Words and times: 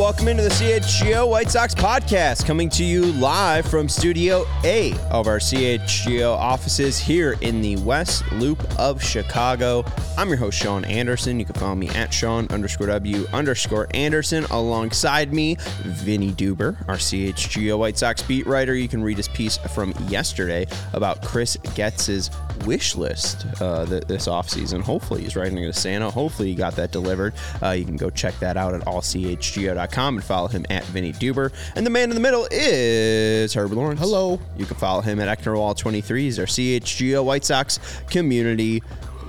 Welcome 0.00 0.28
into 0.28 0.42
the 0.42 0.48
CHGO 0.48 1.28
White 1.28 1.50
Sox 1.50 1.74
podcast, 1.74 2.46
coming 2.46 2.70
to 2.70 2.82
you 2.82 3.12
live 3.12 3.66
from 3.66 3.86
Studio 3.86 4.46
A 4.64 4.94
of 5.10 5.26
our 5.26 5.36
CHGO 5.36 6.34
offices 6.34 6.98
here 6.98 7.36
in 7.42 7.60
the 7.60 7.76
West 7.76 8.24
Loop 8.32 8.64
of 8.78 9.02
Chicago. 9.02 9.84
I'm 10.16 10.28
your 10.28 10.38
host, 10.38 10.58
Sean 10.58 10.86
Anderson. 10.86 11.38
You 11.38 11.44
can 11.44 11.54
follow 11.54 11.74
me 11.74 11.90
at 11.90 12.14
Sean 12.14 12.46
underscore 12.48 12.86
W 12.86 13.26
underscore 13.34 13.88
Anderson. 13.92 14.44
Alongside 14.44 15.34
me, 15.34 15.56
Vinnie 15.82 16.32
Duber, 16.32 16.78
our 16.88 16.96
CHGO 16.96 17.78
White 17.78 17.98
Sox 17.98 18.22
beat 18.22 18.46
writer. 18.46 18.74
You 18.74 18.88
can 18.88 19.02
read 19.02 19.18
his 19.18 19.28
piece 19.28 19.58
from 19.58 19.92
yesterday 20.08 20.66
about 20.94 21.22
Chris 21.22 21.58
Getz's 21.74 22.30
wish 22.64 22.96
list 22.96 23.44
uh, 23.60 23.84
th- 23.84 24.04
this 24.04 24.28
offseason. 24.28 24.80
Hopefully, 24.80 25.24
he's 25.24 25.36
writing 25.36 25.56
to 25.56 25.72
Santa. 25.74 26.10
Hopefully, 26.10 26.48
he 26.48 26.54
got 26.54 26.74
that 26.76 26.90
delivered. 26.90 27.34
Uh, 27.62 27.70
you 27.72 27.84
can 27.84 27.96
go 27.98 28.08
check 28.08 28.38
that 28.38 28.56
out 28.56 28.72
at 28.72 28.80
allchgo.com 28.86 29.89
and 29.96 30.24
follow 30.24 30.48
him 30.48 30.64
at 30.70 30.84
Vinnie 30.84 31.12
Duber. 31.12 31.52
And 31.74 31.84
the 31.84 31.90
man 31.90 32.10
in 32.10 32.14
the 32.14 32.20
middle 32.20 32.46
is 32.50 33.54
Herb 33.54 33.72
Lawrence. 33.72 34.00
Hello. 34.00 34.40
You 34.56 34.66
can 34.66 34.76
follow 34.76 35.00
him 35.00 35.20
at 35.20 35.38
Ecknerwall23. 35.38 36.18
He's 36.20 36.38
our 36.38 36.46
CHGO 36.46 37.24
White 37.24 37.44
Sox 37.44 37.78
community 38.08 38.82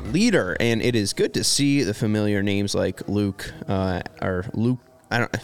leader. 0.06 0.56
And 0.60 0.82
it 0.82 0.96
is 0.96 1.14
good 1.14 1.34
to 1.36 1.44
see 1.44 1.84
the 1.84 1.94
familiar 1.94 2.42
names 2.42 2.76
like 2.76 3.08
Luke 3.08 3.52
uh, 3.68 4.02
or 4.22 4.46
Luke. 4.54 4.80
I 5.10 5.20
don't. 5.20 5.38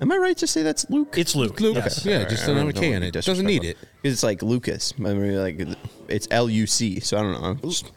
Am 0.00 0.10
I 0.10 0.16
right 0.16 0.36
to 0.38 0.48
say 0.48 0.62
that's 0.64 0.90
Luke? 0.90 1.14
It's 1.16 1.36
Luke. 1.36 1.60
Luke. 1.60 1.76
Yes. 1.76 2.04
Yeah, 2.04 2.24
just 2.24 2.44
don't 2.44 2.56
another 2.56 2.72
K 2.72 2.92
in 2.92 3.04
it. 3.04 3.12
Doesn't 3.12 3.46
need 3.46 3.62
it. 3.62 3.78
disrespectful. 3.78 4.10
It's 4.10 4.22
like 4.24 4.42
Lucas. 4.42 4.94
I 4.98 5.14
mean, 5.14 5.36
like 5.36 5.78
it's 6.08 6.26
L 6.32 6.50
U 6.50 6.66
C. 6.66 6.98
So 6.98 7.18
I 7.18 7.22
don't 7.22 7.40
know. 7.40 7.54
Just 7.68 7.92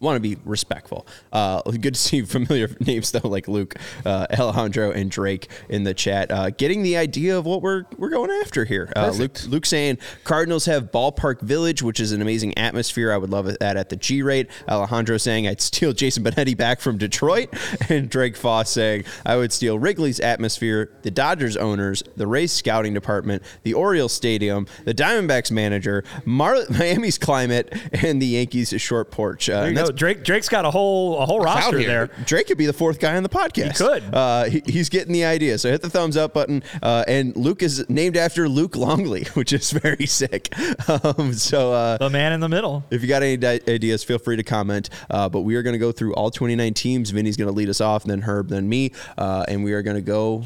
Want 0.00 0.16
to 0.16 0.20
be 0.20 0.38
respectful. 0.46 1.06
Uh, 1.30 1.60
good 1.62 1.92
to 1.92 2.00
see 2.00 2.22
familiar 2.24 2.74
names 2.80 3.10
though, 3.10 3.28
like 3.28 3.48
Luke, 3.48 3.74
uh, 4.06 4.26
Alejandro, 4.38 4.90
and 4.92 5.10
Drake 5.10 5.48
in 5.68 5.84
the 5.84 5.92
chat, 5.92 6.30
uh, 6.30 6.48
getting 6.48 6.82
the 6.82 6.96
idea 6.96 7.36
of 7.36 7.44
what 7.44 7.60
we're 7.60 7.84
we're 7.98 8.08
going 8.08 8.30
after 8.30 8.64
here. 8.64 8.90
Uh, 8.96 9.10
Luke, 9.14 9.38
Luke 9.46 9.66
saying 9.66 9.98
Cardinals 10.24 10.64
have 10.64 10.90
Ballpark 10.90 11.42
Village, 11.42 11.82
which 11.82 12.00
is 12.00 12.12
an 12.12 12.22
amazing 12.22 12.56
atmosphere. 12.56 13.12
I 13.12 13.18
would 13.18 13.28
love 13.28 13.44
that 13.60 13.76
at 13.76 13.90
the 13.90 13.96
G 13.96 14.22
rate. 14.22 14.48
Alejandro 14.66 15.18
saying 15.18 15.46
I'd 15.46 15.60
steal 15.60 15.92
Jason 15.92 16.24
Benetti 16.24 16.56
back 16.56 16.80
from 16.80 16.96
Detroit, 16.96 17.52
and 17.90 18.08
Drake 18.08 18.36
Foss 18.36 18.70
saying 18.70 19.04
I 19.26 19.36
would 19.36 19.52
steal 19.52 19.78
Wrigley's 19.78 20.18
atmosphere, 20.18 20.90
the 21.02 21.10
Dodgers 21.10 21.58
owners, 21.58 22.02
the 22.16 22.26
Rays 22.26 22.52
scouting 22.52 22.94
department, 22.94 23.42
the 23.64 23.74
Orioles 23.74 24.14
stadium, 24.14 24.66
the 24.86 24.94
Diamondbacks 24.94 25.50
manager, 25.50 26.04
Mar- 26.24 26.64
Miami's 26.70 27.18
climate, 27.18 27.70
and 27.92 28.22
the 28.22 28.26
Yankees 28.26 28.72
short 28.78 29.10
porch. 29.10 29.50
Uh, 29.50 29.60
There 29.60 29.70
you 29.72 29.78
and 29.78 29.88
go. 29.88 29.89
Drake 29.92 30.24
Drake's 30.24 30.48
got 30.48 30.64
a 30.64 30.70
whole 30.70 31.18
a 31.20 31.26
whole 31.26 31.40
roster 31.40 31.78
there. 31.82 32.06
Drake 32.24 32.46
could 32.46 32.58
be 32.58 32.66
the 32.66 32.72
fourth 32.72 32.98
guy 33.00 33.16
on 33.16 33.22
the 33.22 33.28
podcast. 33.28 33.78
He 33.78 33.84
could. 33.84 34.02
Uh, 34.14 34.44
he, 34.44 34.62
he's 34.66 34.88
getting 34.88 35.12
the 35.12 35.24
idea. 35.24 35.58
So 35.58 35.70
hit 35.70 35.82
the 35.82 35.90
thumbs 35.90 36.16
up 36.16 36.34
button. 36.34 36.62
Uh, 36.82 37.04
and 37.06 37.34
Luke 37.36 37.62
is 37.62 37.88
named 37.88 38.16
after 38.16 38.48
Luke 38.48 38.76
Longley, 38.76 39.24
which 39.34 39.52
is 39.52 39.70
very 39.70 40.06
sick. 40.06 40.52
Um, 40.88 41.32
so 41.34 41.72
uh, 41.72 41.98
The 41.98 42.10
man 42.10 42.32
in 42.32 42.40
the 42.40 42.48
middle. 42.48 42.84
if 42.90 43.02
you 43.02 43.08
got 43.08 43.22
any 43.22 43.36
di- 43.36 43.60
ideas, 43.68 44.02
feel 44.02 44.18
free 44.18 44.36
to 44.36 44.42
comment. 44.42 44.90
Uh, 45.08 45.28
but 45.28 45.42
we 45.42 45.54
are 45.56 45.62
going 45.62 45.74
to 45.74 45.78
go 45.78 45.92
through 45.92 46.14
all 46.14 46.30
29 46.30 46.74
teams. 46.74 47.10
Vinnie's 47.10 47.36
going 47.36 47.48
to 47.48 47.54
lead 47.54 47.68
us 47.68 47.80
off, 47.80 48.04
then 48.04 48.20
Herb, 48.22 48.48
then 48.48 48.68
me. 48.68 48.92
Uh, 49.16 49.44
and 49.48 49.62
we 49.62 49.72
are 49.72 49.82
going 49.82 49.96
to 49.96 50.02
go 50.02 50.44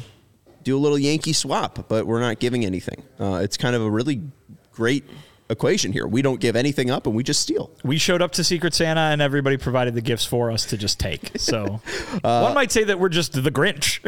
do 0.63 0.77
a 0.77 0.79
little 0.79 0.97
Yankee 0.99 1.33
swap, 1.33 1.87
but 1.87 2.05
we're 2.05 2.19
not 2.19 2.39
giving 2.39 2.65
anything. 2.65 3.03
Uh, 3.19 3.35
it's 3.43 3.57
kind 3.57 3.75
of 3.75 3.81
a 3.81 3.89
really 3.89 4.21
great 4.71 5.03
equation 5.49 5.91
here. 5.93 6.07
We 6.07 6.21
don't 6.21 6.39
give 6.39 6.55
anything 6.55 6.89
up 6.89 7.05
and 7.05 7.15
we 7.15 7.23
just 7.23 7.39
steal. 7.41 7.69
We 7.83 7.97
showed 7.97 8.21
up 8.21 8.31
to 8.33 8.43
Secret 8.43 8.73
Santa 8.73 9.01
and 9.01 9.21
everybody 9.21 9.57
provided 9.57 9.93
the 9.93 10.01
gifts 10.01 10.25
for 10.25 10.51
us 10.51 10.65
to 10.67 10.77
just 10.77 10.99
take. 10.99 11.31
So 11.39 11.81
Uh, 12.23 12.41
one 12.41 12.53
might 12.55 12.71
say 12.71 12.83
that 12.85 12.99
we're 12.99 13.09
just 13.09 13.33
the 13.33 13.51
Grinch. 13.51 13.99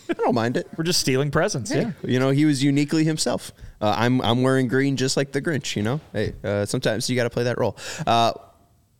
I 0.10 0.12
don't 0.14 0.34
mind 0.34 0.56
it. 0.58 0.68
we're 0.76 0.84
just 0.84 1.00
stealing 1.00 1.30
presents. 1.30 1.74
Yeah. 1.74 1.92
You 2.04 2.18
know, 2.18 2.30
he 2.30 2.44
was 2.44 2.62
uniquely 2.62 3.04
himself. 3.04 3.52
Uh, 3.80 3.94
I'm 3.96 4.20
I'm 4.20 4.42
wearing 4.42 4.68
green 4.68 4.96
just 4.96 5.16
like 5.16 5.32
the 5.32 5.40
Grinch. 5.40 5.74
You 5.76 5.82
know, 5.82 6.00
hey, 6.12 6.34
uh, 6.44 6.66
sometimes 6.66 7.08
you 7.08 7.16
got 7.16 7.24
to 7.24 7.30
play 7.30 7.44
that 7.44 7.58
role. 7.58 7.76
Uh, 8.06 8.32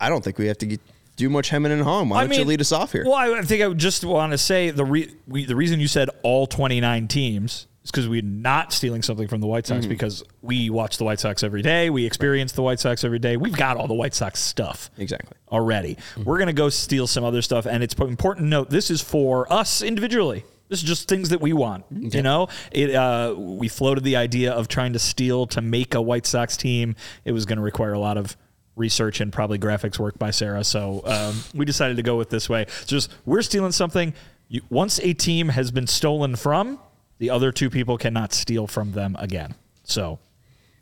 I 0.00 0.08
don't 0.08 0.24
think 0.24 0.38
we 0.38 0.46
have 0.46 0.58
to 0.58 0.66
get, 0.66 0.80
do 1.16 1.28
much 1.28 1.50
hemming 1.50 1.70
and 1.72 1.82
hawing. 1.82 2.08
Why 2.08 2.26
don't 2.26 2.36
you 2.36 2.44
lead 2.44 2.60
us 2.60 2.72
off 2.72 2.92
here? 2.92 3.04
Well, 3.04 3.14
I 3.14 3.30
I 3.38 3.42
think 3.42 3.62
I 3.62 3.68
would 3.68 3.78
just 3.78 4.04
want 4.04 4.32
to 4.32 4.38
say 4.38 4.70
the 4.70 4.84
re- 4.84 5.14
we, 5.28 5.44
the 5.44 5.54
reason 5.54 5.78
you 5.78 5.86
said 5.88 6.08
all 6.22 6.46
29 6.46 7.06
teams 7.08 7.66
is 7.84 7.90
because 7.90 8.08
we're 8.08 8.22
not 8.22 8.72
stealing 8.72 9.02
something 9.02 9.28
from 9.28 9.40
the 9.40 9.46
White 9.46 9.64
Mm-hmm. 9.64 9.74
Sox 9.74 9.86
because 9.86 10.24
we 10.40 10.70
watch 10.70 10.98
the 10.98 11.04
White 11.04 11.20
Sox 11.20 11.42
every 11.42 11.62
day. 11.62 11.90
We 11.90 12.06
experience 12.06 12.52
the 12.52 12.62
White 12.62 12.80
Sox 12.80 13.04
every 13.04 13.18
day. 13.18 13.36
We've 13.36 13.56
got 13.56 13.76
all 13.76 13.86
the 13.88 13.94
White 13.94 14.14
Sox 14.14 14.40
stuff. 14.40 14.90
Exactly. 14.98 15.36
Already. 15.50 15.98
We're 16.16 16.38
going 16.38 16.48
to 16.48 16.52
go 16.52 16.68
steal 16.68 17.06
some 17.06 17.24
other 17.24 17.42
stuff. 17.42 17.66
And 17.66 17.82
it's 17.82 17.94
important 17.94 18.46
to 18.46 18.48
note 18.50 18.70
this 18.70 18.90
is 18.90 19.00
for 19.00 19.52
us 19.52 19.82
individually. 19.82 20.44
This 20.68 20.82
is 20.82 20.88
just 20.88 21.08
things 21.08 21.28
that 21.28 21.40
we 21.40 21.52
want. 21.52 21.84
You 21.90 22.22
know, 22.22 22.48
it. 22.70 22.94
Uh, 22.94 23.34
we 23.36 23.68
floated 23.68 24.04
the 24.04 24.16
idea 24.16 24.52
of 24.52 24.68
trying 24.68 24.94
to 24.94 24.98
steal 24.98 25.46
to 25.48 25.60
make 25.60 25.94
a 25.94 26.00
White 26.00 26.24
Sox 26.24 26.56
team. 26.56 26.96
It 27.24 27.32
was 27.32 27.44
going 27.44 27.58
to 27.58 27.62
require 27.62 27.92
a 27.92 27.98
lot 27.98 28.16
of 28.16 28.36
research 28.74 29.20
and 29.20 29.30
probably 29.30 29.58
graphics 29.58 29.98
work 29.98 30.18
by 30.18 30.30
Sarah. 30.30 30.64
So 30.64 31.02
um, 31.04 31.44
we 31.54 31.66
decided 31.66 31.98
to 31.98 32.02
go 32.02 32.16
with 32.16 32.30
this 32.30 32.48
way. 32.48 32.64
So 32.68 32.86
just 32.86 33.12
we're 33.26 33.42
stealing 33.42 33.72
something. 33.72 34.14
You, 34.48 34.62
once 34.70 34.98
a 35.00 35.12
team 35.12 35.48
has 35.50 35.70
been 35.70 35.86
stolen 35.86 36.36
from, 36.36 36.78
the 37.22 37.30
other 37.30 37.52
two 37.52 37.70
people 37.70 37.96
cannot 37.96 38.32
steal 38.32 38.66
from 38.66 38.90
them 38.90 39.14
again. 39.16 39.54
So 39.84 40.18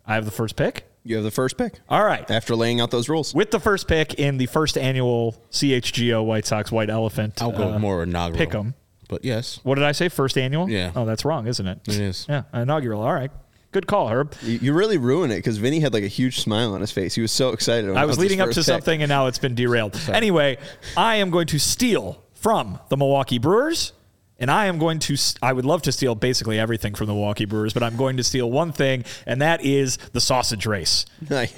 I 0.06 0.14
have 0.14 0.24
the 0.24 0.30
first 0.30 0.56
pick. 0.56 0.84
You 1.04 1.16
have 1.16 1.24
the 1.24 1.30
first 1.30 1.58
pick. 1.58 1.74
All 1.86 2.02
right. 2.02 2.28
After 2.30 2.56
laying 2.56 2.80
out 2.80 2.90
those 2.90 3.10
rules. 3.10 3.34
With 3.34 3.50
the 3.50 3.60
first 3.60 3.86
pick 3.86 4.14
in 4.14 4.38
the 4.38 4.46
first 4.46 4.78
annual 4.78 5.36
CHGO 5.50 6.24
White 6.24 6.46
Sox 6.46 6.72
White 6.72 6.88
Elephant. 6.88 7.42
I'll 7.42 7.52
go 7.52 7.74
uh, 7.74 7.78
more 7.78 8.02
inaugural. 8.04 8.38
Pick 8.38 8.54
'em. 8.54 8.72
But 9.06 9.22
yes, 9.22 9.60
What 9.64 9.74
did 9.74 9.84
I 9.84 9.92
say? 9.92 10.08
First 10.08 10.38
annual? 10.38 10.70
Yeah. 10.70 10.92
Oh, 10.96 11.04
that's 11.04 11.26
wrong, 11.26 11.46
isn't 11.46 11.66
it? 11.66 11.80
it 11.86 11.96
is. 12.00 12.24
Yeah, 12.28 12.44
inaugural. 12.54 13.02
All 13.02 13.12
right. 13.12 13.30
Good 13.72 13.86
call, 13.86 14.08
Herb. 14.08 14.32
You, 14.40 14.58
you 14.62 14.72
really 14.72 14.96
ruined 14.96 15.34
it 15.34 15.36
because 15.36 15.58
Vinnie 15.58 15.80
had 15.80 15.92
like 15.92 16.04
a 16.04 16.08
huge 16.08 16.40
smile 16.40 16.72
on 16.72 16.80
his 16.80 16.90
face. 16.90 17.14
He 17.16 17.20
was 17.20 17.32
so 17.32 17.50
excited. 17.50 17.94
I 17.94 18.06
was 18.06 18.18
leading 18.18 18.40
up 18.40 18.48
to 18.48 18.54
pick. 18.54 18.64
something 18.64 19.02
and 19.02 19.10
now 19.10 19.26
it's 19.26 19.38
been 19.38 19.54
derailed. 19.54 19.94
Anyway, 20.08 20.56
I 20.96 21.16
am 21.16 21.28
going 21.28 21.48
to 21.48 21.58
steal 21.58 22.24
from 22.32 22.78
the 22.88 22.96
Milwaukee 22.96 23.36
Brewers. 23.38 23.92
And 24.40 24.50
I 24.50 24.66
am 24.66 24.78
going 24.78 24.98
to, 25.00 25.16
I 25.42 25.52
would 25.52 25.64
love 25.64 25.82
to 25.82 25.92
steal 25.92 26.14
basically 26.14 26.58
everything 26.58 26.94
from 26.94 27.06
the 27.06 27.12
Milwaukee 27.12 27.44
Brewers, 27.44 27.74
but 27.74 27.82
I'm 27.82 27.96
going 27.96 28.16
to 28.16 28.24
steal 28.24 28.50
one 28.50 28.72
thing, 28.72 29.04
and 29.26 29.42
that 29.42 29.64
is 29.64 29.98
the 30.12 30.20
sausage 30.20 30.66
race. 30.66 31.04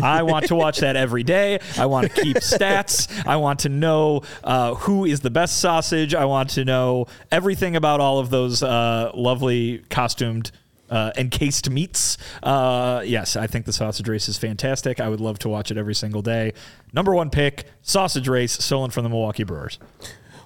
I 0.02 0.22
want 0.24 0.46
to 0.48 0.54
watch 0.56 0.80
that 0.80 0.96
every 0.96 1.22
day. 1.22 1.60
I 1.78 1.86
want 1.86 2.12
to 2.12 2.22
keep 2.22 2.36
stats. 2.38 3.08
I 3.26 3.36
want 3.36 3.60
to 3.60 3.68
know 3.68 4.22
uh, 4.42 4.74
who 4.74 5.04
is 5.04 5.20
the 5.20 5.30
best 5.30 5.60
sausage. 5.60 6.14
I 6.14 6.24
want 6.24 6.50
to 6.50 6.64
know 6.64 7.06
everything 7.30 7.76
about 7.76 8.00
all 8.00 8.18
of 8.18 8.30
those 8.30 8.62
uh, 8.62 9.12
lovely 9.14 9.84
costumed 9.88 10.50
uh, 10.92 11.10
encased 11.16 11.70
meats. 11.70 12.18
Uh, 12.42 13.02
yes, 13.04 13.34
I 13.34 13.46
think 13.46 13.64
the 13.64 13.72
sausage 13.72 14.08
race 14.08 14.28
is 14.28 14.36
fantastic. 14.36 15.00
I 15.00 15.08
would 15.08 15.20
love 15.20 15.38
to 15.40 15.48
watch 15.48 15.70
it 15.70 15.78
every 15.78 15.94
single 15.94 16.20
day. 16.20 16.52
Number 16.92 17.14
one 17.14 17.30
pick, 17.30 17.64
sausage 17.80 18.28
race, 18.28 18.52
stolen 18.52 18.90
from 18.90 19.04
the 19.04 19.08
Milwaukee 19.08 19.44
Brewers. 19.44 19.78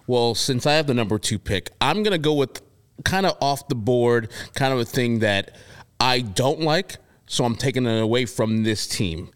Well, 0.07 0.35
since 0.35 0.67
I 0.67 0.75
have 0.75 0.87
the 0.87 0.95
number 0.95 1.19
two 1.19 1.39
pick, 1.39 1.71
I'm 1.81 2.03
gonna 2.03 2.19
go 2.19 2.35
with 2.35 2.63
kind 3.05 3.27
of 3.27 3.37
off 3.41 3.69
the 3.69 3.75
board, 3.75 4.31
kind 4.55 4.73
of 4.73 4.79
a 4.79 4.85
thing 4.85 5.21
that 5.21 5.57
I 6.01 6.21
don't 6.21 6.61
like. 6.61 6.97
So 7.27 7.45
I'm 7.45 7.57
taking 7.57 7.87
it 7.87 8.01
away 8.01 8.25
from 8.25 8.63
this 8.63 8.87
team 8.87 9.31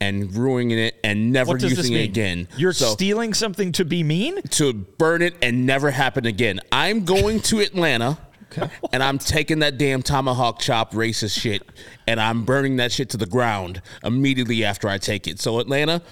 and 0.00 0.34
ruining 0.34 0.78
it 0.78 0.98
and 1.04 1.32
never 1.32 1.52
What 1.52 1.60
does 1.60 1.70
this 1.70 1.78
using 1.88 1.94
it 1.94 2.04
again. 2.04 2.48
You're 2.56 2.72
so 2.72 2.86
stealing 2.86 3.34
something 3.34 3.70
to 3.72 3.84
be 3.84 4.02
mean? 4.02 4.42
to 4.42 4.72
burn 4.72 5.22
it 5.22 5.34
and 5.40 5.64
never 5.64 5.92
happen 5.92 6.26
again. 6.26 6.60
I'm 6.72 7.04
going 7.04 7.40
to 7.42 7.60
Atlanta. 7.66 8.18
And 8.92 9.02
I'm 9.02 9.16
taking 9.16 9.60
that 9.60 9.78
damn 9.78 10.02
tomahawk 10.02 10.58
chop 10.58 10.92
racist 10.92 11.40
shit 11.40 11.62
and 12.06 12.20
I'm 12.20 12.44
burning 12.44 12.76
that 12.76 12.92
shit 12.92 13.08
to 13.10 13.16
the 13.16 13.24
ground 13.24 13.80
immediately 14.04 14.62
after 14.62 14.88
I 14.88 14.98
take 14.98 15.26
it. 15.26 15.40
So 15.40 15.58
Atlanta, 15.58 16.02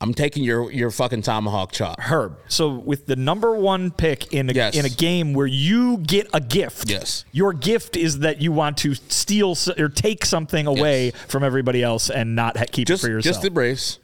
I'm 0.00 0.12
taking 0.12 0.44
your 0.44 0.70
your 0.70 0.90
fucking 0.90 1.22
tomahawk 1.22 1.72
chop. 1.72 1.98
Herb. 2.00 2.36
So 2.48 2.68
with 2.74 3.06
the 3.06 3.16
number 3.16 3.54
one 3.56 3.90
pick 3.90 4.32
in 4.32 4.50
a, 4.50 4.52
Yes. 4.52 4.76
in 4.76 4.84
a 4.84 4.90
game 4.90 5.32
where 5.32 5.46
you 5.46 5.96
get 5.98 6.28
a 6.34 6.40
gift, 6.40 6.90
Yes. 6.90 7.24
your 7.32 7.52
gift 7.54 7.96
is 7.96 8.18
that 8.18 8.42
you 8.42 8.52
want 8.52 8.76
to 8.78 8.94
steal 8.94 9.56
or 9.78 9.88
take 9.88 10.26
something 10.26 10.66
away 10.66 11.12
from 11.28 11.42
everybody 11.42 11.82
else 11.82 12.10
and 12.10 12.36
not 12.36 12.58
ha- 12.58 12.66
keep 12.70 12.88
Just 12.88 13.02
it 13.02 13.06
for 13.06 13.10
yourself. 13.10 13.36
just 13.36 13.46
embrace. 13.46 13.98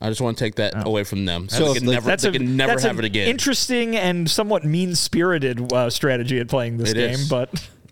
I 0.00 0.08
just 0.08 0.22
want 0.22 0.38
to 0.38 0.44
take 0.44 0.54
that 0.54 0.86
away 0.86 1.04
from 1.04 1.26
them. 1.26 1.50
So, 1.50 1.74
they 1.74 1.80
can 1.80 1.90
never, 1.90 2.06
That's 2.06 2.22
they 2.22 2.30
a 2.30 2.38
never 2.38 2.80
have 2.80 2.98
it 2.98 3.04
again. 3.04 3.28
Interesting 3.28 3.96
and 3.96 4.30
somewhat 4.30 4.64
mean 4.64 4.94
spirited 4.94 5.70
uh, 5.70 5.90
strategy 5.90 6.38
at 6.40 6.48
playing 6.48 6.78
this 6.78 6.92
It 6.92 6.94
game, 6.94 7.10
is. 7.10 7.28
but 7.28 7.50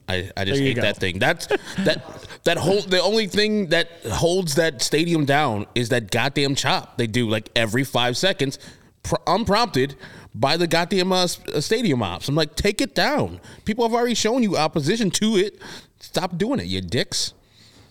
I, 0.09 0.31
I 0.37 0.45
just 0.45 0.61
hate 0.61 0.77
go. 0.77 0.83
that 0.83 0.97
thing. 0.97 1.19
That's 1.19 1.47
that 1.47 2.03
that 2.45 2.57
whole 2.57 2.81
the 2.83 3.01
only 3.01 3.27
thing 3.27 3.69
that 3.69 3.89
holds 4.11 4.55
that 4.55 4.81
stadium 4.83 5.25
down 5.25 5.67
is 5.75 5.91
that 5.91 6.11
goddamn 6.11 6.55
chop 6.55 6.97
they 6.97 7.07
do 7.07 7.29
like 7.29 7.51
every 7.55 7.85
five 7.85 8.17
seconds, 8.17 8.59
pr- 9.03 9.17
unprompted 9.27 9.97
by 10.35 10.57
the 10.57 10.67
goddamn 10.67 11.13
uh, 11.13 11.25
uh, 11.53 11.61
stadium 11.61 12.03
ops. 12.03 12.29
I'm 12.29 12.35
like, 12.35 12.55
take 12.55 12.81
it 12.81 12.95
down. 12.95 13.41
People 13.65 13.85
have 13.87 13.95
already 13.95 14.15
shown 14.15 14.43
you 14.43 14.57
opposition 14.57 15.11
to 15.13 15.37
it. 15.37 15.61
Stop 16.01 16.39
doing 16.39 16.61
it, 16.61 16.67
you 16.67 16.81
dicks. 16.81 17.35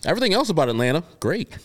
Everything 0.06 0.32
else 0.32 0.48
about 0.48 0.68
Atlanta, 0.68 1.04
great. 1.20 1.56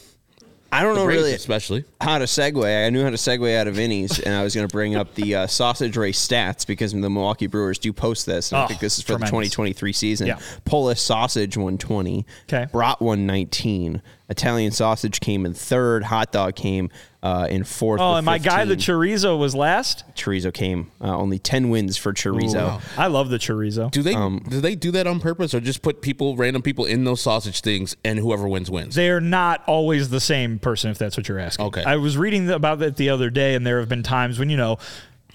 I 0.74 0.82
don't 0.84 0.96
know 0.96 1.06
really 1.06 1.34
especially. 1.34 1.86
how 2.02 2.18
to 2.18 2.26
segue. 2.26 2.86
I 2.86 2.90
knew 2.90 3.04
how 3.04 3.10
to 3.12 3.16
segue 3.16 3.56
out 3.58 3.68
of 3.68 3.78
innings, 3.80 4.20
and 4.20 4.34
I 4.34 4.44
was 4.44 4.56
going 4.56 4.68
to 4.68 4.72
bring 4.72 4.96
up 4.96 5.14
the 5.16 5.36
uh, 5.36 5.48
sausage 5.48 5.96
race 5.98 6.26
stats 6.26 6.66
because 6.66 6.92
the 6.94 7.10
Milwaukee 7.10 7.48
Brewers 7.48 7.78
do 7.80 7.94
post 7.94 8.26
this. 8.26 8.52
And 8.52 8.60
I 8.60 8.64
Oh, 8.64 8.68
think 8.68 8.80
this 8.80 8.98
is 8.98 9.04
for 9.04 9.14
tremendous. 9.14 9.30
the 9.30 9.34
2023 9.56 9.94
season. 9.94 10.28
Yeah. 10.28 10.40
Polish 10.66 11.00
sausage 11.02 11.56
120. 11.58 12.26
Okay. 12.52 12.66
Brat 12.72 13.00
119. 13.02 14.02
Italian 14.30 14.72
sausage 14.72 15.20
came 15.20 15.46
in 15.46 15.54
third. 15.54 16.04
Hot 16.06 16.32
dog 16.32 16.56
came 16.56 16.90
uh, 17.24 17.48
in 17.50 17.64
fourth. 17.64 18.02
oh, 18.02 18.16
and 18.16 18.26
my 18.26 18.38
guy, 18.38 18.66
the 18.66 18.76
15. 18.76 18.96
chorizo, 18.96 19.40
was 19.40 19.56
last. 19.56 20.04
chorizo 20.14 20.54
came. 20.54 20.92
Uh, 21.02 21.18
only 21.18 21.40
10 21.40 21.70
wins 21.70 21.96
for 21.96 22.12
chorizo. 22.14 22.82
I 22.98 23.08
love 23.08 23.30
the 23.30 23.38
chorizo. 23.40 23.90
Do 23.90 24.04
they 24.04 24.14
Um, 24.14 24.44
do 24.50 24.60
they 24.60 24.76
do 24.76 24.92
that 24.92 25.08
on 25.08 25.22
purpose 25.22 25.54
or 25.54 25.62
just 25.62 25.82
put 25.82 26.02
people 26.02 26.36
random 26.36 26.62
people 26.62 26.84
in 26.84 27.06
those 27.06 27.22
sausage 27.22 27.62
things 27.62 27.96
and 28.04 28.20
whoever 28.20 28.46
wins 28.48 28.70
wins? 28.70 28.94
They're 28.96 29.22
not 29.22 29.64
always 29.68 30.10
the 30.10 30.20
same 30.20 30.60
person, 30.60 30.92
if 30.92 30.98
that's 30.98 31.16
what 31.16 31.30
you're 31.30 31.40
asking. 31.40 31.66
Okay. 31.68 31.84
I 31.84 31.96
was 31.96 32.18
reading 32.18 32.50
about 32.52 32.80
that 32.80 32.98
the 32.98 33.10
other 33.10 33.30
day, 33.30 33.56
and 33.56 33.66
there 33.66 33.80
have 33.80 33.88
been 33.88 34.04
times 34.04 34.38
when, 34.38 34.50
you 34.50 34.58
know, 34.58 34.78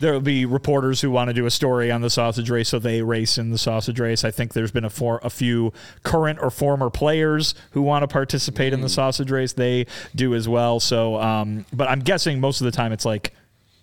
there 0.01 0.13
will 0.13 0.21
be 0.21 0.45
reporters 0.45 1.01
who 1.01 1.11
want 1.11 1.29
to 1.29 1.35
do 1.35 1.47
a 1.47 1.51
story 1.51 1.91
on 1.91 2.01
the 2.01 2.11
sausage 2.11 2.51
race, 2.51 2.69
so 2.69 2.79
they 2.79 3.03
race 3.03 3.39
in 3.39 3.51
the 3.51 3.59
sausage 3.59 3.99
race. 3.99 4.25
I 4.25 4.31
think 4.31 4.53
there's 4.53 4.71
been 4.71 4.85
a, 4.85 4.91
for, 4.91 5.21
a 5.23 5.31
few 5.31 5.73
current 6.03 6.39
or 6.41 6.51
former 6.51 6.91
players 6.91 7.55
who 7.73 7.83
want 7.83 8.03
to 8.03 8.09
participate 8.09 8.73
in 8.73 8.81
the 8.81 8.89
sausage 8.89 9.31
race. 9.31 9.53
They 9.53 9.87
do 10.15 10.35
as 10.35 10.49
well. 10.49 10.81
So, 10.81 11.17
um, 11.21 11.67
but 11.73 11.89
I'm 11.89 12.01
guessing 12.01 12.41
most 12.41 12.61
of 12.61 12.65
the 12.65 12.71
time 12.71 12.93
it's 12.93 13.05
like 13.05 13.35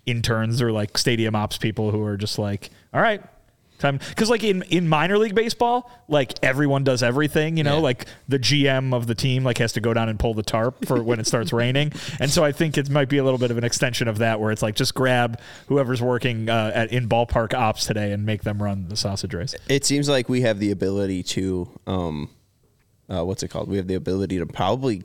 interns 0.06 0.62
or 0.62 0.72
like 0.72 0.96
stadium 0.96 1.34
ops 1.34 1.58
people 1.58 1.90
who 1.90 2.02
are 2.02 2.16
just 2.16 2.38
like, 2.38 2.70
all 2.94 3.00
right. 3.00 3.22
Time 3.78 3.98
because 4.08 4.30
like 4.30 4.42
in, 4.44 4.62
in 4.62 4.88
minor 4.88 5.18
league 5.18 5.34
baseball, 5.34 5.90
like 6.08 6.32
everyone 6.42 6.82
does 6.84 7.02
everything, 7.02 7.56
you 7.56 7.64
know, 7.64 7.76
Yeah. 7.76 7.82
like 7.82 8.06
the 8.28 8.38
GM 8.38 8.94
of 8.94 9.06
the 9.06 9.14
team 9.14 9.44
like 9.44 9.58
has 9.58 9.72
to 9.74 9.80
go 9.80 9.92
down 9.92 10.08
and 10.08 10.18
pull 10.18 10.34
the 10.34 10.42
tarp 10.42 10.86
for 10.86 11.02
when 11.02 11.20
it 11.20 11.26
starts 11.26 11.52
raining. 11.52 11.92
And 12.20 12.30
so 12.30 12.42
I 12.44 12.52
think 12.52 12.78
it 12.78 12.88
might 12.88 13.08
be 13.08 13.18
a 13.18 13.24
little 13.24 13.38
bit 13.38 13.50
of 13.50 13.58
an 13.58 13.64
extension 13.64 14.08
of 14.08 14.18
that 14.18 14.40
where 14.40 14.50
it's 14.50 14.62
like 14.62 14.74
just 14.74 14.94
grab 14.94 15.38
whoever's 15.68 16.00
working 16.00 16.48
uh, 16.48 16.70
at 16.74 16.92
in 16.92 17.08
ballpark 17.08 17.52
ops 17.54 17.84
today 17.84 18.12
and 18.12 18.24
make 18.24 18.42
them 18.42 18.62
run 18.62 18.88
the 18.88 18.96
sausage 18.96 19.34
race. 19.34 19.54
It 19.68 19.84
seems 19.84 20.08
like 20.08 20.28
we 20.28 20.40
have 20.42 20.58
the 20.58 20.70
ability 20.70 21.22
to, 21.24 21.68
um, 21.86 22.30
uh, 23.08 23.24
what's 23.24 23.42
it 23.42 23.48
called? 23.48 23.68
We 23.68 23.76
have 23.76 23.86
the 23.86 23.94
ability 23.94 24.38
to 24.38 24.46
probably 24.46 25.04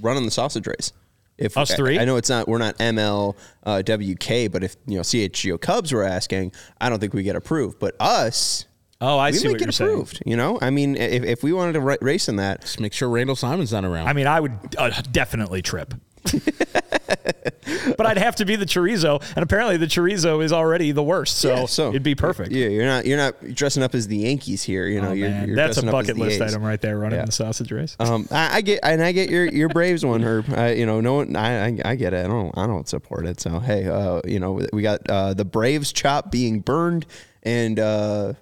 run 0.00 0.16
on 0.16 0.24
the 0.24 0.30
sausage 0.30 0.66
race. 0.66 0.92
If 1.38 1.56
Us 1.56 1.72
three? 1.74 1.98
I, 1.98 2.02
I 2.02 2.04
know 2.04 2.16
it's 2.16 2.28
not, 2.28 2.48
we're 2.48 2.58
not 2.58 2.76
ML 2.78 3.36
uh, 3.64 3.82
WK, 3.82 4.52
but 4.52 4.64
if 4.64 4.76
you 4.86 4.96
know 4.96 5.02
CHGO 5.02 5.60
Cubs 5.60 5.92
were 5.92 6.02
asking, 6.04 6.52
I 6.80 6.88
don't 6.90 6.98
think 6.98 7.14
we 7.14 7.22
get 7.22 7.36
approved. 7.36 7.78
But 7.78 7.94
us, 8.00 8.66
Oh, 9.00 9.16
I 9.16 9.30
we 9.30 9.36
see 9.36 9.46
might 9.46 9.52
what 9.52 9.58
get 9.60 9.66
you're 9.66 9.72
saying. 9.72 9.90
approved. 9.92 10.22
You 10.26 10.36
know, 10.36 10.58
I 10.60 10.70
mean, 10.70 10.96
if, 10.96 11.22
if 11.22 11.42
we 11.44 11.52
wanted 11.52 11.74
to 11.74 11.80
race 11.80 12.28
in 12.28 12.36
that, 12.36 12.62
Just 12.62 12.80
make 12.80 12.92
sure 12.92 13.08
Randall 13.08 13.36
Simon's 13.36 13.70
not 13.72 13.84
around. 13.84 14.08
I 14.08 14.12
mean, 14.12 14.26
I 14.26 14.40
would 14.40 14.52
uh, 14.76 14.90
definitely 15.12 15.62
trip. 15.62 15.94
but 17.96 18.06
I'd 18.06 18.18
have 18.18 18.36
to 18.36 18.44
be 18.44 18.56
the 18.56 18.64
chorizo, 18.66 19.22
and 19.36 19.42
apparently 19.42 19.76
the 19.76 19.86
chorizo 19.86 20.42
is 20.42 20.52
already 20.52 20.92
the 20.92 21.02
worst, 21.02 21.36
so, 21.38 21.48
yeah, 21.54 21.66
so 21.66 21.88
it'd 21.90 22.02
be 22.02 22.14
perfect. 22.14 22.50
Yeah, 22.52 22.68
you're 22.68 22.86
not 22.86 23.06
you're 23.06 23.16
not 23.18 23.54
dressing 23.54 23.82
up 23.82 23.94
as 23.94 24.08
the 24.08 24.16
Yankees 24.18 24.62
here. 24.62 24.86
You 24.86 25.00
know, 25.00 25.08
Oh, 25.10 25.12
you're, 25.12 25.30
man. 25.30 25.46
you're 25.48 25.56
That's 25.56 25.78
a 25.78 25.82
dressing 25.82 25.88
up 25.88 25.94
as 26.02 26.06
bucket 26.08 26.18
list 26.18 26.40
A's. 26.40 26.52
item 26.52 26.62
right 26.64 26.80
there, 26.80 26.98
running 26.98 27.18
Yeah. 27.18 27.24
the 27.26 27.32
sausage 27.32 27.70
race. 27.72 27.96
Um, 28.00 28.26
I, 28.30 28.56
I 28.56 28.60
get 28.60 28.80
and 28.82 29.02
I 29.02 29.12
get 29.12 29.30
your 29.30 29.44
your 29.46 29.68
Braves 29.68 30.04
one, 30.04 30.22
Herb. 30.22 30.46
I, 30.56 30.72
you 30.72 30.86
know, 30.86 31.00
no 31.00 31.14
one, 31.14 31.36
I, 31.36 31.66
I 31.68 31.78
I 31.84 31.94
get 31.94 32.12
it. 32.14 32.24
I 32.24 32.28
don't 32.28 32.56
I 32.56 32.66
don't 32.66 32.88
support 32.88 33.26
it. 33.26 33.40
So 33.40 33.58
hey, 33.60 33.86
uh, 33.86 34.20
you 34.24 34.40
know, 34.40 34.60
we 34.72 34.82
got 34.82 35.08
uh, 35.08 35.34
the 35.34 35.44
Braves 35.44 35.92
chop 35.92 36.30
being 36.30 36.60
burned 36.60 37.06
and 37.42 37.78
uh, 37.78 38.32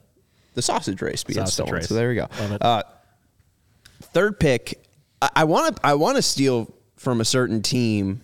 the 0.55 0.63
sausage 0.63 1.03
race 1.03 1.25
being 1.25 1.39
Sausage 1.39 1.53
stolen. 1.55 1.75
race. 1.75 1.89
So 1.89 1.95
there 1.95 2.09
we 2.09 2.15
go. 2.17 2.27
Uh, 2.61 2.83
third 4.03 4.39
pick, 4.41 4.83
I 5.35 5.45
want 5.45 5.77
to 5.77 5.87
I 5.87 5.95
want 5.95 6.17
to 6.17 6.23
steal 6.23 6.73
from 6.97 7.21
a 7.21 7.25
certain 7.25 7.63
team 7.63 8.21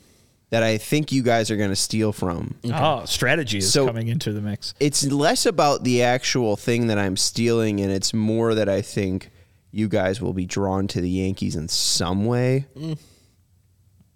that 0.50 0.62
I 0.62 0.76
think 0.76 1.12
you 1.12 1.22
guys 1.22 1.50
are 1.50 1.56
going 1.56 1.70
to 1.70 1.76
steal 1.76 2.12
from. 2.12 2.56
Oh, 2.64 3.04
strategy 3.06 3.58
is 3.58 3.72
So- 3.72 3.86
coming 3.86 4.08
into 4.08 4.32
the 4.32 4.40
mix. 4.42 4.74
It's 4.80 5.04
less 5.04 5.46
about 5.46 5.82
the 5.84 6.02
actual 6.02 6.56
thing 6.56 6.88
that 6.88 6.98
I'm 6.98 7.16
stealing, 7.16 7.80
and 7.80 7.90
it's 7.90 8.12
more 8.12 8.54
that 8.54 8.69
I 8.69 8.82
think 8.82 9.30
you 9.70 9.88
guys 9.88 10.20
will 10.20 10.34
be 10.34 10.44
drawn 10.44 10.86
to 10.88 11.00
the 11.00 11.08
Yankees 11.08 11.56
in 11.56 11.69
some 11.69 12.26
way. 12.26 12.66
Mm. 12.76 12.98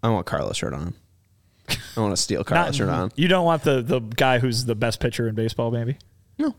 I 0.03 0.11
want 0.11 0.26
Carlos 0.26 0.61
Rodon. 0.61 0.93
I 1.97 2.00
want 2.00 2.12
to 2.14 2.20
steal 2.23 2.44
Carlos 2.44 2.79
Rodon. 2.79 3.11
You 3.17 3.29
don't 3.29 3.44
want 3.47 3.62
the 3.64 3.81
the 3.82 4.00
guy 4.00 4.38
who's 4.38 4.67
the 4.67 4.75
best 4.75 5.00
pitcher 5.00 5.26
in 5.26 5.35
baseball, 5.35 5.70
maybe? 5.70 5.97
No, 6.38 6.55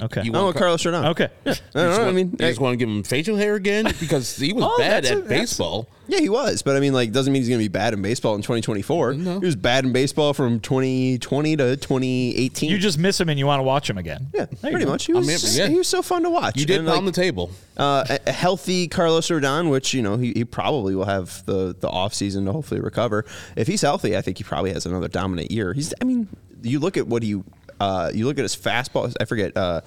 Okay. 0.00 0.22
You 0.22 0.30
I 0.32 0.34
want 0.36 0.44
want 0.44 0.56
Carlos 0.56 0.82
Rodon. 0.84 1.04
okay. 1.10 1.24
I 1.24 1.28
You 1.28 1.32
don't 1.44 1.54
just 1.54 1.74
know. 1.74 1.90
I 1.90 1.98
want- 2.04 2.14
mean, 2.14 2.30
you 2.30 2.36
just 2.38 2.60
want 2.60 2.72
to 2.74 2.76
give 2.76 2.88
him 2.88 3.02
facial 3.02 3.36
hair 3.36 3.56
again 3.56 3.86
because 3.98 4.36
he 4.36 4.52
was 4.52 4.64
Oh, 4.66 4.78
bad 4.78 5.04
that's 5.04 5.10
a- 5.10 5.16
at 5.18 5.28
that's- 5.28 5.40
baseball. 5.50 5.88
yeah, 6.06 6.20
he 6.20 6.28
was, 6.28 6.62
but 6.62 6.76
I 6.76 6.80
mean, 6.80 6.92
like, 6.92 7.10
doesn't 7.10 7.32
mean 7.32 7.42
he's 7.42 7.48
going 7.48 7.58
to 7.58 7.64
be 7.64 7.68
bad 7.68 7.92
in 7.92 8.00
baseball 8.00 8.36
in 8.36 8.40
2024. 8.42 9.14
No. 9.14 9.40
He 9.40 9.46
was 9.46 9.56
bad 9.56 9.84
in 9.84 9.92
baseball 9.92 10.32
from 10.32 10.60
2020 10.60 11.56
to 11.56 11.76
2018. 11.76 12.70
You 12.70 12.78
just 12.78 12.98
miss 12.98 13.20
him 13.20 13.28
and 13.30 13.38
you 13.38 13.46
want 13.46 13.58
to 13.58 13.64
watch 13.64 13.90
him 13.90 13.98
again. 13.98 14.28
yeah, 14.32 14.44
There 14.44 14.56
you 14.62 14.70
pretty 14.70 14.84
go. 14.84 14.92
much. 14.92 15.06
He 15.06 15.12
I 15.12 15.16
was, 15.16 15.26
mean, 15.26 15.38
yeah. 15.56 15.68
he 15.68 15.76
was 15.78 15.88
so 15.88 16.02
fun 16.02 16.22
to 16.22 16.30
watch. 16.30 16.56
You 16.56 16.66
did 16.66 16.78
And, 16.78 16.88
pound 16.88 17.06
like, 17.06 17.14
the 17.14 17.20
table. 17.20 17.50
uh, 17.76 18.04
a, 18.08 18.18
a 18.28 18.32
healthy 18.32 18.86
Carlos 18.86 19.26
Rodon, 19.28 19.70
which 19.70 19.92
you 19.92 20.02
know 20.02 20.16
he, 20.16 20.32
he 20.34 20.44
probably 20.44 20.94
will 20.94 21.04
have 21.06 21.44
the 21.46 21.74
the 21.78 21.88
off 21.88 22.14
season 22.14 22.44
to 22.46 22.52
hopefully 22.52 22.80
recover. 22.80 23.24
If 23.56 23.66
he's 23.66 23.82
healthy, 23.82 24.16
I 24.16 24.20
think 24.22 24.38
he 24.38 24.44
probably 24.44 24.72
has 24.72 24.86
another 24.86 25.08
dominant 25.08 25.50
year. 25.50 25.72
He's, 25.74 25.92
I 26.00 26.04
mean, 26.04 26.28
you 26.62 26.78
look 26.78 26.96
at 26.96 27.06
what 27.08 27.22
he, 27.22 27.42
uh, 27.80 28.10
you 28.14 28.26
look 28.26 28.38
at 28.38 28.42
his 28.42 28.54
fastball. 28.56 29.12
I 29.20 29.24
forget. 29.24 29.56
Uh, 29.56 29.80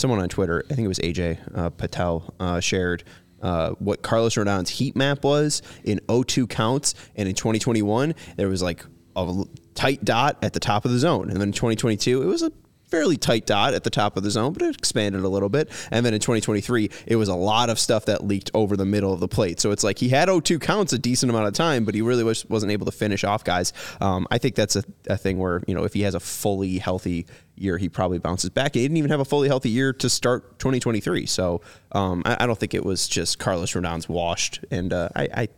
someone 0.00 0.18
on 0.18 0.28
Twitter, 0.28 0.64
I 0.70 0.74
think 0.74 0.86
it 0.86 0.88
was 0.88 0.98
AJ 0.98 1.38
uh, 1.54 1.70
Patel, 1.70 2.34
uh, 2.40 2.60
shared. 2.60 3.04
Uh, 3.42 3.70
what 3.78 4.02
Carlos 4.02 4.36
Rodon's 4.36 4.68
heat 4.68 4.96
map 4.96 5.24
was 5.24 5.62
in 5.84 5.98
0-2 6.08 6.48
counts, 6.48 6.94
and 7.16 7.28
in 7.28 7.34
2021 7.34 8.14
there 8.36 8.48
was 8.48 8.62
like 8.62 8.84
a 9.16 9.44
tight 9.74 10.04
dot 10.04 10.36
at 10.42 10.52
the 10.52 10.60
top 10.60 10.84
of 10.84 10.90
the 10.90 10.98
zone, 10.98 11.30
and 11.30 11.40
then 11.40 11.48
in 11.48 11.52
2022 11.52 12.22
it 12.22 12.26
was 12.26 12.42
a 12.42 12.52
fairly 12.90 13.16
tight 13.16 13.46
dot 13.46 13.74
at 13.74 13.84
the 13.84 13.90
top 13.90 14.16
of 14.16 14.22
the 14.22 14.30
zone, 14.30 14.52
but 14.52 14.62
it 14.62 14.76
expanded 14.76 15.22
a 15.22 15.28
little 15.28 15.48
bit. 15.48 15.70
And 15.90 16.04
then 16.04 16.14
in 16.14 16.20
2023, 16.20 16.90
it 17.06 17.16
was 17.16 17.28
a 17.28 17.34
lot 17.34 17.70
of 17.70 17.78
stuff 17.78 18.06
that 18.06 18.24
leaked 18.24 18.50
over 18.54 18.76
the 18.76 18.84
middle 18.84 19.12
of 19.12 19.20
the 19.20 19.28
plate. 19.28 19.60
So 19.60 19.70
it's 19.70 19.84
like 19.84 19.98
he 19.98 20.08
had 20.08 20.28
0-2 20.28 20.60
counts 20.60 20.92
a 20.92 20.98
decent 20.98 21.30
amount 21.30 21.46
of 21.46 21.54
time, 21.54 21.84
but 21.84 21.94
he 21.94 22.02
really 22.02 22.24
was, 22.24 22.44
wasn't 22.46 22.72
able 22.72 22.86
to 22.86 22.92
finish 22.92 23.24
off 23.24 23.44
guys. 23.44 23.72
Um, 24.00 24.26
I 24.30 24.38
think 24.38 24.54
that's 24.54 24.76
a, 24.76 24.84
a 25.08 25.16
thing 25.16 25.38
where, 25.38 25.62
you 25.66 25.74
know, 25.74 25.84
if 25.84 25.94
he 25.94 26.02
has 26.02 26.14
a 26.14 26.20
fully 26.20 26.78
healthy 26.78 27.26
year, 27.56 27.78
he 27.78 27.88
probably 27.88 28.18
bounces 28.18 28.50
back. 28.50 28.74
He 28.74 28.82
didn't 28.82 28.96
even 28.96 29.10
have 29.10 29.20
a 29.20 29.24
fully 29.24 29.48
healthy 29.48 29.70
year 29.70 29.92
to 29.94 30.08
start 30.08 30.58
2023. 30.58 31.26
So 31.26 31.60
um, 31.92 32.22
I, 32.24 32.38
I 32.40 32.46
don't 32.46 32.58
think 32.58 32.74
it 32.74 32.84
was 32.84 33.06
just 33.06 33.38
Carlos 33.38 33.74
Rodon's 33.74 34.08
washed. 34.08 34.64
And 34.70 34.92
uh, 34.92 35.10
I, 35.14 35.28
I 35.34 35.48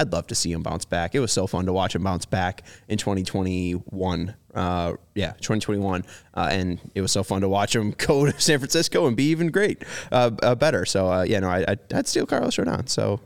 I'd 0.00 0.12
love 0.12 0.26
to 0.28 0.34
see 0.34 0.50
him 0.50 0.62
bounce 0.62 0.86
back. 0.86 1.14
It 1.14 1.20
was 1.20 1.30
so 1.30 1.46
fun 1.46 1.66
to 1.66 1.74
watch 1.74 1.94
him 1.94 2.02
bounce 2.02 2.24
back 2.24 2.62
in 2.88 2.96
2021. 2.96 4.34
Uh, 4.54 4.94
yeah, 5.14 5.32
2021, 5.32 6.04
uh, 6.34 6.48
and 6.50 6.80
it 6.94 7.02
was 7.02 7.12
so 7.12 7.22
fun 7.22 7.42
to 7.42 7.48
watch 7.48 7.76
him 7.76 7.90
go 7.98 8.24
to 8.24 8.40
San 8.40 8.58
Francisco 8.58 9.06
and 9.06 9.14
be 9.16 9.24
even 9.24 9.48
great, 9.48 9.84
uh, 10.10 10.30
uh, 10.42 10.54
better. 10.54 10.86
So 10.86 11.12
uh, 11.12 11.22
yeah, 11.22 11.40
no, 11.40 11.50
I, 11.50 11.64
I'd, 11.68 11.92
I'd 11.92 12.08
steal 12.08 12.24
Carlos 12.24 12.56
Rodon. 12.56 12.88
So 12.88 13.20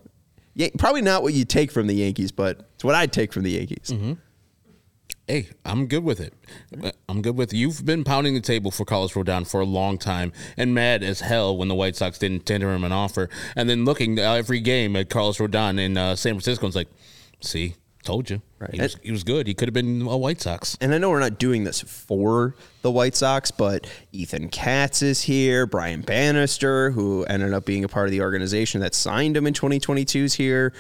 yeah, 0.55 0.69
probably 0.77 1.03
not 1.03 1.23
what 1.23 1.33
you 1.33 1.45
take 1.45 1.71
from 1.71 1.87
the 1.87 1.95
Yankees, 1.95 2.33
but 2.33 2.69
it's 2.75 2.83
what 2.83 2.97
I'd 2.97 3.13
take 3.13 3.33
from 3.33 3.45
the 3.45 3.53
Yankees. 3.53 3.93
Hey, 5.27 5.49
I'm 5.65 5.87
good 5.87 6.05
with 6.05 6.21
it. 6.21 6.35
I'm 7.09 7.23
good 7.23 7.35
with 7.35 7.55
it. 7.55 7.57
You've 7.57 7.87
been 7.87 8.05
pounding 8.05 8.35
the 8.35 8.43
table 8.43 8.71
for 8.71 8.85
Carlos 8.85 9.15
Rodon 9.15 9.49
for 9.51 9.61
a 9.61 9.65
long 9.65 9.97
time 9.97 10.33
and 10.59 10.75
mad 10.75 11.03
as 11.03 11.21
hell 11.21 11.57
when 11.57 11.69
the 11.69 11.75
White 11.75 11.97
Sox 11.97 12.19
didn't 12.19 12.45
tender 12.45 12.71
him 12.71 12.85
an 12.85 12.93
offer. 12.93 13.31
And 13.57 13.69
then 13.69 13.87
looking 13.87 14.19
every 14.19 14.61
game 14.61 14.97
at 14.97 15.09
Carlos 15.09 15.39
Rodon 15.39 15.81
in 15.81 15.97
uh, 15.97 16.15
San 16.15 16.35
Francisco, 16.35 16.67
it's 16.67 16.77
like, 16.77 16.89
see, 17.41 17.75
told 18.03 18.29
you. 18.29 18.43
Right. 18.59 18.75
He, 18.75 18.81
was, 18.83 18.97
he 19.03 19.13
was 19.13 19.25
good. 19.25 19.47
He 19.47 19.55
could 19.55 19.67
have 19.67 19.73
been 19.73 20.03
a 20.03 20.17
White 20.19 20.43
Sox. 20.43 20.77
And 20.83 20.95
I 20.95 20.99
know 20.99 21.09
we're 21.09 21.21
not 21.21 21.39
doing 21.39 21.65
this 21.65 21.81
for 21.81 22.55
the 22.83 22.91
White 22.91 23.17
Sox, 23.17 23.51
but 23.51 23.87
Ethan 24.13 24.51
Katz 24.51 25.01
is 25.01 25.23
here. 25.23 25.67
Brian 25.67 26.03
Bannister, 26.03 26.91
who 26.91 27.25
ended 27.25 27.55
up 27.55 27.65
being 27.65 27.83
a 27.83 27.89
part 27.89 28.07
of 28.07 28.11
the 28.11 28.21
organization 28.21 28.83
that 28.83 28.95
signed 28.95 29.39
him 29.39 29.47
in 29.47 29.55
2022, 29.55 30.25
is 30.25 30.35
here. 30.35 30.75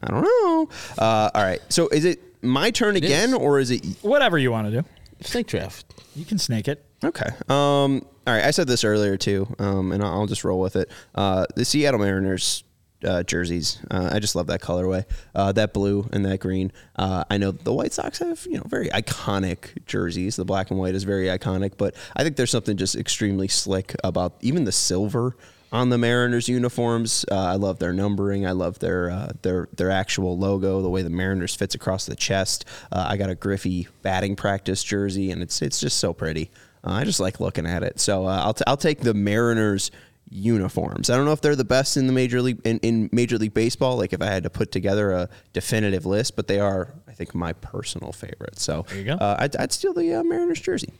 I 0.00 0.12
don't 0.12 0.22
know. 0.22 0.68
Uh, 0.96 1.30
all 1.34 1.42
right. 1.42 1.60
So 1.70 1.88
is 1.88 2.04
it 2.04 2.29
my 2.42 2.70
turn 2.70 2.96
again, 2.96 3.30
is. 3.30 3.34
or 3.34 3.58
is 3.58 3.70
it 3.70 3.84
Whatever 4.02 4.38
you 4.38 4.50
want 4.50 4.70
to 4.70 4.82
do. 4.82 4.88
Snake 5.22 5.46
draft. 5.46 5.86
You 6.16 6.24
can 6.24 6.38
snake 6.38 6.68
it. 6.68 6.84
Okay. 7.04 7.28
Um, 7.48 8.06
all 8.26 8.34
right. 8.34 8.44
I 8.44 8.50
said 8.50 8.66
this 8.66 8.84
earlier 8.84 9.16
too, 9.16 9.46
um, 9.58 9.92
and 9.92 10.02
I'll 10.02 10.20
I'll 10.20 10.26
just 10.26 10.44
roll 10.44 10.60
with 10.60 10.76
it. 10.76 10.90
Uh, 11.14 11.46
the 11.56 11.64
Seattle 11.64 12.00
Mariners 12.00 12.64
uh, 13.04 13.22
jerseys. 13.22 13.78
Uh, 13.90 14.10
I 14.12 14.18
just 14.18 14.34
love 14.34 14.46
that 14.48 14.60
colorway, 14.60 15.04
uh, 15.34 15.52
that 15.52 15.72
blue 15.72 16.08
and 16.12 16.24
that 16.26 16.40
green. 16.40 16.72
Uh, 16.96 17.24
I 17.30 17.38
know 17.38 17.50
the 17.50 17.72
White 17.72 17.92
Sox 17.92 18.18
have 18.18 18.46
you 18.48 18.56
know 18.56 18.64
very 18.66 18.88
iconic 18.88 19.84
jerseys. 19.86 20.36
The 20.36 20.44
black 20.44 20.70
and 20.70 20.78
white 20.78 20.94
is 20.94 21.04
very 21.04 21.26
iconic, 21.26 21.72
but 21.76 21.94
I 22.16 22.22
think 22.22 22.36
there's 22.36 22.50
something 22.50 22.76
just 22.76 22.96
extremely 22.96 23.48
slick 23.48 23.94
about 24.04 24.36
even 24.40 24.64
the 24.64 24.72
silver 24.72 25.36
on 25.72 25.88
the 25.88 25.98
Mariners 25.98 26.48
uniforms. 26.48 27.24
Uh, 27.30 27.36
I 27.36 27.54
love 27.54 27.78
their 27.78 27.92
numbering. 27.92 28.46
I 28.46 28.52
love 28.52 28.78
their 28.78 29.10
uh, 29.10 29.32
their 29.42 29.68
their 29.76 29.90
actual 29.90 30.36
logo, 30.38 30.82
the 30.82 30.90
way 30.90 31.02
the 31.02 31.10
Mariners 31.10 31.54
fits 31.54 31.74
across 31.74 32.06
the 32.06 32.16
chest. 32.16 32.64
Uh, 32.90 33.06
I 33.08 33.16
got 33.16 33.30
a 33.30 33.34
Griffey 33.34 33.88
batting 34.02 34.36
practice 34.36 34.82
jersey, 34.82 35.30
and 35.30 35.42
it's 35.42 35.62
it's 35.62 35.80
just 35.80 35.98
so 35.98 36.12
pretty. 36.12 36.50
Uh, 36.84 36.92
I 36.92 37.04
just 37.04 37.20
like 37.20 37.40
looking 37.40 37.66
at 37.66 37.82
it. 37.82 38.00
So 38.00 38.26
uh, 38.26 38.40
I'll 38.42 38.54
t- 38.54 38.64
I'll 38.66 38.76
take 38.76 39.00
the 39.00 39.14
Mariners 39.14 39.90
uniforms. 40.32 41.10
I 41.10 41.16
don't 41.16 41.24
know 41.24 41.32
if 41.32 41.40
they're 41.40 41.56
the 41.56 41.64
best 41.64 41.96
in 41.96 42.06
the 42.06 42.12
major 42.12 42.40
league 42.40 42.60
in, 42.64 42.78
in 42.78 43.10
Major 43.12 43.36
League 43.36 43.52
Baseball. 43.54 43.96
Like 43.96 44.12
if 44.12 44.22
I 44.22 44.26
had 44.26 44.44
to 44.44 44.50
put 44.50 44.70
together 44.72 45.10
a 45.10 45.28
definitive 45.52 46.06
list, 46.06 46.36
but 46.36 46.46
they 46.46 46.60
are, 46.60 46.94
I 47.08 47.12
think, 47.12 47.34
my 47.34 47.52
personal 47.52 48.12
favorite. 48.12 48.58
So 48.58 48.86
There 48.88 48.98
you 48.98 49.04
go. 49.04 49.12
Uh, 49.14 49.36
I'd, 49.40 49.56
I'd 49.56 49.72
steal 49.72 49.92
the 49.92 50.14
uh, 50.14 50.22
Mariners 50.22 50.60
jersey. 50.60 50.92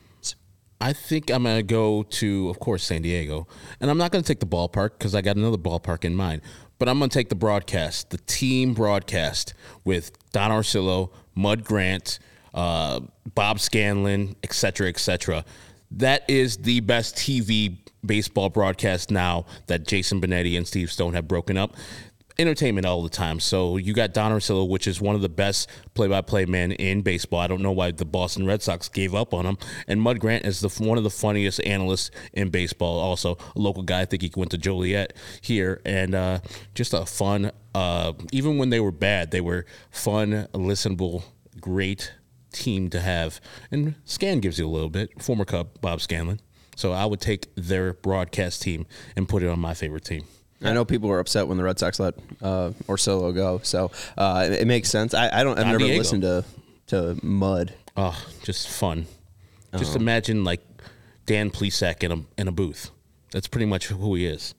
I 0.80 0.92
think 0.92 1.30
I'm 1.30 1.42
going 1.42 1.58
to 1.58 1.62
go 1.62 2.04
to, 2.04 2.48
of 2.48 2.58
course, 2.58 2.84
San 2.84 3.02
Diego. 3.02 3.46
And 3.80 3.90
I'm 3.90 3.98
not 3.98 4.12
going 4.12 4.24
to 4.24 4.28
take 4.28 4.40
the 4.40 4.46
ballpark 4.46 4.92
because 4.98 5.14
I 5.14 5.20
got 5.20 5.36
another 5.36 5.58
ballpark 5.58 6.04
in 6.04 6.14
mind. 6.14 6.40
But 6.78 6.88
I'm 6.88 6.98
going 6.98 7.10
to 7.10 7.14
take 7.14 7.28
the 7.28 7.34
broadcast, 7.34 8.10
the 8.10 8.16
team 8.18 8.72
broadcast 8.72 9.52
with 9.84 10.12
Don 10.32 10.50
Orsillo, 10.50 11.10
Mud 11.34 11.64
Grant, 11.64 12.18
uh, 12.54 13.00
Bob 13.34 13.60
Scanlon, 13.60 14.34
et 14.42 14.54
cetera, 14.54 14.88
et 14.88 14.98
cetera. 14.98 15.44
That 15.90 16.24
is 16.28 16.56
the 16.56 16.80
best 16.80 17.16
TV 17.16 17.76
baseball 18.04 18.48
broadcast 18.48 19.10
now 19.10 19.44
that 19.66 19.86
Jason 19.86 20.20
Benetti 20.20 20.56
and 20.56 20.66
Steve 20.66 20.90
Stone 20.90 21.12
have 21.12 21.28
broken 21.28 21.58
up 21.58 21.76
entertainment 22.40 22.86
all 22.86 23.02
the 23.02 23.08
time. 23.10 23.38
So 23.38 23.76
you 23.76 23.92
got 23.92 24.14
Don 24.14 24.32
Orsillo, 24.32 24.68
which 24.68 24.86
is 24.86 25.00
one 25.00 25.14
of 25.14 25.20
the 25.20 25.28
best 25.28 25.68
play-by-play 25.94 26.46
men 26.46 26.72
in 26.72 27.02
baseball. 27.02 27.40
I 27.40 27.46
don't 27.46 27.62
know 27.62 27.72
why 27.72 27.90
the 27.90 28.04
Boston 28.04 28.46
Red 28.46 28.62
Sox 28.62 28.88
gave 28.88 29.14
up 29.14 29.34
on 29.34 29.44
him. 29.44 29.58
And 29.86 30.00
Mud 30.00 30.18
Grant 30.18 30.46
is 30.46 30.60
the 30.60 30.68
one 30.82 30.98
of 30.98 31.04
the 31.04 31.10
funniest 31.10 31.60
analysts 31.64 32.10
in 32.32 32.48
baseball. 32.48 32.98
Also 32.98 33.36
a 33.54 33.58
local 33.58 33.82
guy. 33.82 34.00
I 34.00 34.04
think 34.06 34.22
he 34.22 34.32
went 34.34 34.50
to 34.52 34.58
Joliet 34.58 35.12
here, 35.42 35.82
and 35.84 36.14
uh, 36.14 36.40
just 36.74 36.94
a 36.94 37.04
fun. 37.04 37.52
Uh, 37.74 38.14
even 38.32 38.56
when 38.56 38.70
they 38.70 38.80
were 38.80 38.90
bad, 38.90 39.30
they 39.30 39.40
were 39.40 39.66
fun, 39.90 40.48
listenable, 40.54 41.24
great 41.60 42.14
team 42.52 42.88
to 42.90 43.00
have. 43.00 43.40
And 43.70 43.94
Scan 44.04 44.40
gives 44.40 44.58
you 44.58 44.66
a 44.66 44.70
little 44.70 44.88
bit. 44.88 45.22
Former 45.22 45.44
Cub 45.44 45.80
Bob 45.80 46.00
Scanlon. 46.00 46.40
So 46.74 46.92
I 46.92 47.04
would 47.04 47.20
take 47.20 47.48
their 47.56 47.92
broadcast 47.92 48.62
team 48.62 48.86
and 49.14 49.28
put 49.28 49.42
it 49.42 49.48
on 49.48 49.60
my 49.60 49.74
favorite 49.74 50.04
team. 50.04 50.24
I 50.62 50.72
know 50.72 50.84
people 50.84 51.08
were 51.08 51.20
upset 51.20 51.48
when 51.48 51.56
the 51.56 51.64
Red 51.64 51.78
Sox 51.78 51.98
let 51.98 52.14
uh, 52.42 52.72
Orsillo 52.86 53.34
go, 53.34 53.60
so 53.62 53.90
uh, 54.18 54.46
it, 54.50 54.62
it 54.62 54.66
makes 54.66 54.90
sense. 54.90 55.14
I, 55.14 55.40
I 55.40 55.42
don't. 55.42 55.58
I've 55.58 55.64
Don 55.64 55.72
never 55.72 55.84
Diego. 55.84 55.98
listened 55.98 56.22
to 56.22 56.44
to 56.88 57.16
Mud. 57.22 57.72
Oh, 57.96 58.20
just 58.42 58.68
fun. 58.68 59.06
Just 59.76 59.96
imagine 59.96 60.44
like 60.44 60.60
Dan 61.26 61.50
Plesac 61.50 62.02
in 62.02 62.12
a 62.12 62.22
in 62.36 62.48
a 62.48 62.52
booth. 62.52 62.90
That's 63.30 63.46
pretty 63.46 63.66
much 63.66 63.86
who 63.86 64.14
he 64.16 64.26
is. 64.26 64.54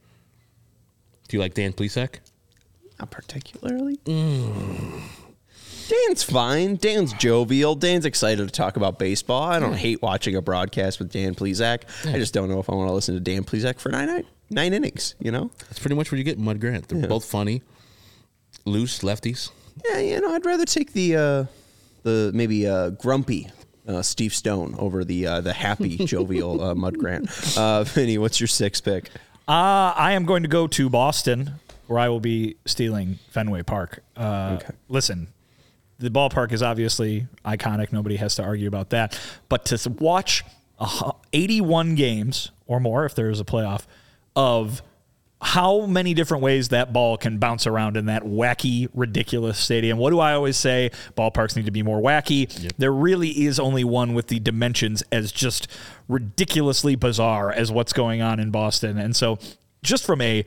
Do 1.27 1.37
you 1.37 1.41
like 1.41 1.53
Dan 1.53 1.73
Plesac? 1.73 2.15
Not 2.99 3.11
particularly. 3.11 3.99
Dan's 4.05 6.23
fine. 6.23 6.77
Dan's 6.77 7.13
jovial. 7.13 7.75
Dan's 7.75 8.05
excited 8.05 8.47
to 8.47 8.51
talk 8.51 8.77
about 8.77 8.97
baseball. 8.97 9.43
I 9.43 9.59
don't 9.59 9.73
hate 9.75 10.01
watching 10.01 10.35
a 10.35 10.41
broadcast 10.41 10.99
with 10.99 11.11
Dan 11.11 11.35
Plesac. 11.35 11.83
I 12.07 12.17
just 12.17 12.33
don't 12.33 12.49
know 12.49 12.59
if 12.59 12.69
I 12.69 12.75
want 12.75 12.89
to 12.89 12.93
listen 12.93 13.13
to 13.15 13.19
Dan 13.19 13.43
Plesac 13.43 13.79
for 13.79 13.89
nine 13.89 14.07
nine, 14.07 14.25
nine 14.51 14.73
innings. 14.73 15.15
You 15.19 15.31
know? 15.31 15.51
That's 15.59 15.79
pretty 15.79 15.95
much 15.95 16.11
what 16.11 16.17
you 16.17 16.23
get 16.23 16.37
in 16.37 16.43
Mud 16.43 16.59
Grant. 16.59 16.87
They're 16.87 17.07
both 17.07 17.25
funny, 17.25 17.61
loose 18.65 18.99
lefties. 18.99 19.51
Yeah, 19.89 19.99
you 19.99 20.21
know, 20.21 20.33
I'd 20.33 20.45
rather 20.45 20.65
take 20.65 20.93
the 20.93 21.15
uh, 21.15 21.45
the 22.03 22.31
maybe 22.33 22.67
uh, 22.67 22.91
grumpy 22.91 23.49
uh, 23.87 24.01
Steve 24.01 24.33
Stone 24.33 24.75
over 24.77 25.03
the 25.03 25.27
uh, 25.27 25.41
the 25.41 25.53
happy 25.53 25.97
jovial 26.05 26.61
uh, 26.61 26.75
Mud 26.75 26.97
Grant. 26.97 27.29
Uh, 27.57 27.83
Vinnie, 27.85 28.17
what's 28.17 28.39
your 28.39 28.47
sixth 28.47 28.83
pick? 28.83 29.09
Uh, 29.47 29.93
I 29.95 30.13
am 30.13 30.25
going 30.25 30.43
to 30.43 30.49
go 30.49 30.67
to 30.67 30.89
Boston, 30.89 31.51
where 31.87 31.99
I 31.99 32.09
will 32.09 32.19
be 32.19 32.55
stealing 32.65 33.19
Fenway 33.29 33.63
Park. 33.63 34.03
Uh, 34.15 34.59
Listen, 34.87 35.27
the 35.99 36.09
ballpark 36.09 36.51
is 36.51 36.61
obviously 36.63 37.27
iconic. 37.43 37.91
Nobody 37.91 38.17
has 38.17 38.35
to 38.35 38.43
argue 38.43 38.67
about 38.67 38.91
that. 38.91 39.19
But 39.49 39.65
to 39.65 39.89
watch 39.89 40.43
81 41.33 41.95
games 41.95 42.51
or 42.67 42.79
more, 42.79 43.05
if 43.05 43.15
there 43.15 43.29
is 43.29 43.39
a 43.39 43.43
playoff, 43.43 43.85
of 44.35 44.81
how 45.41 45.87
many 45.87 46.13
different 46.13 46.43
ways 46.43 46.69
that 46.69 46.93
ball 46.93 47.17
can 47.17 47.39
bounce 47.39 47.65
around 47.65 47.97
in 47.97 48.05
that 48.05 48.23
wacky, 48.23 48.87
ridiculous 48.93 49.57
stadium. 49.57 49.97
What 49.97 50.11
do 50.11 50.19
I 50.19 50.33
always 50.33 50.55
say? 50.55 50.91
Ballparks 51.17 51.55
need 51.55 51.65
to 51.65 51.71
be 51.71 51.81
more 51.81 51.99
wacky. 51.99 52.47
There 52.77 52.93
really 52.93 53.29
is 53.29 53.59
only 53.59 53.83
one 53.83 54.13
with 54.13 54.27
the 54.27 54.39
dimensions 54.39 55.01
as 55.11 55.31
just 55.31 55.67
ridiculously 56.07 56.95
bizarre 56.95 57.51
as 57.51 57.71
what's 57.71 57.91
going 57.91 58.21
on 58.21 58.39
in 58.39 58.51
Boston. 58.51 58.99
And 58.99 59.15
so, 59.15 59.39
just 59.81 60.05
from 60.05 60.21
a 60.21 60.45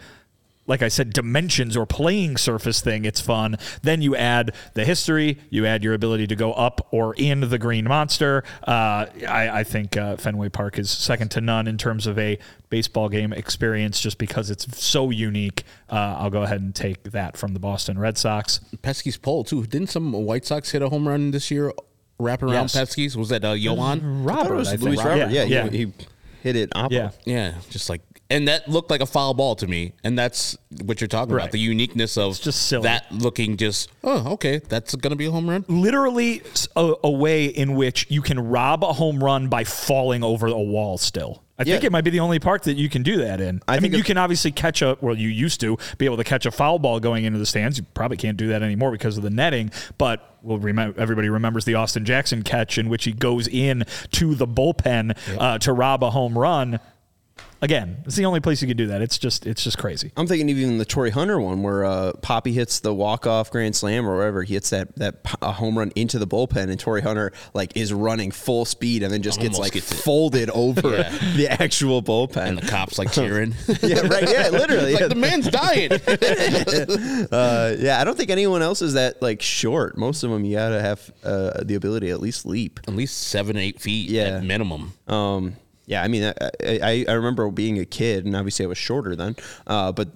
like 0.66 0.82
I 0.82 0.88
said, 0.88 1.12
dimensions 1.12 1.76
or 1.76 1.86
playing 1.86 2.36
surface 2.36 2.80
thing, 2.80 3.04
it's 3.04 3.20
fun. 3.20 3.56
Then 3.82 4.00
you 4.02 4.16
add 4.16 4.54
the 4.74 4.84
history, 4.84 5.38
you 5.50 5.66
add 5.66 5.84
your 5.84 5.94
ability 5.94 6.26
to 6.28 6.36
go 6.36 6.52
up 6.54 6.86
or 6.90 7.14
in 7.16 7.40
the 7.50 7.58
Green 7.58 7.86
Monster. 7.86 8.44
Uh, 8.66 9.06
I, 9.28 9.50
I 9.60 9.64
think 9.64 9.96
uh, 9.96 10.16
Fenway 10.16 10.48
Park 10.48 10.78
is 10.78 10.90
second 10.90 11.30
to 11.32 11.40
none 11.40 11.66
in 11.66 11.76
terms 11.76 12.06
of 12.06 12.18
a 12.18 12.38
baseball 12.70 13.08
game 13.08 13.32
experience 13.32 14.00
just 14.00 14.18
because 14.18 14.50
it's 14.50 14.82
so 14.82 15.10
unique. 15.10 15.64
Uh, 15.90 16.16
I'll 16.18 16.30
go 16.30 16.42
ahead 16.42 16.60
and 16.60 16.74
take 16.74 17.02
that 17.12 17.36
from 17.36 17.52
the 17.52 17.60
Boston 17.60 17.98
Red 17.98 18.16
Sox. 18.16 18.60
Pesky's 18.82 19.16
pole 19.16 19.44
too. 19.44 19.66
Didn't 19.66 19.88
some 19.90 20.12
White 20.12 20.46
Sox 20.46 20.70
hit 20.70 20.82
a 20.82 20.88
home 20.88 21.06
run 21.06 21.30
this 21.30 21.50
year? 21.50 21.72
Wrapping 22.18 22.48
around 22.48 22.64
Yes. 22.64 22.74
Pesky's 22.74 23.16
was 23.16 23.28
that 23.30 23.44
uh, 23.44 23.52
Johan? 23.52 24.26
I 24.28 24.34
thought 24.34 24.46
it 24.46 24.54
was 24.54 24.82
Luis 24.82 24.98
Robert. 25.04 25.30
Yeah, 25.30 25.42
yeah. 25.44 25.68
He, 25.68 25.78
he 25.78 25.92
hit 26.42 26.56
it 26.56 26.70
oppo. 26.70 26.90
Yeah. 26.92 27.10
Yeah, 27.24 27.54
just 27.70 27.90
like 27.90 28.02
and 28.34 28.48
that 28.48 28.68
looked 28.68 28.90
like 28.90 29.00
a 29.00 29.06
foul 29.06 29.34
ball 29.34 29.54
to 29.56 29.66
me, 29.66 29.92
and 30.02 30.18
that's 30.18 30.56
what 30.82 31.00
you're 31.00 31.08
talking 31.08 31.34
Right. 31.34 31.44
about—the 31.44 31.58
uniqueness 31.58 32.16
of 32.18 32.40
just 32.40 32.66
silly. 32.66 32.82
that 32.84 33.10
looking 33.12 33.56
just. 33.56 33.90
Oh, 34.02 34.32
okay, 34.34 34.60
that's 34.68 34.94
gonna 34.96 35.16
be 35.16 35.26
a 35.26 35.30
home 35.30 35.48
run. 35.48 35.64
Literally 35.68 36.42
a 36.76 37.10
way 37.10 37.46
in 37.46 37.74
which 37.74 38.06
you 38.10 38.22
can 38.22 38.38
rob 38.48 38.84
a 38.84 38.92
home 38.92 39.22
run 39.22 39.48
by 39.48 39.64
falling 39.64 40.22
over 40.24 40.46
a 40.46 40.58
wall 40.60 40.98
still. 40.98 41.42
I 41.56 41.62
think 41.62 41.84
it 41.84 41.92
might 41.92 42.02
be 42.02 42.10
the 42.10 42.18
only 42.18 42.40
park 42.40 42.64
that 42.64 42.76
you 42.76 42.88
can 42.88 43.04
do 43.04 43.18
that 43.18 43.40
in. 43.40 43.62
I, 43.68 43.74
I 43.74 43.76
mean, 43.76 43.92
think 43.92 43.96
you 43.98 44.02
can 44.02 44.18
obviously 44.18 44.50
catch 44.50 44.82
a, 44.82 44.98
well, 45.00 45.16
you 45.16 45.28
used 45.28 45.60
to 45.60 45.78
be 45.98 46.04
able 46.04 46.16
to 46.16 46.24
catch 46.24 46.46
a 46.46 46.50
foul 46.50 46.80
ball 46.80 46.98
going 46.98 47.24
into 47.24 47.38
the 47.38 47.46
stands. 47.46 47.78
You 47.78 47.84
probably 47.94 48.16
can't 48.16 48.36
do 48.36 48.48
that 48.48 48.64
anymore 48.64 48.90
because 48.90 49.16
of 49.16 49.22
the 49.22 49.30
netting, 49.30 49.70
but 49.96 50.36
we'll 50.42 50.58
remember, 50.58 51.00
everybody 51.00 51.28
remembers 51.28 51.64
the 51.64 51.74
Austin 51.76 52.04
Jackson 52.04 52.42
catch 52.42 52.76
in 52.76 52.88
which 52.88 53.04
he 53.04 53.12
goes 53.12 53.46
in 53.46 53.84
to 54.10 54.34
the 54.34 54.48
bullpen 54.48 55.16
uh, 55.38 55.58
to 55.58 55.72
rob 55.72 56.02
a 56.02 56.10
home 56.10 56.36
run. 56.36 56.80
Again, 57.64 58.02
it's 58.04 58.14
the 58.16 58.26
only 58.26 58.40
place 58.40 58.60
you 58.60 58.68
can 58.68 58.76
do 58.76 58.88
that. 58.88 59.00
It's 59.00 59.16
just, 59.16 59.46
it's 59.46 59.64
just 59.64 59.78
crazy. 59.78 60.12
I'm 60.18 60.26
thinking 60.26 60.50
even 60.50 60.76
the 60.76 60.84
Torii 60.84 61.08
Hunter 61.10 61.40
one 61.40 61.62
where 61.62 61.84
uh, 61.86 62.12
Papi 62.20 62.52
hits 62.52 62.80
the 62.80 62.92
walk 62.92 63.26
off 63.26 63.50
grand 63.50 63.74
slam 63.74 64.06
or 64.06 64.16
wherever 64.16 64.42
he 64.42 64.52
hits 64.52 64.68
that 64.70 64.94
that 64.96 65.24
p- 65.24 65.34
a 65.40 65.50
home 65.50 65.78
run 65.78 65.90
into 65.96 66.18
the 66.18 66.26
bullpen 66.26 66.68
and 66.68 66.78
Torii 66.78 67.00
Hunter 67.00 67.32
like 67.54 67.74
is 67.74 67.90
running 67.90 68.30
full 68.30 68.66
speed 68.66 69.02
and 69.02 69.10
then 69.10 69.22
just 69.22 69.40
gets 69.40 69.58
like 69.58 69.72
gets 69.72 69.90
folded 70.04 70.50
over 70.50 70.90
Yeah. 70.90 71.08
the 71.36 71.48
actual 71.48 72.02
bullpen. 72.02 72.48
And 72.48 72.58
the 72.58 72.66
cops 72.66 72.98
like 72.98 73.12
cheering. 73.12 73.54
yeah, 73.82 74.00
right. 74.00 74.28
Yeah, 74.30 74.50
literally. 74.50 74.92
like 74.92 75.00
yeah. 75.00 75.08
the 75.08 75.14
man's 75.14 75.48
dying. 75.48 75.90
Uh, 77.34 77.74
yeah, 77.78 78.00
I 78.00 78.04
don't 78.04 78.16
think 78.16 78.30
anyone 78.30 78.62
else 78.62 78.82
is 78.82 78.94
that 78.94 79.20
like 79.22 79.40
short. 79.42 79.96
Most 79.96 80.22
of 80.22 80.30
them 80.30 80.44
you 80.44 80.56
gotta 80.56 80.80
have 80.80 81.10
uh, 81.24 81.62
the 81.64 81.74
ability 81.74 82.06
to 82.08 82.12
at 82.12 82.20
least 82.20 82.44
leap. 82.46 82.80
At 82.86 82.94
least 82.94 83.16
seven, 83.28 83.56
eight 83.56 83.80
feet 83.80 84.10
Yeah. 84.10 84.36
at 84.38 84.44
minimum. 84.44 84.92
Um, 85.08 85.56
yeah, 85.86 86.02
I 86.02 86.08
mean, 86.08 86.24
I, 86.24 86.50
I, 86.62 87.04
I 87.08 87.12
remember 87.12 87.50
being 87.50 87.78
a 87.78 87.84
kid, 87.84 88.24
and 88.24 88.34
obviously 88.34 88.64
I 88.64 88.68
was 88.68 88.78
shorter 88.78 89.14
then, 89.16 89.36
uh, 89.66 89.92
but 89.92 90.08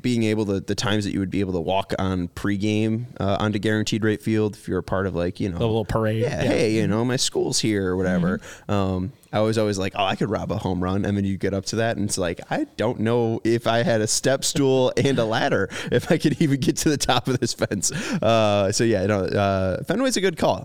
being 0.00 0.24
able 0.24 0.44
to 0.44 0.58
the 0.58 0.74
times 0.74 1.04
that 1.04 1.12
you 1.12 1.20
would 1.20 1.30
be 1.30 1.38
able 1.38 1.52
to 1.52 1.60
walk 1.60 1.94
on 1.98 2.26
pregame 2.28 3.06
uh, 3.20 3.36
onto 3.38 3.58
guaranteed 3.58 4.02
rate 4.02 4.20
field 4.20 4.56
if 4.56 4.66
you're 4.66 4.80
a 4.80 4.82
part 4.82 5.06
of 5.06 5.14
like 5.14 5.38
you 5.38 5.48
know 5.48 5.58
A 5.58 5.60
little 5.60 5.84
parade. 5.84 6.22
Yeah, 6.22 6.42
hey, 6.42 6.72
you 6.72 6.88
know 6.88 7.04
my 7.04 7.14
school's 7.16 7.60
here 7.60 7.92
or 7.92 7.96
whatever. 7.96 8.40
Um, 8.68 9.12
I 9.32 9.40
was 9.40 9.58
always 9.58 9.78
like, 9.78 9.92
oh, 9.94 10.04
I 10.04 10.16
could 10.16 10.30
rob 10.30 10.50
a 10.50 10.56
home 10.56 10.82
run, 10.82 11.04
and 11.04 11.16
then 11.16 11.24
you 11.24 11.36
get 11.36 11.54
up 11.54 11.66
to 11.66 11.76
that, 11.76 11.96
and 11.96 12.06
it's 12.06 12.18
like 12.18 12.40
I 12.50 12.64
don't 12.76 13.00
know 13.00 13.40
if 13.44 13.66
I 13.66 13.84
had 13.84 14.00
a 14.00 14.06
step 14.08 14.44
stool 14.44 14.92
and 14.96 15.18
a 15.18 15.24
ladder 15.24 15.68
if 15.92 16.10
I 16.10 16.18
could 16.18 16.40
even 16.42 16.58
get 16.58 16.78
to 16.78 16.88
the 16.88 16.96
top 16.96 17.28
of 17.28 17.38
this 17.38 17.52
fence. 17.54 17.92
Uh, 17.92 18.72
so 18.72 18.82
yeah, 18.82 19.06
no, 19.06 19.20
uh, 19.20 19.82
Fenway's 19.84 20.16
a 20.16 20.20
good 20.20 20.36
call. 20.36 20.64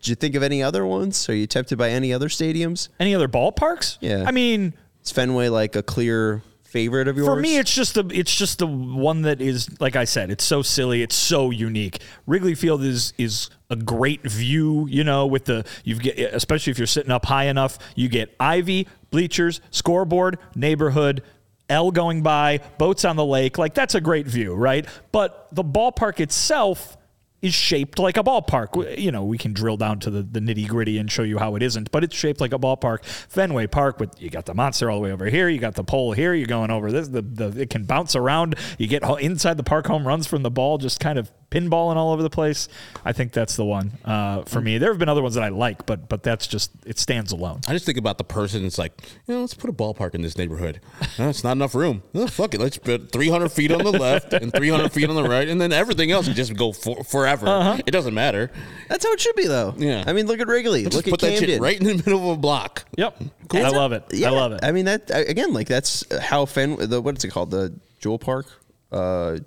Did 0.00 0.08
you 0.08 0.14
think 0.14 0.34
of 0.34 0.42
any 0.42 0.62
other 0.62 0.86
ones? 0.86 1.28
Are 1.28 1.34
you 1.34 1.46
tempted 1.46 1.76
by 1.76 1.90
any 1.90 2.12
other 2.12 2.28
stadiums? 2.28 2.88
Any 3.00 3.14
other 3.14 3.28
ballparks? 3.28 3.98
Yeah. 4.00 4.24
I 4.26 4.30
mean, 4.30 4.74
Is 5.04 5.10
Fenway 5.10 5.48
like 5.48 5.74
a 5.76 5.82
clear 5.82 6.42
favorite 6.64 7.08
of 7.08 7.16
yours? 7.16 7.26
For 7.26 7.36
me, 7.36 7.58
it's 7.58 7.74
just 7.74 7.94
the 7.94 8.04
it's 8.12 8.34
just 8.34 8.58
the 8.58 8.66
one 8.66 9.22
that 9.22 9.40
is 9.40 9.80
like 9.80 9.96
I 9.96 10.04
said, 10.04 10.30
it's 10.30 10.44
so 10.44 10.62
silly, 10.62 11.02
it's 11.02 11.16
so 11.16 11.50
unique. 11.50 12.00
Wrigley 12.26 12.54
Field 12.54 12.82
is 12.82 13.12
is 13.18 13.50
a 13.70 13.76
great 13.76 14.22
view, 14.22 14.86
you 14.88 15.02
know, 15.02 15.26
with 15.26 15.46
the 15.46 15.64
you've 15.84 16.00
get 16.00 16.18
especially 16.18 16.70
if 16.70 16.78
you're 16.78 16.86
sitting 16.86 17.10
up 17.10 17.26
high 17.26 17.44
enough, 17.44 17.78
you 17.96 18.08
get 18.08 18.34
ivy, 18.38 18.86
bleachers, 19.10 19.60
scoreboard, 19.70 20.38
neighborhood. 20.54 21.22
L 21.70 21.90
going 21.90 22.22
by, 22.22 22.60
boats 22.78 23.04
on 23.04 23.16
the 23.16 23.24
lake. 23.24 23.58
Like 23.58 23.74
that's 23.74 23.94
a 23.94 24.00
great 24.00 24.26
view, 24.26 24.54
right? 24.54 24.86
But 25.12 25.48
the 25.52 25.62
ballpark 25.62 26.18
itself 26.18 26.96
is 27.40 27.54
shaped 27.54 27.98
like 27.98 28.16
a 28.16 28.22
ballpark. 28.22 28.98
You 28.98 29.12
know, 29.12 29.24
we 29.24 29.38
can 29.38 29.52
drill 29.52 29.76
down 29.76 30.00
to 30.00 30.10
the, 30.10 30.22
the 30.22 30.40
nitty 30.40 30.66
gritty 30.66 30.98
and 30.98 31.10
show 31.10 31.22
you 31.22 31.38
how 31.38 31.54
it 31.54 31.62
isn't, 31.62 31.90
but 31.90 32.02
it's 32.02 32.16
shaped 32.16 32.40
like 32.40 32.52
a 32.52 32.58
ballpark. 32.58 33.04
Fenway 33.04 33.66
Park, 33.68 34.00
with 34.00 34.20
you 34.20 34.30
got 34.30 34.46
the 34.46 34.54
monster 34.54 34.90
all 34.90 34.98
the 34.98 35.04
way 35.04 35.12
over 35.12 35.26
here, 35.26 35.48
you 35.48 35.58
got 35.58 35.74
the 35.74 35.84
pole 35.84 36.12
here, 36.12 36.34
you're 36.34 36.46
going 36.46 36.70
over 36.70 36.90
this. 36.90 37.08
The, 37.08 37.22
the 37.22 37.60
it 37.60 37.70
can 37.70 37.84
bounce 37.84 38.16
around. 38.16 38.56
You 38.78 38.88
get 38.88 39.02
inside 39.20 39.56
the 39.56 39.62
park 39.62 39.86
home 39.86 40.06
runs 40.06 40.26
from 40.26 40.42
the 40.42 40.50
ball, 40.50 40.78
just 40.78 40.98
kind 41.00 41.18
of 41.18 41.30
pinballing 41.50 41.96
all 41.96 42.12
over 42.12 42.22
the 42.22 42.30
place. 42.30 42.68
I 43.04 43.12
think 43.12 43.32
that's 43.32 43.56
the 43.56 43.64
one 43.64 43.92
uh, 44.04 44.42
for 44.42 44.60
me. 44.60 44.78
There 44.78 44.90
have 44.90 44.98
been 44.98 45.08
other 45.08 45.22
ones 45.22 45.34
that 45.34 45.44
I 45.44 45.48
like, 45.48 45.86
but 45.86 46.08
but 46.08 46.22
that's 46.22 46.46
just 46.46 46.70
it 46.86 46.98
stands 46.98 47.32
alone. 47.32 47.60
I 47.68 47.72
just 47.72 47.86
think 47.86 47.98
about 47.98 48.18
the 48.18 48.24
person. 48.24 48.64
It's 48.64 48.78
like, 48.78 48.92
you 49.26 49.34
know, 49.34 49.40
let's 49.40 49.54
put 49.54 49.70
a 49.70 49.72
ballpark 49.72 50.14
in 50.14 50.22
this 50.22 50.36
neighborhood. 50.38 50.80
No, 51.18 51.28
it's 51.28 51.42
not 51.42 51.52
enough 51.52 51.74
room. 51.74 52.04
Oh, 52.14 52.28
fuck 52.28 52.54
it. 52.54 52.60
Let's 52.60 52.78
put 52.78 53.10
300 53.10 53.48
feet 53.48 53.72
on 53.72 53.82
the 53.82 53.90
left 53.90 54.32
and 54.32 54.52
300 54.52 54.92
feet 54.92 55.08
on 55.08 55.16
the 55.16 55.24
right, 55.24 55.48
and 55.48 55.60
then 55.60 55.72
everything 55.72 56.12
else 56.12 56.26
can 56.26 56.36
just 56.36 56.54
go 56.54 56.72
for, 56.72 57.02
forever. 57.02 57.76
It 57.84 57.90
doesn't 57.90 58.14
matter. 58.14 58.52
That's 58.88 59.04
how 59.04 59.12
it 59.12 59.20
should 59.20 59.34
be, 59.34 59.48
though. 59.48 59.74
Yeah. 59.76 60.04
I 60.06 60.12
mean, 60.12 60.26
look 60.28 60.38
at 60.38 60.46
Wrigley. 60.46 60.84
Just 60.84 60.94
look 60.94 61.04
put 61.06 61.14
at 61.14 61.20
that 61.22 61.30
Camden. 61.40 61.48
shit 61.48 61.60
right 61.60 61.76
in 61.80 61.84
the 61.88 61.94
middle 61.96 62.30
of 62.30 62.38
a 62.38 62.40
block. 62.40 62.84
Yep, 62.96 63.20
Cool. 63.48 63.64
I 63.66 63.70
love 63.70 63.90
it. 63.92 64.04
Yeah, 64.12 64.28
I 64.28 64.30
love 64.30 64.52
it. 64.52 64.60
I 64.62 64.70
mean 64.70 64.84
that 64.84 65.10
again, 65.12 65.52
like 65.52 65.66
that's 65.66 66.04
how 66.20 66.44
Fen. 66.44 66.76
The 66.76 67.00
what 67.00 67.16
is 67.16 67.24
it 67.24 67.28
called? 67.30 67.50
The 67.50 67.76
Jewel 67.98 68.18
Park. 68.18 68.46
Uh, 68.92 69.38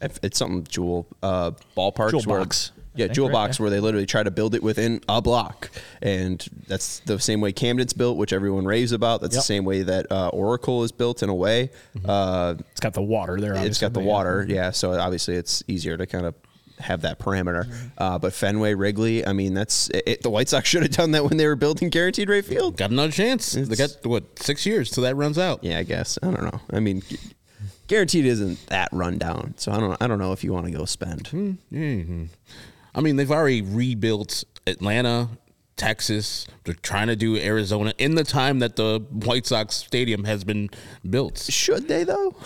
it's 0.00 0.38
something 0.38 0.64
Jewel 0.64 1.06
uh, 1.22 1.52
ballparks. 1.76 2.10
Jewel 2.10 2.22
where, 2.24 2.40
Box, 2.40 2.72
Yeah, 2.94 3.06
think, 3.06 3.14
Jewel 3.14 3.28
right? 3.28 3.32
Box, 3.34 3.58
Yeah. 3.58 3.62
where 3.64 3.70
they 3.70 3.80
literally 3.80 4.06
try 4.06 4.22
to 4.22 4.30
build 4.30 4.54
it 4.54 4.62
within 4.62 5.00
a 5.08 5.20
block, 5.22 5.70
and 6.02 6.44
that's 6.66 7.00
the 7.00 7.18
same 7.18 7.40
way 7.40 7.52
Camden's 7.52 7.92
built, 7.92 8.16
which 8.16 8.32
everyone 8.32 8.64
raves 8.64 8.92
about. 8.92 9.20
That's 9.20 9.34
Yep. 9.34 9.40
the 9.42 9.46
same 9.46 9.64
way 9.64 9.82
that 9.82 10.10
uh, 10.10 10.28
Oracle 10.28 10.82
is 10.84 10.92
built 10.92 11.22
in 11.22 11.28
a 11.28 11.34
way. 11.34 11.70
Uh, 12.04 12.54
it's 12.72 12.80
got 12.80 12.94
the 12.94 13.02
water 13.02 13.40
there. 13.40 13.54
It's 13.56 13.78
got 13.80 13.92
the 13.92 14.00
but 14.00 14.04
yeah. 14.06 14.10
water, 14.12 14.46
yeah. 14.48 14.70
So 14.70 14.92
obviously, 14.98 15.36
it's 15.36 15.62
easier 15.68 15.96
to 15.96 16.06
kind 16.06 16.26
of 16.26 16.34
have 16.78 17.02
that 17.02 17.18
parameter. 17.18 17.70
Uh, 17.98 18.18
but 18.18 18.32
Fenway, 18.32 18.72
Wrigley, 18.72 19.26
I 19.26 19.34
mean, 19.34 19.52
that's 19.52 19.90
it, 19.90 20.22
the 20.22 20.30
White 20.30 20.48
Sox 20.48 20.66
should 20.70 20.80
have 20.82 20.92
done 20.92 21.10
that 21.10 21.24
when 21.24 21.36
they 21.36 21.46
were 21.46 21.54
building 21.56 21.90
Guaranteed 21.90 22.30
Rate 22.30 22.46
Field. 22.46 22.78
Got 22.78 22.90
another 22.90 23.12
chance. 23.12 23.52
they 23.52 23.76
got, 23.76 23.90
what, 24.04 24.24
six 24.38 24.64
years 24.64 24.90
till 24.90 25.02
that 25.02 25.14
runs 25.14 25.36
out. 25.36 25.62
Yeah, 25.62 25.76
I 25.78 25.82
guess. 25.82 26.18
I 26.22 26.30
don't 26.30 26.42
know. 26.42 26.58
I 26.72 26.80
mean, 26.80 27.02
gu- 27.08 27.16
guaranteed 27.90 28.24
isn't 28.24 28.64
that 28.68 28.88
rundown. 28.92 29.52
So 29.56 29.72
I 29.72 29.80
don't. 29.80 30.00
I 30.00 30.06
don't 30.06 30.20
know 30.20 30.32
if 30.32 30.44
you 30.44 30.52
want 30.52 30.66
to 30.66 30.72
go 30.72 30.84
spend. 30.84 31.24
Mm-hmm. 31.24 32.24
I 32.94 33.00
mean, 33.00 33.16
they've 33.16 33.30
already 33.30 33.62
rebuilt 33.62 34.44
Atlanta, 34.66 35.28
Texas. 35.76 36.46
They're 36.64 36.74
trying 36.74 37.08
to 37.08 37.16
do 37.16 37.36
Arizona 37.36 37.92
in 37.98 38.14
the 38.14 38.24
time 38.24 38.60
that 38.60 38.76
the 38.76 39.04
White 39.10 39.44
Sox 39.46 39.76
stadium 39.76 40.24
has 40.24 40.44
been 40.44 40.70
built. 41.08 41.38
Should 41.38 41.88
they 41.88 42.04
though? 42.04 42.36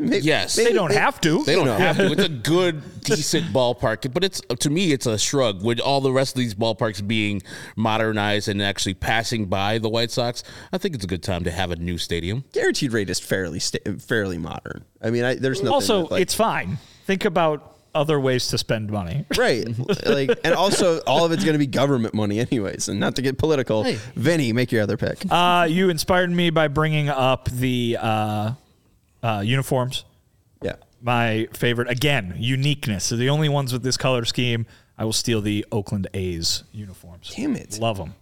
Maybe- 0.00 0.24
Yes. 0.24 0.54
They 0.54 0.72
don't 0.72 0.92
have 0.92 1.20
to. 1.22 1.42
They 1.44 1.54
don't 1.56 1.66
No. 1.66 1.76
have 1.76 1.96
to. 1.96 2.12
It's 2.12 2.22
a 2.22 2.28
good, 2.52 2.82
decent 3.02 3.46
ballpark, 3.52 4.12
but 4.14 4.22
it's 4.22 4.40
to 4.60 4.70
me, 4.70 4.92
it's 4.92 5.06
a 5.06 5.18
shrug. 5.18 5.64
With 5.64 5.80
all 5.80 6.00
the 6.00 6.12
rest 6.12 6.36
of 6.36 6.38
these 6.40 6.54
ballparks 6.54 7.04
being 7.06 7.42
modernized 7.76 8.48
and 8.48 8.62
actually 8.62 8.94
passing 8.94 9.46
by 9.46 9.78
the 9.78 9.88
White 9.88 10.10
Sox, 10.10 10.42
I 10.72 10.78
think 10.78 10.94
it's 10.94 11.04
a 11.04 11.08
good 11.08 11.22
time 11.22 11.44
to 11.44 11.50
have 11.50 11.70
a 11.70 11.76
new 11.76 11.98
stadium. 11.98 12.44
Guaranteed 12.52 12.92
rate 12.92 13.10
is 13.10 13.18
fairly 13.18 13.58
sta- 13.58 13.80
fairly 13.98 14.38
modern. 14.38 14.84
I 15.02 15.10
mean, 15.10 15.24
I, 15.24 15.34
there's 15.34 15.58
nothing. 15.62 15.74
Also, 15.74 16.02
that, 16.02 16.10
like- 16.12 16.22
it's 16.22 16.34
fine. 16.34 16.78
Think 17.06 17.24
about 17.24 17.74
other 17.94 18.20
ways 18.20 18.48
to 18.48 18.58
spend 18.58 18.90
money. 18.92 19.24
right. 19.36 19.66
like, 20.06 20.30
and 20.44 20.54
also 20.54 21.00
all 21.06 21.24
of 21.24 21.32
it's 21.32 21.42
going 21.42 21.54
to 21.54 21.58
be 21.58 21.66
government 21.66 22.14
money 22.14 22.38
anyways. 22.38 22.88
And 22.88 23.00
not 23.00 23.16
to 23.16 23.22
get 23.22 23.38
political, 23.38 23.84
Vinnie, 24.14 24.52
make 24.52 24.70
your 24.70 24.82
other 24.82 24.96
pick. 24.96 25.24
Uh, 25.28 25.66
you 25.68 25.88
inspired 25.88 26.30
me 26.30 26.50
by 26.50 26.68
bringing 26.68 27.08
up 27.08 27.46
the 27.50 27.96
uh, 28.00 28.52
uh, 29.22 29.42
uniforms. 29.44 30.04
yeah. 30.62 30.76
My 31.00 31.46
favorite, 31.52 31.88
again, 31.88 32.34
uniqueness. 32.38 33.04
So 33.04 33.16
the 33.16 33.28
only 33.30 33.48
ones 33.48 33.72
with 33.72 33.82
this 33.82 33.96
color 33.96 34.24
scheme. 34.24 34.66
I 35.00 35.04
will 35.04 35.12
steal 35.12 35.40
the 35.40 35.64
Oakland 35.70 36.08
A's 36.12 36.64
uniforms. 36.72 37.32
Damn 37.36 37.54
it. 37.54 37.78
love 37.78 37.98
them. 37.98 38.14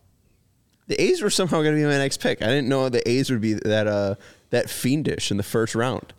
The 0.88 1.00
A's 1.02 1.22
were 1.22 1.30
somehow 1.30 1.62
going 1.62 1.74
to 1.74 1.80
be 1.80 1.84
my 1.86 1.96
next 1.96 2.20
pick. 2.20 2.42
I 2.42 2.46
didn't 2.48 2.68
know 2.68 2.90
the 2.90 3.06
A's 3.08 3.30
would 3.30 3.40
be 3.40 3.54
that 3.54 3.86
uh 3.86 4.14
that 4.50 4.68
fiendish 4.70 5.30
in 5.30 5.38
the 5.38 5.42
first 5.42 5.74
round. 5.74 6.12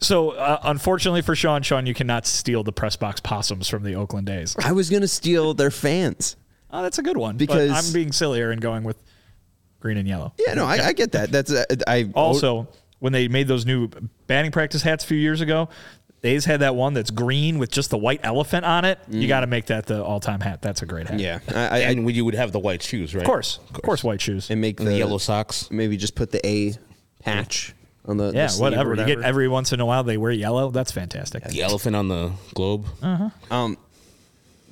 So 0.00 0.30
uh, 0.30 0.60
unfortunately 0.62 1.20
for 1.20 1.34
Sean, 1.34 1.62
Sean, 1.62 1.84
you 1.84 1.94
cannot 1.94 2.26
steal 2.26 2.62
the 2.62 2.72
press 2.72 2.94
box 2.96 3.20
possums 3.20 3.68
from 3.68 3.82
the 3.82 3.96
Oakland 3.96 4.30
A's. 4.30 4.56
I 4.64 4.70
was 4.72 4.88
going 4.88 5.02
to 5.02 5.08
steal 5.08 5.52
their 5.52 5.70
fans. 5.72 6.36
Oh, 6.70 6.82
that's 6.82 6.98
a 6.98 7.02
good 7.02 7.16
one. 7.18 7.36
Because- 7.36 7.70
I'm 7.72 7.92
being 7.92 8.12
sillier 8.12 8.50
and 8.52 8.60
going 8.62 8.84
with 8.84 8.96
green 9.80 9.98
and 9.98 10.08
yellow. 10.08 10.32
Yeah, 10.38 10.54
no, 10.54 10.64
I, 10.64 10.86
I 10.86 10.92
get 10.94 11.12
that. 11.12 11.30
That's 11.30 11.52
uh, 11.52 11.64
I 11.86 12.10
Also, 12.14 12.68
when 13.04 13.12
they 13.12 13.28
made 13.28 13.46
those 13.46 13.66
new 13.66 13.86
batting 14.26 14.50
practice 14.50 14.80
hats 14.80 15.04
a 15.04 15.06
few 15.06 15.18
years 15.18 15.42
ago, 15.42 15.68
the 16.22 16.30
A's 16.30 16.46
had 16.46 16.60
that 16.60 16.74
one 16.74 16.94
that's 16.94 17.10
green 17.10 17.58
with 17.58 17.70
just 17.70 17.90
the 17.90 17.98
white 17.98 18.20
elephant 18.22 18.64
on 18.64 18.86
it. 18.86 18.98
You 19.10 19.28
got 19.28 19.40
to 19.40 19.46
make 19.46 19.66
that 19.66 19.84
the 19.84 20.02
all-time 20.02 20.40
hat. 20.40 20.62
That's 20.62 20.80
a 20.80 20.86
great 20.86 21.08
hat. 21.08 21.18
Mm. 21.18 21.20
Yeah, 21.20 21.38
I, 21.54 21.60
I, 21.60 21.78
And 21.80 22.10
you 22.10 22.24
would 22.24 22.34
have 22.34 22.50
the 22.52 22.58
white 22.58 22.82
shoes, 22.82 23.14
right? 23.14 23.20
of 23.20 23.26
course, 23.26 23.58
of 23.74 23.82
course, 23.82 24.02
white 24.02 24.22
shoes. 24.22 24.48
and 24.48 24.58
make 24.58 24.80
And 24.80 24.88
the 24.88 24.96
yellow 24.96 25.18
socks. 25.18 25.70
Maybe 25.70 25.98
just 25.98 26.14
put 26.14 26.30
the 26.30 26.40
A 26.46 26.72
patch 27.20 27.74
on 28.06 28.16
the 28.16 28.30
the 28.30 28.36
Yeah, 28.38 28.46
sleeve 28.46 28.72
or 28.72 28.88
whatever. 28.88 29.10
You 29.10 29.16
get 29.16 29.22
every 29.22 29.48
once 29.48 29.74
in 29.74 29.80
a 29.80 29.86
while 29.86 30.02
they 30.02 30.16
wear 30.16 30.32
yellow. 30.32 30.70
That's 30.70 30.90
fantastic. 30.92 31.44
The 31.44 31.60
elephant 31.60 31.96
on 31.96 32.08
the 32.08 32.32
globe. 32.54 32.86
Uh 33.02 33.28
huh. 33.50 33.74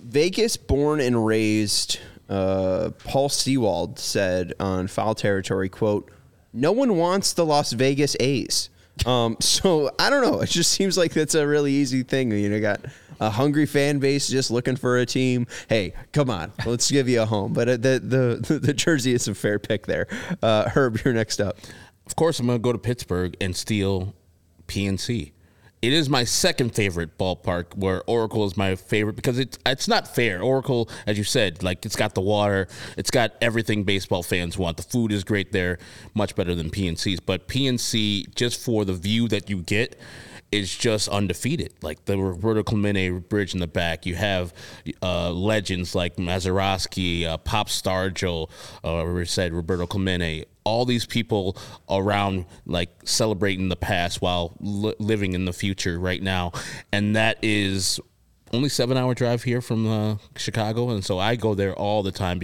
Vegas 0.02 0.56
born 0.56 1.00
and 1.00 1.26
raised 1.26 2.00
uh, 2.30 2.92
Paul 3.04 3.28
Sewald 3.28 3.98
said 3.98 4.54
on 4.58 4.86
Foul 4.86 5.14
Territory, 5.14 5.68
quote, 5.68 6.10
no 6.52 6.72
one 6.72 6.96
wants 6.96 7.32
the 7.32 7.44
Las 7.44 7.72
Vegas 7.72 8.16
A's. 8.20 8.70
Um, 9.06 9.36
so 9.40 9.90
I 9.98 10.10
don't 10.10 10.22
know. 10.22 10.40
It 10.40 10.50
just 10.50 10.72
seems 10.72 10.96
like 10.98 11.12
that's 11.12 11.34
a 11.34 11.46
really 11.46 11.72
easy 11.72 12.02
thing. 12.02 12.30
You 12.32 12.48
know, 12.48 12.60
got 12.60 12.80
a 13.20 13.30
hungry 13.30 13.66
fan 13.66 13.98
base 13.98 14.28
just 14.28 14.50
looking 14.50 14.76
for 14.76 14.98
a 14.98 15.06
team. 15.06 15.46
Hey, 15.68 15.94
come 16.12 16.30
on, 16.30 16.52
let's 16.66 16.90
give 16.90 17.08
you 17.08 17.22
a 17.22 17.26
home. 17.26 17.52
But 17.52 17.68
uh, 17.68 17.76
the 17.76 18.40
the 18.48 18.58
the 18.62 18.74
jersey 18.74 19.14
is 19.14 19.28
a 19.28 19.34
fair 19.34 19.58
pick 19.58 19.86
there. 19.86 20.08
Uh, 20.42 20.68
Herb, 20.68 20.98
you're 21.04 21.14
next 21.14 21.40
up. 21.40 21.58
Of 22.06 22.16
course, 22.16 22.40
I'm 22.40 22.46
going 22.46 22.58
to 22.58 22.62
go 22.62 22.72
to 22.72 22.78
Pittsburgh 22.78 23.36
and 23.40 23.54
steal 23.54 24.14
PNC. 24.66 25.32
It 25.82 25.92
is 25.92 26.08
my 26.08 26.22
second 26.22 26.76
favorite 26.76 27.18
ballpark, 27.18 27.76
where 27.76 28.02
Oracle 28.06 28.44
is 28.44 28.56
my 28.56 28.76
favorite 28.76 29.16
because 29.16 29.40
it's 29.40 29.58
it's 29.66 29.88
not 29.88 30.06
fair. 30.06 30.40
Oracle, 30.40 30.88
as 31.08 31.18
you 31.18 31.24
said, 31.24 31.64
like 31.64 31.84
it's 31.84 31.96
got 31.96 32.14
the 32.14 32.20
water, 32.20 32.68
it's 32.96 33.10
got 33.10 33.32
everything 33.40 33.82
baseball 33.82 34.22
fans 34.22 34.56
want. 34.56 34.76
The 34.76 34.84
food 34.84 35.10
is 35.10 35.24
great 35.24 35.50
there, 35.50 35.80
much 36.14 36.36
better 36.36 36.54
than 36.54 36.70
PNC's. 36.70 37.18
But 37.18 37.48
PNC, 37.48 38.32
just 38.36 38.64
for 38.64 38.84
the 38.84 38.94
view 38.94 39.26
that 39.26 39.50
you 39.50 39.60
get, 39.62 39.98
is 40.52 40.76
just 40.76 41.08
undefeated. 41.08 41.74
Like 41.82 42.04
the 42.04 42.18
Roberto 42.18 42.62
Clemente 42.62 43.10
bridge 43.10 43.54
in 43.54 43.60
the 43.60 43.66
back, 43.66 44.06
you 44.06 44.14
have 44.14 44.52
uh, 45.02 45.32
legends 45.32 45.94
like 45.94 46.16
Mazeroski, 46.16 47.24
uh, 47.24 47.38
Pop 47.38 47.68
Stargell, 47.68 48.50
uh, 48.84 49.24
said 49.24 49.52
Roberto 49.54 49.86
Clemente. 49.86 50.44
All 50.64 50.84
these 50.84 51.06
people 51.06 51.56
around, 51.90 52.44
like 52.66 52.90
celebrating 53.04 53.68
the 53.68 53.76
past 53.76 54.22
while 54.22 54.54
li- 54.60 54.94
living 55.00 55.32
in 55.32 55.46
the 55.46 55.52
future 55.52 55.98
right 55.98 56.22
now, 56.22 56.52
and 56.92 57.16
that 57.16 57.38
is 57.42 57.98
only 58.52 58.68
seven 58.68 58.96
hour 58.96 59.14
drive 59.14 59.42
here 59.42 59.60
from 59.60 59.88
uh, 59.88 60.16
Chicago, 60.36 60.90
and 60.90 61.04
so 61.04 61.18
I 61.18 61.34
go 61.34 61.54
there 61.54 61.74
all 61.74 62.04
the 62.04 62.12
time. 62.12 62.40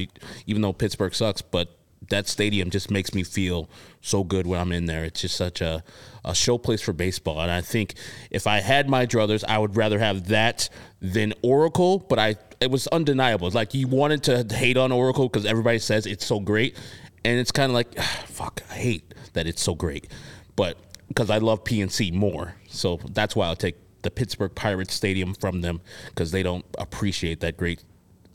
Even 0.46 0.62
though 0.62 0.72
Pittsburgh 0.72 1.14
sucks, 1.14 1.42
but 1.42 1.77
that 2.10 2.26
stadium 2.26 2.70
just 2.70 2.90
makes 2.90 3.14
me 3.14 3.22
feel 3.22 3.68
so 4.00 4.24
good 4.24 4.46
when 4.46 4.60
I'm 4.60 4.72
in 4.72 4.86
there. 4.86 5.04
It's 5.04 5.20
just 5.20 5.36
such 5.36 5.60
a, 5.60 5.82
a 6.24 6.34
show 6.34 6.58
place 6.58 6.80
for 6.80 6.92
baseball. 6.92 7.40
And 7.40 7.50
I 7.50 7.60
think 7.60 7.94
if 8.30 8.46
I 8.46 8.60
had 8.60 8.88
my 8.88 9.06
druthers, 9.06 9.44
I 9.46 9.58
would 9.58 9.76
rather 9.76 9.98
have 9.98 10.28
that 10.28 10.68
than 11.00 11.34
Oracle. 11.42 11.98
But 11.98 12.18
I 12.18 12.36
it 12.60 12.70
was 12.70 12.86
undeniable. 12.88 13.46
It's 13.46 13.54
like 13.54 13.74
you 13.74 13.86
wanted 13.86 14.22
to 14.24 14.54
hate 14.54 14.76
on 14.76 14.90
Oracle 14.90 15.28
because 15.28 15.46
everybody 15.46 15.78
says 15.78 16.06
it's 16.06 16.26
so 16.26 16.40
great. 16.40 16.76
And 17.24 17.38
it's 17.38 17.52
kind 17.52 17.70
of 17.70 17.74
like, 17.74 17.88
ah, 17.98 18.24
fuck, 18.26 18.62
I 18.70 18.74
hate 18.74 19.14
that 19.34 19.46
it's 19.46 19.62
so 19.62 19.74
great. 19.74 20.08
But 20.56 20.76
because 21.08 21.30
I 21.30 21.38
love 21.38 21.64
PNC 21.64 22.12
more. 22.12 22.54
So 22.68 23.00
that's 23.10 23.34
why 23.36 23.46
I'll 23.46 23.56
take 23.56 23.76
the 24.02 24.10
Pittsburgh 24.10 24.54
Pirates 24.54 24.94
Stadium 24.94 25.34
from 25.34 25.60
them 25.60 25.80
because 26.08 26.30
they 26.30 26.42
don't 26.42 26.64
appreciate 26.78 27.40
that 27.40 27.56
great 27.56 27.82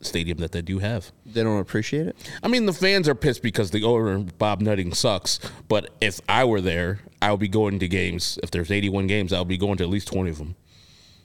stadium 0.06 0.38
that 0.38 0.52
they 0.52 0.62
do 0.62 0.78
have. 0.78 1.10
They 1.26 1.42
don't 1.42 1.60
appreciate 1.60 2.06
it. 2.06 2.16
I 2.42 2.48
mean, 2.48 2.66
the 2.66 2.72
fans 2.72 3.08
are 3.08 3.14
pissed 3.14 3.42
because 3.42 3.70
the 3.70 3.82
owner 3.84 4.18
Bob 4.38 4.60
Nutting 4.60 4.92
sucks. 4.94 5.38
But 5.68 5.90
if 6.00 6.20
I 6.28 6.44
were 6.44 6.60
there, 6.60 7.00
I 7.22 7.30
would 7.30 7.40
be 7.40 7.48
going 7.48 7.78
to 7.78 7.88
games. 7.88 8.38
If 8.42 8.50
there's 8.50 8.70
81 8.70 9.06
games, 9.06 9.32
I'll 9.32 9.44
be 9.44 9.56
going 9.58 9.76
to 9.78 9.84
at 9.84 9.90
least 9.90 10.08
20 10.08 10.30
of 10.30 10.38
them. 10.38 10.54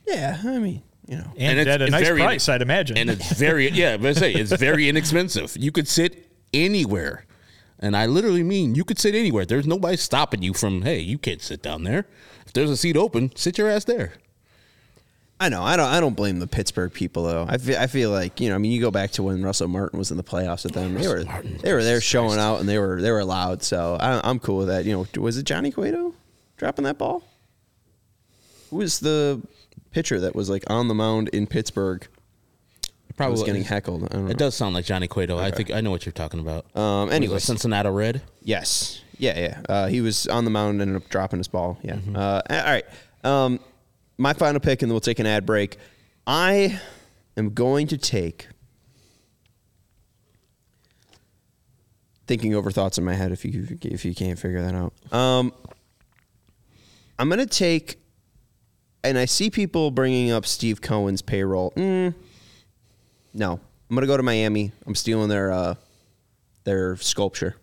Yeah, 0.08 0.39
I 0.44 0.58
mean, 0.60 0.82
you 1.08 1.18
know. 1.18 1.32
And, 1.38 1.60
it's- 1.60 1.74
at 1.74 1.82
a 1.82 1.86
it's 1.86 1.92
nice 1.92 2.06
very- 2.08 2.22
price, 2.22 2.50
I'd 2.50 2.62
imagine. 2.62 2.98
And 2.98 3.10
it's 3.10 3.32
very 3.34 3.70
yeah, 3.74 3.98
but 3.98 4.08
I 4.10 4.13
say 4.13 4.34
it's 4.34 4.52
very 4.54 4.89
inexpensive. 4.89 5.56
You 5.58 5.72
could 5.72 5.88
sit 5.88 6.28
anywhere, 6.54 7.26
and 7.80 7.96
I 7.96 8.06
literally 8.08 8.44
mean 8.44 8.74
you 8.76 8.84
could 8.84 8.98
sit 9.00 9.13
anywhere. 9.15 9.46
There's 9.46 9.68
nobody 9.68 9.98
stopping 9.98 10.42
you 10.42 10.54
from 10.54 10.82
hey, 10.82 11.00
you 11.00 11.18
can't 11.18 11.42
sit 11.42 11.62
down 11.62 11.84
there. 11.84 12.06
If 12.48 12.54
there's 12.54 12.72
a 12.72 12.78
seat 12.78 12.98
open, 12.98 13.36
sit 13.36 13.58
your 13.60 13.70
ass 13.70 13.84
there. 13.84 14.13
I 15.41 15.49
know. 15.49 15.63
I 15.63 15.78
don't. 15.78 15.88
I 15.88 15.99
don't 15.99 16.15
blame 16.15 16.39
the 16.39 16.47
Pittsburgh 16.47 16.91
people 16.91 17.23
though. 17.23 17.45
I 17.47 17.58
feel. 17.58 17.78
I 17.78 17.88
feel 17.88 18.12
like 18.12 18.41
you 18.41 18.49
know. 18.49 18.56
I 18.56 18.58
mean, 18.58 18.71
you 18.71 18.82
go 18.82 18.91
back 18.91 19.12
to 19.12 19.23
when 19.23 19.41
Russell 19.41 19.69
Martin 19.69 19.97
was 19.97 20.12
in 20.12 20.17
the 20.17 20.23
playoffs 20.23 20.65
with 20.65 20.73
them. 20.73 20.95
They 20.95 21.08
were. 21.08 21.23
Martin, 21.23 21.58
they 21.62 21.73
were 21.73 21.84
there 21.84 22.02
showing 22.02 22.38
out, 22.39 22.60
and 22.60 22.67
they 22.67 22.78
were. 22.78 23.02
They 23.02 23.12
were 23.12 23.23
loud. 23.23 23.63
So 23.63 23.97
I, 23.99 24.19
I'm 24.28 24.39
cool 24.39 24.58
with 24.58 24.67
that. 24.67 24.84
You 24.86 24.93
know, 24.93 25.21
was 25.21 25.38
it 25.38 25.43
Johnny 25.43 25.71
Cueto? 25.71 26.13
dropping 26.60 26.84
that 26.84 26.97
ball? 26.97 27.23
Who 28.69 28.75
was 28.78 28.99
the 28.99 29.41
pitcher 29.91 30.19
that 30.19 30.36
was 30.36 30.49
like 30.49 30.63
on 30.69 30.88
the 30.88 30.93
mound 30.93 31.30
in 31.30 31.47
Pittsburgh? 31.47 32.06
Probably 33.17 33.32
was 33.32 33.43
getting 33.43 33.63
heckled. 33.63 34.04
I 34.04 34.08
don't 34.08 34.25
know. 34.25 34.32
It 34.32 34.38
does 34.38 34.56
sound 34.56 34.75
like 34.75 34.86
Johnny 34.86 35.08
Cueto. 35.08 35.39
I 35.39 35.52
think 35.52 35.71
I 35.71 35.82
know 35.82 35.91
what 35.91 36.06
you're 36.06 36.13
talking 36.13 36.39
about. 36.39 36.65
Um, 36.75 37.08
Was 37.08 37.12
it 37.12 37.15
anyways, 37.15 37.43
Cincinnati 37.43 37.89
Red. 37.89 38.21
Yes. 38.43 39.02
Yeah, 39.17 39.38
yeah. 39.38 39.62
Uh, 39.67 39.88
he 39.88 39.99
was 39.99 40.28
on 40.28 40.45
the 40.45 40.52
mound 40.52 40.73
and 40.73 40.82
ended 40.84 41.04
up 41.04 41.10
dropping 41.10 41.39
his 41.39 41.49
ball. 41.49 41.78
Yeah. 41.82 41.95
Mm-hmm. 41.95 42.15
Uh, 42.15 42.41
all 42.49 42.63
right. 42.63 42.86
Um, 43.25 43.60
my 44.19 44.34
final 44.34 44.60
pick, 44.60 44.82
and 44.82 44.89
then 44.91 44.93
we'll 44.93 44.99
take 44.99 45.19
an 45.19 45.25
ad 45.25 45.45
break. 45.45 45.77
I 46.27 46.79
am 47.38 47.53
going 47.53 47.88
to 47.88 47.97
take. 47.97 48.47
Thinking 52.27 52.53
over 52.53 52.69
thoughts 52.69 52.99
in 52.99 53.05
my 53.05 53.15
head, 53.15 53.32
if 53.32 53.43
you 53.43 53.79
if 53.82 54.05
you 54.05 54.13
can't 54.13 54.38
figure 54.38 54.62
that 54.62 54.75
out, 54.75 54.93
um, 55.12 55.51
I'm 57.17 57.27
gonna 57.27 57.47
take, 57.47 57.99
and 59.03 59.17
I 59.17 59.25
see 59.25 59.49
people 59.49 59.89
bringing 59.89 60.32
up 60.32 60.45
Steve 60.45 60.79
Cohen's 60.79 61.23
payroll. 61.23 61.71
Mm, 61.71 62.13
no, 63.34 63.53
I'm 63.89 63.95
gonna 63.95 64.05
go 64.05 64.15
to 64.15 64.21
Miami. 64.21 64.73
I'm 64.86 64.93
stealing 64.93 65.27
their 65.29 65.51
uh, 65.51 65.73
their 66.65 66.97
sculpture. 66.97 67.55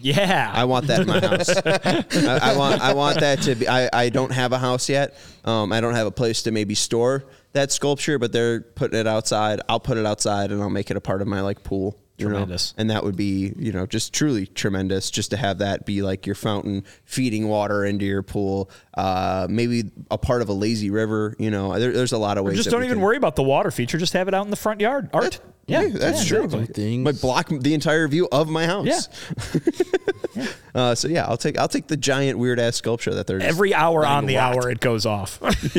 Yeah. 0.00 0.50
I 0.54 0.64
want 0.64 0.86
that 0.88 1.00
in 1.00 1.06
my 1.06 1.20
house. 1.20 1.48
I, 2.26 2.52
I 2.52 2.56
want 2.56 2.80
I 2.82 2.92
want 2.92 3.20
that 3.20 3.40
to 3.42 3.54
be. 3.54 3.68
I, 3.68 3.88
I 3.92 4.08
don't 4.10 4.32
have 4.32 4.52
a 4.52 4.58
house 4.58 4.88
yet. 4.88 5.16
Um, 5.44 5.72
I 5.72 5.80
don't 5.80 5.94
have 5.94 6.06
a 6.06 6.10
place 6.10 6.42
to 6.42 6.50
maybe 6.50 6.74
store 6.74 7.24
that 7.52 7.72
sculpture, 7.72 8.18
but 8.18 8.32
they're 8.32 8.60
putting 8.60 8.98
it 8.98 9.06
outside. 9.06 9.60
I'll 9.68 9.80
put 9.80 9.96
it 9.96 10.04
outside 10.06 10.50
and 10.52 10.60
I'll 10.62 10.70
make 10.70 10.90
it 10.90 10.96
a 10.96 11.00
part 11.00 11.22
of 11.22 11.28
my 11.28 11.40
like 11.40 11.62
pool. 11.62 11.98
you 12.18 12.26
know? 12.26 12.32
Tremendous. 12.32 12.74
And 12.76 12.90
that 12.90 13.02
would 13.04 13.16
be 13.16 13.54
you 13.56 13.72
know 13.72 13.86
just 13.86 14.12
truly 14.12 14.46
tremendous. 14.46 15.10
Just 15.10 15.30
to 15.30 15.36
have 15.36 15.58
that 15.58 15.86
be 15.86 16.02
like 16.02 16.26
your 16.26 16.34
fountain 16.34 16.84
feeding 17.04 17.48
water 17.48 17.84
into 17.84 18.04
your 18.04 18.22
pool. 18.22 18.70
Uh, 18.94 19.46
maybe 19.48 19.84
a 20.10 20.18
part 20.18 20.42
of 20.42 20.48
a 20.48 20.52
lazy 20.52 20.90
river. 20.90 21.34
You 21.38 21.50
know, 21.50 21.78
there, 21.78 21.92
there's 21.92 22.12
a 22.12 22.18
lot 22.18 22.36
of 22.36 22.44
ways. 22.44 22.56
just 22.56 22.66
that 22.66 22.72
don't 22.72 22.84
even 22.84 22.96
can- 22.96 23.02
worry 23.04 23.16
about 23.16 23.36
the 23.36 23.42
water 23.42 23.70
feature. 23.70 23.96
Just 23.98 24.12
have 24.12 24.28
it 24.28 24.34
out 24.34 24.44
in 24.44 24.50
the 24.50 24.56
front 24.56 24.80
yard. 24.80 25.08
Art. 25.12 25.40
Yeah, 25.66 25.88
that's 25.88 26.22
yeah, 26.22 26.28
true. 26.36 26.44
exactly. 26.44 26.74
Things. 26.74 27.04
Might 27.04 27.20
block 27.20 27.48
the 27.48 27.74
entire 27.74 28.06
view 28.08 28.28
of 28.30 28.48
my 28.48 28.66
house. 28.66 29.08
Yeah. 30.36 30.46
Uh, 30.74 30.94
so 30.96 31.06
yeah, 31.06 31.24
I'll 31.26 31.36
take 31.36 31.56
I'll 31.56 31.68
take 31.68 31.86
the 31.86 31.96
giant 31.96 32.40
weird 32.40 32.58
ass 32.58 32.74
sculpture 32.74 33.14
that 33.14 33.28
they're 33.28 33.40
Every 33.40 33.72
hour 33.72 34.04
on 34.04 34.26
the 34.26 34.38
hour, 34.38 34.68
it 34.68 34.80
goes 34.80 35.06
off. 35.06 35.40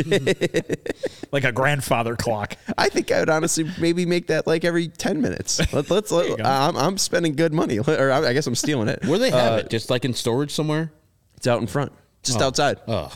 like 1.34 1.44
a 1.44 1.52
grandfather 1.52 2.16
clock. 2.16 2.56
I 2.78 2.88
think 2.88 3.12
I 3.12 3.20
would 3.20 3.30
honestly 3.30 3.70
maybe 3.80 4.06
make 4.06 4.28
that 4.28 4.48
like 4.48 4.64
every 4.64 4.88
ten 4.88 5.22
minutes. 5.22 5.60
Let, 5.74 5.90
let's 5.92 6.10
let, 6.10 6.30
you. 6.30 6.38
I'm 6.42 6.78
I'm 6.78 6.98
spending 6.98 7.36
good 7.36 7.54
money, 7.54 7.80
or 7.80 8.12
I 8.14 8.32
guess 8.32 8.48
I'm 8.48 8.56
stealing 8.56 8.88
it. 8.88 9.04
Where 9.06 9.20
they 9.20 9.30
have 9.32 9.54
Uh, 9.54 9.58
it? 9.58 9.70
Just 9.70 9.90
like 9.90 10.06
in 10.06 10.14
storage 10.14 10.52
somewhere. 10.52 10.90
It's 11.36 11.48
out 11.48 11.60
in 11.60 11.68
front, 11.68 11.92
just 12.24 12.40
Oh. 12.40 12.46
outside, 12.46 12.80
Ugh. 12.88 13.12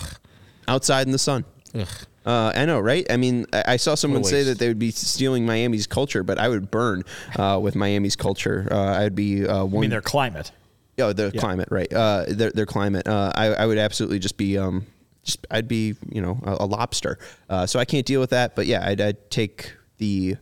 outside 0.67 1.07
in 1.07 1.11
the 1.13 1.17
sun. 1.19 1.45
Ugh. 1.73 1.87
Uh, 2.25 2.51
I 2.55 2.65
know, 2.65 2.79
right? 2.79 3.05
I 3.09 3.17
mean, 3.17 3.45
I, 3.53 3.63
I 3.67 3.77
saw 3.77 3.95
someone 3.95 4.23
say 4.23 4.43
that 4.43 4.59
they 4.59 4.67
would 4.67 4.79
be 4.79 4.91
stealing 4.91 5.45
Miami's 5.45 5.87
culture, 5.87 6.23
but 6.23 6.37
I 6.37 6.49
would 6.49 6.69
burn 6.69 7.03
uh, 7.37 7.59
with 7.61 7.75
Miami's 7.75 8.15
culture. 8.15 8.67
Uh, 8.69 8.99
I'd 8.99 9.15
be 9.15 9.47
uh, 9.47 9.65
I 9.65 9.67
mean, 9.67 9.89
their 9.89 10.01
climate. 10.01 10.51
Oh, 10.99 11.13
their 11.13 11.31
climate, 11.31 11.69
right? 11.71 11.91
Uh, 11.91 12.25
their 12.27 12.51
their 12.51 12.65
climate. 12.65 13.07
Uh, 13.07 13.31
I 13.33 13.47
I 13.47 13.65
would 13.65 13.77
absolutely 13.77 14.19
just 14.19 14.37
be 14.37 14.57
um 14.57 14.85
just 15.23 15.47
I'd 15.49 15.67
be 15.67 15.95
you 16.09 16.21
know 16.21 16.39
a, 16.43 16.57
a 16.63 16.65
lobster. 16.65 17.19
Uh, 17.49 17.65
so 17.65 17.79
I 17.79 17.85
can't 17.85 18.05
deal 18.05 18.19
with 18.19 18.31
that. 18.31 18.55
But 18.55 18.65
yeah, 18.67 18.85
I'd, 18.85 18.99
I'd 18.99 19.29
take 19.31 19.73
the 19.97 20.35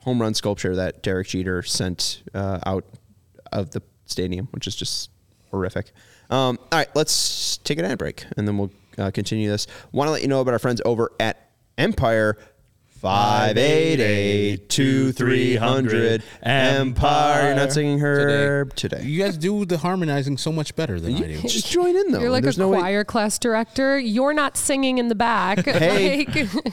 home 0.00 0.20
run 0.20 0.34
sculpture 0.34 0.76
that 0.76 1.02
Derek 1.02 1.28
Jeter 1.28 1.62
sent 1.62 2.22
uh, 2.34 2.58
out 2.64 2.84
of 3.52 3.70
the 3.70 3.82
stadium, 4.06 4.48
which 4.52 4.66
is 4.66 4.74
just 4.74 5.10
horrific. 5.50 5.92
Um, 6.30 6.58
all 6.72 6.78
right, 6.78 6.88
let's 6.94 7.58
take 7.58 7.78
an 7.78 7.84
ad 7.84 7.98
break 7.98 8.24
and 8.36 8.48
then 8.48 8.56
we'll 8.56 8.72
uh, 8.98 9.10
continue 9.10 9.48
this. 9.50 9.66
Want 9.92 10.08
to 10.08 10.12
let 10.12 10.22
you 10.22 10.28
know 10.28 10.40
about 10.40 10.52
our 10.52 10.58
friends 10.58 10.80
over 10.84 11.12
at 11.20 11.50
Empire. 11.78 12.36
588 13.02 14.68
2300 14.68 16.22
Empire. 16.42 17.46
You're 17.46 17.54
not 17.56 17.72
singing 17.72 17.98
her 17.98 18.64
today. 18.76 19.02
You 19.02 19.20
guys 19.20 19.36
do 19.36 19.64
the 19.64 19.76
harmonizing 19.78 20.38
so 20.38 20.52
much 20.52 20.76
better 20.76 21.00
than 21.00 21.16
I 21.16 21.20
do. 21.20 21.40
Just 21.48 21.70
join 21.70 21.96
in 21.96 22.12
though. 22.12 22.20
You're 22.20 22.30
like 22.30 22.44
There's 22.44 22.58
a 22.58 22.60
no 22.60 22.68
way- 22.68 22.78
choir 22.78 23.02
class 23.02 23.40
director. 23.40 23.98
You're 23.98 24.32
not 24.32 24.56
singing 24.56 24.98
in 24.98 25.08
the 25.08 25.16
back. 25.16 25.64
Hey. 25.64 26.26
Like- 26.32 26.72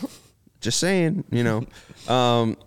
Just 0.62 0.80
saying, 0.80 1.24
you 1.32 1.44
know. 1.44 1.66
Um, 2.08 2.58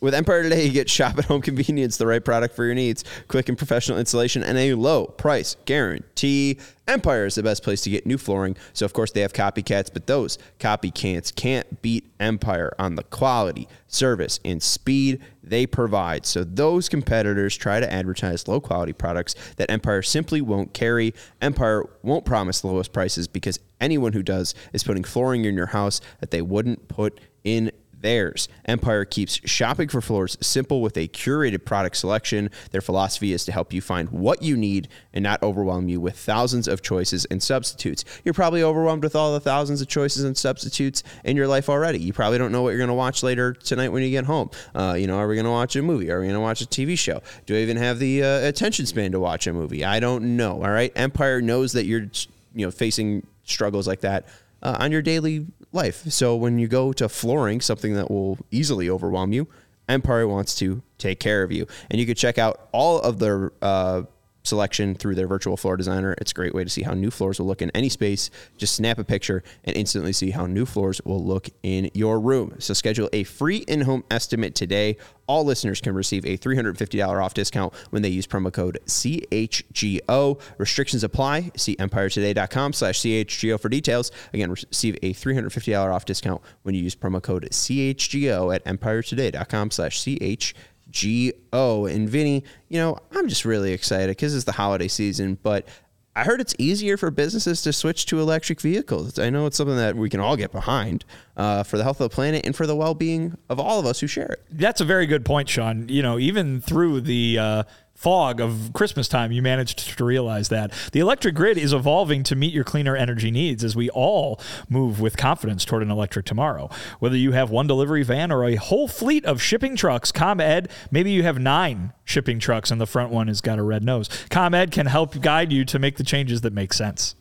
with 0.00 0.14
Empire 0.14 0.42
Today, 0.42 0.64
you 0.64 0.72
get 0.72 0.88
shop 0.88 1.18
at 1.18 1.24
home 1.24 1.42
convenience, 1.42 1.96
the 1.96 2.06
right 2.06 2.24
product 2.24 2.54
for 2.54 2.64
your 2.64 2.74
needs, 2.74 3.04
quick 3.26 3.48
and 3.48 3.58
professional 3.58 3.98
installation, 3.98 4.42
and 4.42 4.56
a 4.56 4.74
low 4.74 5.06
price 5.06 5.56
guarantee. 5.64 6.58
Empire 6.86 7.26
is 7.26 7.34
the 7.34 7.42
best 7.42 7.62
place 7.62 7.82
to 7.82 7.90
get 7.90 8.06
new 8.06 8.16
flooring. 8.16 8.56
So, 8.72 8.86
of 8.86 8.92
course, 8.92 9.10
they 9.10 9.20
have 9.20 9.32
copycats, 9.32 9.92
but 9.92 10.06
those 10.06 10.38
copycats 10.60 11.34
can't 11.34 11.82
beat 11.82 12.10
Empire 12.20 12.72
on 12.78 12.94
the 12.94 13.02
quality, 13.04 13.68
service, 13.88 14.40
and 14.44 14.62
speed 14.62 15.20
they 15.42 15.66
provide. 15.66 16.24
So, 16.26 16.44
those 16.44 16.88
competitors 16.88 17.56
try 17.56 17.80
to 17.80 17.92
advertise 17.92 18.46
low 18.46 18.60
quality 18.60 18.92
products 18.92 19.34
that 19.56 19.70
Empire 19.70 20.02
simply 20.02 20.40
won't 20.40 20.72
carry. 20.72 21.12
Empire 21.42 21.84
won't 22.02 22.24
promise 22.24 22.60
the 22.60 22.68
lowest 22.68 22.92
prices 22.92 23.26
because 23.26 23.58
anyone 23.80 24.12
who 24.12 24.22
does 24.22 24.54
is 24.72 24.84
putting 24.84 25.04
flooring 25.04 25.44
in 25.44 25.56
your 25.56 25.66
house 25.66 26.00
that 26.20 26.30
they 26.30 26.42
wouldn't 26.42 26.88
put 26.88 27.20
in 27.44 27.70
theirs. 28.00 28.48
Empire 28.64 29.04
keeps 29.04 29.40
shopping 29.48 29.88
for 29.88 30.00
floors 30.00 30.36
simple 30.40 30.80
with 30.80 30.96
a 30.96 31.08
curated 31.08 31.64
product 31.64 31.96
selection. 31.96 32.50
Their 32.70 32.80
philosophy 32.80 33.32
is 33.32 33.44
to 33.46 33.52
help 33.52 33.72
you 33.72 33.80
find 33.80 34.08
what 34.10 34.42
you 34.42 34.56
need 34.56 34.88
and 35.12 35.22
not 35.22 35.42
overwhelm 35.42 35.88
you 35.88 36.00
with 36.00 36.16
thousands 36.16 36.68
of 36.68 36.82
choices 36.82 37.24
and 37.26 37.42
substitutes. 37.42 38.04
You're 38.24 38.34
probably 38.34 38.62
overwhelmed 38.62 39.02
with 39.02 39.16
all 39.16 39.32
the 39.32 39.40
thousands 39.40 39.80
of 39.80 39.88
choices 39.88 40.24
and 40.24 40.36
substitutes 40.36 41.02
in 41.24 41.36
your 41.36 41.48
life 41.48 41.68
already. 41.68 41.98
You 41.98 42.12
probably 42.12 42.38
don't 42.38 42.52
know 42.52 42.62
what 42.62 42.70
you're 42.70 42.78
going 42.78 42.88
to 42.88 42.94
watch 42.94 43.22
later 43.22 43.52
tonight 43.52 43.88
when 43.88 44.02
you 44.02 44.10
get 44.10 44.24
home. 44.24 44.50
Uh, 44.74 44.96
you 44.98 45.06
know, 45.06 45.18
are 45.18 45.28
we 45.28 45.34
going 45.34 45.44
to 45.44 45.50
watch 45.50 45.76
a 45.76 45.82
movie? 45.82 46.10
Are 46.10 46.20
we 46.20 46.26
going 46.26 46.34
to 46.34 46.40
watch 46.40 46.60
a 46.60 46.66
TV 46.66 46.98
show? 46.98 47.22
Do 47.46 47.54
I 47.56 47.58
even 47.58 47.76
have 47.76 47.98
the 47.98 48.22
uh, 48.22 48.46
attention 48.46 48.86
span 48.86 49.12
to 49.12 49.20
watch 49.20 49.46
a 49.46 49.52
movie? 49.52 49.84
I 49.84 50.00
don't 50.00 50.36
know. 50.36 50.62
All 50.62 50.70
right. 50.70 50.92
Empire 50.96 51.40
knows 51.40 51.72
that 51.72 51.86
you're, 51.86 52.06
you 52.54 52.66
know, 52.66 52.70
facing 52.70 53.26
struggles 53.44 53.86
like 53.88 54.00
that 54.00 54.26
uh, 54.62 54.76
on 54.80 54.92
your 54.92 55.02
daily 55.02 55.46
life. 55.72 56.04
So 56.10 56.36
when 56.36 56.58
you 56.58 56.68
go 56.68 56.92
to 56.94 57.08
flooring, 57.08 57.60
something 57.60 57.94
that 57.94 58.10
will 58.10 58.38
easily 58.50 58.88
overwhelm 58.88 59.32
you, 59.32 59.48
Empire 59.88 60.28
wants 60.28 60.54
to 60.56 60.82
take 60.98 61.18
care 61.18 61.42
of 61.42 61.50
you. 61.50 61.66
And 61.90 61.98
you 61.98 62.06
can 62.06 62.14
check 62.14 62.38
out 62.38 62.68
all 62.72 63.00
of 63.00 63.18
their 63.18 63.52
uh, 63.62 64.02
selection 64.48 64.94
through 64.94 65.14
their 65.14 65.28
virtual 65.28 65.56
floor 65.56 65.76
designer. 65.76 66.14
It's 66.18 66.32
a 66.32 66.34
great 66.34 66.54
way 66.54 66.64
to 66.64 66.70
see 66.70 66.82
how 66.82 66.94
new 66.94 67.10
floors 67.10 67.38
will 67.38 67.46
look 67.46 67.62
in 67.62 67.70
any 67.70 67.88
space. 67.88 68.30
Just 68.56 68.74
snap 68.74 68.98
a 68.98 69.04
picture 69.04 69.42
and 69.64 69.76
instantly 69.76 70.12
see 70.12 70.30
how 70.30 70.46
new 70.46 70.66
floors 70.66 71.00
will 71.04 71.24
look 71.24 71.48
in 71.62 71.90
your 71.94 72.18
room. 72.18 72.54
So 72.58 72.74
schedule 72.74 73.08
a 73.12 73.24
free 73.24 73.58
in-home 73.58 74.04
estimate 74.10 74.54
today. 74.54 74.96
All 75.26 75.44
listeners 75.44 75.80
can 75.80 75.94
receive 75.94 76.24
a 76.24 76.38
$350 76.38 77.22
off 77.22 77.34
discount 77.34 77.74
when 77.90 78.00
they 78.02 78.08
use 78.08 78.26
promo 78.26 78.52
code 78.52 78.78
CHGO. 78.86 80.40
Restrictions 80.56 81.04
apply. 81.04 81.50
See 81.56 81.76
empiretoday.com 81.76 82.72
slash 82.72 83.00
CHGO 83.00 83.60
for 83.60 83.68
details. 83.68 84.10
Again, 84.32 84.50
receive 84.50 84.96
a 85.02 85.12
$350 85.12 85.94
off 85.94 86.06
discount 86.06 86.40
when 86.62 86.74
you 86.74 86.82
use 86.82 86.96
promo 86.96 87.22
code 87.22 87.48
CHGO 87.52 88.54
at 88.54 88.64
empiretoday.com 88.64 89.70
slash 89.70 90.00
CHGO. 90.00 90.54
And 90.92 92.08
Vinnie, 92.08 92.44
you 92.68 92.78
know, 92.78 92.98
I'm 93.12 93.28
just 93.28 93.44
really 93.44 93.72
excited 93.72 94.08
because 94.08 94.34
it's 94.34 94.44
the 94.44 94.52
holiday 94.52 94.88
season, 94.88 95.38
but 95.42 95.68
I 96.16 96.24
heard 96.24 96.40
it's 96.40 96.54
easier 96.58 96.96
for 96.96 97.12
businesses 97.12 97.62
to 97.62 97.72
switch 97.72 98.04
to 98.06 98.18
electric 98.18 98.60
vehicles. 98.60 99.20
I 99.20 99.30
know 99.30 99.46
it's 99.46 99.56
something 99.56 99.76
that 99.76 99.94
we 99.94 100.10
can 100.10 100.18
all 100.18 100.36
get 100.36 100.50
behind 100.50 101.04
uh, 101.36 101.62
for 101.62 101.76
the 101.76 101.84
health 101.84 102.00
of 102.00 102.10
the 102.10 102.14
planet 102.14 102.44
and 102.44 102.56
for 102.56 102.66
the 102.66 102.74
well-being 102.74 103.38
of 103.48 103.60
all 103.60 103.78
of 103.78 103.86
us 103.86 104.00
who 104.00 104.08
share 104.08 104.26
it. 104.26 104.44
That's 104.50 104.80
a 104.80 104.84
very 104.84 105.06
good 105.06 105.24
point, 105.24 105.48
Sean. 105.48 105.88
You 105.88 106.02
know, 106.02 106.18
even 106.18 106.60
through 106.60 107.02
the 107.02 107.38
uh, 107.38 107.62
fog 107.98 108.40
of 108.40 108.70
Christmas 108.74 109.08
time, 109.08 109.32
you 109.32 109.42
managed 109.42 109.96
to 109.96 110.04
realize 110.04 110.50
that 110.50 110.72
the 110.92 111.00
electric 111.00 111.34
grid 111.34 111.58
is 111.58 111.72
evolving 111.72 112.22
to 112.22 112.36
meet 112.36 112.54
your 112.54 112.62
cleaner 112.62 112.96
energy 112.96 113.32
needs 113.32 113.64
as 113.64 113.74
we 113.74 113.90
all 113.90 114.40
move 114.68 115.00
with 115.00 115.16
confidence 115.16 115.64
toward 115.64 115.82
an 115.82 115.90
electric 115.90 116.24
tomorrow. 116.24 116.70
Whether 117.00 117.16
you 117.16 117.32
have 117.32 117.50
one 117.50 117.66
delivery 117.66 118.04
van 118.04 118.30
or 118.30 118.44
a 118.44 118.54
whole 118.54 118.86
fleet 118.86 119.24
of 119.24 119.42
shipping 119.42 119.74
trucks, 119.74 120.12
ComEd, 120.12 120.68
maybe 120.92 121.10
you 121.10 121.24
have 121.24 121.40
nine 121.40 121.92
shipping 122.04 122.38
trucks 122.38 122.70
and 122.70 122.80
the 122.80 122.86
front 122.86 123.10
one 123.10 123.26
has 123.26 123.40
got 123.40 123.58
a 123.58 123.64
red 123.64 123.82
nose. 123.82 124.08
ComEd 124.30 124.70
can 124.70 124.86
help 124.86 125.20
guide 125.20 125.52
you 125.52 125.64
to 125.64 125.80
make 125.80 125.96
the 125.96 126.04
changes 126.04 126.42
that 126.42 126.52
make 126.52 126.72
sense. 126.72 127.16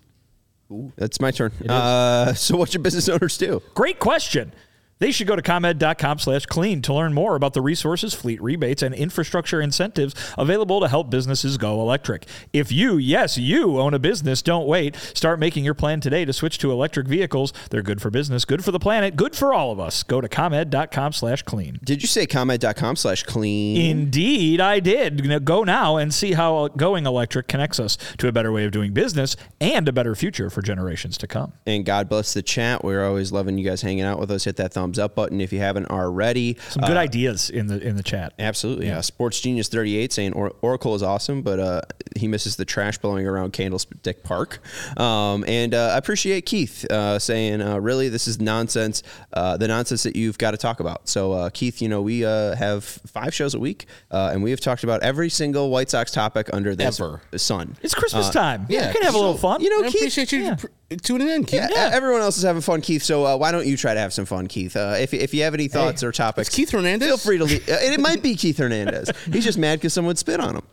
That's 0.95 1.19
my 1.19 1.31
turn. 1.31 1.53
Uh, 1.67 2.33
so 2.35 2.55
what 2.55 2.69
should 2.69 2.83
business 2.83 3.09
owners 3.09 3.35
do? 3.37 3.63
Great 3.73 3.97
question. 3.97 4.53
They 4.99 5.11
should 5.11 5.27
go 5.27 5.35
to 5.35 5.41
ComEd.com 5.41 6.19
slash 6.19 6.45
clean 6.47 6.81
to 6.83 6.93
learn 6.93 7.13
more 7.13 7.35
about 7.35 7.53
the 7.53 7.61
resources, 7.61 8.13
fleet 8.13 8.41
rebates, 8.41 8.81
and 8.81 8.95
infrastructure 8.95 9.61
incentives 9.61 10.15
available 10.37 10.79
to 10.81 10.87
help 10.87 11.09
businesses 11.09 11.57
go 11.57 11.79
electric. 11.81 12.25
If 12.51 12.71
you, 12.71 12.97
yes, 12.97 13.37
you 13.37 13.79
own 13.79 13.93
a 13.93 13.99
business, 13.99 14.41
don't 14.41 14.67
wait. 14.67 14.95
Start 14.95 15.39
making 15.39 15.63
your 15.65 15.73
plan 15.73 16.01
today 16.01 16.25
to 16.25 16.33
switch 16.33 16.57
to 16.59 16.71
electric 16.71 17.07
vehicles. 17.07 17.53
They're 17.69 17.81
good 17.83 18.01
for 18.01 18.09
business, 18.09 18.43
good 18.45 18.63
for 18.63 18.71
the 18.71 18.79
planet, 18.79 19.15
good 19.15 19.35
for 19.35 19.53
all 19.53 19.71
of 19.71 19.79
us. 19.79 20.03
Go 20.03 20.19
to 20.21 20.27
ComEd.com 20.27 21.13
slash 21.13 21.43
clean. 21.43 21.79
Did 21.83 22.01
you 22.01 22.07
say 22.07 22.25
comment.com 22.25 22.95
slash 22.95 23.23
clean? 23.23 23.77
Indeed, 23.77 24.59
I 24.59 24.79
did. 24.79 25.45
Go 25.45 25.63
now 25.63 25.97
and 25.97 26.13
see 26.13 26.33
how 26.33 26.69
going 26.69 27.05
electric 27.05 27.47
connects 27.47 27.79
us 27.79 27.97
to 28.17 28.27
a 28.27 28.31
better 28.31 28.51
way 28.51 28.65
of 28.65 28.71
doing 28.71 28.93
business 28.93 29.35
and 29.61 29.87
a 29.87 29.91
better 29.91 30.15
future 30.15 30.49
for 30.49 30.61
generations 30.61 31.17
to 31.19 31.27
come. 31.27 31.53
and 31.65 31.85
God 31.85 32.09
bless 32.09 32.33
the 32.33 32.41
chat. 32.41 32.83
We're 32.83 33.05
always 33.05 33.31
loving 33.31 33.57
you 33.57 33.65
guys 33.65 33.81
hanging 33.81 34.03
out 34.03 34.19
with 34.19 34.31
us. 34.31 34.43
Hit 34.45 34.55
that 34.57 34.73
thumbs 34.87 34.99
up 34.99 35.15
button 35.15 35.41
if 35.41 35.51
you 35.51 35.59
haven't 35.59 35.89
already. 35.89 36.57
Some 36.69 36.83
good 36.87 36.97
ideas 36.97 37.49
in 37.49 37.67
the 37.67 37.79
in 37.85 37.95
the 37.97 38.03
chat. 38.03 38.33
Absolutely. 38.39 38.87
Yeah. 38.87 39.01
Sports 39.01 39.39
Genius 39.41 39.67
38 39.67 40.13
saying 40.13 40.33
or- 40.33 40.53
Oracle 40.61 40.95
is 40.95 41.03
awesome, 41.03 41.41
but 41.41 41.59
uh, 41.59 41.81
he 42.15 42.27
misses 42.27 42.55
the 42.55 42.65
trash 42.65 42.97
blowing 42.97 43.27
around 43.27 43.51
Candlestick 43.53 44.23
Park. 44.23 44.59
Um, 44.97 45.43
and 45.47 45.73
uh, 45.73 45.91
I 45.93 45.97
appreciate 45.97 46.45
Keith 46.45 46.85
uh, 46.89 47.19
saying, 47.19 47.61
uh, 47.61 47.77
really, 47.79 48.07
this 48.09 48.27
is 48.27 48.39
nonsense, 48.39 49.03
uh, 49.33 49.57
the 49.57 49.67
nonsense 49.67 50.03
that 50.03 50.15
you've 50.15 50.37
got 50.37 50.51
to 50.51 50.57
talk 50.57 50.79
about. 50.79 51.07
So, 51.09 51.33
uh, 51.33 51.49
Keith, 51.49 51.81
you 51.81 51.89
know, 51.89 52.01
we 52.01 52.23
uh, 52.25 52.55
have 52.55 52.83
five 52.83 53.33
shows 53.33 53.53
a 53.53 53.59
week, 53.59 53.85
uh, 54.11 54.29
and 54.33 54.41
we 54.41 54.51
have 54.51 54.59
talked 54.61 54.83
about 54.83 55.03
every 55.03 55.29
single 55.29 55.69
White 55.69 55.89
Sox 55.89 56.11
topic 56.11 56.49
under 56.53 56.75
this 56.75 56.99
Ever. 56.99 57.21
sun. 57.35 57.75
It's 57.81 57.93
Christmas 57.93 58.29
Uh, 58.29 58.31
time. 58.31 58.65
yeah, 58.69 58.87
you 58.87 58.93
can 58.93 59.03
have 59.03 59.15
a 59.15 59.17
little 59.17 59.37
fun. 59.37 59.61
You 59.61 59.69
know, 59.69 59.85
I 59.87 59.89
Keith, 59.91 60.01
appreciate 60.01 60.31
you 60.31 60.39
yeah. 60.39 60.55
Pr- 60.89 60.95
tuning 60.95 61.27
in, 61.29 61.43
Keith. 61.43 61.67
yeah, 61.71 61.89
everyone 61.93 62.21
else 62.21 62.37
is 62.37 62.43
having 62.43 62.61
fun, 62.61 62.81
Keith. 62.81 63.03
So 63.03 63.25
uh, 63.25 63.37
why 63.37 63.51
don't 63.51 63.65
you 63.67 63.75
try 63.77 63.93
to 63.93 63.99
have 63.99 64.13
some 64.13 64.25
fun, 64.25 64.47
Keith? 64.47 64.75
Uh, 64.75 64.95
if, 64.99 65.13
if 65.13 65.33
you 65.33 65.43
have 65.43 65.53
any 65.53 65.67
thoughts 65.67 66.03
or 66.03 66.11
topics, 66.11 66.47
It's 66.47 66.55
Keith 66.55 66.71
Hernandez? 66.71 67.07
Feel 67.07 67.17
free 67.17 67.37
to. 67.37 67.43
Leave. 67.45 67.67
Uh, 67.67 67.73
and 67.81 67.93
it 67.93 67.99
might 67.99 68.21
be 68.23 68.35
Keith 68.35 68.57
Hernandez. 68.57 69.11
He's 69.31 69.43
just 69.43 69.57
mad 69.57 69.79
because 69.79 69.93
someone 69.93 70.15
spit 70.15 70.39
on 70.39 70.55
him. 70.57 70.63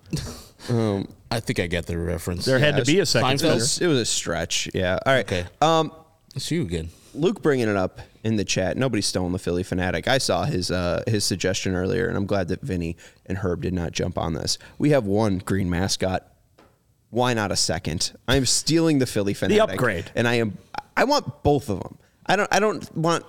I 1.30 1.40
think 1.40 1.58
I 1.58 1.66
get 1.66 1.86
the 1.86 1.98
reference. 1.98 2.44
there 2.44 2.58
had 2.58 2.76
to 2.76 2.84
be 2.84 3.00
a 3.00 3.06
second. 3.06 3.38
Seinfeld? 3.38 3.50
It 3.50 3.54
was, 3.54 3.80
it 3.80 3.86
was 3.86 3.98
a 3.98 4.04
stretch. 4.04 4.68
Yeah. 4.72 4.98
All 5.04 5.12
right. 5.12 5.26
Okay. 5.26 5.46
Um, 5.60 5.92
It's 6.34 6.50
you 6.50 6.62
again. 6.62 6.90
Luke 7.14 7.42
bringing 7.42 7.68
it 7.68 7.76
up 7.76 8.00
in 8.24 8.36
the 8.36 8.44
chat. 8.44 8.76
Nobody's 8.76 9.06
stolen 9.06 9.32
the 9.32 9.38
Phillie 9.38 9.62
Phanatic. 9.62 10.08
I 10.08 10.18
saw 10.18 10.44
his 10.44 10.70
uh, 10.70 11.02
his 11.06 11.24
suggestion 11.24 11.74
earlier, 11.74 12.08
and 12.08 12.16
I'm 12.16 12.26
glad 12.26 12.48
that 12.48 12.60
Vinnie 12.60 12.96
and 13.26 13.38
Herb 13.38 13.62
did 13.62 13.72
not 13.74 13.92
jump 13.92 14.16
on 14.18 14.32
this. 14.34 14.58
We 14.78 14.90
have 14.90 15.04
one 15.06 15.38
green 15.38 15.70
mascot. 15.70 16.26
Why 17.14 17.32
not 17.32 17.52
a 17.52 17.56
second? 17.56 18.12
I'm 18.26 18.44
stealing 18.44 18.98
the 18.98 19.06
Phillie 19.06 19.34
Phanatic. 19.34 19.48
The 19.50 19.60
upgrade. 19.60 20.10
and 20.16 20.26
I 20.26 20.34
am. 20.34 20.58
I 20.96 21.04
want 21.04 21.44
both 21.44 21.70
of 21.70 21.78
them. 21.80 21.96
I 22.26 22.34
don't. 22.34 22.48
I 22.52 22.58
don't 22.58 22.96
want 22.96 23.24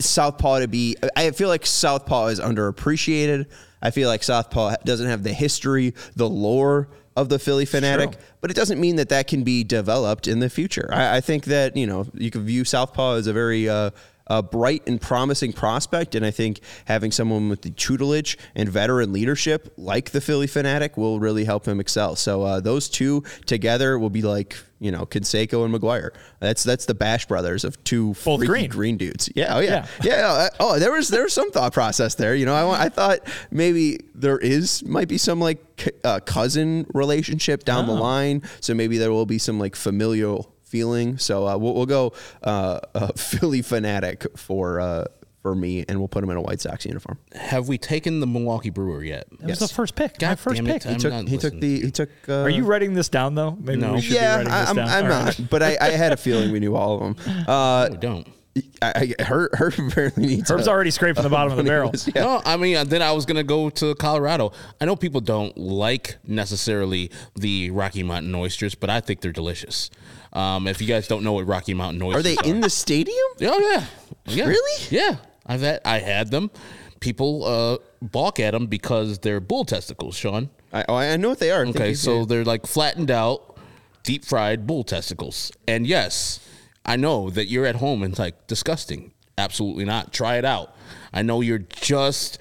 Southpaw 0.00 0.60
to 0.60 0.68
be. 0.68 0.96
I 1.16 1.30
feel 1.30 1.48
like 1.48 1.64
Southpaw 1.64 2.26
is 2.26 2.40
underappreciated. 2.40 3.46
I 3.80 3.90
feel 3.92 4.08
like 4.08 4.22
Southpaw 4.22 4.76
doesn't 4.84 5.06
have 5.06 5.22
the 5.22 5.32
history, 5.32 5.94
the 6.16 6.28
lore 6.28 6.88
of 7.16 7.28
the 7.28 7.38
Phillie 7.38 7.66
Phanatic, 7.66 8.14
but 8.40 8.50
it 8.50 8.54
doesn't 8.54 8.80
mean 8.80 8.96
that 8.96 9.10
that 9.10 9.26
can 9.26 9.44
be 9.44 9.62
developed 9.64 10.26
in 10.26 10.38
the 10.40 10.48
future. 10.48 10.88
I, 10.92 11.18
I 11.18 11.20
think 11.20 11.44
that 11.44 11.76
you 11.76 11.86
know 11.86 12.06
you 12.14 12.30
can 12.30 12.44
view 12.44 12.64
Southpaw 12.64 13.14
as 13.16 13.26
a 13.26 13.32
very 13.32 13.68
uh, 13.68 13.90
uh, 14.32 14.40
bright 14.42 14.82
and 14.86 15.00
promising 15.00 15.52
prospect, 15.52 16.14
and 16.14 16.24
I 16.24 16.30
think 16.30 16.60
having 16.86 17.12
someone 17.12 17.48
with 17.48 17.62
the 17.62 17.70
tutelage 17.70 18.38
and 18.54 18.68
veteran 18.68 19.12
leadership 19.12 19.72
like 19.76 20.10
the 20.10 20.20
Phillie 20.20 20.46
Phanatic 20.46 20.96
will 20.96 21.20
really 21.20 21.44
help 21.44 21.66
him 21.68 21.78
excel. 21.80 22.16
So 22.16 22.42
uh, 22.42 22.60
those 22.60 22.88
two 22.88 23.22
together 23.46 23.98
will 23.98 24.10
be 24.10 24.22
like 24.22 24.56
you 24.80 24.90
know 24.90 25.04
Canseco 25.06 25.64
and 25.64 25.72
McGwire. 25.74 26.10
That's 26.40 26.62
that's 26.64 26.86
the 26.86 26.94
Bash 26.94 27.26
brothers 27.26 27.64
of 27.64 27.82
two 27.84 28.14
Both 28.24 28.44
green. 28.46 28.68
green 28.70 28.96
dudes. 28.96 29.28
Yeah, 29.34 29.56
oh 29.56 29.60
yeah, 29.60 29.86
Yeah. 30.02 30.16
yeah. 30.20 30.28
uh, 30.32 30.48
oh, 30.60 30.78
there 30.78 30.92
was 30.92 31.08
there 31.08 31.22
was 31.24 31.32
some 31.34 31.50
thought 31.52 31.72
process 31.72 32.14
there. 32.16 32.34
You 32.34 32.46
know, 32.46 32.54
I, 32.54 32.84
I 32.84 32.88
thought 32.88 33.20
maybe 33.50 34.00
there 34.14 34.38
is 34.38 34.84
might 34.84 35.08
be 35.08 35.18
some 35.18 35.40
like 35.40 35.60
uh, 36.04 36.20
cousin 36.20 36.86
relationship 36.94 37.64
down 37.64 37.84
Oh. 37.84 37.94
the 37.94 38.00
line. 38.00 38.42
So 38.60 38.72
maybe 38.74 38.96
there 38.98 39.12
will 39.12 39.26
be 39.26 39.38
some 39.38 39.58
like 39.60 39.76
familial 39.76 40.48
feeling. 40.72 41.18
So 41.18 41.46
uh, 41.46 41.56
we'll, 41.58 41.74
we'll 41.74 41.86
go 41.86 42.14
uh, 42.42 42.80
uh, 42.94 43.08
Phillie 43.16 43.60
Phanatic 43.62 44.38
for 44.38 44.80
uh, 44.80 45.04
for 45.42 45.54
me, 45.54 45.84
and 45.88 45.98
we'll 45.98 46.08
put 46.08 46.22
him 46.24 46.30
in 46.30 46.36
a 46.36 46.40
White 46.40 46.60
Sox 46.60 46.86
uniform. 46.86 47.18
Have 47.34 47.68
we 47.68 47.76
taken 47.76 48.20
the 48.20 48.26
Milwaukee 48.26 48.70
Brewer 48.70 49.02
yet? 49.04 49.26
That 49.40 49.50
was 49.50 49.58
the 49.58 49.68
first 49.68 49.94
pick. 49.96 50.18
God 50.18 50.28
my 50.30 50.34
first 50.36 50.56
damn 50.64 50.66
pick. 50.66 50.86
I'm 50.86 50.92
He 50.94 50.98
took 50.98 51.28
he 51.28 51.36
took 51.38 51.60
the 51.60 51.80
he 51.82 51.90
took. 51.90 52.10
Uh, 52.28 52.42
Are 52.42 52.48
you 52.48 52.64
writing 52.64 52.94
this 52.94 53.08
down 53.08 53.34
though? 53.34 53.52
Maybe 53.60 53.80
No. 53.80 53.94
we 53.94 54.00
should 54.00 54.14
Yeah, 54.14 54.38
be 54.38 54.44
writing 54.48 54.52
I, 54.52 54.60
this 54.60 54.70
I'm, 54.70 54.76
down. 54.76 54.88
I'm 54.88 55.04
All 55.04 55.10
not, 55.10 55.38
right. 55.38 55.50
but 55.50 55.62
I, 55.62 55.76
I 55.80 55.90
had 55.90 56.12
a 56.12 56.16
feeling 56.16 56.50
we 56.52 56.60
knew 56.60 56.74
all 56.74 56.94
of 56.94 57.00
them. 57.24 57.44
Uh, 57.48 57.88
We 57.90 57.96
don't. 57.98 58.28
I, 58.82 59.14
I, 59.18 59.22
Herb, 59.22 59.54
Herb 59.54 59.74
apparently 59.78 60.26
needs. 60.26 60.50
Herb's 60.50 60.66
a- 60.66 60.70
already 60.70 60.90
scraping 60.90 61.22
the 61.22 61.30
bottom 61.38 61.52
of 61.52 61.56
the 61.56 61.64
barrel. 61.64 61.90
Yeah. 62.14 62.22
No, 62.22 62.42
I 62.44 62.58
mean, 62.58 62.86
then 62.86 63.00
I 63.00 63.10
was 63.12 63.24
gonna 63.24 63.42
go 63.42 63.70
to 63.70 63.94
Colorado. 63.94 64.52
I 64.80 64.84
know 64.84 64.94
people 64.94 65.22
don't 65.22 65.56
like 65.56 66.18
necessarily 66.24 67.10
the 67.34 67.70
Rocky 67.70 68.02
Mountain 68.02 68.34
oysters, 68.34 68.74
but 68.74 68.90
I 68.90 69.00
think 69.00 69.22
they're 69.22 69.32
delicious. 69.32 69.90
Um, 70.32 70.66
if 70.66 70.80
you 70.80 70.86
guys 70.86 71.08
don't 71.08 71.22
know 71.22 71.34
what 71.34 71.46
Rocky 71.46 71.74
Mountain 71.74 72.02
oysters 72.02 72.20
Are 72.20 72.22
they 72.22 72.48
in 72.48 72.60
the 72.60 72.70
stadium? 72.70 73.16
Oh 73.42 73.58
yeah, 73.58 73.84
yeah. 74.26 74.46
Really? 74.46 74.86
Yeah, 74.90 75.16
I've 75.46 75.60
had 75.60 75.80
I 75.84 75.98
had 75.98 76.30
them. 76.30 76.50
People 77.00 77.44
uh, 77.44 77.78
balk 78.00 78.38
at 78.40 78.52
them 78.52 78.66
because 78.66 79.18
they're 79.18 79.40
bull 79.40 79.64
testicles, 79.64 80.16
Sean. 80.16 80.50
I, 80.72 80.84
oh, 80.88 80.94
I 80.94 81.16
know 81.16 81.30
what 81.30 81.40
they 81.40 81.50
are. 81.50 81.66
Okay, 81.66 81.94
so 81.94 82.24
they're 82.24 82.44
like 82.44 82.66
flattened 82.66 83.10
out, 83.10 83.58
deep 84.04 84.24
fried 84.24 84.66
bull 84.66 84.84
testicles. 84.84 85.52
And 85.68 85.86
yes, 85.86 86.40
I 86.86 86.96
know 86.96 87.28
that 87.30 87.46
you're 87.46 87.66
at 87.66 87.76
home 87.76 88.02
and 88.02 88.12
it's 88.12 88.18
like 88.18 88.46
disgusting. 88.46 89.12
Absolutely 89.36 89.84
not. 89.84 90.12
Try 90.12 90.36
it 90.36 90.44
out. 90.44 90.74
I 91.12 91.22
know 91.22 91.40
you're 91.40 91.58
just 91.58 92.38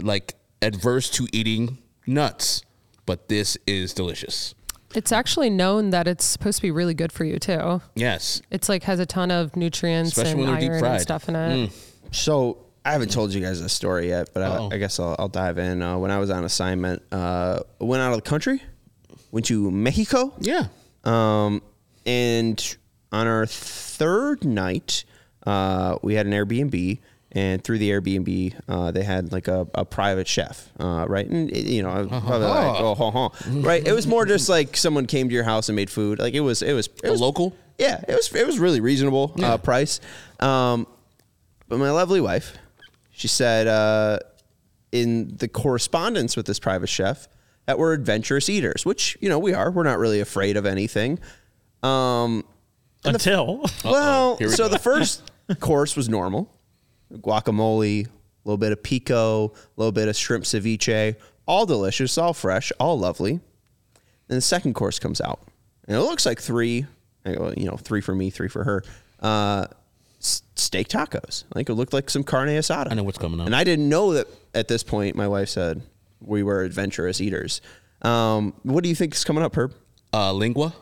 like 0.00 0.34
adverse 0.62 1.10
to 1.10 1.26
eating 1.32 1.78
nuts, 2.06 2.62
but 3.06 3.28
this 3.28 3.58
is 3.66 3.92
delicious. 3.92 4.54
It's 4.94 5.12
actually 5.12 5.50
known 5.50 5.90
that 5.90 6.08
it's 6.08 6.24
supposed 6.24 6.56
to 6.58 6.62
be 6.62 6.70
really 6.70 6.94
good 6.94 7.12
for 7.12 7.24
you 7.24 7.38
too. 7.38 7.82
Yes. 7.94 8.40
It's 8.50 8.68
like 8.68 8.84
has 8.84 8.98
a 9.00 9.06
ton 9.06 9.30
of 9.30 9.54
nutrients 9.56 10.10
Especially 10.16 10.36
when 10.40 10.48
and 10.48 10.54
they're 10.54 10.60
deep 10.60 10.70
iron 10.70 10.80
fried. 10.80 10.92
and 10.92 11.02
stuff 11.02 11.28
in 11.28 11.36
it. 11.36 11.72
So 12.12 12.58
I 12.84 12.92
haven't 12.92 13.10
told 13.10 13.34
you 13.34 13.40
guys 13.42 13.60
this 13.60 13.72
story 13.74 14.08
yet, 14.08 14.30
but 14.32 14.42
I, 14.42 14.68
I 14.74 14.78
guess 14.78 14.98
I'll, 14.98 15.14
I'll 15.18 15.28
dive 15.28 15.58
in. 15.58 15.82
Uh, 15.82 15.98
when 15.98 16.10
I 16.10 16.18
was 16.18 16.30
on 16.30 16.44
assignment, 16.44 17.02
uh, 17.12 17.60
went 17.80 18.00
out 18.02 18.12
of 18.12 18.16
the 18.16 18.28
country, 18.28 18.62
went 19.30 19.44
to 19.46 19.70
Mexico, 19.70 20.32
Yeah. 20.40 20.68
um, 21.04 21.60
and 22.06 22.76
on 23.12 23.26
our 23.26 23.44
third 23.44 24.44
night, 24.44 25.04
uh, 25.46 25.98
we 26.02 26.14
had 26.14 26.24
an 26.26 26.32
Airbnb. 26.32 26.98
And 27.32 27.62
through 27.62 27.78
the 27.78 27.90
Airbnb, 27.90 28.54
uh, 28.68 28.90
they 28.90 29.02
had 29.02 29.32
like 29.32 29.48
a, 29.48 29.66
a 29.74 29.84
private 29.84 30.26
chef, 30.26 30.70
uh, 30.80 31.04
right? 31.08 31.26
And 31.26 31.50
it- 31.50 31.66
you 31.66 31.82
know, 31.82 31.90
I 31.90 31.98
was 32.00 32.08
probably 32.08 32.38
like, 32.46 32.80
oh, 32.80 32.94
ho, 32.94 33.10
ho. 33.10 33.32
right? 33.60 33.86
It 33.86 33.92
was 33.92 34.06
more 34.06 34.24
just 34.24 34.48
like 34.48 34.76
someone 34.78 35.04
came 35.06 35.28
to 35.28 35.34
your 35.34 35.44
house 35.44 35.68
and 35.68 35.76
made 35.76 35.90
food. 35.90 36.18
Like 36.18 36.32
it 36.34 36.40
was, 36.40 36.62
it 36.62 36.72
was, 36.72 36.86
it 37.02 37.08
A 37.08 37.10
was 37.10 37.20
local? 37.20 37.54
Yeah, 37.78 38.02
it 38.08 38.14
was, 38.14 38.34
it 38.34 38.46
was 38.46 38.58
really 38.58 38.80
reasonable 38.80 39.34
uh, 39.42 39.58
price. 39.58 40.00
Um, 40.40 40.86
but 41.68 41.78
my 41.78 41.90
lovely 41.90 42.20
wife, 42.22 42.56
she 43.10 43.28
said 43.28 43.66
uh, 43.66 44.20
in 44.90 45.36
the 45.36 45.48
correspondence 45.48 46.34
with 46.34 46.46
this 46.46 46.58
private 46.58 46.88
chef 46.88 47.28
that 47.66 47.78
we're 47.78 47.92
adventurous 47.92 48.48
eaters, 48.48 48.86
which 48.86 49.18
you 49.20 49.28
know 49.28 49.38
we 49.38 49.52
are. 49.52 49.70
We're 49.70 49.82
not 49.82 49.98
really 49.98 50.20
afraid 50.20 50.56
of 50.56 50.64
anything. 50.64 51.18
Um, 51.82 52.44
Until 53.04 53.66
well, 53.84 54.38
so 54.48 54.68
the 54.68 54.78
first 54.78 55.30
course 55.60 55.94
was 55.94 56.08
normal, 56.08 56.50
guacamole, 57.12 58.06
a 58.06 58.10
little 58.44 58.58
bit 58.58 58.72
of 58.72 58.82
pico, 58.82 59.46
a 59.46 59.52
little 59.76 59.92
bit 59.92 60.08
of 60.08 60.16
shrimp 60.16 60.44
ceviche, 60.44 61.16
all 61.46 61.66
delicious, 61.66 62.16
all 62.18 62.34
fresh, 62.34 62.72
all 62.78 62.98
lovely. 62.98 63.40
Then 64.28 64.36
the 64.36 64.40
second 64.42 64.74
course 64.74 64.98
comes 64.98 65.20
out, 65.20 65.40
and 65.86 65.96
it 65.96 66.00
looks 66.00 66.26
like 66.26 66.40
three, 66.40 66.86
you 67.24 67.64
know, 67.64 67.76
three 67.76 68.00
for 68.00 68.14
me, 68.14 68.30
three 68.30 68.48
for 68.48 68.64
her. 68.64 68.84
Uh, 69.20 69.66
steak 70.20 70.88
tacos. 70.88 71.44
Like 71.54 71.68
it 71.68 71.74
looked 71.74 71.92
like 71.92 72.10
some 72.10 72.24
carne 72.24 72.48
asada. 72.48 72.88
I 72.90 72.94
know 72.94 73.04
what's 73.04 73.18
coming 73.18 73.40
up. 73.40 73.46
And 73.46 73.56
I 73.56 73.64
didn't 73.64 73.88
know 73.88 74.14
that 74.14 74.26
at 74.54 74.68
this 74.68 74.82
point. 74.82 75.16
My 75.16 75.28
wife 75.28 75.48
said 75.48 75.82
we 76.20 76.42
were 76.42 76.62
adventurous 76.62 77.20
eaters. 77.20 77.60
Um, 78.02 78.54
what 78.62 78.82
do 78.82 78.88
you 78.88 78.94
think 78.94 79.14
is 79.14 79.24
coming 79.24 79.42
up, 79.42 79.54
Herb? 79.56 79.74
Uh, 80.12 80.32
lingua. 80.32 80.74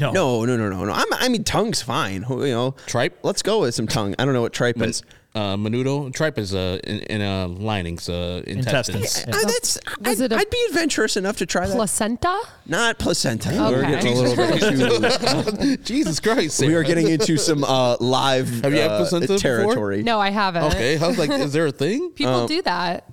No, 0.00 0.10
no, 0.12 0.44
no, 0.44 0.56
no, 0.56 0.68
no, 0.68 0.84
no. 0.84 0.92
I'm, 0.92 1.06
I 1.12 1.28
mean, 1.28 1.44
tongue's 1.44 1.80
fine. 1.80 2.24
You 2.28 2.46
know, 2.46 2.74
Tripe? 2.86 3.20
Let's 3.22 3.42
go 3.42 3.60
with 3.60 3.74
some 3.74 3.86
tongue. 3.86 4.16
I 4.18 4.24
don't 4.24 4.34
know 4.34 4.42
what 4.42 4.52
tripe 4.52 4.80
is. 4.82 5.02
Uh, 5.36 5.54
menudo. 5.54 6.10
Tripe 6.14 6.38
is 6.38 6.54
uh, 6.54 6.78
in, 6.84 7.00
in 7.00 7.20
uh, 7.20 7.46
linings, 7.48 8.08
uh, 8.08 8.42
intestines. 8.46 9.18
Intestines. 9.22 9.36
Uh, 9.36 9.46
that's. 9.46 9.78
Was 10.00 10.20
I'd, 10.22 10.24
it 10.24 10.32
a- 10.32 10.36
I'd 10.38 10.48
be 10.48 10.64
adventurous 10.70 11.16
enough 11.18 11.36
to 11.36 11.44
try 11.46 11.66
that. 11.66 11.74
Placenta? 11.76 12.40
Not 12.64 12.98
placenta. 12.98 13.50
Okay. 13.50 13.58
We're 13.74 13.82
getting 13.82 14.16
a 14.16 14.20
little 14.22 15.50
bit 15.50 15.58
too. 15.60 15.76
Jesus 15.84 16.20
Christ. 16.20 16.58
we 16.60 16.68
Sarah. 16.68 16.80
are 16.80 16.84
getting 16.84 17.08
into 17.08 17.36
some 17.36 17.64
uh, 17.64 17.98
live 18.00 18.48
Have 18.62 18.72
you 18.72 18.80
had 18.80 18.90
uh, 18.92 18.96
placenta 18.96 19.26
before? 19.26 19.38
territory. 19.38 20.02
No, 20.02 20.18
I 20.18 20.30
haven't. 20.30 20.64
Okay. 20.74 20.96
I 20.98 21.06
was 21.06 21.18
like, 21.18 21.28
is 21.30 21.52
there 21.52 21.66
a 21.66 21.70
thing? 21.72 22.10
People 22.14 22.32
Um, 22.34 22.46
do 22.48 22.62
that. 22.62 23.06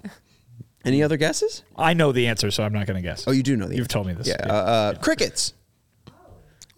Any 0.86 1.04
other 1.04 1.18
guesses? 1.18 1.64
I 1.78 1.94
know 1.94 2.14
the 2.14 2.28
answer, 2.28 2.52
so 2.52 2.64
I'm 2.64 2.72
not 2.72 2.88
going 2.88 2.96
to 2.96 3.04
guess. 3.06 3.26
Oh, 3.28 3.32
you 3.32 3.44
do 3.44 3.58
know 3.58 3.68
the. 3.68 3.76
You've 3.76 3.84
answer. 3.84 3.94
told 3.94 4.08
me 4.08 4.14
this. 4.14 4.28
Yeah. 4.28 4.36
Uh, 4.46 4.54
uh, 4.54 4.94
crickets. 5.00 5.54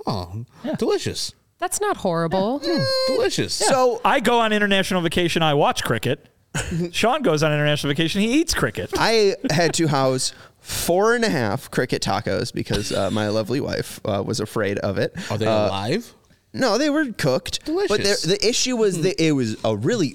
Oh, 0.07 0.45
delicious. 0.79 1.33
That's 1.59 1.79
not 1.81 1.97
horrible. 1.97 2.59
Delicious. 3.07 3.53
So 3.53 4.01
I 4.03 4.19
go 4.19 4.39
on 4.39 4.51
international 4.53 5.01
vacation. 5.01 5.41
I 5.41 5.53
watch 5.53 5.83
cricket. 5.83 6.27
Sean 6.91 7.21
goes 7.21 7.43
on 7.43 7.51
international 7.51 7.91
vacation. 7.91 8.21
He 8.21 8.39
eats 8.39 8.53
cricket. 8.53 8.91
I 8.97 9.35
had 9.51 9.73
to 9.75 9.87
house 9.87 10.33
four 10.59 11.15
and 11.15 11.23
a 11.23 11.29
half 11.29 11.69
cricket 11.71 12.01
tacos 12.01 12.53
because 12.53 12.91
uh, 12.91 13.09
my 13.11 13.27
lovely 13.29 13.59
wife 13.61 13.99
uh, 14.05 14.23
was 14.25 14.39
afraid 14.39 14.79
of 14.79 14.97
it. 14.97 15.13
Are 15.31 15.37
they 15.37 15.47
Uh, 15.47 15.67
alive? 15.67 16.13
No, 16.53 16.77
they 16.77 16.89
were 16.89 17.11
cooked. 17.11 17.59
But 17.65 17.87
Delicious. 17.87 18.21
the, 18.23 18.27
the 18.37 18.47
issue 18.47 18.75
was 18.77 19.01
that 19.01 19.21
it 19.21 19.33
was 19.33 19.57
a 19.65 19.75
really 19.75 20.11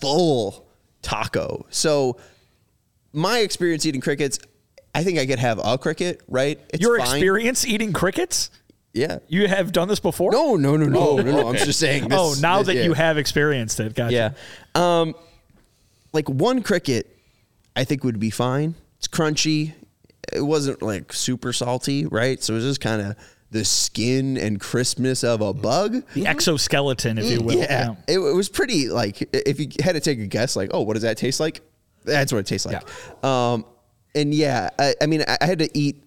full 0.00 0.66
taco. 1.02 1.66
So 1.70 2.16
my 3.12 3.38
experience 3.38 3.86
eating 3.86 4.00
crickets, 4.00 4.38
I 4.94 5.04
think 5.04 5.18
I 5.18 5.26
could 5.26 5.38
have 5.38 5.60
a 5.64 5.78
cricket, 5.78 6.20
right? 6.28 6.60
It's 6.70 6.82
Your 6.82 6.98
fine. 6.98 7.08
experience 7.16 7.64
eating 7.66 7.92
crickets? 7.92 8.50
Yeah. 8.96 9.18
You 9.28 9.46
have 9.46 9.72
done 9.72 9.88
this 9.88 10.00
before? 10.00 10.32
No, 10.32 10.56
no, 10.56 10.76
no, 10.76 10.86
no, 10.86 11.16
no, 11.16 11.22
no. 11.22 11.48
I'm 11.48 11.56
just 11.56 11.78
saying. 11.78 12.08
This, 12.08 12.18
oh, 12.18 12.34
now 12.40 12.58
this- 12.58 12.68
that 12.68 12.76
yeah. 12.76 12.84
you 12.84 12.94
have 12.94 13.18
experienced 13.18 13.78
it, 13.78 13.94
gotcha. 13.94 14.14
Yeah. 14.14 14.30
Um, 14.74 15.14
like 16.12 16.28
one 16.28 16.62
cricket, 16.62 17.14
I 17.76 17.84
think 17.84 18.04
would 18.04 18.18
be 18.18 18.30
fine. 18.30 18.74
It's 18.98 19.06
crunchy. 19.06 19.74
It 20.32 20.40
wasn't 20.40 20.80
like 20.82 21.12
super 21.12 21.52
salty, 21.52 22.06
right? 22.06 22.42
So 22.42 22.54
it 22.54 22.56
was 22.56 22.64
just 22.64 22.80
kind 22.80 23.02
of 23.02 23.16
the 23.50 23.64
skin 23.64 24.38
and 24.38 24.58
crispness 24.58 25.22
of 25.22 25.40
a 25.42 25.52
bug. 25.52 26.02
The 26.14 26.26
exoskeleton, 26.26 27.18
if 27.18 27.30
you 27.30 27.42
will. 27.42 27.58
Yeah, 27.58 27.96
It, 28.08 28.18
it 28.18 28.34
was 28.34 28.48
pretty 28.48 28.88
like 28.88 29.22
if 29.32 29.60
you 29.60 29.68
had 29.84 29.92
to 29.92 30.00
take 30.00 30.18
a 30.18 30.26
guess, 30.26 30.56
like, 30.56 30.70
oh, 30.72 30.80
what 30.80 30.94
does 30.94 31.02
that 31.02 31.18
taste 31.18 31.38
like? 31.38 31.60
That's 32.04 32.32
what 32.32 32.38
it 32.38 32.46
tastes 32.46 32.66
like. 32.66 32.82
Um, 33.24 33.66
and 34.14 34.32
yeah, 34.32 34.70
I, 34.78 34.94
I 35.02 35.06
mean, 35.06 35.22
I, 35.28 35.36
I 35.40 35.46
had 35.46 35.58
to 35.58 35.78
eat 35.78 36.02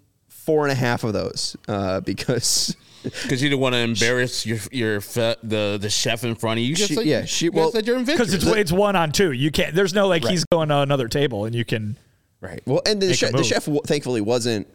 four 0.46 0.64
and 0.66 0.72
a 0.72 0.76
half 0.76 1.04
of 1.04 1.14
those 1.14 1.56
uh, 1.68 2.00
because 2.12 2.76
Because 3.04 3.42
you 3.42 3.50
don't 3.50 3.60
want 3.62 3.74
to 3.76 3.80
embarrass 3.80 4.46
your 4.46 4.58
your 4.72 5.02
fe- 5.02 5.36
the 5.44 5.78
the 5.80 5.90
chef 5.90 6.24
in 6.24 6.36
front 6.36 6.58
of 6.60 6.64
you. 6.64 6.70
You 6.70 6.76
just 6.76 6.90
She- 6.90 6.96
said, 6.96 7.06
yeah, 7.06 7.26
she- 7.26 7.46
you 7.46 7.52
well, 7.52 7.72
said 7.72 7.88
you're 7.88 8.04
Because 8.04 8.34
it's 8.34 8.46
it's 8.46 8.72
one 8.72 8.96
on 8.96 9.12
two. 9.12 9.32
You 9.32 9.52
can't. 9.52 9.74
There's 9.74 9.94
no 9.94 10.08
like 10.08 10.26
he's 10.26 10.44
going 10.52 10.70
to 10.70 10.80
another 10.80 11.08
table 11.08 11.46
and 11.46 11.56
you 11.56 11.64
can. 11.66 11.96
Right. 12.42 12.62
Well, 12.66 12.82
and 12.86 13.02
the, 13.02 13.08
Make 13.08 13.18
chef, 13.18 13.32
the 13.32 13.44
chef 13.44 13.68
thankfully 13.86 14.22
wasn't 14.22 14.68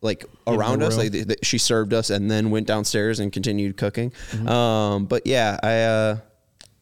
like 0.00 0.24
around 0.46 0.82
us. 0.82 0.92
room. 0.94 1.04
Like 1.04 1.12
th- 1.12 1.26
th- 1.28 1.38
she 1.44 1.58
served 1.58 1.92
us 1.94 2.10
and 2.10 2.28
then 2.30 2.50
went 2.50 2.66
downstairs 2.66 3.20
and 3.20 3.32
continued 3.32 3.76
cooking. 3.76 4.10
Mm-hmm. 4.32 4.48
Um, 4.48 5.04
but 5.06 5.24
yeah, 5.26 5.56
I, 5.62 5.72
uh, 5.82 6.16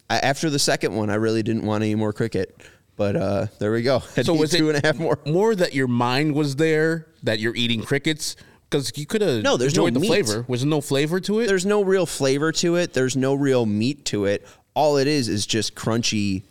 I 0.09 0.19
after 0.19 0.49
the 0.51 0.59
second 0.59 0.95
one, 0.95 1.11
I 1.11 1.17
really 1.17 1.43
didn't 1.43 1.65
want 1.67 1.83
any 1.85 1.95
more 1.95 2.13
cricket. 2.15 2.59
But 3.01 3.17
uh, 3.17 3.47
there 3.59 3.73
we 3.73 3.81
go. 3.81 4.01
Had 4.15 4.27
So 4.27 4.35
was 4.35 4.53
it- 4.53 4.59
two 4.59 4.69
and 4.69 4.77
a 4.77 4.87
half 4.87 4.99
more. 4.99 5.19
more 5.25 5.55
that 5.55 5.73
your 5.75 5.89
mind 5.89 6.35
was 6.35 6.57
there 6.57 7.07
that 7.23 7.39
you're 7.41 7.57
eating 7.57 7.83
crickets 7.83 8.37
because 8.69 8.93
you 8.95 9.07
could 9.07 9.23
have 9.23 9.43
No, 9.43 9.57
there's 9.57 9.75
no 9.75 9.89
the 9.89 9.99
meat. 10.01 10.07
flavor. 10.09 10.45
Was 10.49 10.67
no 10.67 10.83
flavor 10.83 11.19
to 11.21 11.41
it? 11.41 11.47
There's 11.47 11.65
no 11.65 11.83
real 11.83 12.05
flavor 12.05 12.53
to 12.53 12.77
it. 12.77 12.93
There's 12.93 13.17
no 13.17 13.33
real 13.33 13.65
meat 13.65 14.05
to 14.07 14.27
it. 14.27 14.47
All 14.75 14.99
it 14.99 15.07
is 15.07 15.29
is 15.31 15.47
just 15.47 15.75
crunchy 15.75 16.43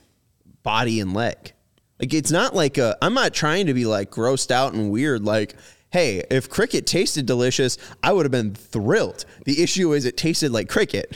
body 0.63 0.99
and 0.99 1.13
leg. 1.13 1.53
Like 1.99 2.15
it's 2.15 2.31
not 2.31 2.55
like 2.55 2.79
a. 2.79 2.97
I'm 2.99 3.13
not 3.13 3.31
trying 3.35 3.67
to 3.67 3.75
be 3.75 3.85
like 3.85 4.09
grossed 4.09 4.49
out 4.49 4.73
and 4.73 4.89
weird. 4.89 5.23
Like, 5.23 5.55
hey, 5.91 6.23
if 6.31 6.49
cricket 6.49 6.87
tasted 6.87 7.27
delicious, 7.27 7.77
I 8.01 8.11
would 8.11 8.25
have 8.25 8.31
been 8.31 8.55
thrilled. 8.55 9.23
The 9.45 9.61
issue 9.61 9.93
is 9.93 10.05
it 10.05 10.17
tasted 10.17 10.51
like 10.51 10.67
cricket, 10.67 11.15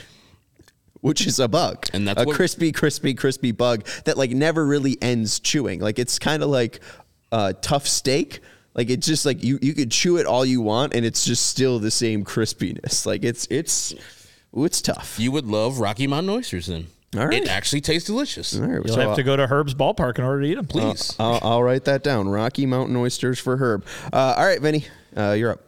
which 1.04 1.26
is 1.26 1.38
a 1.38 1.46
bug, 1.46 1.86
And 1.92 2.08
that's 2.08 2.22
a 2.22 2.24
what- 2.24 2.34
crispy, 2.34 2.72
crispy, 2.72 3.12
crispy 3.12 3.52
bug 3.52 3.84
that 4.06 4.16
like 4.16 4.30
never 4.30 4.64
really 4.64 4.96
ends 5.02 5.38
chewing. 5.38 5.80
Like 5.80 5.98
it's 5.98 6.18
kind 6.18 6.42
of 6.42 6.48
like 6.48 6.80
uh, 7.30 7.52
tough 7.60 7.86
steak. 7.86 8.40
Like 8.74 8.88
it's 8.88 9.06
just 9.06 9.26
like 9.26 9.44
you 9.44 9.58
you 9.60 9.74
could 9.74 9.90
chew 9.90 10.16
it 10.16 10.24
all 10.24 10.46
you 10.46 10.62
want 10.62 10.94
and 10.94 11.04
it's 11.04 11.24
just 11.26 11.46
still 11.46 11.78
the 11.78 11.90
same 11.90 12.24
crispiness. 12.24 13.04
Like 13.04 13.22
it's 13.22 13.46
it's 13.50 13.92
ooh, 14.56 14.64
it's 14.64 14.80
tough. 14.80 15.16
you 15.18 15.30
would 15.30 15.44
love 15.46 15.78
Rocky 15.78 16.06
Mountain 16.06 16.30
oysters 16.30 16.66
then. 16.68 16.86
All 17.16 17.26
right. 17.26 17.42
It 17.42 17.48
actually 17.48 17.82
tastes 17.82 18.06
delicious. 18.06 18.56
All 18.58 18.62
right, 18.66 18.82
You'll 18.84 18.94
so 18.94 19.00
have 19.00 19.16
to 19.16 19.22
go 19.22 19.36
to 19.36 19.46
Herb's 19.46 19.74
ballpark 19.74 20.18
in 20.18 20.24
order 20.24 20.40
to 20.42 20.48
eat 20.48 20.54
them. 20.56 20.66
Please. 20.66 21.14
I'll, 21.20 21.38
I'll 21.42 21.62
write 21.62 21.84
that 21.84 22.02
down. 22.02 22.28
Rocky 22.28 22.64
Mountain 22.66 22.96
oysters 22.96 23.38
for 23.38 23.56
Herb. 23.58 23.84
Uh, 24.12 24.34
all 24.38 24.44
right, 24.46 24.60
Vinny, 24.60 24.86
uh, 25.16 25.32
you're 25.38 25.52
up. 25.52 25.60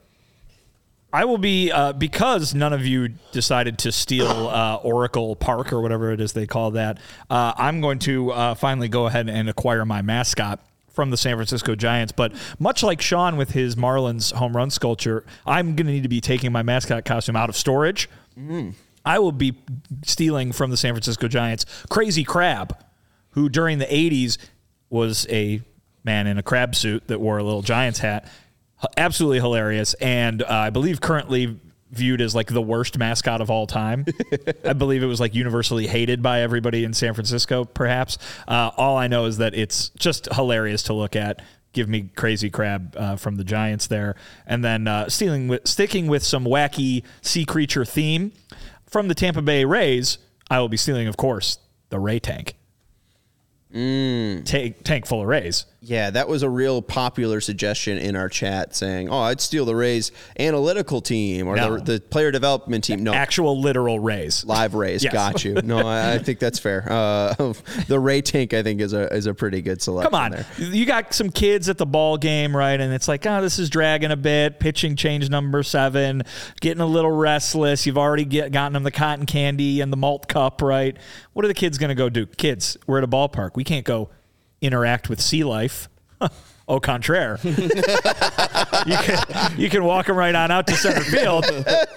I 1.12 1.25
will 1.25 1.38
be 1.38 1.71
uh, 1.71 1.92
because 1.92 2.55
none 2.55 2.73
of 2.73 2.85
you 2.85 3.11
decided 3.33 3.79
to 3.79 3.92
steal 3.92 4.27
uh, 4.49 4.77
Oracle 4.77 5.37
Park 5.37 5.73
or 5.73 5.81
whatever 5.81 6.12
it 6.12 6.21
is 6.21 6.33
they 6.33 6.47
call 6.47 6.73
that. 6.73 6.99
Uh, 7.31 7.53
I'm 7.57 7.81
going 7.81 7.99
to 8.01 8.33
uh, 8.33 8.55
finally 8.55 8.88
go 8.88 9.07
ahead 9.07 9.29
and 9.29 9.49
acquire 9.49 9.85
my 9.85 10.03
mascot 10.03 10.61
from 10.90 11.11
the 11.11 11.16
San 11.16 11.37
Francisco 11.37 11.75
Giants. 11.75 12.12
But 12.12 12.33
much 12.59 12.83
like 12.83 13.01
Sean 13.01 13.37
with 13.37 13.51
his 13.51 13.77
Marlins 13.77 14.33
home 14.33 14.57
run 14.57 14.71
sculpture, 14.71 15.25
I'm 15.47 15.77
going 15.77 15.87
to 15.87 15.92
need 15.92 16.03
to 16.03 16.09
be 16.09 16.21
taking 16.21 16.53
my 16.53 16.62
mascot 16.62 17.05
costume 17.05 17.37
out 17.37 17.49
of 17.49 17.57
storage. 17.57 18.09
I 19.05 19.19
will 19.21 19.33
be 19.33 19.55
stealing 20.05 20.53
from 20.53 20.71
the 20.71 20.77
San 20.77 20.92
Francisco 20.92 21.29
Giants 21.29 21.64
Crazy 21.88 22.25
Crab, 22.25 22.77
who 23.31 23.49
during 23.49 23.79
the 23.79 23.87
80s 23.87 24.37
was 24.90 25.27
a 25.31 25.62
man 26.05 26.27
in 26.27 26.38
a 26.38 26.42
crab 26.42 26.75
suit 26.75 27.07
that 27.07 27.21
wore 27.21 27.38
a 27.38 27.45
little 27.45 27.62
Giants 27.62 28.01
hat. 28.01 28.29
Absolutely 28.97 29.41
hilarious. 29.41 29.95
And 29.95 30.43
uh, 30.43 30.47
I 30.49 30.71
believe 30.71 31.01
currently 31.01 31.59
viewed 31.91 32.21
as 32.21 32.35
like 32.35 32.49
the 32.49 32.62
worst 32.62 32.99
mascot 32.99 33.41
of 33.41 33.51
all 33.51 33.67
time. 33.67 34.05
I 34.65 34.73
believe 34.73 35.03
it 35.03 35.07
was 35.07 35.21
like 35.21 35.35
universally 35.35 35.87
hated 35.87 36.23
by 36.23 36.41
everybody 36.43 36.85
in 36.85 36.93
San 36.93 37.15
Francisco, 37.15 37.65
perhaps. 37.65 38.19
Uh, 38.47 38.71
all 38.77 38.97
I 38.97 39.07
know 39.07 39.25
is 39.27 39.39
that 39.39 39.55
it's 39.55 39.91
just 39.91 40.33
hilarious 40.33 40.83
to 40.85 40.93
look 40.93 41.17
at. 41.17 41.43
Give 41.73 41.89
me 41.89 42.11
crazy 42.17 42.49
crab 42.49 42.97
uh, 42.97 43.17
from 43.17 43.37
the 43.37 43.45
Giants 43.45 43.87
there, 43.87 44.17
and 44.47 44.65
then 44.65 44.89
uh, 44.89 45.11
stealing 45.11 45.47
with, 45.47 45.69
sticking 45.69 46.07
with 46.07 46.23
some 46.23 46.47
wacky 46.47 47.05
sea 47.21 47.45
creature 47.45 47.85
theme 47.85 48.33
from 48.87 49.09
the 49.09 49.15
Tampa 49.15 49.43
Bay 49.43 49.67
Rays. 49.67 50.17
I 50.51 50.59
will 50.61 50.71
be 50.71 50.79
stealing, 50.79 51.07
of 51.07 51.19
course, 51.19 51.59
the 51.91 51.99
Ray 51.99 52.19
tank. 52.19 52.55
Tank, 53.77 54.77
tank 54.85 55.07
full 55.07 55.21
of 55.23 55.29
Rays. 55.29 55.67
Yeah, 55.83 56.11
that 56.11 56.29
was 56.29 56.43
a 56.43 56.49
real 56.49 56.83
popular 56.83 57.41
suggestion 57.41 57.97
in 57.99 58.17
our 58.17 58.29
chat 58.29 58.75
saying, 58.75 59.09
oh, 59.09 59.19
I'd 59.21 59.41
steal 59.41 59.65
the 59.65 59.77
Rays 59.77 60.11
analytical 60.41 61.01
team 61.01 61.47
or 61.47 61.55
No. 61.55 61.77
the, 61.79 61.93
the 61.93 62.01
player 62.01 62.33
development 62.33 62.83
team. 62.85 63.05
No, 63.05 63.12
Actual 63.15 63.61
literal 63.61 64.01
Rays. 64.01 64.45
live 64.45 64.75
Rays. 64.75 65.05
Yes. 65.05 65.12
Got 65.12 65.45
you. 65.45 65.55
No, 65.62 65.87
I, 65.87 66.15
I 66.15 66.19
think 66.19 66.41
that's 66.41 66.59
fair. 66.59 66.91
Uh, 66.91 67.35
the 67.89 68.01
Ray 68.01 68.21
tank, 68.23 68.53
I 68.53 68.62
think, 68.65 68.81
is 68.81 68.95
a 68.95 69.12
is 69.15 69.27
a 69.27 69.35
pretty 69.35 69.62
good 69.62 69.81
selection. 69.81 70.11
Come 70.11 70.21
on. 70.21 70.31
there. 70.33 70.47
You 70.59 70.87
got 70.87 71.15
some 71.15 71.31
kids 71.31 71.69
at 71.69 71.79
the 71.79 71.87
ball 71.87 72.17
game, 72.17 72.57
right? 72.57 72.81
And 72.81 72.93
it's 72.93 73.07
like, 73.07 73.25
oh, 73.27 73.41
this 73.43 73.59
is 73.61 73.71
dragging 73.71 74.11
a 74.11 74.17
bit. 74.17 74.59
Pitching 74.59 74.97
change 74.97 75.29
number 75.31 75.62
seven, 75.62 76.23
getting 76.61 76.81
a 76.81 76.87
little 76.87 77.12
restless. 77.12 77.87
You've 77.87 77.99
already 77.99 78.25
get, 78.25 78.51
gotten 78.51 78.73
them 78.73 78.83
the 78.83 78.91
cotton 78.91 79.27
candy 79.27 79.81
and 79.83 79.93
the 79.93 79.97
malt 79.97 80.27
cup, 80.29 80.62
right? 80.62 80.97
What 81.33 81.45
are 81.45 81.49
the 81.49 81.55
kids 81.55 81.79
going 81.79 81.91
to 81.91 81.95
go 81.95 82.09
do? 82.09 82.27
Kids, 82.27 82.77
we're 82.89 82.99
at 82.99 83.05
a 83.05 83.09
ballpark. 83.09 83.51
We 83.55 83.62
can't 83.66 83.85
go 83.85 84.09
interact 84.61 85.09
with 85.09 85.20
sea 85.20 85.44
life. 85.44 85.88
Au 86.68 86.81
contraire. 86.81 87.38
you, 87.44 87.52
can, 87.55 89.52
you 89.57 89.70
can 89.70 89.85
walk 89.85 90.07
them 90.07 90.16
right 90.16 90.35
on 90.35 90.50
out 90.50 90.66
to 90.66 90.74
center 90.74 91.02
field 91.02 91.44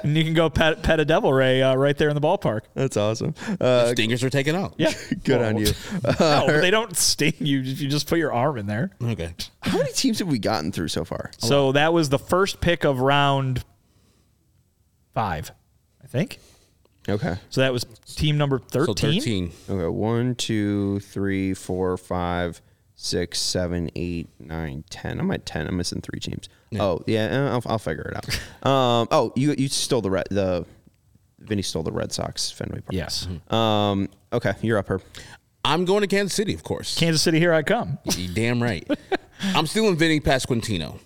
and 0.04 0.16
you 0.16 0.24
can 0.24 0.36
go 0.36 0.48
pet, 0.48 0.84
pet 0.84 1.00
a 1.00 1.06
devil 1.06 1.34
ray 1.34 1.64
uh, 1.64 1.74
right 1.74 1.98
there 1.98 2.08
in 2.08 2.14
the 2.14 2.22
ballpark. 2.22 2.62
That's 2.76 2.96
awesome. 2.96 3.34
Uh, 3.60 3.94
Stingers 3.94 4.24
are 4.24 4.30
taken 4.30 4.56
out. 4.56 4.76
Yeah. 4.78 4.94
good 5.24 5.42
on 5.42 5.58
you. 5.58 5.72
no, 6.20 6.62
they 6.62 6.70
don't 6.70 6.96
sting 6.96 7.34
you 7.40 7.62
if 7.62 7.82
you 7.82 7.90
just 7.90 8.08
put 8.08 8.20
your 8.20 8.32
arm 8.32 8.60
in 8.60 8.68
there. 8.68 8.92
Okay. 9.02 9.34
How 9.64 9.80
many 9.80 9.92
teams 9.92 10.20
have 10.20 10.28
we 10.28 10.38
gotten 10.38 10.72
through 10.72 10.90
so 10.90 11.04
far? 11.04 11.32
So 11.40 11.72
that 11.72 11.92
was 11.92 12.10
the 12.10 12.20
first 12.20 12.62
pick 12.62 12.84
of 12.84 13.00
round 13.00 13.64
five, 15.16 15.52
I 16.04 16.08
think. 16.08 16.40
Okay. 17.10 17.36
So 17.50 17.62
that 17.62 17.74
was 17.74 17.86
team 18.06 18.38
number 18.38 18.60
13. 18.60 18.96
13. 18.96 19.52
Okay. 19.70 19.88
One, 19.88 20.36
two, 20.36 21.00
three, 21.02 21.54
four, 21.54 21.98
five, 21.98 22.62
six, 22.96 23.40
seven, 23.40 23.90
eight, 23.96 24.28
nine, 24.40 24.84
ten. 24.90 25.20
I'm 25.20 25.32
at 25.32 25.46
ten. 25.46 25.68
I'm 25.68 25.78
missing 25.78 26.02
three 26.02 26.20
teams. 26.20 26.50
Oh 26.78 27.02
yeah, 27.08 27.26
uh, 27.26 27.54
I'll, 27.56 27.64
I'll 27.66 27.80
figure 27.80 28.04
it 28.04 28.16
out. 28.16 28.26
um. 28.70 29.08
Oh, 29.12 29.34
you 29.36 29.56
you 29.58 29.68
stole 29.70 30.02
the 30.02 30.12
red 30.12 30.28
the. 30.30 30.66
Vinny 31.40 31.62
stole 31.62 31.84
the 31.84 31.92
Red 31.92 32.12
Sox 32.12 32.52
Fenway 32.52 32.82
Park. 32.82 32.92
Yes. 32.92 33.26
Um. 33.50 34.10
Okay, 34.34 34.54
you're 34.62 34.78
up, 34.78 34.90
Herb. 34.90 35.02
I'm 35.64 35.86
going 35.86 36.02
to 36.02 36.08
Kansas 36.08 36.36
City, 36.36 36.54
of 36.54 36.64
course. 36.64 36.98
Kansas 36.98 37.22
City, 37.22 37.40
here 37.40 37.54
I 37.54 37.64
come. 37.64 37.98
You 38.16 38.34
damn 38.34 38.62
right. 38.62 38.90
I'm 39.42 39.68
stealing 39.68 39.96
Vinny 39.96 40.20
Pasquantino. 40.20 41.00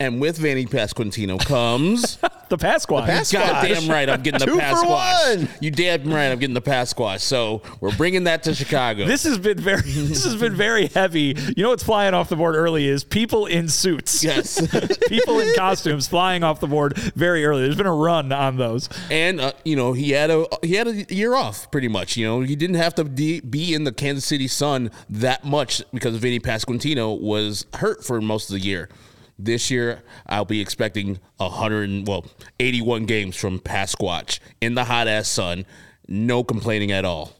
And 0.00 0.20
with 0.20 0.36
Vinny 0.38 0.66
Pasquantino 0.66 1.38
comes. 1.44 2.18
The 2.50 2.58
Pasquale. 2.58 3.06
Pas- 3.06 3.32
God 3.32 3.64
Pasquatch. 3.64 3.68
damn 3.80 3.90
right, 3.90 4.08
I'm 4.08 4.22
getting 4.22 4.38
the 4.38 4.44
Two 4.52 4.56
for 4.56 4.60
Pasquatch. 4.60 5.36
one. 5.38 5.48
You 5.60 5.70
damn 5.70 6.12
right, 6.12 6.26
I'm 6.26 6.38
getting 6.38 6.54
the 6.54 6.60
Pasquatch. 6.62 7.20
So 7.20 7.62
we're 7.80 7.96
bringing 7.96 8.24
that 8.24 8.42
to 8.44 8.54
Chicago. 8.54 9.06
This 9.06 9.24
has 9.24 9.38
been 9.38 9.58
very 9.58 9.80
this 9.86 10.24
has 10.24 10.36
been 10.36 10.54
very 10.54 10.88
heavy. 10.88 11.34
You 11.56 11.62
know 11.62 11.70
what's 11.70 11.82
flying 11.82 12.12
off 12.12 12.28
the 12.28 12.36
board 12.36 12.54
early 12.54 12.86
is 12.86 13.02
people 13.02 13.46
in 13.46 13.68
suits. 13.70 14.22
yes. 14.22 14.60
people 15.08 15.40
in 15.40 15.54
costumes 15.54 16.06
flying 16.06 16.44
off 16.44 16.60
the 16.60 16.66
board 16.66 16.96
very 16.98 17.46
early. 17.46 17.62
There's 17.62 17.76
been 17.76 17.86
a 17.86 17.94
run 17.94 18.30
on 18.30 18.58
those. 18.58 18.90
and 19.10 19.40
uh, 19.40 19.52
you 19.64 19.74
know 19.74 19.94
he 19.94 20.10
had 20.10 20.30
a 20.30 20.46
he 20.62 20.74
had 20.74 20.86
a 20.86 20.92
year 21.12 21.34
off 21.34 21.70
pretty 21.72 21.88
much. 21.88 22.16
You 22.18 22.26
know 22.26 22.40
he 22.42 22.54
didn't 22.56 22.76
have 22.76 22.94
to 22.96 23.04
de- 23.04 23.40
be 23.40 23.72
in 23.74 23.84
the 23.84 23.92
Kansas 23.92 24.26
City 24.26 24.48
Sun 24.48 24.90
that 25.08 25.44
much 25.44 25.82
because 25.94 26.14
Vinny 26.16 26.40
Pasquantino 26.40 27.18
was 27.18 27.64
hurt 27.72 28.04
for 28.04 28.20
most 28.20 28.50
of 28.50 28.54
the 28.54 28.60
year. 28.64 28.90
This 29.38 29.70
year, 29.70 30.02
I'll 30.26 30.44
be 30.44 30.60
expecting 30.60 31.18
100, 31.38 32.06
well, 32.06 32.26
81 32.60 33.06
games 33.06 33.36
from 33.36 33.58
Pasquatch 33.58 34.38
in 34.60 34.74
the 34.74 34.84
hot 34.84 35.08
ass 35.08 35.28
sun. 35.28 35.66
No 36.06 36.44
complaining 36.44 36.92
at 36.92 37.04
all. 37.04 37.32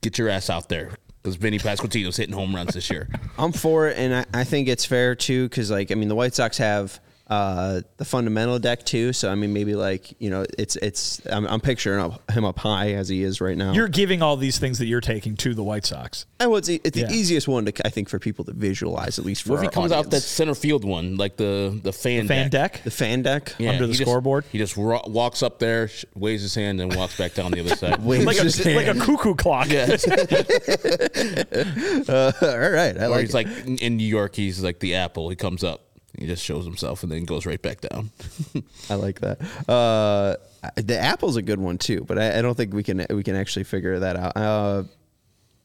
Get 0.00 0.18
your 0.18 0.28
ass 0.28 0.48
out 0.48 0.68
there 0.68 0.92
because 1.22 1.36
Vinny 1.36 1.58
Pasquantino's 1.58 2.16
hitting 2.16 2.34
home 2.34 2.54
runs 2.54 2.74
this 2.74 2.88
year. 2.88 3.08
I'm 3.38 3.52
for 3.52 3.88
it, 3.88 3.98
and 3.98 4.14
I, 4.14 4.40
I 4.40 4.44
think 4.44 4.68
it's 4.68 4.84
fair 4.84 5.14
too, 5.14 5.48
because 5.48 5.70
like 5.70 5.90
I 5.90 5.96
mean, 5.96 6.08
the 6.08 6.14
White 6.14 6.34
Sox 6.34 6.58
have 6.58 7.00
uh, 7.28 7.80
the 7.96 8.04
fundamental 8.04 8.58
deck 8.60 8.84
too. 8.84 9.12
So 9.12 9.28
I 9.30 9.34
mean, 9.34 9.52
maybe 9.52 9.74
like 9.74 10.14
you 10.20 10.30
know, 10.30 10.44
it's 10.58 10.76
it's 10.76 11.20
I'm, 11.26 11.44
I'm 11.46 11.60
picturing 11.60 12.00
up, 12.00 12.30
him 12.30 12.44
up 12.44 12.58
high 12.58 12.92
as 12.92 13.08
he 13.08 13.22
is 13.24 13.40
right 13.40 13.56
now. 13.56 13.72
You're 13.72 13.88
giving 13.88 14.22
all 14.22 14.36
these 14.36 14.58
things 14.58 14.78
that 14.78 14.86
you're 14.86 15.00
taking 15.00 15.34
to 15.38 15.52
the 15.54 15.64
White 15.64 15.84
Sox. 15.84 16.26
and 16.38 16.50
what's 16.52 16.68
it's 16.68 16.90
the 16.90 17.00
Yeah. 17.00 17.10
easiest 17.10 17.48
one 17.48 17.64
to 17.66 17.86
I 17.86 17.90
think 17.90 18.08
for 18.08 18.18
people 18.20 18.44
to 18.44 18.52
visualize 18.52 19.18
at 19.18 19.24
least 19.24 19.42
for 19.42 19.50
What 19.50 19.56
if 19.56 19.60
he 19.62 19.66
our 19.66 19.72
comes 19.72 19.90
out 19.92 20.10
that 20.10 20.20
center 20.20 20.54
field 20.54 20.84
one, 20.84 21.16
like 21.16 21.36
the 21.36 21.78
the 21.82 21.92
fan 21.92 22.28
Fan 22.28 22.48
deck? 22.50 22.74
deck. 22.74 22.84
the 22.84 22.90
fan 22.92 23.22
deck. 23.22 23.54
Yeah, 23.58 23.70
under 23.70 23.86
he 23.86 23.92
the 23.92 23.98
just- 23.98 24.08
scoreboard? 24.08 24.44
He 24.52 24.58
just 24.58 24.76
ro- 24.76 25.02
walks 25.06 25.42
up 25.42 25.58
there, 25.58 25.88
sh- 25.88 26.04
waves 26.14 26.42
his 26.42 26.54
hand, 26.54 26.80
and 26.80 26.94
walks 26.94 27.18
back 27.18 27.34
down 27.34 27.50
the 27.50 27.58
other 27.60 27.74
side. 27.74 28.04
Waves 28.04 28.24
Like 28.24 28.36
his 28.36 28.64
a, 28.64 28.74
like 28.76 28.86
a 28.86 28.94
cuckoo 28.98 29.34
clock. 29.34 29.66
Uh, 32.08 32.32
all 32.42 32.70
right, 32.70 32.96
I 32.98 33.06
Or 33.06 33.08
like. 33.08 33.20
he's 33.22 33.30
it. 33.30 33.34
like 33.34 33.46
in- 33.66 33.78
in 33.78 33.96
New 33.96 34.06
York, 34.06 34.34
he's 34.36 34.62
like 34.62 34.78
the 34.80 34.94
apple. 34.94 35.28
He 35.28 35.36
comes 35.36 35.64
up, 35.64 35.85
he 36.18 36.26
just 36.26 36.42
shows 36.42 36.64
himself, 36.64 37.02
and 37.02 37.12
then 37.12 37.24
goes 37.24 37.46
right 37.46 37.60
back 37.60 37.80
down. 37.80 38.10
I 38.90 38.94
like 38.94 39.20
that. 39.20 39.40
Uh, 39.68 40.36
the 40.76 40.98
apple's 40.98 41.36
a 41.36 41.42
good 41.42 41.60
one 41.60 41.78
too, 41.78 42.04
but 42.06 42.18
I, 42.18 42.38
I 42.38 42.42
don't 42.42 42.56
think 42.56 42.74
we 42.74 42.82
can 42.82 43.04
we 43.10 43.22
can 43.22 43.36
actually 43.36 43.64
figure 43.64 43.98
that 44.00 44.16
out. 44.16 44.36
Uh, 44.36 44.84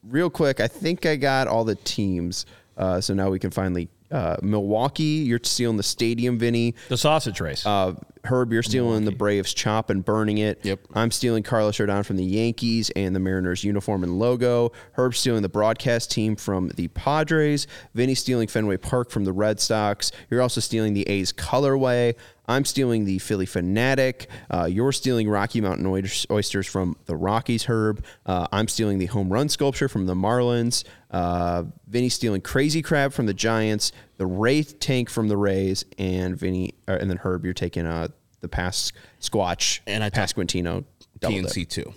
real 0.02 0.30
quick, 0.30 0.60
I 0.60 0.68
think 0.68 1.06
I 1.06 1.16
got 1.16 1.48
all 1.48 1.64
the 1.64 1.76
teams, 1.76 2.46
uh, 2.76 3.00
so 3.00 3.14
now 3.14 3.30
we 3.30 3.38
can 3.38 3.50
finally. 3.50 3.88
Uh, 4.10 4.36
Milwaukee, 4.42 5.24
you're 5.24 5.40
stealing 5.42 5.78
the 5.78 5.82
stadium, 5.82 6.38
Vinny. 6.38 6.74
The 6.90 6.98
sausage 6.98 7.40
race. 7.40 7.64
Uh, 7.64 7.94
Herb, 8.24 8.52
you're 8.52 8.62
stealing 8.62 9.06
the 9.06 9.10
Braves 9.10 9.54
chop 9.54 9.88
and 9.88 10.04
burning 10.04 10.38
it. 10.38 10.60
Yep. 10.64 10.80
I'm 10.94 11.10
stealing 11.10 11.42
Carlos 11.42 11.78
Rodon 11.78 12.04
from 12.04 12.16
the 12.16 12.24
Yankees 12.24 12.90
and 12.90 13.16
the 13.16 13.20
Mariners 13.20 13.64
uniform 13.64 14.04
and 14.04 14.18
logo. 14.18 14.72
Herb 14.92 15.14
stealing 15.14 15.40
the 15.42 15.48
broadcast 15.48 16.10
team 16.10 16.36
from 16.36 16.68
the 16.76 16.88
Padres. 16.88 17.66
Vinny 17.94 18.14
stealing 18.14 18.48
Fenway 18.48 18.76
Park 18.76 19.10
from 19.10 19.24
the 19.24 19.32
Red 19.32 19.58
Sox. 19.58 20.12
You're 20.30 20.42
also 20.42 20.60
stealing 20.60 20.92
the 20.92 21.08
A's 21.08 21.32
colorway. 21.32 22.14
I'm 22.52 22.64
stealing 22.64 23.04
the 23.04 23.18
Phillie 23.18 23.46
Phanatic. 23.46 24.26
Uh, 24.50 24.66
you're 24.66 24.92
stealing 24.92 25.28
Rocky 25.28 25.60
Mountain 25.60 25.86
Oysters 25.86 26.66
from 26.66 26.96
the 27.06 27.16
Rockies, 27.16 27.64
Herb. 27.64 28.04
Uh, 28.24 28.46
I'm 28.52 28.68
stealing 28.68 28.98
the 28.98 29.06
home 29.06 29.32
run 29.32 29.48
sculpture 29.48 29.88
from 29.88 30.06
the 30.06 30.14
Marlins. 30.14 30.84
Uh, 31.10 31.64
Vinny 31.88 32.08
stealing 32.08 32.40
Crazy 32.40 32.82
Crab 32.82 33.12
from 33.12 33.26
the 33.26 33.34
Giants, 33.34 33.92
the 34.18 34.26
Ray 34.26 34.62
Tank 34.62 35.10
from 35.10 35.28
the 35.28 35.36
Rays, 35.36 35.84
and 35.98 36.36
Vinny, 36.36 36.74
uh, 36.86 36.98
and 37.00 37.10
then 37.10 37.18
Herb, 37.18 37.44
you're 37.44 37.54
taking 37.54 37.86
uh, 37.86 38.08
the 38.40 38.48
pass 38.48 38.92
Squatch 39.20 39.80
And 39.86 40.04
I 40.04 40.10
Pasquantino. 40.10 40.84
PNC 41.20 41.68
too. 41.68 41.94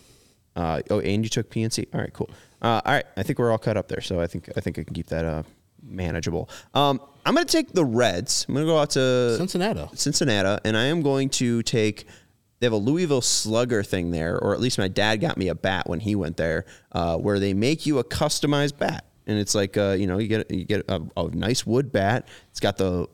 Uh, 0.55 0.81
oh, 0.89 0.99
and 0.99 1.23
you 1.23 1.29
took 1.29 1.49
PNC. 1.49 1.87
All 1.93 1.99
right, 1.99 2.13
cool. 2.13 2.29
Uh, 2.61 2.81
all 2.85 2.93
right, 2.93 3.05
I 3.17 3.23
think 3.23 3.39
we're 3.39 3.51
all 3.51 3.57
cut 3.57 3.77
up 3.77 3.87
there, 3.89 4.01
so 4.01 4.21
I 4.21 4.27
think 4.27 4.49
I 4.55 4.61
think 4.61 4.79
I 4.79 4.83
can 4.83 4.93
keep 4.93 5.07
that 5.07 5.25
uh, 5.25 5.43
manageable. 5.85 6.49
Um, 6.73 6.99
I'm 7.25 7.33
going 7.33 7.45
to 7.45 7.51
take 7.51 7.73
the 7.73 7.85
Reds. 7.85 8.45
I'm 8.47 8.53
going 8.53 8.65
to 8.65 8.71
go 8.71 8.77
out 8.77 8.91
to 8.91 9.37
Cincinnati. 9.37 9.87
Cincinnati, 9.95 10.61
and 10.65 10.77
I 10.77 10.85
am 10.85 11.01
going 11.01 11.29
to 11.31 11.63
take. 11.63 12.07
They 12.59 12.67
have 12.67 12.73
a 12.73 12.77
Louisville 12.77 13.21
Slugger 13.21 13.83
thing 13.83 14.11
there, 14.11 14.39
or 14.39 14.53
at 14.53 14.61
least 14.61 14.77
my 14.77 14.87
dad 14.87 15.17
got 15.17 15.37
me 15.37 15.49
a 15.49 15.55
bat 15.55 15.89
when 15.89 15.99
he 15.99 16.15
went 16.15 16.37
there, 16.37 16.65
uh, 16.93 17.17
where 17.17 17.39
they 17.39 17.53
make 17.53 17.85
you 17.85 17.99
a 17.99 18.03
customized 18.03 18.77
bat, 18.77 19.05
and 19.27 19.37
it's 19.37 19.53
like 19.55 19.75
uh, 19.77 19.95
you 19.99 20.07
know 20.07 20.17
you 20.19 20.27
get 20.27 20.49
you 20.51 20.65
get 20.65 20.85
a, 20.87 21.01
a 21.17 21.27
nice 21.35 21.65
wood 21.65 21.91
bat. 21.91 22.27
It's 22.51 22.59
got 22.59 22.77
the 22.77 23.07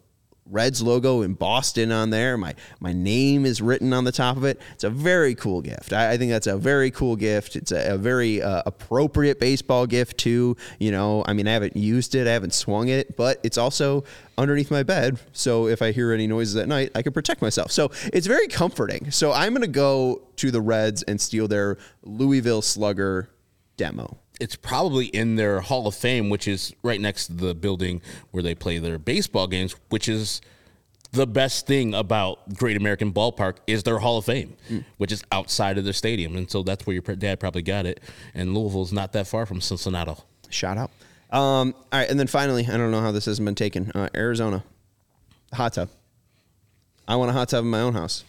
Reds 0.51 0.81
logo 0.81 1.21
in 1.21 1.33
Boston 1.33 1.91
on 1.91 2.09
there. 2.09 2.37
My 2.37 2.53
my 2.79 2.91
name 2.91 3.45
is 3.45 3.61
written 3.61 3.93
on 3.93 4.03
the 4.03 4.11
top 4.11 4.35
of 4.37 4.43
it. 4.43 4.59
It's 4.73 4.83
a 4.83 4.89
very 4.89 5.33
cool 5.33 5.61
gift. 5.61 5.93
I, 5.93 6.11
I 6.11 6.17
think 6.17 6.31
that's 6.31 6.47
a 6.47 6.57
very 6.57 6.91
cool 6.91 7.15
gift. 7.15 7.55
It's 7.55 7.71
a, 7.71 7.93
a 7.93 7.97
very 7.97 8.41
uh, 8.41 8.61
appropriate 8.65 9.39
baseball 9.39 9.87
gift 9.87 10.17
too. 10.17 10.57
You 10.79 10.91
know, 10.91 11.23
I 11.25 11.33
mean, 11.33 11.47
I 11.47 11.53
haven't 11.53 11.77
used 11.77 12.15
it, 12.15 12.27
I 12.27 12.31
haven't 12.31 12.53
swung 12.53 12.89
it, 12.89 13.15
but 13.15 13.39
it's 13.43 13.57
also 13.57 14.03
underneath 14.37 14.71
my 14.71 14.83
bed. 14.83 15.19
So 15.31 15.67
if 15.67 15.81
I 15.81 15.91
hear 15.91 16.11
any 16.11 16.27
noises 16.27 16.55
at 16.57 16.67
night, 16.67 16.91
I 16.95 17.01
can 17.01 17.13
protect 17.13 17.41
myself. 17.41 17.71
So 17.71 17.91
it's 18.11 18.27
very 18.27 18.47
comforting. 18.47 19.11
So 19.11 19.31
I'm 19.31 19.53
gonna 19.53 19.67
go 19.67 20.21
to 20.35 20.51
the 20.51 20.61
Reds 20.61 21.03
and 21.03 21.19
steal 21.19 21.47
their 21.47 21.77
Louisville 22.03 22.61
Slugger 22.61 23.29
demo. 23.77 24.20
It's 24.41 24.55
probably 24.55 25.05
in 25.05 25.35
their 25.35 25.61
Hall 25.61 25.87
of 25.87 25.93
Fame, 25.95 26.29
which 26.29 26.47
is 26.47 26.73
right 26.81 26.99
next 26.99 27.27
to 27.27 27.33
the 27.33 27.53
building 27.53 28.01
where 28.31 28.41
they 28.41 28.55
play 28.55 28.79
their 28.79 28.97
baseball 28.97 29.45
games, 29.47 29.75
which 29.89 30.09
is 30.09 30.41
the 31.11 31.27
best 31.27 31.67
thing 31.67 31.93
about 31.93 32.53
Great 32.55 32.77
American 32.77 33.11
Ballpark 33.13 33.57
is 33.67 33.83
their 33.83 33.99
Hall 33.99 34.17
of 34.17 34.25
Fame, 34.25 34.55
which 34.97 35.11
is 35.11 35.23
outside 35.31 35.77
of 35.77 35.83
their 35.83 35.93
stadium, 35.93 36.35
and 36.35 36.49
so 36.49 36.63
that's 36.63 36.87
where 36.87 36.93
your 36.93 37.15
dad 37.15 37.39
probably 37.39 37.61
got 37.61 37.85
it. 37.85 37.99
And 38.33 38.55
Louisville's 38.57 38.91
not 38.91 39.13
that 39.13 39.27
far 39.27 39.45
from 39.45 39.61
Cincinnati. 39.61 40.15
Shout 40.49 40.77
out. 40.77 40.89
Um, 41.31 41.75
all 41.91 41.99
right, 41.99 42.09
and 42.09 42.19
then 42.19 42.27
finally, 42.27 42.65
I 42.67 42.77
don't 42.77 42.91
know 42.91 43.01
how 43.01 43.11
this 43.11 43.25
hasn't 43.25 43.45
been 43.45 43.55
taken. 43.55 43.91
Uh, 43.93 44.09
Arizona, 44.15 44.63
hot 45.53 45.73
tub. 45.73 45.89
I 47.07 47.15
want 47.15 47.29
a 47.29 47.33
hot 47.33 47.49
tub 47.49 47.63
in 47.63 47.69
my 47.69 47.81
own 47.81 47.93
house. 47.93 48.23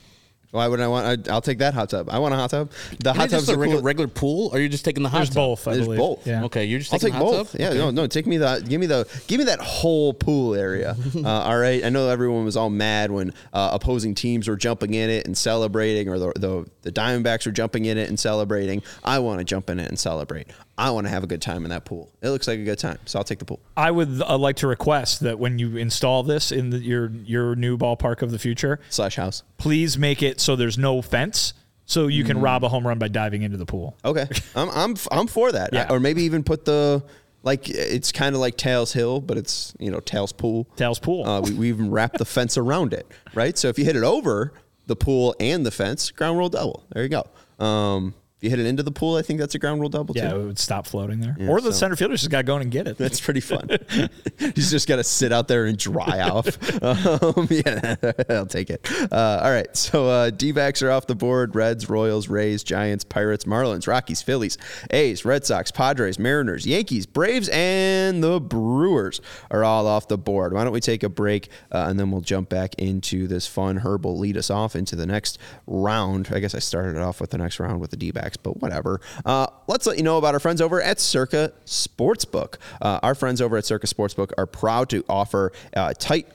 Why 0.53 0.69
would 0.69 0.81
I 0.81 0.87
want? 0.89 1.29
I, 1.29 1.33
I'll 1.33 1.41
take 1.41 1.59
that 1.59 1.73
hot 1.73 1.89
tub. 1.89 2.11
I 2.11 2.19
want 2.19 2.35
a 2.35 2.37
hot 2.37 2.51
tub. 2.51 2.71
The 3.01 3.15
hot 3.15 3.27
Is 3.29 3.33
it 3.33 3.37
tubs 3.37 3.47
just 3.47 3.49
a 3.49 3.55
are 3.55 3.59
regular, 3.59 3.81
cool. 3.81 3.87
regular 3.87 4.09
pool, 4.09 4.49
or 4.53 4.59
are 4.59 4.61
you 4.61 4.69
just 4.69 4.85
taking 4.85 5.03
the 5.03 5.09
hot 5.09 5.17
There's 5.19 5.29
tub? 5.31 5.35
both. 5.37 5.67
I 5.67 5.73
There's 5.75 5.87
believe. 5.87 5.99
both. 5.99 6.27
Yeah. 6.27 6.45
Okay, 6.45 6.67
you're 6.67 6.79
just 6.79 6.93
I'll 6.93 6.99
taking 6.99 7.15
take 7.15 7.23
hot 7.23 7.31
both. 7.33 7.53
tub? 7.53 7.61
Yeah, 7.61 7.69
Okay. 7.71 7.79
no, 7.79 7.91
no. 7.91 8.07
Take 8.07 8.27
me 8.27 8.37
the, 8.37 8.63
give 8.69 8.79
me 8.79 8.87
the, 8.87 9.09
give 9.29 9.39
me 9.39 9.45
that 9.47 9.61
whole 9.61 10.13
pool 10.13 10.55
area. 10.55 10.95
uh, 11.17 11.27
all 11.27 11.59
right. 11.59 11.83
I 11.83 11.89
know 11.89 12.07
everyone 12.11 12.45
was 12.45 12.59
all 12.59 12.69
mad 12.69 13.11
when 13.11 13.33
uh, 13.55 13.71
opposing 13.73 14.15
teams 14.15 14.47
were 14.47 14.57
jumping 14.57 14.93
in 14.93 15.09
it 15.09 15.25
and 15.27 15.37
celebrating, 15.39 16.11
or 16.11 16.19
the, 16.19 16.33
the 16.37 16.67
the 16.83 16.93
Diamondbacks 16.93 17.47
were 17.47 17.53
jumping 17.53 17.87
in 17.87 17.97
it 17.97 18.11
and 18.11 18.21
celebrating. 18.21 18.83
I 19.03 19.21
want 19.21 19.39
to 19.39 19.45
jump 19.45 19.71
in 19.71 19.81
it 19.81 19.89
and 19.89 19.99
celebrate. 19.99 20.49
I 20.79 20.91
want 20.91 21.07
to 21.07 21.11
have 21.11 21.23
a 21.23 21.27
good 21.27 21.43
time 21.43 21.65
in 21.65 21.71
that 21.71 21.85
pool. 21.85 22.11
It 22.23 22.31
looks 22.31 22.49
like 22.49 22.59
a 22.59 22.65
good 22.65 22.79
time, 22.79 22.99
so 23.05 23.19
I'll 23.19 23.25
take 23.25 23.39
the 23.39 23.45
pool. 23.45 23.61
I 23.77 23.91
would 23.91 24.23
uh, 24.23 24.39
like 24.39 24.57
to 24.57 24.67
request 24.67 25.21
that 25.21 25.39
when 25.39 25.59
you 25.59 25.77
install 25.77 26.23
this 26.23 26.51
in 26.51 26.71
the, 26.71 26.79
your 26.79 27.11
your 27.25 27.55
new 27.57 27.77
ballpark 27.77 28.23
of 28.23 28.31
the 28.31 28.39
future, 28.39 28.81
Slash 28.89 29.17
house. 29.17 29.43
please 29.59 29.99
make 29.99 30.23
it 30.23 30.41
so 30.41 30.57
there's 30.57 30.79
no 30.79 31.03
fence, 31.03 31.53
so 31.85 32.07
you 32.07 32.25
Mm. 32.25 32.27
can 32.29 32.41
rob 32.41 32.65
a 32.65 32.69
home 32.71 32.87
run 32.87 32.99
by 32.99 33.09
diving 33.09 33.43
into 33.43 33.59
the 33.59 33.67
pool. 33.67 33.97
Okay, 34.05 34.27
I'm 34.57 34.71
I'm 34.71 34.95
I'm 35.11 35.27
for 35.27 35.53
that. 35.53 35.71
Yeah. 35.73 35.87
or 35.91 36.01
maybe 36.01 36.23
even 36.23 36.43
put 36.43 36.65
the 36.65 37.03
like 37.43 37.69
it's 37.69 38.11
kind 38.13 38.35
of 38.35 38.41
like 38.41 38.57
Tal's 38.57 38.93
Hill, 38.95 39.21
but 39.21 39.37
it's 39.37 39.75
you 39.79 39.91
know 39.91 40.01
Tal's 40.01 40.33
Pool. 40.33 40.67
Tal's 40.77 40.99
Pool. 40.99 41.27
Uh, 41.29 41.41
we, 41.43 41.53
we 41.53 41.69
even 41.69 41.91
wrap 41.91 42.15
the 42.15 42.25
fence 42.25 42.57
around 42.57 42.95
it, 42.95 43.07
right? 43.35 43.59
So 43.59 43.69
if 43.69 43.79
you 43.79 43.85
hit 43.85 43.97
it 43.97 44.05
over 44.05 44.53
the 44.87 44.97
pool 44.97 45.35
and 45.39 45.67
the 45.67 45.71
fence, 45.71 46.11
ground 46.11 46.39
rule 46.39 46.49
double. 46.49 46.85
There 46.93 47.03
you 47.03 47.09
go. 47.11 47.25
Um, 47.65 48.15
you 48.43 48.51
hit 48.51 48.59
it 48.59 48.67
into 48.67 48.83
the 48.83 48.91
pool, 48.93 49.17
I 49.17 49.23
think 49.23 49.41
that's 49.41 49.55
a 49.55 49.59
ground 49.59 49.81
rule 49.81 49.89
double 49.89 50.15
yeah, 50.17 50.31
too. 50.31 50.41
it 50.41 50.45
would 50.47 50.59
stop 50.59 50.87
floating 50.87 51.21
there. 51.21 51.37
or 51.49 51.61
the 51.61 51.73
so- 51.73 51.79
center 51.79 51.97
fielder 51.97 52.17
just 52.17 52.31
got 52.31 52.39
to 52.39 52.43
go 52.45 52.57
in 52.57 52.63
and 52.63 52.71
get 52.71 52.87
it. 52.89 52.99
That's 52.99 53.21
pretty 53.21 53.41
fun. 53.53 53.69
He's 54.39 54.71
just 54.71 54.89
got 54.89 54.97
to 54.97 55.05
sit 55.05 55.33
out 55.33 55.49
there 55.49 55.67
and 55.67 55.79
dry 55.79 56.21
off. 56.21 56.49
Um, 56.83 57.47
yeah, 57.51 57.95
I'll 58.29 58.47
take 58.47 58.69
it. 58.69 58.87
Uh, 59.11 59.41
all 59.43 59.51
right. 59.51 59.75
So 59.77 60.07
uh, 60.09 60.31
D 60.31 60.53
backs 60.53 60.83
are 60.83 60.91
off 60.91 61.07
the 61.07 61.15
board 61.15 61.55
Reds, 61.55 61.89
Royals, 61.89 62.29
Rays, 62.29 62.65
Giants, 62.65 63.05
Pirates, 63.05 63.45
Marlins, 63.45 63.87
Rockies, 63.87 64.21
Phillies, 64.21 64.59
A's, 64.91 65.25
Red 65.25 65.47
Sox, 65.47 65.71
Padres, 65.71 66.19
Mariners, 66.19 66.67
Yankees, 66.67 67.07
Braves, 67.07 67.49
and 67.53 68.23
the 68.23 68.41
Brewers 68.41 69.21
are 69.51 69.63
all 69.65 69.87
off 69.87 70.09
the 70.09 70.19
board. 70.19 70.53
Why 70.53 70.65
don't 70.65 70.73
we 70.73 70.81
take 70.81 71.03
a 71.03 71.09
break 71.09 71.49
uh, 71.71 71.87
and 71.89 71.99
then 72.01 72.11
we'll 72.11 72.21
jump 72.21 72.49
back 72.49 72.75
into 72.79 73.27
this 73.27 73.47
fun. 73.47 73.77
Herb 73.79 74.05
will 74.05 74.19
lead 74.19 74.37
us 74.37 74.51
off 74.51 74.75
into 74.75 74.97
the 74.97 75.07
next 75.07 75.39
round. 75.67 76.29
I 76.33 76.41
guess 76.41 76.55
I 76.55 76.59
started 76.59 76.97
off 77.01 77.21
with 77.21 77.31
the 77.31 77.39
next 77.39 77.61
round 77.61 77.81
with 77.81 77.91
the 77.91 77.97
D 77.97 78.11
backs, 78.11 78.32
but 78.43 78.61
whatever. 78.61 79.01
Uh, 79.25 79.47
let's 79.67 79.87
let 79.87 79.97
you 79.97 80.03
know 80.03 80.19
about 80.19 80.35
our 80.35 80.41
friends 80.41 80.61
over 80.61 80.81
at 80.81 81.01
Circa 81.01 81.53
Sportsbook. 81.65 82.57
Uh, 82.81 83.01
our 83.03 83.15
friends 83.15 83.41
over 83.41 83.57
at 83.57 83.65
Circa 83.65 83.87
Sportsbook 83.87 84.33
are 84.39 84.47
proud 84.47 84.89
to 84.91 85.05
offer 85.09 85.53
uh, 85.75 85.93
tight 85.99 86.27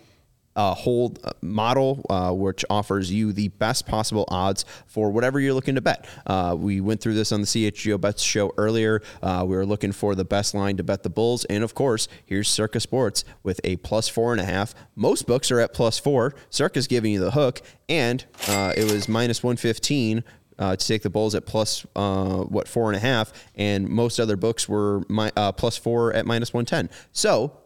uh, 0.57 0.73
hold 0.73 1.19
uh, 1.23 1.31
model, 1.41 2.03
uh, 2.09 2.31
which 2.31 2.65
offers 2.69 3.11
you 3.11 3.31
the 3.31 3.47
best 3.47 3.85
possible 3.85 4.25
odds 4.27 4.65
for 4.87 5.11
whatever 5.11 5.39
you're 5.39 5.53
looking 5.53 5.75
to 5.75 5.81
bet. 5.81 6.05
Uh, 6.25 6.55
we 6.57 6.81
went 6.81 6.99
through 6.99 7.13
this 7.13 7.31
on 7.31 7.41
the 7.41 7.47
CHGO 7.47 8.01
Bets 8.01 8.23
show 8.23 8.51
earlier. 8.57 9.01
Uh, 9.21 9.45
we 9.47 9.55
were 9.55 9.65
looking 9.65 9.91
for 9.91 10.15
the 10.15 10.25
best 10.25 10.55
line 10.55 10.75
to 10.77 10.83
bet 10.83 11.03
the 11.03 11.09
Bulls, 11.09 11.45
and 11.45 11.63
of 11.63 11.75
course, 11.75 12.07
here's 12.25 12.49
Circa 12.49 12.79
Sports 12.79 13.23
with 13.43 13.61
a 13.63 13.75
plus 13.77 14.09
four 14.09 14.31
and 14.31 14.41
a 14.41 14.45
half. 14.45 14.73
Most 14.95 15.27
books 15.27 15.51
are 15.51 15.59
at 15.59 15.73
plus 15.73 15.99
four. 15.99 16.33
Circa's 16.49 16.87
giving 16.87 17.13
you 17.13 17.19
the 17.19 17.31
hook, 17.31 17.61
and 17.87 18.25
uh, 18.47 18.73
it 18.75 18.91
was 18.91 19.07
minus 19.07 19.43
one 19.43 19.57
fifteen. 19.57 20.23
Uh, 20.59 20.75
to 20.75 20.87
take 20.87 21.03
the 21.03 21.09
Bulls 21.09 21.35
at 21.35 21.45
plus 21.45 21.85
uh, 21.95 22.39
what 22.39 22.67
four 22.67 22.89
and 22.89 22.95
a 22.95 22.99
half, 22.99 23.31
and 23.55 23.87
most 23.87 24.19
other 24.19 24.35
books 24.35 24.67
were 24.67 25.03
mi- 25.07 25.29
uh, 25.35 25.51
plus 25.51 25.77
four 25.77 26.13
at 26.13 26.25
minus 26.25 26.51
one 26.53 26.65
ten. 26.65 26.89
So 27.11 27.57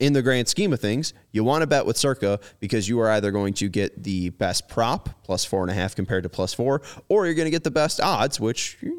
in 0.00 0.14
the 0.14 0.22
grand 0.22 0.48
scheme 0.48 0.72
of 0.72 0.80
things, 0.80 1.12
you 1.30 1.44
want 1.44 1.62
to 1.62 1.66
bet 1.66 1.84
with 1.86 1.96
Circa 1.96 2.40
because 2.58 2.88
you 2.88 2.98
are 3.00 3.10
either 3.10 3.30
going 3.30 3.52
to 3.54 3.68
get 3.68 4.02
the 4.02 4.30
best 4.30 4.68
prop, 4.68 5.10
plus 5.22 5.44
four 5.44 5.62
and 5.62 5.70
a 5.70 5.74
half 5.74 5.94
compared 5.94 6.22
to 6.22 6.28
plus 6.28 6.54
four, 6.54 6.82
or 7.08 7.26
you're 7.26 7.34
going 7.34 7.46
to 7.46 7.50
get 7.50 7.64
the 7.64 7.70
best 7.70 8.00
odds, 8.00 8.40
which 8.40 8.78
you're 8.80 8.94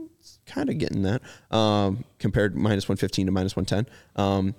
kind 0.46 0.70
of 0.70 0.78
getting 0.78 1.02
that, 1.02 1.22
um, 1.50 2.04
compared 2.20 2.56
minus 2.56 2.88
115 2.88 3.26
to 3.26 3.32
minus 3.32 3.56
110. 3.56 3.92
Um, 4.16 4.56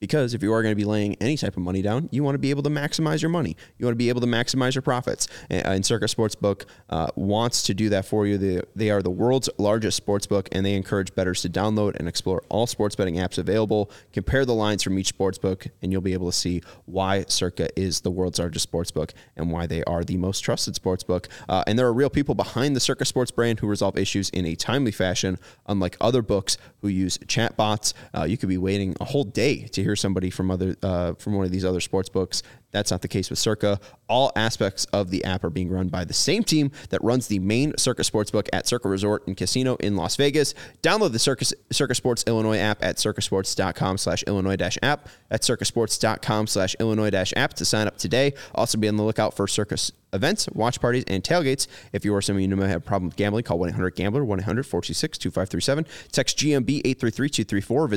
Because 0.00 0.32
if 0.32 0.42
you 0.42 0.50
are 0.54 0.62
going 0.62 0.72
to 0.72 0.76
be 0.76 0.86
laying 0.86 1.14
any 1.16 1.36
type 1.36 1.58
of 1.58 1.62
money 1.62 1.82
down, 1.82 2.08
you 2.10 2.24
want 2.24 2.34
to 2.34 2.38
be 2.38 2.48
able 2.48 2.62
to 2.62 2.70
maximize 2.70 3.20
your 3.20 3.28
money. 3.28 3.54
You 3.76 3.84
want 3.84 3.92
to 3.92 3.98
be 3.98 4.08
able 4.08 4.22
to 4.22 4.26
maximize 4.26 4.74
your 4.74 4.80
profits. 4.80 5.28
And, 5.50 5.66
and 5.66 5.86
Circa 5.86 6.06
Sportsbook 6.06 6.64
uh, 6.88 7.08
wants 7.16 7.62
to 7.64 7.74
do 7.74 7.90
that 7.90 8.06
for 8.06 8.26
you. 8.26 8.38
They, 8.38 8.62
they 8.74 8.90
are 8.90 9.02
the 9.02 9.10
world's 9.10 9.50
largest 9.58 10.04
sportsbook, 10.04 10.48
and 10.52 10.64
they 10.64 10.74
encourage 10.74 11.14
bettors 11.14 11.42
to 11.42 11.50
download 11.50 11.96
and 11.96 12.08
explore 12.08 12.42
all 12.48 12.66
sports 12.66 12.96
betting 12.96 13.16
apps 13.16 13.36
available. 13.36 13.90
Compare 14.14 14.46
the 14.46 14.54
lines 14.54 14.82
from 14.82 14.98
each 14.98 15.14
sportsbook, 15.16 15.68
and 15.82 15.92
you'll 15.92 16.00
be 16.00 16.14
able 16.14 16.30
to 16.30 16.36
see 16.36 16.62
why 16.86 17.26
Circa 17.28 17.68
is 17.78 18.00
the 18.00 18.10
world's 18.10 18.38
largest 18.38 18.72
sportsbook 18.72 19.10
and 19.36 19.52
why 19.52 19.66
they 19.66 19.84
are 19.84 20.02
the 20.02 20.16
most 20.16 20.40
trusted 20.40 20.74
sportsbook. 20.76 21.26
Uh, 21.46 21.62
and 21.66 21.78
there 21.78 21.86
are 21.86 21.92
real 21.92 22.08
people 22.08 22.34
behind 22.34 22.74
the 22.74 22.80
Circa 22.80 23.04
Sports 23.04 23.30
brand 23.30 23.60
who 23.60 23.66
resolve 23.66 23.98
issues 23.98 24.30
in 24.30 24.46
a 24.46 24.54
timely 24.54 24.92
fashion, 24.92 25.38
unlike 25.66 25.98
other 26.00 26.22
books 26.22 26.56
who 26.80 26.88
use 26.88 27.18
chatbots. 27.18 27.92
Uh, 28.16 28.24
you 28.24 28.38
could 28.38 28.48
be 28.48 28.56
waiting 28.56 28.96
a 28.98 29.04
whole 29.04 29.24
day 29.24 29.66
to 29.66 29.82
hear 29.82 29.89
somebody 29.96 30.30
from 30.30 30.50
other 30.50 30.76
uh, 30.82 31.14
from 31.14 31.34
one 31.34 31.44
of 31.44 31.52
these 31.52 31.64
other 31.64 31.80
sports 31.80 32.08
books. 32.08 32.42
That's 32.72 32.90
not 32.90 33.02
the 33.02 33.08
case 33.08 33.30
with 33.30 33.38
Circa. 33.38 33.80
All 34.08 34.30
aspects 34.36 34.84
of 34.86 35.10
the 35.10 35.24
app 35.24 35.42
are 35.44 35.50
being 35.50 35.70
run 35.70 35.88
by 35.88 36.04
the 36.04 36.14
same 36.14 36.44
team 36.44 36.70
that 36.90 37.02
runs 37.02 37.26
the 37.26 37.38
main 37.38 37.76
Circa 37.76 38.02
Sportsbook 38.02 38.48
at 38.52 38.66
Circa 38.66 38.88
Resort 38.88 39.26
and 39.26 39.36
Casino 39.36 39.76
in 39.76 39.96
Las 39.96 40.16
Vegas. 40.16 40.54
Download 40.82 41.12
the 41.12 41.18
Circa, 41.18 41.44
Circa 41.70 41.94
Sports 41.94 42.24
Illinois 42.26 42.58
app 42.58 42.82
at 42.82 42.96
circasports.com 42.96 43.98
slash 43.98 44.22
Illinois 44.24 44.56
dash 44.56 44.78
app. 44.82 45.08
At 45.30 45.42
circasports.com 45.42 46.46
slash 46.46 46.76
Illinois 46.78 47.10
dash 47.10 47.32
app 47.36 47.54
to 47.54 47.64
sign 47.64 47.86
up 47.86 47.98
today. 47.98 48.34
Also 48.54 48.78
be 48.78 48.88
on 48.88 48.96
the 48.96 49.02
lookout 49.02 49.34
for 49.34 49.48
Circa 49.48 49.76
events, 50.12 50.48
watch 50.50 50.80
parties, 50.80 51.04
and 51.06 51.22
tailgates. 51.22 51.66
If 51.92 52.04
you 52.04 52.14
or 52.14 52.22
someone 52.22 52.42
you 52.42 52.48
know 52.48 52.56
may 52.56 52.68
have 52.68 52.82
a 52.82 52.84
problem 52.84 53.08
with 53.08 53.16
gambling, 53.16 53.44
call 53.44 53.58
1 53.58 53.70
800 53.70 53.94
Gambler, 53.94 54.24
1 54.24 54.40
800 54.40 54.64
426 54.64 55.18
2537. 55.18 55.86
Text 56.12 56.38
GMB 56.38 56.80
833 56.84 57.28
234. 57.28 57.88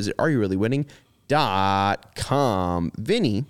Visit 1.28 1.36
areyoureallywinning.com. 1.36 2.92
Vinny, 2.98 3.44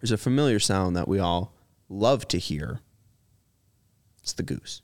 there's 0.00 0.12
a 0.12 0.18
familiar 0.18 0.58
sound 0.58 0.96
that 0.96 1.08
we 1.08 1.18
all 1.18 1.52
love 1.88 2.26
to 2.28 2.38
hear. 2.38 2.80
It's 4.22 4.32
the 4.32 4.42
goose. 4.42 4.82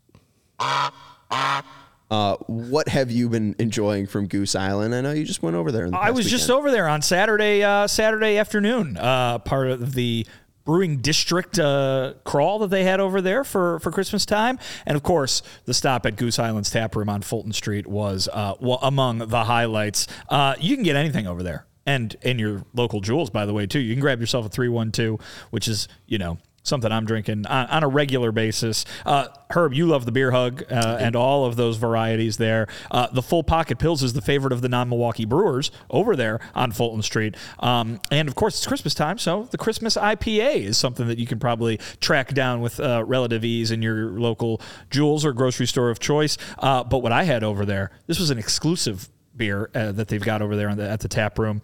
Uh, 0.59 2.37
what 2.47 2.89
have 2.89 3.11
you 3.11 3.29
been 3.29 3.57
enjoying 3.59 4.07
from 4.07 4.27
Goose 4.27 4.55
Island? 4.55 4.95
I 4.95 5.01
know 5.01 5.13
you 5.13 5.25
just 5.25 5.43
went 5.43 5.57
over 5.57 5.73
there. 5.73 5.89
the 5.89 5.97
I 5.97 6.11
was 6.11 6.31
just 6.31 6.51
over 6.51 6.71
there 6.71 6.87
on 6.87 7.01
Saturday, 7.01 7.63
uh, 7.63 7.87
Saturday 7.87 8.37
afternoon, 8.37 8.99
uh, 8.99 9.39
part 9.39 9.69
of 9.69 9.95
the 9.95 10.27
brewing 10.65 10.99
district 10.99 11.59
uh, 11.59 12.15
crawl 12.25 12.59
that 12.61 12.71
they 12.71 12.85
had 12.85 13.01
over 13.01 13.21
there 13.21 13.45
for, 13.45 13.79
for 13.81 13.91
Christmas 13.91 14.25
time. 14.25 14.59
And 14.87 14.97
of 14.97 15.03
course, 15.03 15.43
the 15.65 15.75
stop 15.75 16.07
at 16.07 16.17
Goose 16.17 16.39
Island's 16.39 16.71
Tap 16.71 16.95
Room 16.95 17.09
on 17.09 17.23
Fulton 17.23 17.53
Street 17.53 17.87
was 17.87 18.29
uh, 18.33 18.55
wa- 18.61 18.79
among 18.83 19.19
the 19.19 19.45
highlights. 19.45 20.07
Uh, 20.29 20.55
you 20.59 20.77
can 20.77 20.85
get 20.85 20.97
anything 20.97 21.27
over 21.27 21.43
there. 21.43 21.67
And 21.85 22.15
in 22.23 22.39
your 22.39 22.65
local 22.75 23.01
jewels, 23.01 23.31
by 23.31 23.45
the 23.45 23.53
way, 23.53 23.67
too. 23.67 23.81
You 23.81 23.95
can 23.95 24.01
grab 24.01 24.21
yourself 24.21 24.47
a 24.47 24.49
312, 24.49 25.19
which 25.51 25.67
is, 25.67 25.89
you 26.07 26.17
know, 26.17 26.39
something 26.63 26.91
I'm 26.91 27.05
drinking 27.05 27.47
on, 27.47 27.67
on 27.67 27.83
a 27.83 27.89
regular 27.89 28.33
basis. 28.33 28.85
Uh, 29.05 29.29
Herb, 29.51 29.75
you 29.75 29.87
love 29.87 30.07
the 30.07 30.13
beer 30.13 30.31
hug 30.31 30.63
uh, 30.71 30.97
and 31.01 31.17
all 31.17 31.45
of 31.45 31.57
those 31.57 31.77
varieties 31.77 32.37
there. 32.37 32.67
Uh, 32.91 33.09
the 33.09 33.23
full 33.23 33.43
pocket 33.43 33.79
pills 33.79 34.03
is 34.03 34.13
the 34.13 34.21
favorite 34.21 34.53
of 34.53 34.63
the 34.63 34.69
non 34.69 34.89
Milwaukee 34.89 35.25
brewers 35.25 35.71
over 35.91 36.17
there 36.17 36.41
on 36.55 36.73
Fulton 36.73 37.03
Street. 37.03 37.37
Um, 37.59 38.01
and 38.11 38.29
of 38.29 38.35
course, 38.35 38.57
it's 38.57 38.67
Christmas 38.67 38.95
time, 38.95 39.19
so 39.19 39.49
the 39.51 39.59
Christmas 39.59 39.97
IPA 39.97 40.65
is 40.65 40.79
something 40.79 41.07
that 41.09 41.19
you 41.19 41.27
can 41.27 41.39
probably 41.39 41.79
track 42.01 42.33
down 42.35 42.61
with 42.61 42.81
uh, 42.81 43.05
relative 43.07 43.45
ease 43.45 43.71
in 43.71 43.83
your 43.83 44.11
local 44.11 44.61
jewels 44.91 45.25
or 45.25 45.33
grocery 45.33 45.67
store 45.67 45.91
of 45.91 45.99
choice. 45.99 46.39
Uh, 46.59 46.85
but 46.85 46.99
what 46.99 47.13
I 47.13 47.25
had 47.25 47.45
over 47.45 47.65
there, 47.65 47.91
this 48.07 48.19
was 48.19 48.31
an 48.31 48.39
exclusive 48.39 49.09
beer 49.37 49.71
uh, 49.75 49.93
that 49.93 50.09
they've 50.09 50.23
got 50.23 50.43
over 50.43 50.57
there 50.57 50.69
on 50.69 50.77
the, 50.77 50.89
at 50.89 51.01
the 51.01 51.09
tap 51.09 51.39
room 51.39 51.63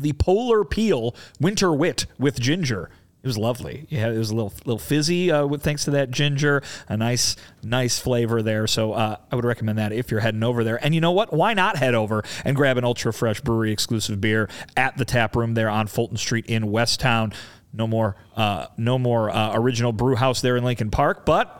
the 0.00 0.12
Polar 0.14 0.64
Peel 0.64 1.14
Winter 1.38 1.72
Wit 1.72 2.06
with 2.18 2.40
ginger. 2.40 2.90
It 3.22 3.26
was 3.26 3.36
lovely. 3.36 3.86
Yeah, 3.90 4.08
it 4.08 4.16
was 4.16 4.30
a 4.30 4.34
little 4.34 4.52
little 4.64 4.78
fizzy 4.78 5.30
uh, 5.30 5.46
with 5.46 5.62
thanks 5.62 5.84
to 5.84 5.90
that 5.90 6.10
ginger. 6.10 6.62
A 6.88 6.96
nice 6.96 7.36
nice 7.62 7.98
flavor 7.98 8.40
there. 8.40 8.66
So 8.66 8.94
uh, 8.94 9.16
I 9.30 9.36
would 9.36 9.44
recommend 9.44 9.78
that 9.78 9.92
if 9.92 10.10
you're 10.10 10.20
heading 10.20 10.42
over 10.42 10.64
there. 10.64 10.82
And 10.82 10.94
you 10.94 11.02
know 11.02 11.10
what? 11.10 11.30
Why 11.30 11.52
not 11.52 11.76
head 11.76 11.94
over 11.94 12.24
and 12.46 12.56
grab 12.56 12.78
an 12.78 12.84
ultra 12.84 13.12
fresh 13.12 13.42
brewery 13.42 13.72
exclusive 13.72 14.22
beer 14.22 14.48
at 14.74 14.96
the 14.96 15.04
tap 15.04 15.36
room 15.36 15.52
there 15.52 15.68
on 15.68 15.86
Fulton 15.86 16.16
Street 16.16 16.46
in 16.46 16.64
Westtown. 16.64 17.34
No 17.74 17.86
more 17.86 18.16
uh, 18.36 18.66
no 18.78 18.98
more 18.98 19.28
uh, 19.28 19.52
original 19.54 19.92
brew 19.92 20.16
house 20.16 20.40
there 20.40 20.56
in 20.56 20.64
Lincoln 20.64 20.90
Park, 20.90 21.26
but 21.26 21.59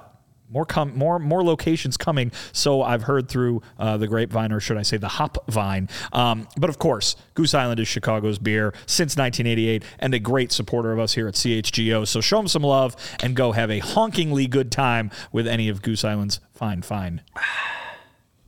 more 0.50 0.64
com- 0.66 0.96
more 0.96 1.18
more 1.18 1.42
locations 1.42 1.96
coming. 1.96 2.32
So 2.52 2.82
I've 2.82 3.02
heard 3.02 3.28
through 3.28 3.62
uh, 3.78 3.96
the 3.96 4.06
grapevine, 4.06 4.52
or 4.52 4.60
should 4.60 4.76
I 4.76 4.82
say 4.82 4.96
the 4.96 5.08
hop 5.08 5.38
vine. 5.48 5.88
Um, 6.12 6.48
but 6.58 6.70
of 6.70 6.78
course, 6.78 7.16
Goose 7.34 7.54
Island 7.54 7.80
is 7.80 7.88
Chicago's 7.88 8.38
beer 8.38 8.72
since 8.86 9.16
1988, 9.16 9.84
and 9.98 10.14
a 10.14 10.18
great 10.18 10.52
supporter 10.52 10.92
of 10.92 10.98
us 10.98 11.14
here 11.14 11.28
at 11.28 11.34
CHGO. 11.34 12.06
So 12.06 12.20
show 12.20 12.36
them 12.38 12.48
some 12.48 12.62
love 12.62 12.96
and 13.22 13.34
go 13.34 13.52
have 13.52 13.70
a 13.70 13.80
honkingly 13.80 14.48
good 14.48 14.70
time 14.72 15.10
with 15.32 15.46
any 15.46 15.68
of 15.68 15.82
Goose 15.82 16.04
Island's 16.04 16.40
fine 16.52 16.82
fine. 16.82 17.22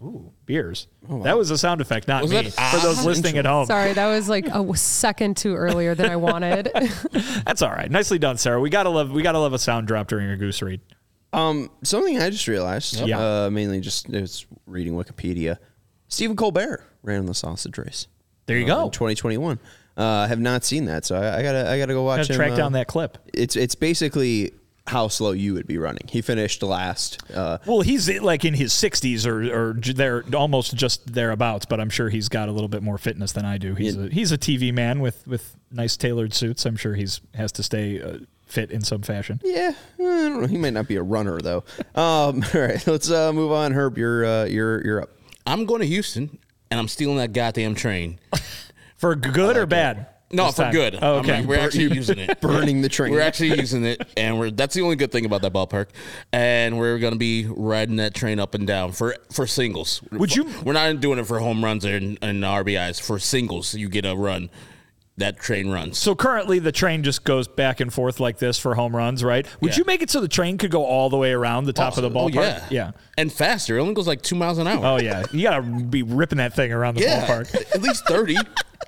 Ooh, 0.03 0.33
beers. 0.47 0.89
That 1.09 1.39
was 1.39 1.53
a 1.53 1.59
sound 1.59 1.81
effect, 1.81 2.09
not 2.09 2.23
Was 2.23 2.33
me. 2.33 2.43
that 2.43 2.73
For 2.73 2.81
those 2.85 2.99
ah, 3.01 3.07
listening 3.07 3.39
at 3.39 3.47
home, 3.47 3.67
Sorry, 3.67 3.93
that 3.93 4.09
was 4.09 4.29
like 4.29 4.49
a 4.49 4.77
second 4.77 5.37
too 5.37 5.55
earlier 5.55 5.95
than 5.95 6.11
I 6.11 6.17
wanted. 6.17 6.71
that's 7.45 7.63
all 7.63 7.71
right. 7.71 7.89
Nicely 7.89 8.19
done, 8.19 8.37
Sarah. 8.37 8.61
We 8.61 8.69
gotta 8.69 8.89
love 8.89 9.13
we 9.13 9.23
gotta 9.23 9.39
love 9.39 9.53
a 9.53 9.61
sound 9.61 9.87
drop 9.87 10.09
during 10.09 10.29
a 10.29 10.37
goose 10.37 10.61
read. 10.61 10.81
Um, 11.33 11.71
something 11.83 12.19
I 12.21 12.31
just 12.31 12.47
realized. 12.49 13.01
Yeah. 13.01 13.45
Uh, 13.45 13.51
mainly 13.51 13.81
just 13.81 14.09
it 14.09 14.21
was 14.21 14.47
reading 14.67 14.95
Wikipedia. 14.95 15.59
Stephen 16.09 16.37
Colbert 16.37 16.85
ran 17.03 17.21
in 17.21 17.27
the 17.27 17.35
sausage 17.35 17.79
race. 17.79 18.07
There 18.47 18.59
you 18.59 18.65
uh, 18.65 18.85
go. 18.85 18.91
2021. 18.91 19.59
Uh, 19.97 20.03
I 20.03 20.27
have 20.27 20.41
not 20.41 20.65
seen 20.65 20.87
that, 20.87 21.05
so 21.05 21.17
I, 21.17 21.39
I 21.39 21.43
gotta 21.43 21.71
I 21.71 21.79
gotta 21.79 21.93
go 21.93 22.03
watch 22.03 22.21
Gotta 22.21 22.33
him. 22.33 22.37
track 22.37 22.53
uh, 22.53 22.57
down 22.57 22.73
that 22.73 22.87
clip. 22.87 23.19
It's 23.35 23.57
it's 23.57 23.75
basically 23.75 24.53
how 24.87 25.09
slow 25.09 25.33
you 25.33 25.55
would 25.55 25.67
be 25.67 25.79
running. 25.79 26.09
He 26.09 26.23
finished 26.23 26.63
last. 26.63 27.23
Uh, 27.33 27.59
Well, 27.67 27.83
he's 27.83 28.09
like 28.21 28.45
in 28.45 28.55
his 28.55 28.73
60s 28.73 29.27
or 29.27 29.45
or 29.53 29.75
there 29.75 30.25
almost 30.35 30.75
just 30.75 31.13
thereabouts, 31.13 31.67
but 31.67 31.79
I'm 31.79 31.91
sure 31.91 32.09
he's 32.09 32.29
got 32.29 32.49
a 32.49 32.53
little 32.53 32.69
bit 32.69 32.83
more 32.83 32.99
fitness 32.99 33.33
than 33.33 33.45
I 33.45 33.59
do. 33.59 33.75
He's 33.75 33.97
a 33.97 34.09
he's 34.09 34.33
a 34.33 34.39
TV 34.39 34.73
man 34.73 35.01
with 35.01 35.27
with 35.27 35.57
nice 35.71 35.97
tailored 35.97 36.35
suits. 36.35 36.65
I'm 36.67 36.77
sure 36.77 36.95
he's 36.95 37.21
has 37.35 37.53
to 37.53 37.63
stay 37.63 38.01
uh, 38.03 38.19
fit 38.53 38.71
in 38.71 38.83
some 38.83 39.03
fashion. 39.03 39.41
yeah, 39.43 39.73
I 39.99 40.03
don't 40.03 40.43
know. 40.43 40.47
He 40.47 40.59
might 40.59 40.75
not 40.75 40.87
be 40.87 40.97
a 40.97 41.03
runner 41.03 41.41
though. 41.41 41.65
Um, 41.95 42.43
all 42.55 42.61
right, 42.61 42.87
let's 42.87 43.11
uh, 43.11 43.33
move 43.33 43.53
on. 43.53 43.73
Herb, 43.73 43.99
you're 43.99 44.25
uh, 44.25 44.45
you're 44.45 44.85
you're 44.85 45.03
up. 45.03 45.11
I'm 45.47 45.67
going 45.67 45.81
to 45.81 45.87
Houston, 45.87 46.39
and 46.71 46.79
I'm 46.81 46.89
stealing 46.89 47.17
that 47.19 47.33
goddamn 47.33 47.75
train. 47.75 48.19
For 48.97 49.15
good 49.17 49.57
or 49.57 49.67
bad? 49.67 50.07
No, 50.31 50.47
this 50.47 50.57
for 50.57 50.63
time? 50.63 50.73
good. 50.73 50.99
Oh, 51.03 51.17
I 51.17 51.19
okay. 51.19 51.39
mean, 51.41 51.47
we're 51.49 51.59
actually 51.59 51.93
using 51.95 52.19
it. 52.19 52.41
Burning 52.41 52.81
the 52.81 52.89
train. 52.89 53.13
We're 53.13 53.21
actually 53.21 53.59
using 53.59 53.85
it, 53.85 54.01
and 54.17 54.39
we're 54.39 54.51
that's 54.51 54.75
the 54.75 54.81
only 54.81 54.97
good 54.97 55.13
thing 55.13 55.27
about 55.27 55.43
that 55.43 55.53
ballpark. 55.53 55.89
And 56.33 56.79
we're 56.79 56.99
gonna 56.99 57.17
be 57.17 57.47
riding 57.47 57.97
that 57.97 58.15
train 58.15 58.39
up 58.41 58.55
and 58.55 58.67
down 58.67 58.93
for 58.93 59.17
for 59.31 59.47
singles. 59.47 60.01
Would 60.13 60.35
you- 60.35 60.49
We're 60.65 60.73
not 60.73 61.01
doing 61.01 61.19
it 61.19 61.27
for 61.27 61.39
home 61.41 61.63
runs 61.63 61.85
and, 61.85 62.17
and 62.23 62.43
RBIs. 62.43 63.03
For 63.03 63.19
singles, 63.19 63.75
you 63.75 63.91
get 63.91 64.07
a 64.07 64.15
run. 64.17 64.49
That 65.23 65.39
train 65.41 65.71
runs. 65.71 65.99
so 65.99 66.15
currently 66.15 66.59
the 66.59 66.73
train 66.73 67.03
just 67.03 67.25
goes 67.25 67.49
back 67.49 67.81
and 67.81 67.93
forth 67.93 68.21
like 68.21 68.39
this 68.39 68.59
for 68.59 68.75
home 68.75 68.95
runs, 68.95 69.25
right? 69.25 69.47
Would 69.61 69.73
Yeah. 69.73 69.79
you 69.79 69.85
make 69.85 70.03
it 70.03 70.11
so 70.11 70.21
the 70.21 70.29
train 70.29 70.59
could 70.59 70.71
go 70.71 70.85
all 70.85 71.09
the 71.11 71.17
way 71.17 71.33
around 71.33 71.65
the 71.65 71.73
top 71.73 71.97
of 71.97 72.03
the 72.03 72.11
Oh, 72.11 72.29
ballpark? 72.29 72.35
yeah, 72.35 72.65
Yeah. 72.71 72.91
and 73.17 73.33
faster. 73.33 73.79
It 73.79 73.81
only 73.81 73.95
goes 73.95 74.07
like 74.07 74.23
two 74.23 74.37
miles 74.37 74.59
an 74.59 74.67
hour. 74.67 74.85
Oh 74.85 74.97
yeah. 74.99 75.25
You 75.33 75.43
gotta 75.43 75.63
be 75.63 76.03
ripping 76.03 76.39
that 76.39 76.55
thing 76.55 76.73
around 76.73 76.97
the 76.97 77.03
yeah, 77.03 77.27
ballpark. 77.27 77.55
at 77.75 77.83
least 77.83 78.07
thirty. 78.07 78.37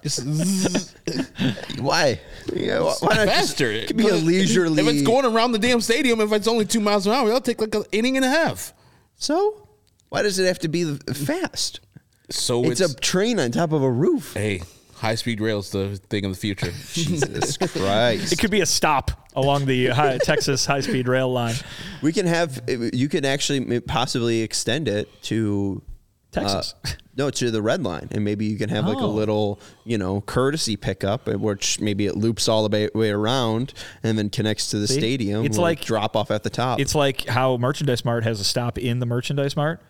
Why? 1.78 2.20
Yeah, 2.52 2.80
why, 2.80 2.94
why 3.00 3.14
not 3.16 3.26
just- 3.26 3.30
faster. 3.50 3.70
It 3.70 3.86
could 3.86 3.96
be 3.96 4.08
a 4.08 4.14
leisurely. 4.14 4.82
If 4.82 4.88
it's 4.88 5.02
going 5.02 5.24
around 5.24 5.52
the 5.52 5.58
damn 5.58 5.80
stadium, 5.80 6.20
if 6.20 6.32
it's 6.32 6.46
only 6.48 6.64
two 6.66 6.80
miles 6.80 7.06
an 7.06 7.12
hour, 7.12 7.26
that'll 7.26 7.40
take 7.40 7.60
like 7.60 7.74
an 7.74 7.84
inning 7.92 8.16
and 8.16 8.24
a 8.24 8.28
half. 8.28 8.72
So, 9.16 9.68
why 10.10 10.22
does 10.22 10.38
it 10.38 10.46
have 10.46 10.58
to 10.60 10.68
be 10.68 10.96
fast? 11.14 11.80
So 12.30 12.64
It's, 12.64 12.80
it's, 12.80 12.92
a 12.92 12.96
train 12.96 13.38
on 13.38 13.50
top 13.52 13.72
of 13.72 13.82
a 13.82 13.90
roof. 13.90 14.34
hey, 14.34 14.62
high 15.04 15.14
speed 15.14 15.40
rail's 15.40 15.70
the 15.70 15.96
thing 16.08 16.24
of 16.24 16.32
the 16.32 16.38
future. 16.38 16.70
Jesus 16.92 17.56
Christ! 17.58 18.32
It 18.32 18.38
could 18.38 18.50
be 18.50 18.60
a 18.62 18.66
stop 18.66 19.28
along 19.36 19.66
the 19.66 19.88
high, 19.88 20.18
Texas 20.18 20.64
high 20.66 20.80
speed 20.80 21.06
rail 21.08 21.30
line. 21.32 21.54
we 22.02 22.12
can 22.12 22.26
have. 22.26 22.60
You 22.68 23.08
can 23.08 23.24
actually 23.24 23.80
possibly 23.80 24.40
extend 24.42 24.88
it 24.88 25.08
to 25.24 25.82
Texas. 26.32 26.74
uh, 26.84 26.88
no, 27.16 27.30
to 27.30 27.50
the 27.52 27.62
red 27.62 27.84
line, 27.84 28.08
and 28.10 28.24
maybe 28.24 28.44
you 28.46 28.56
can 28.58 28.68
have 28.70 28.86
like 28.86 28.96
a 28.98 29.02
Oh. 29.02 29.08
little, 29.08 29.60
you 29.84 29.96
know, 29.98 30.20
courtesy 30.22 30.76
pickup, 30.76 31.28
uh, 31.28 31.38
which 31.38 31.80
maybe 31.80 32.06
it 32.06 32.16
loops 32.16 32.48
all 32.48 32.66
the 32.68 32.76
way- 32.76 32.90
way 32.92 33.10
around 33.10 33.72
and 34.02 34.18
then 34.18 34.30
connects 34.30 34.70
to 34.70 34.78
the 34.80 34.88
See? 34.88 34.98
stadium. 34.98 35.44
It's 35.44 35.52
Little 35.52 35.62
like- 35.62 35.84
drop 35.84 36.16
off 36.16 36.32
at 36.32 36.42
the 36.42 36.50
top. 36.50 36.80
It's 36.80 36.94
like 36.96 37.26
how 37.28 37.56
Merchandise 37.56 38.04
Mart 38.04 38.24
has 38.24 38.40
a 38.40 38.44
stop 38.44 38.78
in 38.78 38.98
the 38.98 39.06
Merchandise 39.06 39.54
Mart. 39.54 39.80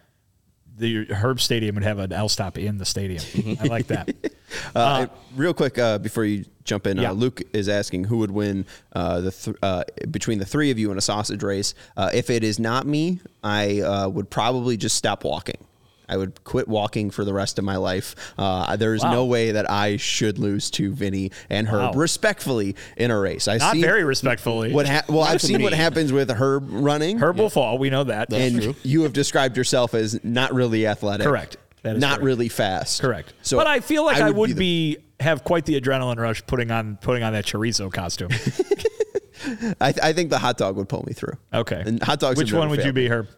The 0.77 1.07
Herb 1.07 1.41
Stadium 1.41 1.77
would 1.77 1.85
have 1.85 1.99
an 1.99 2.12
L 2.12 2.29
stop 2.29 2.59
in 2.59 2.79
the 2.79 2.85
stadium. 2.85 3.22
I 3.61 3.64
like 3.66 3.87
that. 3.89 4.14
Uh, 4.72 5.07
real 5.35 5.53
quick 5.53 5.79
uh, 5.81 5.99
before 5.99 6.25
you 6.25 6.45
jump 6.62 6.87
in, 6.87 6.97
Yeah. 6.97 7.11
uh, 7.11 7.14
Luke 7.14 7.43
is 7.53 7.68
asking 7.68 8.05
who 8.05 8.18
would 8.18 8.31
win 8.31 8.66
uh, 8.93 9.20
the 9.20 9.31
th- 9.33 9.57
uh, 9.64 9.83
between 10.12 10.39
the 10.39 10.45
three 10.45 10.70
of 10.70 10.79
you 10.79 10.93
in 10.93 10.99
a 10.99 11.01
sausage 11.01 11.43
race. 11.43 11.75
Uh, 11.97 12.11
if 12.14 12.31
it 12.31 12.45
is 12.45 12.61
not 12.61 12.87
me, 12.87 13.18
I 13.43 13.81
uh, 13.81 14.09
would 14.09 14.31
probably 14.31 14.77
just 14.77 14.95
stop 14.97 15.25
walking. 15.25 15.57
I 16.14 16.16
I 16.16 16.16
would 16.16 16.44
quit 16.44 16.68
walking 16.68 17.10
for 17.10 17.24
the 17.24 17.34
rest 17.34 17.58
of 17.58 17.64
my 17.64 17.74
life. 17.76 18.14
Uh, 18.38 18.76
there's 18.76 19.02
Wow. 19.02 19.10
no 19.12 19.24
way 19.24 19.50
that 19.50 19.68
I 19.68 19.96
should 19.96 20.38
lose 20.38 20.70
to 20.72 20.92
Vinny 20.94 21.32
and 21.50 21.66
Herb 21.66 21.94
Wow. 21.96 22.00
respectfully 22.00 22.76
in 22.96 23.10
a 23.10 23.18
race. 23.18 23.48
I 23.48 23.56
Not 23.56 23.76
very 23.78 24.04
respectfully. 24.04 24.72
What 24.72 24.86
ha- 24.88 25.02
well, 25.08 25.22
I've 25.30 25.42
seen 25.42 25.60
what 25.60 25.72
happens 25.72 26.12
with 26.12 26.30
Herb 26.30 26.68
running. 26.70 27.18
Herb 27.18 27.36
will 27.36 27.50
fall. 27.50 27.78
We 27.78 27.90
know 27.90 28.04
that. 28.04 28.32
and 28.32 28.76
you 28.84 29.02
have 29.02 29.12
described 29.12 29.56
yourself 29.56 29.92
as 29.92 30.22
not 30.22 30.54
really 30.54 30.86
athletic. 30.86 31.26
Correct. 31.26 31.56
That 31.82 31.96
is 31.96 32.00
not 32.00 32.10
correct. 32.20 32.24
really 32.24 32.48
fast. 32.48 33.02
Correct. 33.02 33.34
So 33.42 33.56
but 33.56 33.66
I 33.66 33.80
feel 33.80 34.04
like 34.04 34.18
I 34.18 34.30
would, 34.30 34.50
the- 34.50 34.54
be, 34.54 34.98
have 35.18 35.42
quite 35.42 35.64
the 35.66 35.80
adrenaline 35.80 36.18
rush 36.18 36.46
putting 36.46 36.70
on 36.70 36.96
putting 37.00 37.24
on 37.24 37.32
that 37.32 37.44
chorizo 37.44 37.92
costume. 37.92 38.30
I, 39.80 39.92
I 40.02 40.12
think 40.12 40.30
the 40.30 40.38
hot 40.38 40.56
dog 40.58 40.76
would 40.76 40.88
pull 40.88 41.02
me 41.06 41.12
through. 41.12 41.34
Okay. 41.52 41.82
And 41.84 42.00
hot 42.02 42.20
dogs. 42.20 42.38
Which 42.38 42.52
one 42.52 42.70
would 42.70 42.84
you 42.84 42.92
be. 42.92 43.08
Herb? 43.08 43.28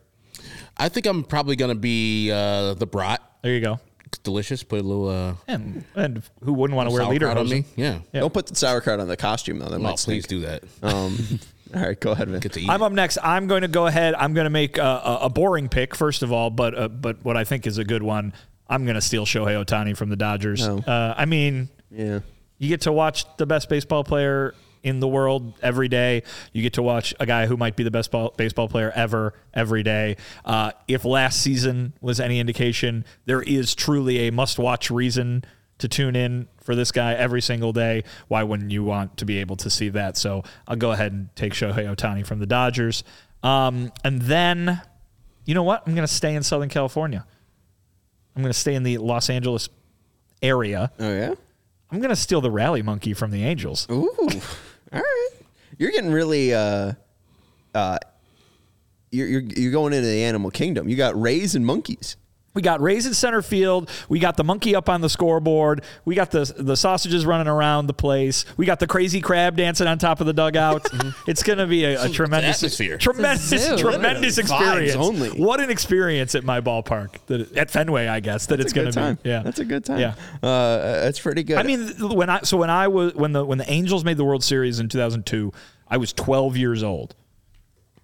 I 0.76 0.88
think 0.88 1.06
I'm 1.06 1.24
probably 1.24 1.56
gonna 1.56 1.74
be 1.74 2.30
uh, 2.30 2.74
the 2.74 2.86
brat. 2.86 3.22
There 3.42 3.54
you 3.54 3.60
go. 3.60 3.80
It's 4.06 4.18
delicious. 4.18 4.62
Put 4.62 4.80
a 4.80 4.82
little 4.82 5.08
uh, 5.08 5.34
And 5.48 5.84
and 5.94 6.22
who 6.44 6.52
wouldn't 6.52 6.76
want 6.76 6.88
to 6.88 6.94
wear 6.94 7.04
leader 7.06 7.26
sauerkraut 7.26 7.46
on 7.46 7.50
me. 7.50 7.64
Yeah. 7.76 7.98
Yeah. 8.12 8.20
Don't 8.20 8.32
put 8.32 8.46
the 8.46 8.54
sauerkraut 8.54 9.00
on 9.00 9.08
the 9.08 9.16
costume 9.16 9.58
though. 9.58 9.66
That 9.68 9.76
Oh, 9.76 9.78
might 9.78 9.96
please 9.98 10.24
stink. 10.24 10.28
do 10.28 10.40
that. 10.42 10.62
Um, 10.82 11.40
all 11.74 11.82
right, 11.82 11.98
go 12.00 12.12
ahead, 12.12 12.28
Vin. 12.28 12.38
Get 12.40 12.52
to 12.52 12.60
eat. 12.60 12.68
I'm 12.70 12.82
up 12.82 12.92
next. 12.92 13.18
I'm 13.22 13.48
going 13.48 13.62
to 13.62 13.68
go 13.68 13.86
ahead. 13.86 14.14
I'm 14.14 14.32
going 14.32 14.44
to 14.44 14.50
make 14.50 14.78
a, 14.78 14.82
a, 14.82 15.18
a 15.22 15.28
boring 15.28 15.68
pick 15.68 15.94
first 15.96 16.22
of 16.22 16.30
all, 16.32 16.50
but 16.50 16.78
uh, 16.78 16.88
but 16.88 17.24
what 17.24 17.36
I 17.36 17.42
think 17.44 17.66
is 17.66 17.78
a 17.78 17.84
good 17.84 18.02
one. 18.02 18.32
I'm 18.68 18.84
going 18.84 18.94
to 18.96 19.00
steal 19.00 19.26
Shohei 19.26 19.64
Ohtani 19.64 19.96
from 19.96 20.08
the 20.08 20.16
Dodgers. 20.16 20.66
Oh. 20.66 20.78
Uh, 20.78 21.14
I 21.16 21.24
mean, 21.24 21.68
Yeah. 21.90 22.20
you 22.58 22.68
get 22.68 22.82
to 22.82 22.92
watch 22.92 23.24
the 23.38 23.46
best 23.46 23.68
baseball 23.68 24.02
player 24.04 24.54
in 24.86 25.00
the 25.00 25.08
world 25.08 25.58
every 25.60 25.88
day. 25.88 26.22
You 26.52 26.62
get 26.62 26.74
to 26.74 26.82
watch 26.82 27.12
a 27.18 27.26
guy 27.26 27.46
who 27.46 27.56
might 27.56 27.74
be 27.74 27.82
the 27.82 27.90
best 27.90 28.12
ball, 28.12 28.32
baseball 28.36 28.68
player 28.68 28.92
ever 28.94 29.34
every 29.52 29.82
day. 29.82 30.16
Uh, 30.44 30.70
if 30.86 31.04
last 31.04 31.42
season 31.42 31.92
was 32.00 32.20
any 32.20 32.38
indication, 32.38 33.04
there 33.24 33.42
is 33.42 33.74
truly 33.74 34.28
a 34.28 34.32
must-watch 34.32 34.90
reason 34.90 35.44
to 35.78 35.88
tune 35.88 36.14
in 36.16 36.48
for 36.62 36.74
this 36.74 36.92
guy 36.92 37.14
every 37.14 37.42
single 37.42 37.72
day. 37.72 38.04
Why 38.28 38.44
wouldn't 38.44 38.70
you 38.70 38.84
want 38.84 39.16
to 39.18 39.24
be 39.24 39.38
able 39.38 39.56
to 39.56 39.68
see 39.68 39.88
that? 39.90 40.16
So 40.16 40.44
I'll 40.66 40.76
go 40.76 40.92
ahead 40.92 41.12
and 41.12 41.28
take 41.34 41.52
Shohei 41.52 41.94
Ohtani 41.94 42.24
from 42.24 42.38
the 42.38 42.46
Dodgers. 42.46 43.02
Um, 43.42 43.92
and 44.04 44.22
then, 44.22 44.80
you 45.44 45.54
know 45.54 45.64
what? 45.64 45.82
I'm 45.86 45.94
going 45.94 46.06
to 46.06 46.12
stay 46.12 46.34
in 46.34 46.42
Southern 46.42 46.68
California. 46.68 47.26
I'm 48.34 48.42
going 48.42 48.52
to 48.52 48.58
stay 48.58 48.74
in 48.74 48.84
the 48.84 48.98
Los 48.98 49.28
Angeles 49.28 49.68
area. 50.40 50.92
Oh 50.98 51.12
yeah. 51.12 51.34
I'm 51.90 52.00
going 52.00 52.10
to 52.10 52.16
steal 52.16 52.40
the 52.40 52.50
rally 52.50 52.82
monkey 52.82 53.14
from 53.14 53.30
the 53.30 53.44
Angels. 53.44 53.86
Ooh. 53.90 54.28
All 54.96 55.02
right. 55.02 55.28
You're 55.78 55.90
getting 55.90 56.12
really 56.12 56.54
uh 56.54 56.92
uh 57.74 57.98
you're, 59.10 59.28
you're 59.28 59.42
you're 59.42 59.72
going 59.72 59.92
into 59.92 60.06
the 60.08 60.24
animal 60.24 60.50
kingdom. 60.50 60.88
You 60.88 60.96
got 60.96 61.20
rays 61.20 61.54
and 61.54 61.64
monkeys. 61.64 62.16
We 62.56 62.62
got 62.62 62.80
Rays 62.80 63.06
in 63.06 63.14
center 63.14 63.42
field. 63.42 63.90
We 64.08 64.18
got 64.18 64.36
the 64.36 64.42
monkey 64.42 64.74
up 64.74 64.88
on 64.88 65.02
the 65.02 65.08
scoreboard. 65.10 65.84
We 66.04 66.14
got 66.14 66.30
the 66.30 66.52
the 66.56 66.74
sausages 66.76 67.24
running 67.26 67.46
around 67.48 67.86
the 67.86 67.92
place. 67.94 68.44
We 68.56 68.66
got 68.66 68.80
the 68.80 68.86
crazy 68.86 69.20
crab 69.20 69.56
dancing 69.56 69.86
on 69.86 69.98
top 69.98 70.20
of 70.20 70.26
the 70.26 70.32
dugout. 70.32 70.88
it's 71.28 71.42
going 71.42 71.58
to 71.58 71.66
be 71.66 71.84
a, 71.84 72.04
a 72.04 72.08
tremendous 72.08 72.56
atmosphere. 72.56 72.96
tremendous, 72.98 73.52
It's 73.52 73.80
tremendous 73.80 74.38
experience. 74.38 74.94
only. 74.96 75.28
What 75.30 75.60
an 75.60 75.68
experience 75.70 76.34
at 76.34 76.44
my 76.44 76.60
ballpark, 76.62 77.16
that 77.26 77.54
at 77.56 77.70
Fenway, 77.70 78.06
I 78.06 78.20
guess 78.20 78.46
that 78.46 78.58
it's 78.58 78.72
That's 78.72 78.72
a 78.72 78.74
going 78.74 78.86
good 78.86 78.92
to 78.94 79.00
time. 79.00 79.18
be. 79.22 79.28
Yeah, 79.28 79.42
That's 79.42 79.58
a 79.58 79.64
good 79.66 79.84
time. 79.84 80.00
Yeah. 80.00 80.14
Uh, 80.42 81.00
that's 81.02 81.20
pretty 81.20 81.42
good. 81.42 81.58
I 81.58 81.62
mean, 81.62 81.88
when 82.16 82.30
I 82.30 82.40
so 82.40 82.56
when 82.56 82.70
I 82.70 82.88
was 82.88 83.14
when 83.14 83.32
the 83.32 83.44
when 83.44 83.58
the 83.58 83.70
Angels 83.70 84.02
made 84.02 84.16
the 84.16 84.24
World 84.24 84.42
Series 84.42 84.80
in 84.80 84.88
2002, 84.88 85.52
I 85.88 85.98
was 85.98 86.12
12 86.14 86.56
years 86.56 86.82
old. 86.82 87.14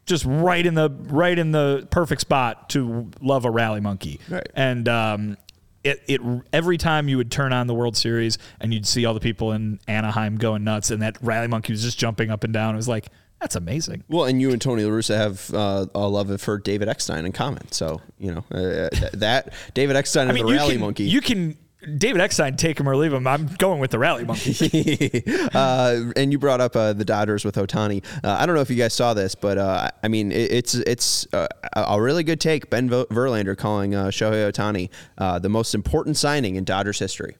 Just 0.04 0.24
right 0.24 0.64
in 0.64 0.74
the 0.74 0.90
right 0.90 1.38
in 1.38 1.52
the 1.52 1.86
perfect 1.90 2.20
spot 2.20 2.68
to 2.70 3.10
love 3.20 3.44
a 3.44 3.50
rally 3.50 3.80
monkey. 3.80 4.20
Right. 4.28 4.46
And 4.54 4.88
um, 4.88 5.36
it 5.84 6.02
it 6.06 6.20
every 6.52 6.78
time 6.78 7.08
you 7.08 7.16
would 7.16 7.30
turn 7.30 7.52
on 7.52 7.66
the 7.66 7.74
World 7.74 7.96
Series 7.96 8.38
and 8.60 8.72
you'd 8.74 8.86
see 8.86 9.04
all 9.04 9.14
the 9.14 9.20
people 9.20 9.52
in 9.52 9.80
Anaheim 9.86 10.36
going 10.36 10.64
nuts, 10.64 10.90
and 10.90 11.02
that 11.02 11.18
rally 11.22 11.48
monkey 11.48 11.72
was 11.72 11.82
just 11.82 11.98
jumping 11.98 12.30
up 12.30 12.44
and 12.44 12.52
down. 12.52 12.74
It 12.74 12.76
was 12.76 12.88
like 12.88 13.08
that's 13.40 13.56
amazing. 13.56 14.04
well, 14.08 14.24
and 14.26 14.40
you 14.40 14.52
and 14.52 14.62
Tony 14.62 14.84
La 14.84 14.90
Russa 14.90 15.16
have 15.16 15.52
uh, 15.52 15.86
a 15.96 16.06
love 16.06 16.40
for 16.40 16.58
David 16.58 16.88
Eckstein 16.88 17.26
in 17.26 17.32
common. 17.32 17.70
So 17.72 18.00
you 18.18 18.32
know 18.32 18.44
uh, 18.52 18.88
that 19.14 19.52
David 19.74 19.96
Eckstein 19.96 20.28
I 20.28 20.30
and 20.30 20.34
mean, 20.34 20.46
the 20.46 20.52
you 20.52 20.58
rally 20.58 20.72
can, 20.74 20.80
monkey. 20.80 21.04
You 21.04 21.20
can 21.20 21.56
David 21.98 22.20
Eckstein 22.20 22.56
take 22.56 22.78
him 22.78 22.88
or 22.88 22.96
leave 22.96 23.12
him. 23.12 23.26
I'm 23.26 23.46
going 23.58 23.80
with 23.80 23.90
the 23.90 23.98
rally 23.98 24.24
monkey. 24.24 25.22
uh, 25.54 26.12
and 26.16 26.32
you 26.32 26.38
brought 26.38 26.60
up 26.60 26.76
uh, 26.76 26.92
the 26.92 27.04
Dodgers 27.04 27.44
with 27.44 27.56
Ohtani. 27.56 28.04
Uh, 28.22 28.36
I 28.38 28.46
don't 28.46 28.54
know 28.54 28.60
if 28.60 28.70
you 28.70 28.76
guys 28.76 28.94
saw 28.94 29.14
this, 29.14 29.34
but 29.34 29.58
uh, 29.58 29.90
I 30.02 30.08
mean, 30.08 30.32
it, 30.32 30.52
it's 30.52 30.74
it's 30.74 31.26
uh, 31.32 31.48
a 31.74 31.82
a 31.92 32.00
really 32.00 32.24
good 32.24 32.40
take. 32.40 32.70
Ben 32.70 32.88
Verlander 32.88 33.56
calling 33.56 33.94
uh, 33.94 34.06
Shohei 34.06 34.50
Ohtani 34.50 34.90
uh, 35.18 35.38
the 35.38 35.48
most 35.48 35.74
important 35.74 36.16
signing 36.16 36.56
in 36.56 36.64
Dodgers 36.64 36.98
history. 36.98 37.36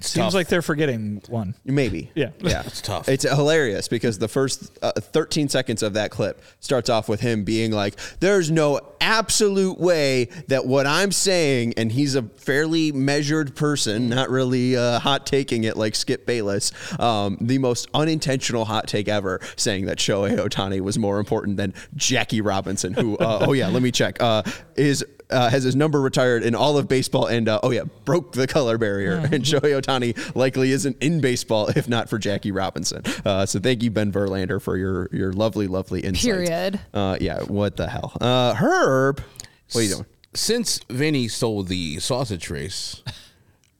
Seems 0.00 0.14
tough. 0.14 0.34
like 0.34 0.48
they're 0.48 0.62
forgetting 0.62 1.22
one. 1.28 1.54
Maybe. 1.64 2.10
Yeah. 2.14 2.30
Yeah. 2.50 2.62
It's 2.66 2.80
tough. 2.80 3.08
It's 3.08 3.22
hilarious 3.22 3.86
because 3.86 4.18
the 4.18 4.26
first 4.26 4.76
uh, 4.82 4.92
13 4.92 5.48
seconds 5.48 5.84
of 5.84 5.92
that 5.92 6.10
clip 6.10 6.42
starts 6.58 6.90
off 6.90 7.08
with 7.08 7.20
him 7.20 7.44
being 7.44 7.70
like, 7.70 7.94
there's 8.18 8.50
no 8.50 8.80
absolute 9.00 9.78
way 9.78 10.24
that 10.48 10.66
what 10.66 10.84
I'm 10.86 11.12
saying, 11.12 11.74
and 11.76 11.92
he's 11.92 12.16
a 12.16 12.22
fairly 12.22 12.90
measured 12.90 13.54
person, 13.54 14.08
not 14.08 14.30
really 14.30 14.76
uh, 14.76 14.98
hot 14.98 15.26
taking 15.26 15.62
it 15.62 15.76
like 15.76 15.94
Skip 15.94 16.26
Bayless, 16.26 16.72
um, 16.98 17.38
the 17.40 17.58
most 17.58 17.88
unintentional 17.94 18.64
hot 18.64 18.88
take 18.88 19.06
ever, 19.06 19.40
saying 19.54 19.86
that 19.86 19.98
Shohei 19.98 20.36
Ohtani 20.36 20.80
was 20.80 20.98
more 20.98 21.20
important 21.20 21.56
than 21.56 21.72
Jackie 21.94 22.40
Robinson, 22.40 22.94
who, 22.94 23.16
uh, 23.18 23.44
oh 23.46 23.52
yeah, 23.52 23.68
let 23.68 23.82
me 23.82 23.92
check, 23.92 24.20
uh, 24.20 24.42
is 24.74 25.04
uh, 25.32 25.48
has 25.50 25.62
his 25.64 25.76
number 25.76 26.00
retired 26.00 26.42
in 26.42 26.54
all 26.54 26.76
of 26.78 26.88
baseball 26.88 27.26
and 27.26 27.48
uh, 27.48 27.60
oh 27.62 27.70
yeah 27.70 27.82
broke 28.04 28.32
the 28.32 28.46
color 28.46 28.78
barrier. 28.78 29.16
And 29.30 29.44
Shohei 29.44 29.80
Ohtani 29.80 30.34
likely 30.36 30.72
isn't 30.72 30.96
in 31.02 31.20
baseball 31.20 31.68
if 31.68 31.88
not 31.88 32.08
for 32.08 32.18
Jackie 32.18 32.52
Robinson. 32.52 33.02
Uh, 33.24 33.46
so 33.46 33.60
thank 33.60 33.82
you 33.82 33.90
Ben 33.90 34.10
Verlander 34.12 34.60
for 34.60 34.76
your 34.76 35.08
your 35.12 35.32
lovely 35.32 35.66
lovely 35.66 36.00
insight 36.00 36.22
Period. 36.34 36.80
uh, 36.94 37.16
yeah 37.20 37.42
what 37.44 37.76
the 37.76 37.88
hell. 37.88 38.16
Uh, 38.20 38.54
Herb 38.54 39.20
what 39.72 39.80
are 39.80 39.82
you 39.82 39.94
doing? 39.94 40.06
Since 40.34 40.80
Vinny 40.88 41.26
stole 41.28 41.62
the 41.64 41.98
sausage 41.98 42.50
race, 42.50 43.02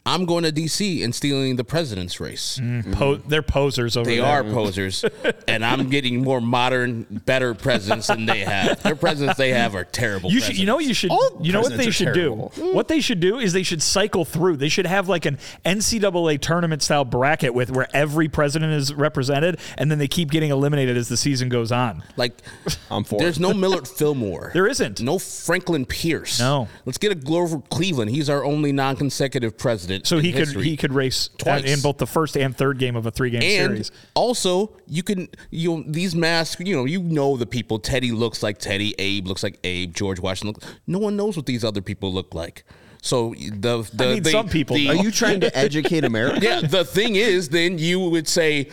I'm 0.07 0.24
going 0.24 0.44
to 0.44 0.51
DC 0.51 1.05
and 1.05 1.14
stealing 1.14 1.57
the 1.57 1.62
president's 1.64 2.20
race. 2.20 2.59
Mm, 2.61 2.90
po- 2.94 3.16
they're 3.16 3.42
posers 3.42 3.98
over 3.98 4.09
They 4.09 4.16
there. 4.16 4.24
are 4.24 4.42
posers, 4.42 5.05
and 5.48 5.62
I'm 5.62 5.90
getting 5.90 6.22
more 6.22 6.40
modern, 6.40 7.03
better 7.26 7.53
presidents 7.55 8.07
than 8.07 8.24
they 8.24 8.40
have. 8.40 8.82
Their 8.82 8.96
presidents 8.96 9.36
they 9.36 9.51
have 9.53 9.74
are 9.74 9.84
terrible. 9.84 10.30
You 10.32 10.40
should, 10.40 10.57
you 10.57 10.64
know, 10.64 10.76
what 10.76 10.86
you 10.86 10.94
should, 10.94 11.11
All 11.11 11.38
you 11.42 11.53
know 11.53 11.61
what 11.61 11.76
they 11.76 11.90
should 11.90 12.14
terrible. 12.14 12.51
do. 12.57 12.72
What 12.74 12.88
they 12.88 13.01
should 13.03 13.20
do 13.20 13.38
is 13.38 13.53
they 13.53 13.62
should 13.62 13.82
cycle 13.82 14.24
through. 14.24 14.57
They 14.57 14.70
should 14.70 14.86
have 14.86 15.07
like 15.09 15.26
an 15.26 15.36
NCAA 15.66 16.40
tournament 16.40 16.82
style 16.82 17.05
bracket 17.05 17.53
with 17.53 17.70
where 17.70 17.86
every 17.94 18.28
president 18.28 18.72
is 18.72 18.94
represented, 18.94 19.59
and 19.76 19.90
then 19.90 19.98
they 19.98 20.09
keep 20.09 20.30
getting 20.30 20.51
eliminated 20.51 20.96
as 20.96 21.09
the 21.11 21.16
season 21.18 21.51
goes 21.51 21.70
on. 21.70 22.03
Like, 22.16 22.38
I'm 22.90 23.05
for 23.05 23.18
there's 23.18 23.36
it. 23.36 23.40
no 23.42 23.53
Millard 23.61 23.86
Fillmore. 23.86 24.51
There 24.55 24.66
isn't. 24.66 25.03
No 25.03 25.18
Franklin 25.18 25.84
Pierce. 25.84 26.40
No. 26.40 26.68
Let's 26.86 26.98
get 26.98 27.12
a 27.12 27.16
Grover 27.16 27.61
Cleveland. 27.68 28.11
He's 28.11 28.30
our 28.30 28.42
only 28.44 28.72
non-consecutive 28.72 29.59
president. 29.59 29.89
So 30.05 30.18
in 30.18 30.24
he 30.24 30.32
could 30.32 30.49
he 30.49 30.76
could 30.76 30.93
race 30.93 31.28
Twice. 31.38 31.64
in 31.64 31.80
both 31.80 31.99
the 31.99 32.07
first 32.07 32.36
and 32.36 32.57
third 32.57 32.78
game 32.78 32.97
of 32.97 33.07
a 33.07 33.11
three 33.11 33.30
game 33.30 33.43
series. 33.43 33.91
also 34.14 34.72
you 34.86 35.03
can 35.03 35.28
you 35.51 35.76
know 35.78 35.84
these 35.86 36.14
masks 36.14 36.61
you 36.64 36.74
know 36.76 36.84
you 36.84 37.03
know 37.03 37.36
the 37.36 37.47
people. 37.47 37.78
Teddy 37.78 38.12
looks 38.12 38.43
like 38.43 38.59
teddy 38.59 38.95
abe 38.99 39.26
looks 39.26 39.43
like 39.43 39.59
abe 39.64 39.95
george 39.95 40.20
washington 40.20 40.55
looks, 40.55 40.66
no 40.86 40.99
one 40.99 41.16
knows 41.16 41.36
what 41.36 41.47
these 41.47 41.64
other 41.64 41.82
people 41.82 42.12
look 42.12 42.34
like. 42.34 42.64
So 43.03 43.34
the 43.38 43.88
the 43.95 44.05
I 44.05 44.12
mean, 44.14 44.22
the- 44.22 44.30
some 44.30 44.49
people 44.49 44.76
the- 44.76 44.88
are 44.91 44.95
you 44.97 45.11
trying 45.11 45.41
to 45.41 45.57
educate 45.57 46.05
America? 46.05 46.41
Yeah 46.43 46.61
the 46.61 46.84
thing 46.84 47.16
is 47.16 47.49
then 47.49 47.78
you 47.78 47.99
would 48.01 48.28
say 48.28 48.68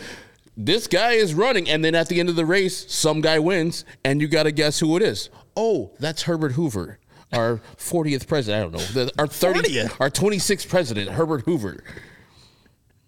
this 0.56 0.86
guy 0.86 1.12
is 1.12 1.34
running 1.34 1.68
and 1.68 1.84
then 1.84 1.94
at 1.94 2.08
the 2.08 2.18
end 2.20 2.28
of 2.28 2.36
the 2.36 2.44
race 2.44 2.92
some 2.92 3.20
guy 3.20 3.38
wins 3.38 3.84
and 4.04 4.20
you 4.20 4.28
got 4.28 4.42
to 4.42 4.52
guess 4.52 4.80
who 4.80 4.96
it 4.96 5.02
is. 5.02 5.30
Oh 5.56 5.92
that's 5.98 6.22
herbert 6.22 6.52
hoover 6.52 6.98
our 7.32 7.60
40th 7.76 8.26
president 8.26 8.58
i 8.58 8.62
don't 8.62 8.72
know 8.96 9.04
the, 9.04 9.12
our 9.18 9.26
30 9.26 9.60
40th? 9.60 10.00
our 10.00 10.10
26th 10.10 10.68
president 10.68 11.10
herbert 11.10 11.42
hoover 11.44 11.82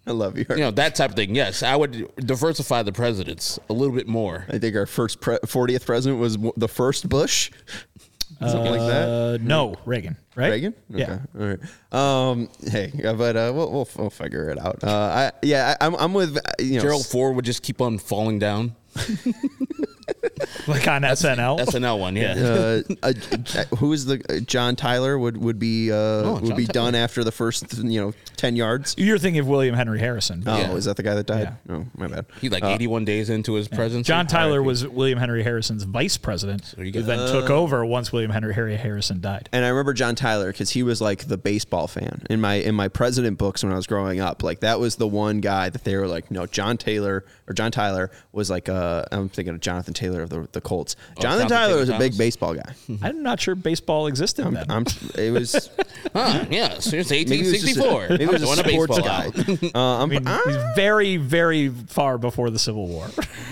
I 0.07 0.11
love 0.11 0.35
you, 0.35 0.45
Herb. 0.49 0.57
you 0.57 0.63
know 0.63 0.71
that 0.71 0.95
type 0.95 1.11
of 1.11 1.15
thing. 1.15 1.35
Yes, 1.35 1.61
I 1.61 1.75
would 1.75 2.11
diversify 2.15 2.81
the 2.81 2.91
presidents 2.91 3.59
a 3.69 3.73
little 3.73 3.93
bit 3.93 4.07
more. 4.07 4.47
I 4.49 4.57
think 4.57 4.75
our 4.75 4.87
first 4.87 5.21
pre- 5.21 5.37
40th 5.37 5.85
president 5.85 6.19
was 6.19 6.39
the 6.57 6.67
first 6.67 7.07
Bush 7.07 7.51
something 8.39 8.71
like 8.71 8.79
that 8.79 9.07
Uh, 9.07 9.37
no, 9.41 9.75
Reagan, 9.85 10.17
right? 10.35 10.49
Reagan? 10.49 10.73
Yeah. 10.89 11.19
All 11.39 11.55
right. 11.55 11.59
Um, 11.93 12.49
hey, 12.67 12.91
uh, 13.05 13.13
but 13.13 13.35
uh, 13.37 13.51
we'll, 13.53 13.71
we'll 13.71 13.89
we'll 13.95 14.09
figure 14.09 14.49
it 14.49 14.57
out. 14.57 14.83
Uh, 14.83 14.89
I 14.89 15.31
yeah, 15.43 15.75
I, 15.79 15.85
I'm 15.85 15.95
I'm 15.95 16.13
with 16.15 16.35
uh, 16.35 16.41
you 16.57 16.77
know 16.77 16.81
Gerald 16.81 17.05
Ford 17.05 17.35
would 17.35 17.45
just 17.45 17.61
keep 17.61 17.79
on 17.79 17.99
falling 17.99 18.39
down. 18.39 18.75
like 20.67 20.87
on 20.87 21.01
SNL. 21.03 21.59
SNL 21.59 21.99
one, 21.99 22.15
yeah. 22.15 22.33
uh, 22.33 22.81
uh, 23.03 23.13
uh, 23.55 23.75
who 23.77 23.93
is 23.93 24.05
the 24.05 24.23
uh, 24.29 24.39
John 24.41 24.75
Tyler 24.75 25.17
would 25.17 25.37
would 25.37 25.59
be 25.59 25.91
uh, 25.91 26.31
would 26.33 26.45
John 26.45 26.57
be 26.57 26.65
Tyler. 26.65 26.91
done 26.91 26.95
after 26.95 27.23
the 27.23 27.31
first 27.31 27.77
you 27.77 27.99
know 28.01 28.13
ten 28.37 28.55
yards. 28.55 28.95
You're 28.97 29.17
thinking 29.17 29.39
of 29.39 29.47
William 29.47 29.75
Henry 29.75 29.99
Harrison. 29.99 30.43
Oh, 30.45 30.57
Yeah. 30.57 30.71
is 30.73 30.85
that 30.85 30.97
the 30.97 31.03
guy 31.03 31.15
that 31.15 31.25
died? 31.25 31.55
Yeah. 31.69 31.75
Oh, 31.75 31.85
my 31.95 32.07
bad. 32.07 32.25
He 32.41 32.49
like 32.49 32.63
81 32.63 33.05
days 33.05 33.29
into 33.29 33.53
his 33.53 33.67
presidency. 33.67 34.07
John 34.07 34.27
Tyler 34.27 34.61
was 34.61 34.87
William 34.87 35.19
Henry 35.19 35.43
Harrison's 35.43 35.83
vice 35.83 36.17
president, 36.17 36.73
you 36.77 36.85
who 36.85 36.91
go. 36.91 37.01
then 37.01 37.31
took 37.31 37.49
over 37.49 37.85
once 37.85 38.11
William 38.11 38.31
Henry 38.31 38.53
Harry 38.53 38.75
Harrison 38.75 39.21
died. 39.21 39.49
And 39.51 39.63
I 39.65 39.69
remember 39.69 39.93
John 39.93 40.15
Tyler 40.15 40.51
because 40.51 40.69
he 40.71 40.83
was 40.83 41.01
like 41.01 41.27
the 41.27 41.37
baseball 41.37 41.87
fan 41.87 42.23
in 42.29 42.41
my 42.41 42.55
in 42.55 42.75
my 42.75 42.87
president 42.87 43.37
books 43.37 43.63
when 43.63 43.71
I 43.71 43.75
was 43.75 43.87
growing 43.87 44.19
up. 44.19 44.43
Like 44.43 44.61
that 44.61 44.79
was 44.79 44.95
the 44.95 45.07
one 45.07 45.39
guy 45.41 45.69
that 45.69 45.83
they 45.83 45.95
were 45.95 46.07
like, 46.07 46.31
no, 46.31 46.45
John 46.45 46.77
Taylor 46.77 47.25
or 47.47 47.53
John 47.53 47.71
Tyler 47.71 48.11
was 48.31 48.49
like 48.49 48.69
uh, 48.69 49.05
I'm 49.11 49.29
thinking 49.29 49.53
of 49.53 49.59
Jonathan 49.59 49.93
Taylor 50.01 50.23
of 50.23 50.29
the, 50.29 50.47
the 50.51 50.61
Colts. 50.61 50.95
Jonathan, 51.19 51.21
Jonathan 51.21 51.47
Tyler 51.49 51.67
Taylor 51.69 51.79
was 51.79 51.89
a 51.89 51.91
big 51.93 52.11
Thomas? 52.13 52.17
baseball 52.17 52.53
guy. 52.55 52.73
I'm 53.03 53.21
not 53.23 53.39
sure 53.39 53.53
baseball 53.55 54.07
existed 54.07 54.45
then. 54.45 54.65
I'm, 54.69 54.85
it 55.15 55.31
was 55.37 55.69
Huh, 56.13 56.45
yeah, 56.49 56.79
since 56.79 57.11
maybe 57.11 57.39
it 57.39 57.45
was 57.51 57.61
just 57.61 57.77
a- 57.77 57.81
1864. 57.83 58.09
maybe 58.09 58.23
it 58.23 58.31
was 58.31 58.41
Throwing 58.41 58.65
a 58.65 58.69
sports 58.69 58.99
guy. 58.99 59.69
Uh, 59.79 59.79
I'm, 60.03 60.09
I 60.11 60.13
mean, 60.13 60.27
I'm 60.27 60.41
he's 60.47 60.75
very, 60.75 61.17
very 61.17 61.69
far 61.69 62.17
before 62.17 62.49
the 62.49 62.59
Civil 62.59 62.87
War. 62.87 63.07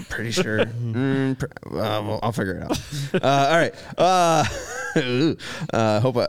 pretty 0.10 0.32
sure. 0.32 0.60
Mm, 0.66 1.38
pr- 1.38 1.46
uh, 1.68 2.02
well, 2.02 2.20
I'll 2.24 2.32
figure 2.32 2.56
it 2.56 2.64
out. 2.64 3.24
Uh, 3.24 3.48
all 3.52 3.58
right. 3.58 3.76
Uh, 3.98 4.46
uh, 5.74 6.00
hope 6.00 6.18
I, 6.18 6.28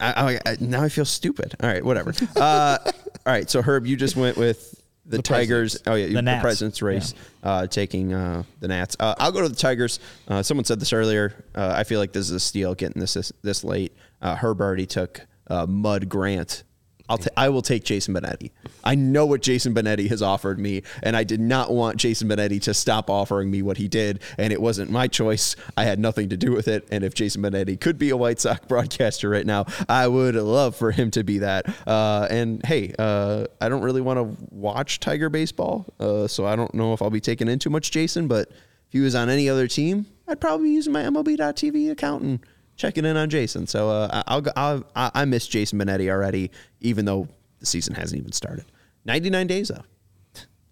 I, 0.00 0.40
I, 0.44 0.56
now 0.60 0.82
I 0.82 0.88
feel 0.88 1.04
stupid. 1.04 1.54
All 1.62 1.68
right, 1.68 1.84
whatever. 1.84 2.12
Uh, 2.36 2.78
all 2.84 2.92
right, 3.32 3.48
so 3.48 3.62
Herb, 3.62 3.86
you 3.86 3.96
just 3.96 4.16
went 4.16 4.36
with 4.36 4.77
the, 5.08 5.22
Tigers. 5.22 5.78
Oh 5.86 5.94
yeah, 5.94 6.06
The 6.06 6.22
the, 6.22 6.38
President's 6.40 6.82
race, 6.82 7.14
uh, 7.42 7.66
taking 7.66 8.12
uh, 8.12 8.42
the 8.60 8.68
Nats. 8.68 8.96
Uh, 9.00 9.14
I'll 9.18 9.32
go 9.32 9.42
to 9.42 9.48
the 9.48 9.56
Tigers. 9.56 10.00
Uh, 10.26 10.42
someone 10.42 10.64
said 10.64 10.80
this 10.80 10.92
earlier. 10.92 11.44
Uh, 11.54 11.72
I 11.76 11.84
feel 11.84 11.98
like 11.98 12.12
this 12.12 12.26
is 12.26 12.32
a 12.32 12.40
steal 12.40 12.74
getting 12.74 13.00
this 13.00 13.14
this, 13.14 13.32
this 13.42 13.64
late. 13.64 13.92
Uh, 14.20 14.36
Herb 14.36 14.60
already 14.60 14.86
took 14.86 15.20
uh, 15.48 15.66
Mud 15.66 16.08
Grant. 16.08 16.64
I'll 17.08 17.18
ta- 17.18 17.30
I 17.36 17.48
will 17.48 17.62
take 17.62 17.84
Jason 17.84 18.14
Benetti. 18.14 18.50
I 18.84 18.94
know 18.94 19.26
what 19.26 19.42
Jason 19.42 19.74
Benetti 19.74 20.08
has 20.08 20.22
offered 20.22 20.58
me, 20.58 20.82
and 21.02 21.16
I 21.16 21.24
did 21.24 21.40
not 21.40 21.72
want 21.72 21.96
Jason 21.96 22.28
Benetti 22.28 22.60
to 22.62 22.74
stop 22.74 23.10
offering 23.10 23.50
me 23.50 23.62
what 23.62 23.76
he 23.76 23.88
did, 23.88 24.20
and 24.36 24.52
it 24.52 24.60
wasn't 24.60 24.90
my 24.90 25.08
choice. 25.08 25.56
I 25.76 25.84
had 25.84 25.98
nothing 25.98 26.28
to 26.30 26.36
do 26.36 26.52
with 26.52 26.68
it. 26.68 26.86
And 26.90 27.04
if 27.04 27.14
Jason 27.14 27.42
Benetti 27.42 27.80
could 27.80 27.98
be 27.98 28.10
a 28.10 28.16
White 28.16 28.40
Sox 28.40 28.64
broadcaster 28.68 29.28
right 29.28 29.46
now, 29.46 29.66
I 29.88 30.06
would 30.06 30.34
love 30.34 30.76
for 30.76 30.90
him 30.90 31.10
to 31.12 31.24
be 31.24 31.38
that. 31.38 31.66
Uh, 31.86 32.26
and 32.30 32.64
hey, 32.64 32.94
uh, 32.98 33.46
I 33.60 33.68
don't 33.68 33.82
really 33.82 34.00
want 34.00 34.18
to 34.18 34.44
watch 34.50 35.00
Tiger 35.00 35.28
baseball, 35.28 35.86
uh, 36.00 36.26
so 36.26 36.46
I 36.46 36.56
don't 36.56 36.74
know 36.74 36.92
if 36.92 37.02
I'll 37.02 37.10
be 37.10 37.20
taking 37.20 37.48
in 37.48 37.58
too 37.58 37.70
much 37.70 37.90
Jason. 37.90 38.28
But 38.28 38.50
if 38.50 38.92
he 38.92 39.00
was 39.00 39.14
on 39.14 39.28
any 39.28 39.48
other 39.48 39.66
team, 39.66 40.06
I'd 40.26 40.40
probably 40.40 40.68
be 40.68 40.74
using 40.74 40.92
my 40.92 41.02
MLB.TV 41.02 41.90
account 41.90 42.22
and 42.22 42.40
checking 42.78 43.04
in 43.04 43.18
on 43.18 43.28
Jason. 43.28 43.66
So 43.66 43.90
uh, 43.90 44.22
I'll, 44.26 44.42
I'll 44.56 44.84
I 44.96 45.10
I 45.14 45.24
miss 45.26 45.46
Jason 45.46 45.78
Benetti 45.78 46.08
already, 46.08 46.50
even 46.80 47.04
though 47.04 47.28
the 47.60 47.66
season 47.66 47.94
hasn't 47.94 48.18
even 48.18 48.32
started. 48.32 48.64
99 49.04 49.46
days 49.46 49.68
though. 49.68 49.84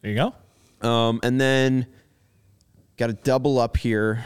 There 0.01 0.11
you 0.11 0.17
go. 0.17 0.89
Um, 0.89 1.21
and 1.23 1.39
then 1.39 1.87
got 2.97 3.11
a 3.11 3.15
double 3.15 3.59
up 3.59 3.77
here. 3.77 4.25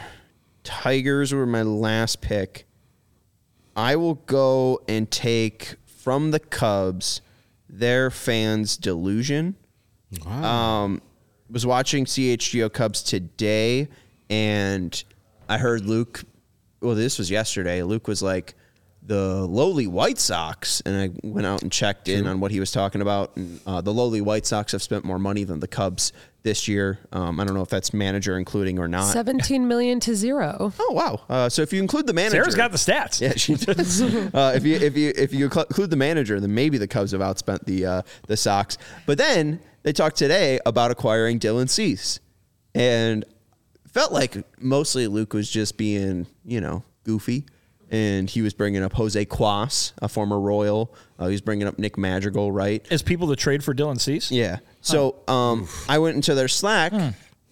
Tigers 0.63 1.33
were 1.33 1.45
my 1.45 1.63
last 1.63 2.21
pick. 2.21 2.65
I 3.75 3.95
will 3.95 4.15
go 4.15 4.81
and 4.87 5.09
take 5.09 5.75
from 5.85 6.31
the 6.31 6.39
Cubs 6.39 7.21
their 7.67 8.11
fans' 8.11 8.77
delusion. 8.77 9.55
Um, 10.25 11.01
was 11.49 11.65
watching 11.65 12.05
CHGO 12.05 12.71
Cubs 12.71 13.01
today, 13.01 13.87
and 14.29 15.03
I 15.47 15.57
heard 15.57 15.85
Luke. 15.85 16.23
Well, 16.81 16.95
this 16.95 17.17
was 17.17 17.29
yesterday. 17.29 17.83
Luke 17.83 18.07
was 18.07 18.21
like 18.21 18.55
the 19.03 19.45
lowly 19.47 19.87
White 19.87 20.19
Sox, 20.19 20.81
and 20.81 20.95
I 20.95 21.27
went 21.27 21.47
out 21.47 21.63
and 21.63 21.71
checked 21.71 22.07
in 22.07 22.27
on 22.27 22.39
what 22.39 22.51
he 22.51 22.59
was 22.59 22.71
talking 22.71 23.01
about. 23.01 23.35
And 23.35 23.59
uh, 23.65 23.81
the 23.81 23.93
lowly 23.93 24.21
White 24.21 24.45
Sox 24.45 24.71
have 24.73 24.81
spent 24.81 25.03
more 25.03 25.17
money 25.17 25.43
than 25.43 25.59
the 25.59 25.67
Cubs 25.67 26.13
this 26.43 26.67
year. 26.67 26.99
Um, 27.11 27.39
I 27.39 27.45
don't 27.45 27.55
know 27.55 27.61
if 27.61 27.69
that's 27.69 27.93
manager 27.93 28.37
including 28.37 28.79
or 28.79 28.87
not. 28.87 29.05
17 29.05 29.67
million 29.67 29.99
to 30.01 30.15
zero. 30.15 30.71
Oh 30.79 30.93
wow! 30.93 31.21
Uh, 31.29 31.49
so 31.49 31.61
if 31.61 31.73
you 31.73 31.81
include 31.81 32.07
the 32.07 32.13
manager, 32.13 32.37
Sarah's 32.37 32.55
got 32.55 32.71
the 32.71 32.77
stats. 32.77 33.21
yeah, 33.21 33.33
she 33.35 33.55
does. 33.55 34.01
uh, 34.33 34.53
if 34.55 34.65
you 34.65 34.75
if 34.75 34.95
you 34.95 35.13
if 35.15 35.33
you 35.33 35.45
include 35.45 35.89
the 35.89 35.95
manager, 35.95 36.39
then 36.39 36.53
maybe 36.53 36.77
the 36.77 36.87
Cubs 36.87 37.11
have 37.11 37.21
outspent 37.21 37.65
the 37.65 37.85
uh, 37.85 38.01
the 38.27 38.37
Sox. 38.37 38.77
But 39.05 39.17
then 39.17 39.59
they 39.83 39.93
talked 39.93 40.17
today 40.17 40.59
about 40.65 40.91
acquiring 40.91 41.39
Dylan 41.39 41.69
Cease, 41.69 42.19
and 42.75 43.25
felt 43.91 44.11
like 44.11 44.35
mostly 44.59 45.07
Luke 45.07 45.33
was 45.33 45.49
just 45.49 45.77
being 45.77 46.27
you 46.43 46.59
know 46.61 46.83
goofy, 47.03 47.45
and 47.89 48.29
he 48.29 48.41
was 48.41 48.53
bringing 48.53 48.83
up 48.83 48.93
Jose 48.93 49.25
Cuas, 49.25 49.93
a 50.01 50.07
former 50.07 50.39
Royal. 50.39 50.93
Uh, 51.19 51.27
he 51.27 51.31
was 51.31 51.41
bringing 51.41 51.67
up 51.67 51.77
Nick 51.77 51.97
Madrigal, 51.97 52.51
right? 52.51 52.85
As 52.91 53.01
people 53.01 53.27
to 53.29 53.35
trade 53.35 53.63
for 53.63 53.73
Dylan 53.73 53.99
Cease. 53.99 54.31
Yeah. 54.31 54.59
So 54.81 55.17
um, 55.27 55.67
I 55.87 55.99
went 55.99 56.15
into 56.15 56.33
their 56.33 56.47
Slack, 56.47 56.91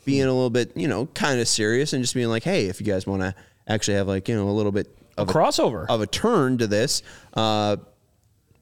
being 0.05 0.23
a 0.23 0.33
little 0.33 0.49
bit, 0.49 0.75
you 0.75 0.87
know, 0.87 1.05
kind 1.07 1.39
of 1.39 1.47
serious, 1.47 1.93
and 1.93 2.03
just 2.03 2.15
being 2.15 2.29
like, 2.29 2.43
"Hey, 2.43 2.65
if 2.65 2.79
you 2.79 2.87
guys 2.87 3.05
want 3.05 3.21
to 3.21 3.35
actually 3.67 3.97
have 3.97 4.07
like, 4.07 4.27
you 4.27 4.35
know, 4.35 4.49
a 4.49 4.51
little 4.51 4.71
bit 4.71 4.95
of 5.17 5.29
A 5.29 5.31
crossover. 5.31 5.85
of 5.87 6.01
a 6.01 6.07
turn 6.07 6.57
to 6.57 6.67
this, 6.67 7.03
uh, 7.35 7.77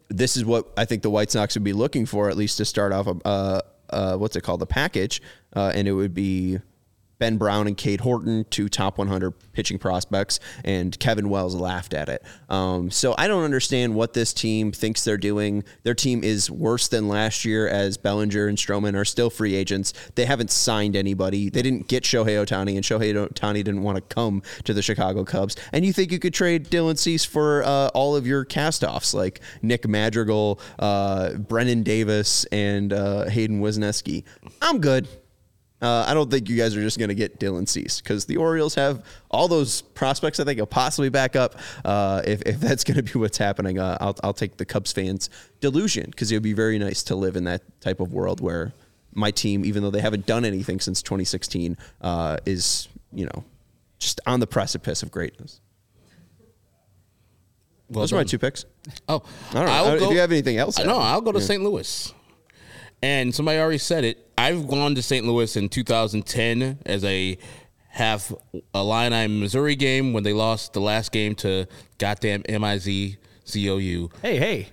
this 0.10 0.36
is 0.38 0.44
what 0.44 0.68
I 0.76 0.86
think 0.86 1.02
the 1.02 1.10
White 1.10 1.32
Sox 1.32 1.56
would 1.56 1.64
be 1.64 1.74
looking 1.74 2.06
for, 2.06 2.30
at 2.30 2.38
least 2.38 2.58
to 2.58 2.66
start 2.66 2.92
off. 2.92 3.08
A, 3.08 3.16
uh, 3.26 3.62
uh, 3.90 4.18
what's 4.18 4.36
it 4.36 4.42
called? 4.42 4.60
The 4.60 4.66
package, 4.66 5.22
uh, 5.56 5.72
and 5.74 5.88
it 5.88 5.94
would 5.94 6.14
be 6.14 6.60
Ben 7.20 7.38
Brown 7.38 7.68
and 7.68 7.78
Cade 7.78 8.02
Horton, 8.02 8.46
two 8.50 8.70
top 8.70 8.98
100 8.98 9.34
pitching 9.54 9.80
prospects, 9.80 10.40
and 10.64 10.98
Kevin 11.00 11.30
Wells 11.30 11.56
laughed 11.56 11.94
at 11.94 12.10
it. 12.10 12.24
Um, 12.50 12.92
so 12.92 13.16
I 13.18 13.28
don't 13.28 13.44
understand 13.44 13.96
what 13.96 14.14
this 14.14 14.34
team 14.34 14.72
thinks 14.72 15.04
they're 15.04 15.18
doing. 15.18 15.64
Their 15.84 15.96
team 15.96 16.24
is 16.24 16.52
worse 16.52 16.88
than 16.88 17.08
last 17.08 17.46
year, 17.46 17.68
as 17.68 17.98
Bellinger 17.98 18.48
and 18.48 18.58
Stroman 18.58 18.96
are 18.96 19.06
still 19.06 19.30
free 19.30 19.56
agents. 19.56 19.94
They 20.16 20.26
haven't 20.26 20.52
signed 20.52 20.96
anybody. 20.96 21.50
They 21.50 21.62
didn't 21.62 21.88
get 21.88 22.04
Shohei 22.04 22.46
Ohtani, 22.46 22.76
and 22.76 22.84
Shohei 22.84 23.14
Ohtani 23.14 23.64
didn't 23.64 23.84
want 23.84 23.98
to 23.98 24.16
come 24.16 24.44
to 24.66 24.74
the 24.74 24.82
Chicago 24.82 25.24
Cubs. 25.24 25.56
And 25.72 25.86
you 25.86 25.94
think 25.94 26.12
you 26.12 26.20
could 26.20 26.34
trade 26.34 26.70
Dylan 26.70 26.98
Cease 26.98 27.26
for 27.26 27.64
uh, 27.64 27.88
all 27.90 28.16
of 28.16 28.28
your 28.28 28.46
castoffs 28.46 29.14
like 29.14 29.42
Nick 29.62 29.88
Madrigal, 29.88 30.60
uh, 30.80 31.34
Brennen 31.34 31.84
Davis, 31.84 32.46
and 32.46 32.94
uh, 32.94 33.26
Hayden 33.30 33.62
Wesneski? 33.62 34.24
I'm 34.62 34.80
good. 34.80 35.08
Uh, 35.80 36.06
I 36.08 36.16
don't 36.16 36.32
think 36.32 36.50
you 36.50 36.58
guys 36.58 36.76
are 36.76 36.82
just 36.82 36.98
going 36.98 37.10
to 37.10 37.16
get 37.16 37.40
Dylan 37.40 37.68
Cease 37.68 38.02
because 38.02 38.26
the 38.26 38.38
Orioles 38.38 38.74
have 38.76 39.06
all 39.30 39.48
those 39.48 39.82
prospects 39.82 40.40
I 40.40 40.44
think 40.44 40.60
will 40.60 40.66
possibly 40.66 41.10
back 41.10 41.36
up. 41.36 41.56
Uh, 41.86 42.24
if, 42.26 42.42
if 42.44 42.60
that's 42.60 42.84
going 42.84 42.98
to 42.98 43.04
be 43.04 43.20
what's 43.20 43.38
happening, 43.38 43.78
uh, 43.78 43.98
I'll, 44.02 44.16
I'll 44.24 44.34
take 44.34 44.58
the 44.58 44.66
Cubs 44.66 44.92
fans' 44.92 45.30
delusion 45.60 46.10
because 46.10 46.32
it 46.32 46.36
would 46.36 46.44
be 46.44 46.54
very 46.54 46.80
nice 46.80 47.04
to 47.04 47.16
live 47.16 47.36
in 47.36 47.44
that 47.44 47.62
type 47.80 48.00
of 48.00 48.12
world 48.12 48.42
where 48.42 48.74
my 49.14 49.30
team, 49.30 49.66
even 49.66 49.84
though 49.84 49.92
they 49.92 50.02
haven't 50.02 50.26
done 50.26 50.46
anything 50.46 50.80
since 50.80 51.04
2016, 51.04 51.78
uh, 52.02 52.38
is, 52.46 52.88
you 53.14 53.26
know, 53.26 53.44
just 54.00 54.20
on 54.26 54.40
the 54.40 54.48
precipice 54.48 55.04
of 55.04 55.12
greatness. 55.12 55.62
Well 57.90 58.02
Those 58.02 58.14
are 58.14 58.18
my 58.18 58.24
two 58.24 58.40
picks. 58.40 58.66
Oh, 59.08 59.22
I 59.52 59.54
don't 59.54 59.66
know. 59.66 59.72
I'll 59.72 60.04
If 60.04 60.12
you 60.12 60.20
have 60.20 60.32
anything 60.32 60.58
else, 60.58 60.78
no, 60.80 60.98
I'll 60.98 61.22
go 61.22 61.32
to 61.32 61.40
St. 61.40 61.64
Louis. 61.64 62.14
And 63.02 63.34
somebody 63.34 63.60
already 63.60 63.78
said 63.78 64.04
it. 64.04 64.30
I've 64.38 64.68
gone 64.68 64.96
to 64.96 65.02
St. 65.02 65.26
Louis 65.26 65.56
in 65.56 65.70
2010 65.70 66.80
as 66.86 67.04
a 67.04 67.38
half 67.90 68.32
Illini 68.74 69.28
Missouri 69.28 69.76
game 69.76 70.14
when 70.14 70.24
they 70.24 70.34
lost 70.34 70.74
the 70.74 70.82
last 70.82 71.12
game 71.12 71.36
to 71.36 71.68
goddamn 71.98 72.44
MIZ 72.44 73.18
COU. 73.52 74.10
Hey, 74.22 74.38
hey. 74.38 74.68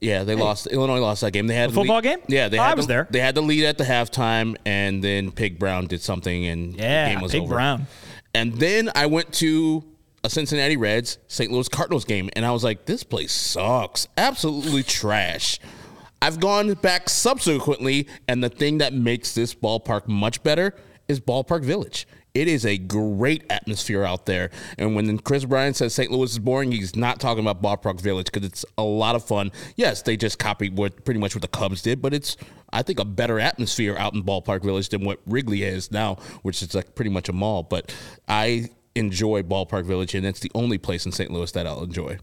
Yeah, 0.00 0.22
they 0.22 0.36
lost. 0.36 0.68
Illinois 0.68 1.00
lost 1.00 1.22
that 1.22 1.32
game. 1.32 1.48
They 1.48 1.54
had 1.56 1.70
The 1.70 1.74
football 1.74 1.96
lead- 1.96 2.04
game? 2.04 2.18
Yeah, 2.28 2.48
they 2.48 2.58
Oh, 2.58 2.62
had 2.62 2.70
I 2.72 2.74
was 2.74 2.86
the, 2.86 2.92
there. 2.92 3.08
They 3.10 3.18
had 3.20 3.34
the 3.34 3.42
lead 3.42 3.64
at 3.64 3.78
the 3.78 3.84
halftime, 3.84 4.56
and 4.64 5.02
then 5.02 5.32
Pig 5.32 5.58
Brown 5.58 5.86
did 5.88 6.00
something, 6.00 6.46
and 6.46 6.76
Yeah, 6.76 7.08
the 7.08 7.14
game 7.14 7.20
was 7.22 7.32
Pig 7.32 7.42
over. 7.42 7.54
Brown. 7.56 7.86
And 8.32 8.54
then 8.54 8.90
I 8.94 9.06
went 9.06 9.32
to 9.34 9.84
a 10.22 10.30
Cincinnati 10.30 10.76
Reds 10.76 11.18
St. 11.26 11.50
Louis 11.50 11.68
Cardinals 11.68 12.04
game, 12.04 12.30
and 12.34 12.44
I 12.44 12.52
was 12.52 12.62
like, 12.62 12.86
this 12.86 13.02
place 13.02 13.32
sucks, 13.32 14.06
absolutely 14.16 14.84
trash. 14.84 15.58
I've 16.20 16.40
gone 16.40 16.74
back 16.74 17.08
subsequently, 17.08 18.08
and 18.26 18.42
the 18.42 18.48
thing 18.48 18.78
that 18.78 18.92
makes 18.92 19.34
this 19.34 19.54
ballpark 19.54 20.08
much 20.08 20.42
better 20.42 20.74
is 21.06 21.20
Ballpark 21.20 21.62
Village. 21.62 22.06
It 22.34 22.48
is 22.48 22.66
a 22.66 22.76
great 22.76 23.44
atmosphere 23.50 24.04
out 24.04 24.26
there. 24.26 24.50
And 24.76 24.94
when 24.94 25.18
Kris 25.18 25.44
Bryant 25.44 25.76
says 25.76 25.94
St. 25.94 26.10
Louis 26.10 26.30
is 26.30 26.38
boring, 26.38 26.70
he's 26.70 26.94
not 26.94 27.18
talking 27.18 27.44
about 27.44 27.62
Ballpark 27.62 28.00
Village 28.00 28.26
because 28.26 28.46
it's 28.46 28.64
a 28.76 28.82
lot 28.82 29.14
of 29.14 29.24
fun. 29.24 29.50
Yes, 29.76 30.02
they 30.02 30.16
just 30.16 30.38
copied 30.38 30.76
what 30.76 31.04
pretty 31.04 31.18
much 31.18 31.34
what 31.34 31.42
the 31.42 31.48
Cubs 31.48 31.82
did, 31.82 32.02
but 32.02 32.12
it's 32.12 32.36
I 32.72 32.82
think 32.82 33.00
a 33.00 33.04
better 33.04 33.40
atmosphere 33.40 33.96
out 33.96 34.14
in 34.14 34.22
Ballpark 34.22 34.62
Village 34.62 34.90
than 34.90 35.04
what 35.04 35.20
Wrigley 35.26 35.62
is 35.62 35.90
now, 35.90 36.16
which 36.42 36.62
is 36.62 36.74
like 36.74 36.94
pretty 36.94 37.10
much 37.10 37.28
a 37.28 37.32
mall. 37.32 37.62
But 37.62 37.94
I 38.28 38.68
enjoy 38.94 39.42
Ballpark 39.42 39.84
Village, 39.84 40.14
and 40.14 40.26
it's 40.26 40.40
the 40.40 40.50
only 40.54 40.78
place 40.78 41.06
in 41.06 41.12
St. 41.12 41.30
Louis 41.30 41.50
that 41.52 41.66
I'll 41.66 41.82
enjoy. 41.82 42.18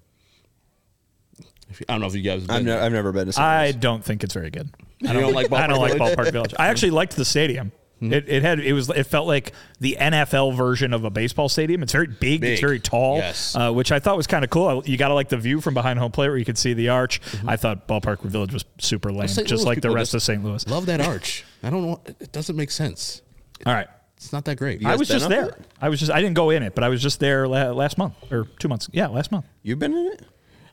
If 1.70 1.80
you- 1.80 1.86
I 1.90 1.94
don't 1.94 2.02
know 2.02 2.08
if 2.08 2.16
you 2.16 2.22
guys. 2.22 2.42
have 2.42 2.52
I've, 2.52 2.58
been 2.58 2.66
ne- 2.66 2.80
I've 2.80 2.92
never 2.92 3.12
been 3.12 3.26
to 3.28 3.34
St. 3.34 3.44
I 3.46 3.72
don't 3.72 4.04
think 4.04 4.24
it's 4.24 4.34
very 4.34 4.50
good. 4.50 4.70
You 5.00 5.12
don't 5.14 5.34
like 5.34 5.52
I 5.52 5.68
don't 5.68 5.78
Ballpark 5.80 6.00
like 6.00 6.18
Ballpark 6.18 6.32
Village. 6.32 6.54
I 6.58 6.68
actually 6.68 6.92
liked 6.92 7.16
the 7.16 7.26
stadium. 7.26 7.72
It, 8.02 8.26
it 8.28 8.44
had 8.44 8.60
it 8.60 8.74
was 8.74 8.90
it 8.90 9.06
felt 9.06 9.26
like 9.26 9.54
the 9.80 9.98
NFL 10.00 10.56
version 10.56 10.94
of 10.94 11.06
a 11.06 11.10
baseball 11.10 11.48
stadium. 11.50 11.82
It's 11.82 11.94
very 11.94 12.06
big, 12.08 12.44
it's 12.44 12.62
very 12.62 12.80
tall, 12.80 13.18
Yes. 13.18 13.56
uh, 13.56 13.72
which 13.72 13.92
I 13.92 14.00
thought 14.00 14.16
was 14.18 14.28
kind 14.28 14.44
of 14.44 14.52
cool. 14.52 14.84
You 14.86 14.96
got 14.98 15.08
to 15.08 15.14
like 15.16 15.30
the 15.30 15.38
view 15.38 15.60
from 15.62 15.74
behind 15.74 15.98
home 15.98 16.12
plate 16.12 16.28
where 16.28 16.38
you 16.38 16.46
could 16.46 16.58
see 16.58 16.74
the 16.74 16.90
arch. 16.90 17.20
I 17.48 17.56
thought 17.56 17.88
Ballpark 17.88 18.20
Village 18.22 18.54
was 18.54 18.66
super 18.80 19.12
lame, 19.12 19.30
St. 19.30 19.48
just 19.48 19.64
Louis 19.64 19.76
like 19.78 19.82
the 19.82 19.90
rest 19.92 20.14
of 20.14 20.22
St. 20.22 20.44
Louis. 20.44 20.68
Love 20.68 20.86
that 20.88 21.00
arch. 21.02 21.46
I 21.64 21.70
don't 21.72 21.84
know. 21.84 22.02
It 22.20 22.32
doesn't 22.34 22.56
make 22.58 22.70
sense. 22.70 23.22
All 23.66 23.74
right, 23.74 23.88
It's 24.18 24.34
not 24.34 24.44
that 24.46 24.58
great. 24.58 24.86
I 24.86 24.98
was 24.98 25.08
just 25.08 25.30
there. 25.30 25.48
it? 25.48 25.56
I 25.82 25.88
was 25.90 26.00
just 26.00 26.12
I 26.12 26.20
didn't 26.22 26.36
go 26.36 26.50
in 26.50 26.64
it, 26.64 26.76
but 26.76 26.84
I 26.84 26.90
was 26.90 27.02
just 27.02 27.20
there 27.22 27.48
la- 27.48 27.72
last 27.72 27.98
month 27.98 28.14
or 28.30 28.46
two 28.60 28.68
months. 28.68 28.90
Yeah, 28.92 29.08
last 29.08 29.32
month. 29.32 29.46
You've 29.64 29.80
been 29.80 29.94
in 29.94 30.06
it? 30.08 30.22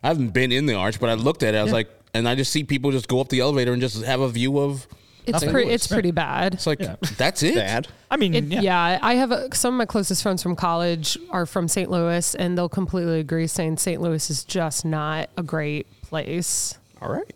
I 0.03 0.09
haven't 0.09 0.31
been 0.31 0.53
in 0.53 0.67
the 0.67 0.75
arch, 0.75 0.99
but 1.01 1.09
I 1.09 1.15
looked 1.15 1.43
at 1.43 1.55
it. 1.55 1.59
I 1.59 1.63
was 1.63 1.73
like, 1.73 1.89
and 2.15 2.29
I 2.29 2.35
just 2.35 2.53
see 2.53 2.65
people 2.65 2.91
just 2.91 3.09
go 3.09 3.21
up 3.21 3.29
the 3.29 3.41
elevator 3.41 3.73
and 3.73 3.81
just 3.81 4.03
have 4.05 4.21
a 4.21 4.29
view 4.29 4.59
of. 4.59 4.87
It's 5.25 5.39
St. 5.39 5.53
pretty. 5.53 5.71
It's 5.71 5.87
pretty 5.87 6.11
bad. 6.11 6.55
It's 6.55 6.67
like 6.67 6.81
Yeah. 6.81 6.97
that's 7.17 7.45
it. 7.45 7.55
Bad. 7.55 7.87
I 8.11 8.17
mean, 8.17 8.35
It, 8.35 8.45
yeah. 8.47 8.61
yeah. 8.61 8.99
I 9.01 9.15
have 9.15 9.31
a, 9.31 9.55
some 9.55 9.75
of 9.75 9.79
my 9.79 9.87
closest 9.87 10.21
friends 10.25 10.43
from 10.43 10.57
college 10.57 11.17
are 11.31 11.47
from 11.47 11.69
St. 11.69 11.89
Louis, 11.89 12.35
and 12.35 12.59
they'll 12.59 12.69
completely 12.69 13.21
agree, 13.21 13.47
saying 13.47 13.77
St. 13.77 14.03
Louis 14.03 14.29
is 14.31 14.43
just 14.45 14.85
not 14.85 15.31
a 15.37 15.43
great 15.45 15.87
place. 16.03 16.77
All 17.01 17.13
right. 17.13 17.33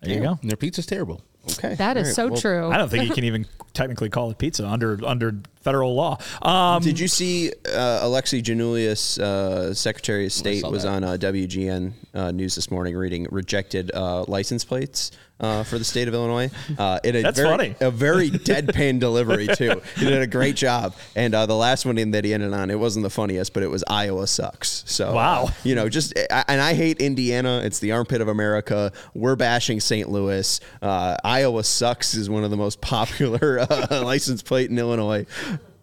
there 0.00 0.14
you 0.16 0.20
go. 0.20 0.38
And 0.42 0.50
their 0.50 0.56
pizza's 0.56 0.86
terrible. 0.86 1.22
Okay. 1.50 1.74
That 1.74 1.96
is 1.96 2.16
All 2.18 2.26
right. 2.26 2.32
so 2.32 2.32
Well, 2.34 2.40
true. 2.40 2.70
I 2.70 2.76
don't 2.78 2.88
think 2.88 3.08
you 3.08 3.14
can 3.14 3.24
even 3.24 3.46
technically 3.72 4.08
call 4.08 4.30
it 4.30 4.38
pizza 4.38 4.66
under 4.66 4.98
under 5.04 5.34
federal 5.62 5.94
law. 5.94 6.18
Um, 6.42 6.82
Did 6.82 6.98
you 6.98 7.08
see 7.08 7.50
uh, 7.66 8.04
Alexi 8.04 8.42
Giannoulias, 8.42 9.18
uh, 9.20 9.74
Secretary 9.74 10.26
of 10.26 10.32
State, 10.32 10.64
was 10.64 10.82
that. 10.84 10.88
on 10.90 11.04
uh, 11.04 11.16
WGN 11.18 11.92
uh, 12.14 12.30
News 12.30 12.54
this 12.54 12.70
morning 12.70 12.96
reading 12.96 13.26
rejected 13.30 13.90
uh, 13.94 14.24
license 14.24 14.64
plates 14.64 15.10
uh, 15.42 15.64
for 15.64 15.78
the 15.78 15.84
state 15.84 16.08
of 16.08 16.14
Illinois? 16.14 16.50
Uh, 16.78 16.98
in 17.04 17.16
a 17.16 17.22
That's 17.22 17.38
very, 17.38 17.48
funny. 17.50 17.74
A 17.80 17.90
very 17.90 18.30
deadpan 18.30 19.00
delivery, 19.00 19.48
too. 19.48 19.82
He 19.96 20.04
did 20.06 20.22
a 20.22 20.26
great 20.26 20.56
job. 20.56 20.94
And 21.14 21.34
uh, 21.34 21.46
the 21.46 21.56
last 21.56 21.84
one 21.84 21.98
in 21.98 22.12
that 22.12 22.24
he 22.24 22.32
ended 22.32 22.54
on, 22.54 22.70
it 22.70 22.78
wasn't 22.78 23.02
the 23.02 23.10
funniest, 23.10 23.52
but 23.52 23.62
it 23.62 23.68
was 23.70 23.84
Iowa 23.88 24.26
sucks. 24.26 24.84
So, 24.86 25.12
Wow. 25.14 25.44
uh, 25.44 25.50
you 25.64 25.74
know, 25.74 25.88
just, 25.88 26.14
and 26.30 26.60
I 26.60 26.74
hate 26.74 27.00
Indiana. 27.00 27.60
It's 27.64 27.78
the 27.80 27.92
armpit 27.92 28.20
of 28.20 28.28
America. 28.28 28.92
We're 29.14 29.36
bashing 29.36 29.80
St. 29.80 30.08
Louis. 30.08 30.60
Uh, 30.80 31.16
Iowa 31.24 31.64
sucks 31.64 32.14
is 32.14 32.30
one 32.30 32.44
of 32.44 32.50
the 32.50 32.56
most 32.56 32.80
popular 32.80 33.58
uh, 33.60 34.02
license 34.04 34.42
plate 34.42 34.70
in 34.70 34.78
Illinois. 34.78 35.26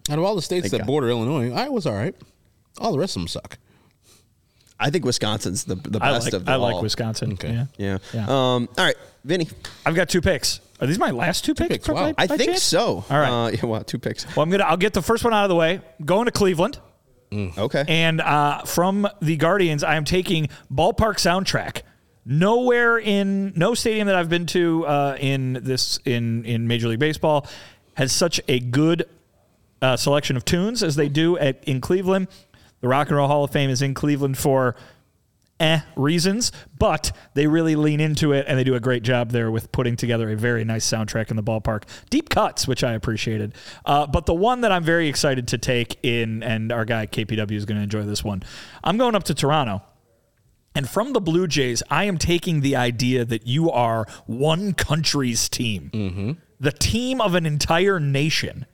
Out 0.09 0.17
of 0.17 0.23
all 0.23 0.35
the 0.35 0.41
states 0.41 0.63
Thank 0.63 0.71
that 0.71 0.77
God. 0.79 0.87
border 0.87 1.09
Illinois, 1.09 1.51
Iowa's 1.51 1.85
all 1.85 1.93
right. 1.93 2.15
All 2.79 2.91
the 2.91 2.97
rest 2.99 3.15
of 3.15 3.21
them 3.21 3.27
suck. 3.27 3.57
I 4.79 4.89
think 4.89 5.03
Wisconsin's 5.05 5.65
the, 5.65 5.75
the 5.75 5.99
I 6.01 6.11
best 6.13 6.25
like 6.27 6.33
of 6.33 6.45
them 6.45 6.53
I 6.53 6.55
like. 6.57 6.81
Wisconsin. 6.81 7.33
Okay. 7.33 7.51
Yeah. 7.51 7.65
Yeah. 7.77 7.97
Yeah. 8.13 8.23
Um, 8.23 8.69
all 8.77 8.85
right, 8.85 8.95
Vinny. 9.25 9.47
I've 9.85 9.95
got 9.95 10.09
two 10.09 10.21
picks. 10.21 10.61
Are 10.81 10.87
these 10.87 10.97
my 10.99 11.11
last 11.11 11.43
two, 11.43 11.53
picks? 11.53 11.69
picks, 11.69 11.87
wow. 11.89 12.13
by- 12.13 12.23
I 12.23 12.27
by 12.27 12.37
think 12.37 12.51
chance? 12.51 12.63
so. 12.63 13.03
All 13.09 13.19
right. 13.19 13.29
Uh, 13.47 13.49
yeah, 13.49 13.65
well, 13.65 13.83
two 13.83 13.99
picks. 13.99 14.25
Well, 14.35 14.43
I'm 14.43 14.49
gonna. 14.49 14.63
I'll 14.63 14.77
get 14.77 14.93
the 14.93 15.01
first 15.01 15.23
one 15.25 15.33
out 15.33 15.43
of 15.43 15.49
the 15.49 15.55
way. 15.55 15.81
Going 16.05 16.25
to 16.25 16.31
Cleveland, 16.31 16.79
Okay. 17.33 17.83
and 17.87 18.21
uh, 18.21 18.63
from 18.63 19.07
the 19.21 19.35
Guardians, 19.35 19.83
I 19.83 19.95
am 19.95 20.05
taking 20.05 20.47
ballpark 20.73 21.15
soundtrack. 21.17 21.81
Nowhere 22.25 22.97
in 22.99 23.53
no 23.55 23.73
stadium 23.73 24.07
that 24.07 24.15
I've 24.15 24.29
been 24.29 24.45
to 24.47 24.85
uh, 24.85 25.17
in 25.19 25.53
this 25.63 25.99
in 26.05 26.45
in 26.45 26.67
Major 26.67 26.87
League 26.87 26.99
Baseball 26.99 27.47
has 27.95 28.11
such 28.11 28.39
a 28.47 28.59
good 28.59 29.05
uh, 29.81 29.97
selection 29.97 30.37
of 30.37 30.45
tunes 30.45 30.83
as 30.83 30.95
they 30.95 31.09
do 31.09 31.37
at 31.37 31.63
in 31.65 31.81
Cleveland. 31.81 32.27
The 32.81 32.87
Rock 32.87 33.07
and 33.09 33.17
Roll 33.17 33.27
Hall 33.27 33.43
of 33.43 33.51
Fame 33.51 33.69
is 33.69 33.81
in 33.81 33.93
Cleveland 33.93 34.37
for 34.37 34.75
eh 35.59 35.81
reasons, 35.97 36.51
but 36.77 37.11
they 37.33 37.47
really 37.47 37.75
lean 37.75 37.99
into 37.99 38.31
it 38.31 38.45
and 38.47 38.57
they 38.57 38.63
do 38.63 38.75
a 38.75 38.79
great 38.79 39.03
job 39.03 39.31
there 39.31 39.51
with 39.51 39.71
putting 39.73 39.97
together 39.97 40.29
a 40.31 40.35
very 40.35 40.63
nice 40.63 40.85
soundtrack 40.89 41.29
in 41.29 41.35
the 41.35 41.43
ballpark. 41.43 41.83
Deep 42.09 42.29
cuts, 42.29 42.67
which 42.67 42.83
I 42.83 42.93
appreciated. 42.93 43.53
Uh, 43.85 44.07
but 44.07 44.25
the 44.25 44.33
one 44.33 44.61
that 44.61 44.71
I'm 44.71 44.83
very 44.83 45.09
excited 45.09 45.49
to 45.49 45.57
take 45.57 45.99
in, 46.03 46.43
and 46.43 46.71
our 46.71 46.85
guy 46.85 47.07
KPW 47.07 47.51
is 47.51 47.65
going 47.65 47.77
to 47.77 47.83
enjoy 47.83 48.03
this 48.03 48.23
one. 48.23 48.43
I'm 48.83 48.97
going 48.97 49.15
up 49.15 49.23
to 49.25 49.33
Toronto. 49.33 49.81
And 50.75 50.87
from 50.87 51.11
the 51.13 51.19
Blue 51.19 51.47
Jays, 51.47 51.83
I 51.89 52.05
am 52.05 52.17
taking 52.17 52.61
the 52.61 52.75
idea 52.77 53.25
that 53.25 53.45
you 53.47 53.69
are 53.71 54.05
one 54.27 54.73
country's 54.73 55.49
team, 55.49 55.89
the 56.59 56.71
team 56.71 57.19
of 57.19 57.35
an 57.35 57.45
entire 57.45 57.99
nation. 57.99 58.65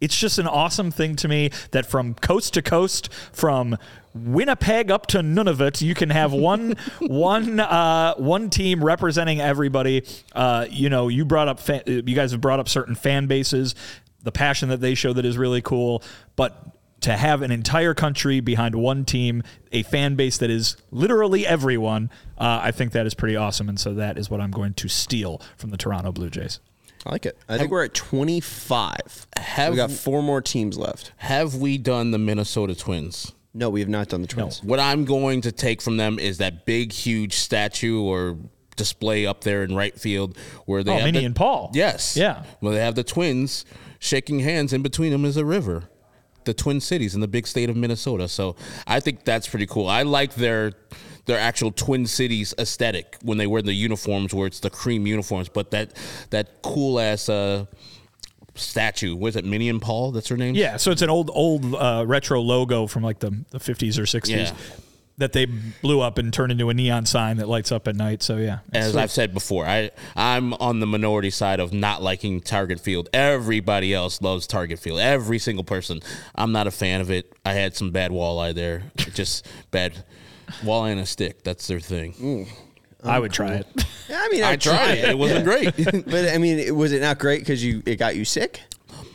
It's 0.00 0.18
just 0.18 0.38
an 0.38 0.46
awesome 0.46 0.90
thing 0.90 1.16
to 1.16 1.28
me 1.28 1.50
that 1.70 1.86
from 1.86 2.14
coast 2.14 2.54
to 2.54 2.62
coast, 2.62 3.12
from 3.32 3.78
Winnipeg 4.14 4.90
up 4.90 5.06
to 5.08 5.18
Nunavut, 5.18 5.80
you 5.80 5.94
can 5.94 6.10
have 6.10 6.32
one 6.32 6.74
one 7.00 7.60
uh, 7.60 8.14
one 8.16 8.50
team 8.50 8.84
representing 8.84 9.40
everybody. 9.40 10.04
Uh, 10.34 10.66
you 10.70 10.90
know, 10.90 11.08
you 11.08 11.24
brought 11.24 11.48
up 11.48 11.60
you 11.86 12.02
guys 12.02 12.32
have 12.32 12.40
brought 12.40 12.60
up 12.60 12.68
certain 12.68 12.94
fan 12.94 13.26
bases, 13.26 13.74
the 14.22 14.32
passion 14.32 14.68
that 14.68 14.80
they 14.80 14.94
show 14.94 15.12
that 15.12 15.24
is 15.24 15.38
really 15.38 15.62
cool, 15.62 16.02
but 16.34 16.76
to 17.02 17.16
have 17.16 17.42
an 17.42 17.50
entire 17.50 17.94
country 17.94 18.40
behind 18.40 18.74
one 18.74 19.04
team, 19.04 19.42
a 19.70 19.82
fan 19.84 20.16
base 20.16 20.38
that 20.38 20.50
is 20.50 20.76
literally 20.90 21.46
everyone, 21.46 22.10
uh, 22.38 22.60
I 22.62 22.70
think 22.72 22.92
that 22.92 23.06
is 23.06 23.14
pretty 23.14 23.36
awesome. 23.36 23.68
And 23.68 23.78
so 23.78 23.94
that 23.94 24.18
is 24.18 24.30
what 24.30 24.40
I'm 24.40 24.50
going 24.50 24.74
to 24.74 24.88
steal 24.88 25.40
from 25.56 25.70
the 25.70 25.76
Toronto 25.76 26.10
Blue 26.10 26.30
Jays. 26.30 26.58
I 27.06 27.12
like 27.12 27.26
it. 27.26 27.38
I 27.48 27.56
think 27.58 27.70
we're 27.70 27.84
at 27.84 27.94
25. 27.94 29.26
Have- 29.36 29.72
we 29.72 29.76
got 29.76 29.90
four 29.90 30.22
more 30.22 30.40
teams 30.42 30.76
left. 30.76 31.12
Have 31.18 31.54
we 31.54 31.78
done 31.78 32.10
the 32.10 32.18
Minnesota 32.18 32.74
Twins? 32.74 33.32
No, 33.54 33.70
we 33.70 33.80
have 33.80 33.88
not 33.88 34.08
done 34.08 34.20
the 34.22 34.28
Twins. 34.28 34.62
What 34.62 34.80
I'm 34.80 35.04
going 35.04 35.40
to 35.42 35.52
take 35.52 35.80
from 35.80 35.96
them 35.96 36.18
is 36.18 36.38
that 36.38 36.66
big, 36.66 36.92
huge 36.92 37.34
statue 37.34 38.00
or 38.02 38.36
display 38.76 39.24
up 39.24 39.42
there 39.42 39.62
in 39.62 39.74
right 39.74 39.98
field 39.98 40.36
where 40.66 40.82
they 40.84 40.90
Oh, 40.90 40.94
have 40.96 41.04
Minnie 41.04 41.20
the- 41.20 41.24
and 41.26 41.36
Paul. 41.36 41.70
Yes. 41.72 42.16
Yeah. 42.16 42.42
Well, 42.60 42.72
they 42.74 42.80
have 42.80 42.94
the 42.96 43.04
twins 43.04 43.64
shaking 43.98 44.40
hands. 44.40 44.72
In 44.74 44.82
between 44.82 45.12
them 45.12 45.24
is 45.24 45.36
a 45.38 45.44
river. 45.44 45.84
The 46.44 46.54
Twin 46.54 46.80
Cities 46.80 47.14
in 47.14 47.20
the 47.20 47.26
big 47.28 47.46
state 47.46 47.70
of 47.70 47.76
Minnesota. 47.76 48.28
So 48.28 48.54
I 48.86 49.00
think 49.00 49.24
that's 49.24 49.48
pretty 49.48 49.66
cool. 49.66 49.88
I 49.88 50.02
like 50.02 50.34
their 50.34 50.72
their 51.26 51.38
actual 51.38 51.70
Twin 51.72 52.06
Cities 52.06 52.54
aesthetic 52.58 53.16
when 53.22 53.38
they 53.38 53.46
wear 53.46 53.62
the 53.62 53.72
uniforms, 53.74 54.32
where 54.34 54.46
it's 54.46 54.60
the 54.60 54.70
cream 54.70 55.06
uniforms. 55.06 55.48
But 55.48 55.70
that 55.72 55.92
that 56.30 56.62
cool 56.62 56.98
ass 56.98 57.28
uh, 57.28 57.66
statue, 58.54 59.14
was 59.14 59.36
it 59.36 59.44
Minnie 59.44 59.68
and 59.68 59.80
Paul? 59.82 60.12
That's 60.12 60.28
her 60.28 60.36
name. 60.36 60.54
Yeah, 60.54 60.76
so 60.76 60.90
it's 60.90 61.02
an 61.02 61.10
old, 61.10 61.30
old 61.34 61.74
uh, 61.74 62.04
retro 62.06 62.40
logo 62.40 62.86
from 62.86 63.02
like 63.02 63.18
the, 63.18 63.44
the 63.50 63.58
50s 63.58 63.98
or 63.98 64.02
60s 64.02 64.28
Yeah. 64.28 64.52
that 65.18 65.32
they 65.34 65.44
blew 65.82 66.00
up 66.00 66.16
and 66.18 66.32
turned 66.32 66.52
into 66.52 66.70
a 66.70 66.74
neon 66.74 67.04
sign 67.06 67.36
that 67.38 67.48
lights 67.48 67.70
up 67.70 67.86
at 67.88 67.96
night. 67.96 68.22
So 68.22 68.36
yeah, 68.38 68.60
As 68.72 68.92
sweet. 68.92 69.00
I've 69.02 69.10
said 69.10 69.34
before, 69.34 69.66
I 69.66 69.90
I'm 70.14 70.54
on 70.54 70.80
the 70.80 70.86
minority 70.86 71.30
side 71.30 71.60
of 71.60 71.72
not 71.72 72.02
liking 72.02 72.40
Target 72.40 72.80
Field. 72.80 73.08
Everybody 73.12 73.92
else 73.92 74.22
loves 74.22 74.46
Target 74.46 74.78
Field. 74.78 75.00
Every 75.00 75.38
single 75.38 75.64
person. 75.64 76.00
I'm 76.34 76.52
not 76.52 76.66
a 76.66 76.70
fan 76.70 77.00
of 77.02 77.10
it. 77.10 77.32
I 77.44 77.52
had 77.52 77.76
some 77.76 77.90
bad 77.90 78.10
walleye 78.10 78.54
there. 78.54 78.84
Just 79.12 79.46
bad 79.70 80.04
walleye 80.62 80.92
and 80.92 81.00
a 81.00 81.06
stick. 81.06 81.42
That's 81.44 81.66
their 81.66 81.80
thing. 81.80 82.12
Mm. 82.14 82.48
I 83.04 83.18
would 83.18 83.32
try 83.32 83.54
it. 83.54 83.66
Yeah, 84.08 84.20
I 84.22 84.28
mean, 84.28 84.44
I 84.44 84.54
tried 84.54 84.98
it. 84.98 85.08
It 85.08 85.18
wasn't 85.18 85.44
great. 85.44 85.74
but 86.06 86.28
I 86.32 86.38
mean, 86.38 86.60
it- 86.60 86.74
was 86.76 86.92
it 86.92 87.00
not 87.00 87.18
great 87.18 87.40
because 87.40 87.64
you 87.64 87.82
it 87.86 87.96
got 87.96 88.14
you 88.14 88.24
sick? 88.24 88.60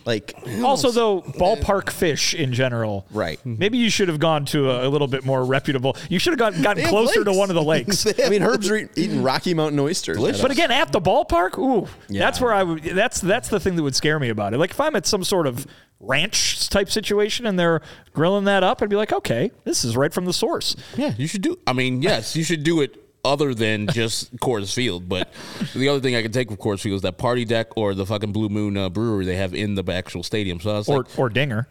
Like, 0.05 0.33
also, 0.65 0.91
though, 0.91 1.21
ballpark 1.21 1.91
fish 1.91 2.33
in 2.33 2.51
general, 2.51 3.05
Right. 3.09 3.39
Mm-hmm. 3.39 3.55
Maybe 3.57 3.77
you 3.77 3.89
should 3.89 4.09
have 4.09 4.19
gone 4.19 4.43
to 4.47 4.69
a, 4.69 4.85
a 4.85 4.89
little 4.89 5.07
bit 5.07 5.23
more 5.23 5.45
reputable. 5.45 5.95
You 6.09 6.19
should 6.19 6.31
have 6.33 6.39
gotten, 6.39 6.61
gotten 6.61 6.81
have 6.81 6.89
closer 6.89 7.23
to 7.23 7.29
lakes. 7.29 7.37
one 7.39 7.49
of 7.49 7.55
the 7.55 7.63
lakes. 7.63 8.05
I 8.25 8.27
mean, 8.27 8.41
Herb's 8.41 8.69
re- 8.69 8.89
eating 8.97 9.23
Rocky 9.23 9.53
Mountain 9.53 9.79
oysters. 9.79 10.17
Delicious. 10.17 10.41
But 10.41 10.51
again, 10.51 10.71
at 10.71 10.91
the 10.91 10.99
ballpark, 10.99 11.57
ooh, 11.57 11.87
Yeah. 12.09 12.19
that's 12.25 12.41
where 12.41 12.51
I 12.53 12.63
would. 12.63 12.83
That's 12.83 13.21
that's 13.21 13.47
the 13.47 13.61
thing 13.61 13.77
that 13.77 13.83
would 13.83 13.95
scare 13.95 14.19
me 14.19 14.27
about 14.27 14.53
it. 14.53 14.57
Like 14.57 14.71
if 14.71 14.81
I'm 14.81 14.97
at 14.97 15.05
some 15.05 15.23
sort 15.23 15.47
of 15.47 15.65
ranch 16.01 16.67
type 16.69 16.89
situation 16.89 17.45
and 17.45 17.57
they're 17.59 17.81
grilling 18.13 18.45
that 18.45 18.63
up, 18.63 18.81
I'd 18.81 18.89
be 18.89 18.95
like, 18.95 19.13
okay, 19.13 19.51
this 19.63 19.83
is 19.85 19.95
right 19.95 20.11
from 20.11 20.25
the 20.25 20.33
source. 20.33 20.75
yeah, 20.97 21.13
you 21.17 21.27
should 21.27 21.41
do. 21.41 21.57
I 21.67 21.73
mean, 21.73 22.01
yes, 22.01 22.35
you 22.35 22.43
should 22.43 22.63
do 22.63 22.81
it. 22.81 22.97
Other 23.23 23.53
than 23.53 23.85
just 23.85 24.35
Coors 24.37 24.73
Field, 24.73 25.07
but 25.07 25.31
the 25.75 25.89
other 25.89 25.99
thing 25.99 26.15
I 26.15 26.23
can 26.23 26.31
take 26.31 26.47
from 26.47 26.57
Coors 26.57 26.79
Field 26.81 26.95
is 26.95 27.01
that 27.03 27.19
party 27.19 27.45
deck 27.45 27.77
or 27.77 27.93
the 27.93 28.03
fucking 28.03 28.31
Blue 28.31 28.49
Moon 28.49 28.75
uh, 28.75 28.89
Brewery 28.89 29.25
they 29.25 29.35
have 29.35 29.53
in 29.53 29.75
the 29.75 29.83
actual 29.93 30.23
stadium. 30.23 30.59
So 30.59 30.71
I 30.71 30.77
was 30.77 30.89
Or 30.89 30.97
like, 31.03 31.19
or 31.19 31.29
dinger, 31.29 31.67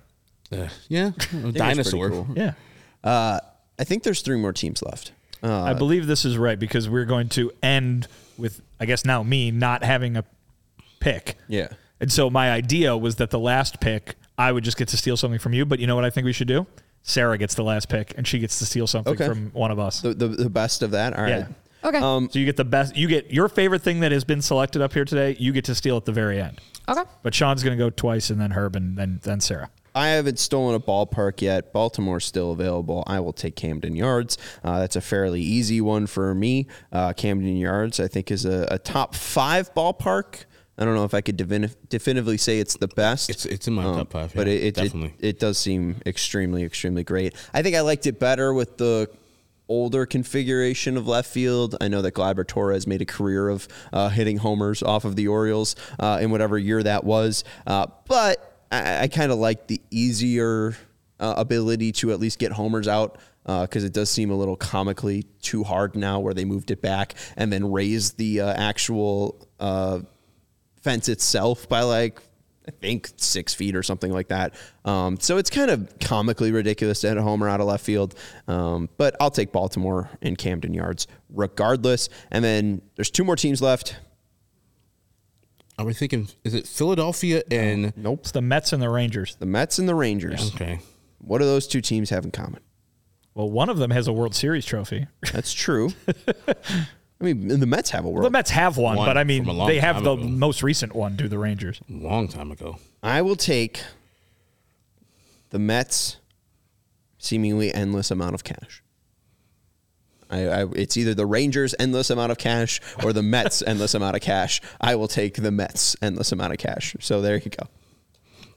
uh, 0.52 0.68
yeah, 0.88 1.10
dinosaur. 1.52 2.10
cool. 2.10 2.28
yeah. 2.36 2.52
Uh, 3.02 3.40
I 3.80 3.82
think 3.82 4.04
there's 4.04 4.22
three 4.22 4.36
more 4.38 4.52
teams 4.52 4.80
left. 4.80 5.10
Uh, 5.42 5.62
I 5.62 5.72
believe 5.74 6.06
this 6.06 6.24
is 6.24 6.38
right 6.38 6.56
because 6.56 6.88
we're 6.88 7.04
going 7.04 7.28
to 7.30 7.50
end 7.64 8.06
with, 8.38 8.60
I 8.78 8.84
guess 8.86 9.04
now 9.04 9.24
me 9.24 9.50
not 9.50 9.82
having 9.82 10.16
a 10.16 10.24
pick. 11.00 11.36
yeah. 11.48 11.66
And 11.98 12.12
so 12.12 12.30
my 12.30 12.52
idea 12.52 12.96
was 12.96 13.16
that 13.16 13.30
the 13.30 13.40
last 13.40 13.80
pick, 13.80 14.14
I 14.40 14.50
would 14.52 14.64
just 14.64 14.76
get 14.76 14.88
to 14.88 14.96
steal 14.96 15.16
something 15.16 15.38
from 15.38 15.52
you. 15.52 15.64
But 15.66 15.78
you 15.80 15.86
know 15.86 15.94
what 15.94 16.04
I 16.04 16.10
think 16.10 16.24
we 16.24 16.32
should 16.32 16.48
do? 16.48 16.66
Sarah 17.02 17.38
gets 17.38 17.54
the 17.54 17.62
last 17.64 17.88
pick 17.88 18.14
and 18.16 18.26
she 18.26 18.38
gets 18.38 18.58
to 18.58 18.66
steal 18.66 18.86
something 18.86 19.14
Okay. 19.14 19.26
from 19.26 19.50
one 19.52 19.70
of 19.70 19.78
us. 19.78 20.00
The, 20.00 20.14
the, 20.14 20.28
the 20.28 20.50
best 20.50 20.82
of 20.82 20.90
that. 20.92 21.14
All 21.14 21.22
right. 21.22 21.30
Yeah. 21.30 21.46
Okay. 21.88 21.98
Um, 21.98 22.28
So 22.30 22.38
you 22.38 22.44
get 22.44 22.56
the 22.56 22.64
best. 22.64 22.96
You 22.96 23.08
get 23.08 23.30
your 23.32 23.48
favorite 23.48 23.82
thing 23.82 24.00
that 24.00 24.12
has 24.12 24.24
been 24.24 24.42
selected 24.42 24.82
up 24.82 24.92
here 24.92 25.04
today. 25.04 25.36
You 25.38 25.52
get 25.52 25.64
to 25.66 25.74
steal 25.74 25.96
at 25.96 26.04
the 26.04 26.12
very 26.12 26.40
end. 26.40 26.60
okay. 26.88 27.02
But 27.22 27.34
Sean's 27.34 27.62
going 27.62 27.76
to 27.78 27.82
go 27.82 27.88
twice, 27.90 28.28
and 28.30 28.40
then 28.40 28.50
Herb, 28.52 28.76
and 28.76 28.96
then 28.98 29.20
then 29.22 29.40
Sarah. 29.40 29.70
I 29.94 30.08
haven't 30.08 30.38
stolen 30.38 30.74
a 30.76 30.80
ballpark 30.80 31.40
yet. 31.40 31.72
Baltimore's 31.72 32.24
still 32.24 32.52
available. 32.52 33.02
I 33.08 33.18
will 33.20 33.32
take 33.32 33.56
Camden 33.56 33.96
Yards. 33.96 34.38
Uh, 34.62 34.78
that's 34.78 34.94
a 34.94 35.00
fairly 35.00 35.40
easy 35.42 35.80
one 35.80 36.06
for 36.06 36.32
me. 36.34 36.66
Uh, 36.92 37.12
Camden 37.12 37.56
Yards, 37.56 37.98
I 37.98 38.06
think, 38.08 38.30
is 38.30 38.44
a, 38.44 38.68
a 38.70 38.78
top 38.78 39.14
five 39.16 39.74
ballpark. 39.74 40.44
I 40.80 40.84
don't 40.86 40.94
know 40.94 41.04
if 41.04 41.12
I 41.14 41.20
could 41.20 41.36
defini- 41.36 41.74
definitively 41.90 42.38
say 42.38 42.58
it's 42.58 42.76
the 42.78 42.88
best. 42.88 43.28
It's 43.30 43.44
it's 43.44 43.68
in 43.68 43.74
my 43.74 43.84
Um, 43.84 43.96
top 43.96 44.10
five. 44.12 44.32
but 44.34 44.48
it, 44.48 44.64
it, 44.64 44.74
definitely. 44.74 45.14
it 45.18 45.28
it 45.28 45.38
does 45.38 45.58
seem 45.58 46.00
extremely 46.06 46.64
extremely 46.64 47.04
great. 47.04 47.34
I 47.52 47.62
think 47.62 47.76
I 47.76 47.82
liked 47.82 48.06
it 48.06 48.18
better 48.18 48.54
with 48.54 48.78
the 48.78 49.08
older 49.68 50.04
configuration 50.06 50.96
of 50.96 51.06
left 51.06 51.30
field. 51.30 51.76
I 51.80 51.88
know 51.88 52.02
that 52.02 52.14
Gleyber 52.14 52.46
Torres 52.46 52.86
made 52.86 53.02
a 53.02 53.04
career 53.04 53.48
of 53.50 53.68
uh, 53.92 54.08
hitting 54.08 54.38
homers 54.38 54.82
off 54.82 55.04
of 55.04 55.14
the 55.16 55.28
Orioles 55.28 55.76
uh, 55.98 56.18
in 56.20 56.30
whatever 56.30 56.58
year 56.58 56.82
that 56.82 57.04
was, 57.04 57.44
uh, 57.66 57.86
but 58.08 58.64
I, 58.72 59.02
I 59.02 59.08
kind 59.08 59.30
of 59.30 59.38
like 59.38 59.66
the 59.68 59.80
easier 59.90 60.76
uh, 61.20 61.34
ability 61.36 61.92
to 61.92 62.10
at 62.12 62.18
least 62.18 62.38
get 62.38 62.52
homers 62.52 62.88
out. 62.88 63.18
Because 63.42 63.82
it 63.82 63.92
does 63.92 64.08
seem 64.10 64.30
a 64.30 64.34
little 64.36 64.54
comically 64.54 65.24
too 65.42 65.64
hard 65.64 65.96
now, 65.96 66.20
where 66.20 66.34
they 66.34 66.44
moved 66.44 66.70
it 66.70 66.80
back 66.80 67.14
and 67.36 67.52
then 67.52 67.72
raised 67.72 68.16
the 68.16 68.42
uh, 68.42 68.52
actual 68.52 69.48
uh, 69.58 70.00
fence 70.82 71.08
itself 71.08 71.68
by 71.68 71.82
like 71.82 72.20
I 72.68 72.72
think 72.72 73.10
six 73.16 73.54
feet 73.54 73.74
or 73.74 73.82
something 73.82 74.12
like 74.12 74.28
that. 74.28 74.54
Um, 74.84 75.18
so 75.18 75.38
it's 75.38 75.50
kind 75.50 75.70
of 75.70 75.98
comically 75.98 76.52
ridiculous 76.52 77.00
to 77.00 77.08
hit 77.08 77.16
a 77.16 77.22
homer 77.22 77.48
out 77.48 77.60
of 77.60 77.66
left 77.66 77.84
field. 77.84 78.14
Um, 78.46 78.88
but 78.96 79.16
I'll 79.20 79.30
take 79.30 79.50
Baltimore 79.50 80.10
and 80.22 80.36
Camden 80.36 80.74
Yards 80.74 81.06
regardless. 81.30 82.08
And 82.30 82.44
then 82.44 82.82
there's 82.96 83.10
two 83.10 83.24
more 83.24 83.36
teams 83.36 83.60
left. 83.60 83.96
Are 85.78 85.84
we 85.86 85.94
thinking? 85.94 86.28
Is 86.44 86.54
it 86.54 86.68
Philadelphia 86.68 87.42
and? 87.50 87.96
Nope. 87.96 88.20
It's 88.20 88.32
the 88.32 88.42
Mets 88.42 88.72
and 88.72 88.82
the 88.82 88.90
Rangers. 88.90 89.36
The 89.36 89.46
Mets 89.46 89.78
and 89.78 89.88
the 89.88 89.94
Rangers. 89.94 90.54
Okay. 90.54 90.80
What 91.18 91.38
do 91.38 91.44
those 91.46 91.66
two 91.66 91.80
teams 91.80 92.10
have 92.10 92.24
in 92.24 92.30
common? 92.30 92.60
Well, 93.34 93.50
one 93.50 93.70
of 93.70 93.78
them 93.78 93.90
has 93.90 94.06
a 94.06 94.12
World 94.12 94.34
Series 94.34 94.66
trophy. 94.66 95.06
That's 95.32 95.52
true. 95.52 95.92
I 97.20 97.24
mean, 97.24 97.60
the 97.60 97.66
Mets 97.66 97.90
have 97.90 98.04
a 98.04 98.08
world. 98.10 98.24
The 98.24 98.30
Mets 98.30 98.50
have 98.50 98.78
one, 98.78 98.96
One 98.96 99.06
but 99.06 99.18
I 99.18 99.24
mean, 99.24 99.42
from 99.44 99.50
a 99.50 99.58
long 99.58 99.68
they 99.68 99.78
have 99.78 100.02
the 100.02 100.12
ago. 100.12 100.24
most 100.24 100.62
recent 100.62 100.94
one. 100.94 101.16
Do 101.16 101.28
the 101.28 101.38
Rangers? 101.38 101.80
Long 101.88 102.28
time 102.28 102.50
ago. 102.50 102.78
I 103.02 103.20
will 103.22 103.36
take 103.36 103.82
the 105.50 105.58
Mets 105.58 106.16
seemingly 107.18 107.72
endless 107.74 108.10
amount 108.10 108.34
of 108.34 108.44
cash. 108.44 108.82
I, 110.30 110.46
I, 110.46 110.66
it's 110.76 110.96
either 110.96 111.12
the 111.12 111.26
Rangers 111.26 111.74
endless 111.78 112.08
amount 112.08 112.32
of 112.32 112.38
cash 112.38 112.80
or 113.02 113.12
the 113.12 113.22
Mets 113.22 113.62
endless 113.66 113.94
amount 113.94 114.16
of 114.16 114.22
cash. 114.22 114.60
I 114.80 114.94
will 114.94 115.08
take 115.08 115.34
the 115.34 115.50
Mets 115.50 115.96
endless 116.00 116.32
amount 116.32 116.52
of 116.52 116.58
cash. 116.58 116.96
So 117.00 117.20
there 117.20 117.36
you 117.36 117.50
go. 117.50 117.66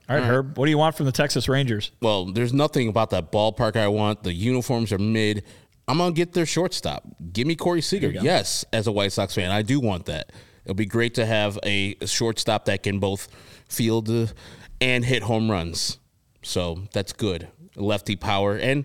All 0.08 0.16
right, 0.16 0.24
Herb. 0.24 0.56
What 0.58 0.66
do 0.66 0.70
you 0.70 0.78
want 0.78 0.96
from 0.96 1.06
the 1.06 1.12
Texas 1.12 1.48
Rangers? 1.48 1.90
Well, 2.00 2.26
there's 2.26 2.52
nothing 2.52 2.88
about 2.88 3.10
that 3.10 3.32
ballpark 3.32 3.74
I 3.76 3.88
want. 3.88 4.22
The 4.22 4.32
uniforms 4.34 4.92
are 4.92 4.98
mid. 4.98 5.44
I'm 5.86 5.98
gonna 5.98 6.12
get 6.12 6.32
their 6.32 6.46
shortstop. 6.46 7.04
Give 7.32 7.46
me 7.46 7.56
Corey 7.56 7.82
Seager. 7.82 8.10
Yes, 8.10 8.64
as 8.72 8.86
a 8.86 8.92
White 8.92 9.12
Sox 9.12 9.34
fan, 9.34 9.50
I 9.50 9.62
do 9.62 9.80
want 9.80 10.06
that. 10.06 10.32
It'll 10.64 10.74
be 10.74 10.86
great 10.86 11.14
to 11.14 11.26
have 11.26 11.58
a, 11.62 11.94
shortstop 12.06 12.64
that 12.66 12.82
can 12.82 12.98
both 12.98 13.28
field 13.68 14.08
uh, 14.08 14.26
and 14.80 15.04
hit 15.04 15.22
home 15.22 15.50
runs. 15.50 15.98
So 16.42 16.84
that's 16.92 17.12
good. 17.12 17.48
Lefty 17.76 18.16
power 18.16 18.56
and 18.56 18.84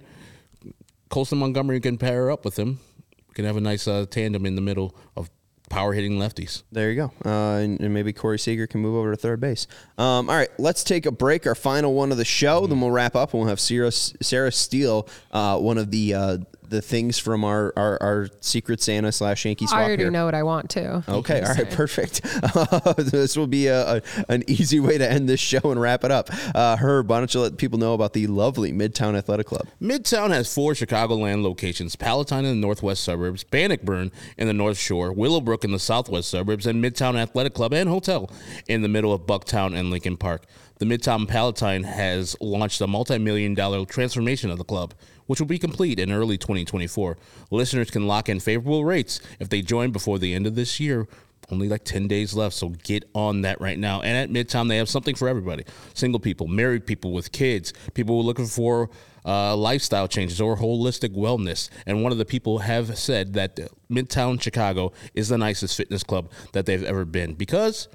Colson 1.09 1.37
Montgomery 1.37 1.79
can 1.79 1.97
pair 1.97 2.31
up 2.31 2.43
with 2.43 2.57
him. 2.57 2.79
We 3.27 3.33
can 3.33 3.45
have 3.45 3.57
a 3.57 3.61
nice 3.61 3.87
uh, 3.87 4.05
tandem 4.09 4.45
in 4.45 4.55
the 4.55 4.61
middle 4.61 4.95
of 5.15 5.29
power 5.69 5.93
hitting 5.93 6.17
lefties. 6.17 6.63
There 6.71 6.89
you 6.91 6.95
go. 6.95 7.13
Uh, 7.23 7.57
and, 7.57 7.79
and 7.79 7.93
maybe 7.93 8.11
Corey 8.11 8.39
Seager 8.39 8.67
can 8.67 8.81
move 8.81 8.95
over 8.95 9.11
to 9.11 9.17
third 9.17 9.39
base. 9.39 9.67
Um, 9.97 10.29
all 10.29 10.35
right, 10.35 10.49
let's 10.57 10.83
take 10.83 11.05
a 11.05 11.11
break. 11.11 11.47
Our 11.47 11.55
final 11.55 11.93
one 11.93 12.11
of 12.11 12.17
the 12.17 12.25
show. 12.25 12.67
Then 12.67 12.81
we'll 12.81 12.91
wrap 12.91 13.15
up 13.15 13.33
and 13.33 13.41
we'll 13.41 13.49
have 13.49 13.59
Sarah, 13.59 13.91
Sarah 13.91 14.51
Steele, 14.51 15.07
uh, 15.31 15.57
one 15.59 15.77
of 15.77 15.91
the 15.91 16.13
uh, 16.13 16.37
the 16.69 16.81
things 16.81 17.17
from 17.17 17.43
our, 17.43 17.73
our, 17.75 18.01
our 18.01 18.27
Secret 18.41 18.81
Santa 18.81 19.11
slash 19.11 19.45
Yankee 19.45 19.67
swap 19.67 19.79
I 19.79 19.83
already 19.83 20.03
here. 20.03 20.11
know 20.11 20.25
what 20.25 20.35
I 20.35 20.43
want 20.43 20.69
to. 20.71 21.03
Okay, 21.07 21.41
all 21.41 21.53
right, 21.53 21.69
perfect. 21.69 22.21
this 22.97 23.35
will 23.35 23.47
be 23.47 23.67
a, 23.67 23.97
a, 23.97 24.01
an 24.29 24.43
easy 24.47 24.79
way 24.79 24.97
to 24.97 25.09
end 25.09 25.27
this 25.27 25.39
show 25.39 25.59
and 25.63 25.79
wrap 25.81 26.03
it 26.03 26.11
up. 26.11 26.29
Uh, 26.55 26.77
Herb, 26.77 27.09
why 27.09 27.17
don't 27.19 27.33
you 27.33 27.41
let 27.41 27.57
people 27.57 27.79
know 27.79 27.93
about 27.93 28.13
the 28.13 28.27
lovely 28.27 28.71
Midtown 28.71 29.17
Athletic 29.17 29.47
Club? 29.47 29.67
Midtown 29.81 30.29
has 30.29 30.53
four 30.53 30.73
Chicagoland 30.73 31.43
locations 31.43 31.95
Palatine 31.95 32.45
in 32.45 32.61
the 32.61 32.67
northwest 32.67 33.03
suburbs, 33.03 33.43
Bannockburn 33.43 34.11
in 34.37 34.47
the 34.47 34.53
north 34.53 34.77
shore, 34.77 35.11
Willowbrook 35.11 35.63
in 35.63 35.71
the 35.71 35.79
southwest 35.79 36.29
suburbs, 36.29 36.65
and 36.65 36.83
Midtown 36.83 37.15
Athletic 37.15 37.53
Club 37.53 37.73
and 37.73 37.89
Hotel 37.89 38.29
in 38.67 38.81
the 38.81 38.87
middle 38.87 39.13
of 39.13 39.21
Bucktown 39.21 39.77
and 39.77 39.89
Lincoln 39.89 40.17
Park. 40.17 40.43
The 40.79 40.85
Midtown 40.85 41.27
Palatine 41.27 41.83
has 41.83 42.37
launched 42.39 42.79
a 42.79 42.87
multi 42.87 43.17
million 43.17 43.53
dollar 43.53 43.83
transformation 43.83 44.49
of 44.49 44.57
the 44.57 44.63
club, 44.63 44.93
which 45.25 45.41
will 45.41 45.47
be 45.47 45.59
complete 45.59 45.99
in 45.99 46.09
early 46.09 46.37
2024. 46.37 47.17
Listeners 47.51 47.91
can 47.91 48.07
lock 48.07 48.29
in 48.29 48.39
favorable 48.39 48.85
rates 48.85 49.19
if 49.41 49.49
they 49.49 49.61
join 49.61 49.91
before 49.91 50.19
the 50.19 50.33
end 50.33 50.47
of 50.47 50.55
this 50.55 50.79
year. 50.79 51.05
Only 51.51 51.67
like 51.67 51.83
10 51.83 52.07
days 52.07 52.33
left, 52.33 52.55
so 52.55 52.69
get 52.69 53.03
on 53.13 53.41
that 53.41 53.59
right 53.59 53.77
now. 53.77 54.01
And 54.01 54.15
at 54.15 54.29
Midtown, 54.29 54.69
they 54.69 54.77
have 54.77 54.87
something 54.87 55.15
for 55.15 55.27
everybody 55.27 55.65
single 55.95 56.19
people, 56.21 56.47
married 56.47 56.85
people 56.85 57.11
with 57.11 57.33
kids, 57.33 57.73
people 57.93 58.23
looking 58.23 58.45
for 58.45 58.89
uh, 59.25 59.57
lifestyle 59.57 60.07
changes 60.07 60.39
or 60.39 60.55
holistic 60.55 61.13
wellness. 61.13 61.69
And 61.87 62.03
one 62.03 62.13
of 62.13 62.19
the 62.19 62.25
people 62.25 62.59
have 62.59 62.97
said 62.97 63.33
that 63.33 63.59
Midtown 63.91 64.41
Chicago 64.41 64.93
is 65.13 65.27
the 65.27 65.37
nicest 65.37 65.75
fitness 65.75 66.03
club 66.03 66.31
that 66.53 66.65
they've 66.65 66.83
ever 66.83 67.03
been 67.03 67.33
because 67.33 67.89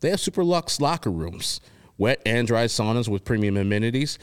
they 0.00 0.10
have 0.10 0.20
super 0.20 0.44
luxe 0.44 0.82
locker 0.82 1.10
rooms, 1.10 1.62
wet 1.98 2.20
and 2.26 2.46
dry 2.46 2.66
saunas 2.66 3.08
with 3.08 3.24
premium 3.24 3.56
amenities, 3.56 4.18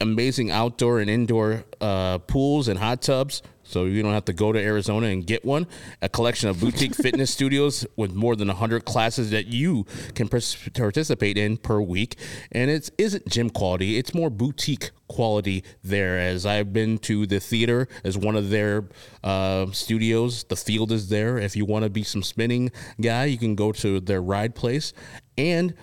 amazing 0.00 0.50
outdoor 0.50 1.00
and 1.00 1.10
indoor 1.10 1.64
uh, 1.80 2.18
pools 2.18 2.68
and 2.68 2.78
hot 2.78 3.02
tubs. 3.02 3.42
So 3.62 3.84
you 3.84 4.02
don't 4.02 4.14
have 4.14 4.24
to 4.24 4.32
go 4.32 4.50
to 4.50 4.58
Arizona 4.58 5.06
and 5.06 5.24
get 5.24 5.44
one. 5.44 5.68
A 6.02 6.08
collection 6.08 6.48
of 6.48 6.58
boutique 6.58 6.94
fitness 7.02 7.30
studios 7.30 7.86
with 7.94 8.12
more 8.12 8.34
than 8.34 8.48
100 8.48 8.84
classes 8.84 9.30
that 9.30 9.46
you 9.46 9.86
can 10.16 10.28
participate 10.28 11.38
in 11.38 11.56
per 11.56 11.80
week. 11.80 12.16
And 12.50 12.68
it 12.68 12.90
isn't 12.98 13.28
gym 13.28 13.48
quality, 13.48 13.96
it's 13.96 14.12
more 14.12 14.28
boutique 14.28 14.90
quality 15.08 15.62
there. 15.84 16.18
As 16.18 16.44
I've 16.46 16.72
been 16.72 16.98
to 16.98 17.26
the 17.26 17.38
theater 17.38 17.86
as 18.02 18.18
one 18.18 18.34
of 18.34 18.50
their 18.50 18.88
uh, 19.22 19.66
studios, 19.70 20.42
the 20.44 20.56
field 20.56 20.90
is 20.90 21.08
there. 21.08 21.38
If 21.38 21.54
you 21.54 21.64
want 21.64 21.84
to 21.84 21.90
be 21.90 22.02
some 22.02 22.24
spinning 22.24 22.72
guy, 23.00 23.26
you 23.26 23.38
can 23.38 23.54
go 23.54 23.70
to 23.70 24.00
their 24.00 24.20
ride 24.20 24.56
place. 24.56 24.92
And 25.38 25.74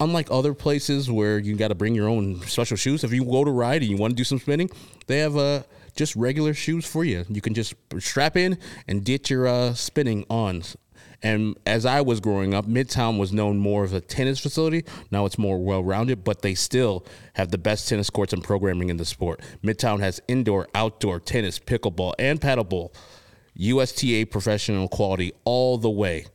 unlike 0.00 0.28
other 0.30 0.54
places 0.54 1.10
where 1.10 1.38
you 1.38 1.56
got 1.56 1.68
to 1.68 1.74
bring 1.74 1.94
your 1.94 2.08
own 2.08 2.40
special 2.42 2.76
shoes, 2.76 3.04
if 3.04 3.12
you 3.12 3.24
go 3.24 3.44
to 3.44 3.50
ride 3.50 3.82
and 3.82 3.90
you 3.90 3.96
want 3.96 4.12
to 4.12 4.16
do 4.16 4.24
some 4.24 4.38
spinning, 4.38 4.70
they 5.06 5.18
have 5.18 5.36
uh, 5.36 5.62
just 5.96 6.14
regular 6.16 6.54
shoes 6.54 6.86
for 6.86 7.04
you. 7.04 7.24
You 7.28 7.40
can 7.40 7.54
just 7.54 7.74
strap 7.98 8.36
in 8.36 8.58
and 8.88 9.04
get 9.04 9.30
your 9.30 9.46
uh, 9.46 9.74
spinning 9.74 10.24
on. 10.28 10.62
And 11.22 11.56
as 11.64 11.86
I 11.86 12.02
was 12.02 12.20
growing 12.20 12.52
up, 12.52 12.66
Midtown 12.66 13.18
was 13.18 13.32
known 13.32 13.58
more 13.58 13.82
of 13.82 13.94
a 13.94 14.00
tennis 14.00 14.40
facility. 14.40 14.84
Now 15.10 15.24
it's 15.24 15.38
more 15.38 15.58
well 15.58 15.82
rounded, 15.82 16.22
but 16.22 16.42
they 16.42 16.54
still 16.54 17.06
have 17.32 17.50
the 17.50 17.58
best 17.58 17.88
tennis 17.88 18.10
courts 18.10 18.34
and 18.34 18.44
programming 18.44 18.90
in 18.90 18.98
the 18.98 19.06
sport. 19.06 19.40
Midtown 19.62 20.00
has 20.00 20.20
indoor, 20.28 20.68
outdoor 20.74 21.20
tennis, 21.20 21.58
pickleball, 21.58 22.12
and 22.18 22.40
paddleball. 22.40 22.94
USTA 23.56 24.26
professional 24.26 24.88
quality 24.88 25.32
all 25.44 25.78
the 25.78 25.90
way. 25.90 26.26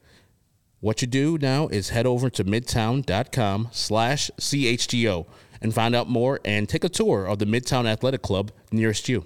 What 0.82 1.02
you 1.02 1.08
do 1.10 1.38
now 1.38 1.68
is 1.68 1.90
head 1.90 2.06
over 2.06 2.30
to 2.30 2.46
midtown.com 2.46 3.68
slash 3.72 4.32
CHGO 4.40 5.26
and 5.62 5.74
find 5.74 5.94
out 5.94 6.08
more 6.08 6.40
and 6.46 6.70
take 6.70 6.86
a 6.86 6.90
tour 6.90 7.26
of 7.26 7.40
the 7.40 7.46
Midtown 7.46 7.86
Athletic 7.86 8.22
Club 8.22 8.52
nearest 8.72 9.10
you. 9.10 9.26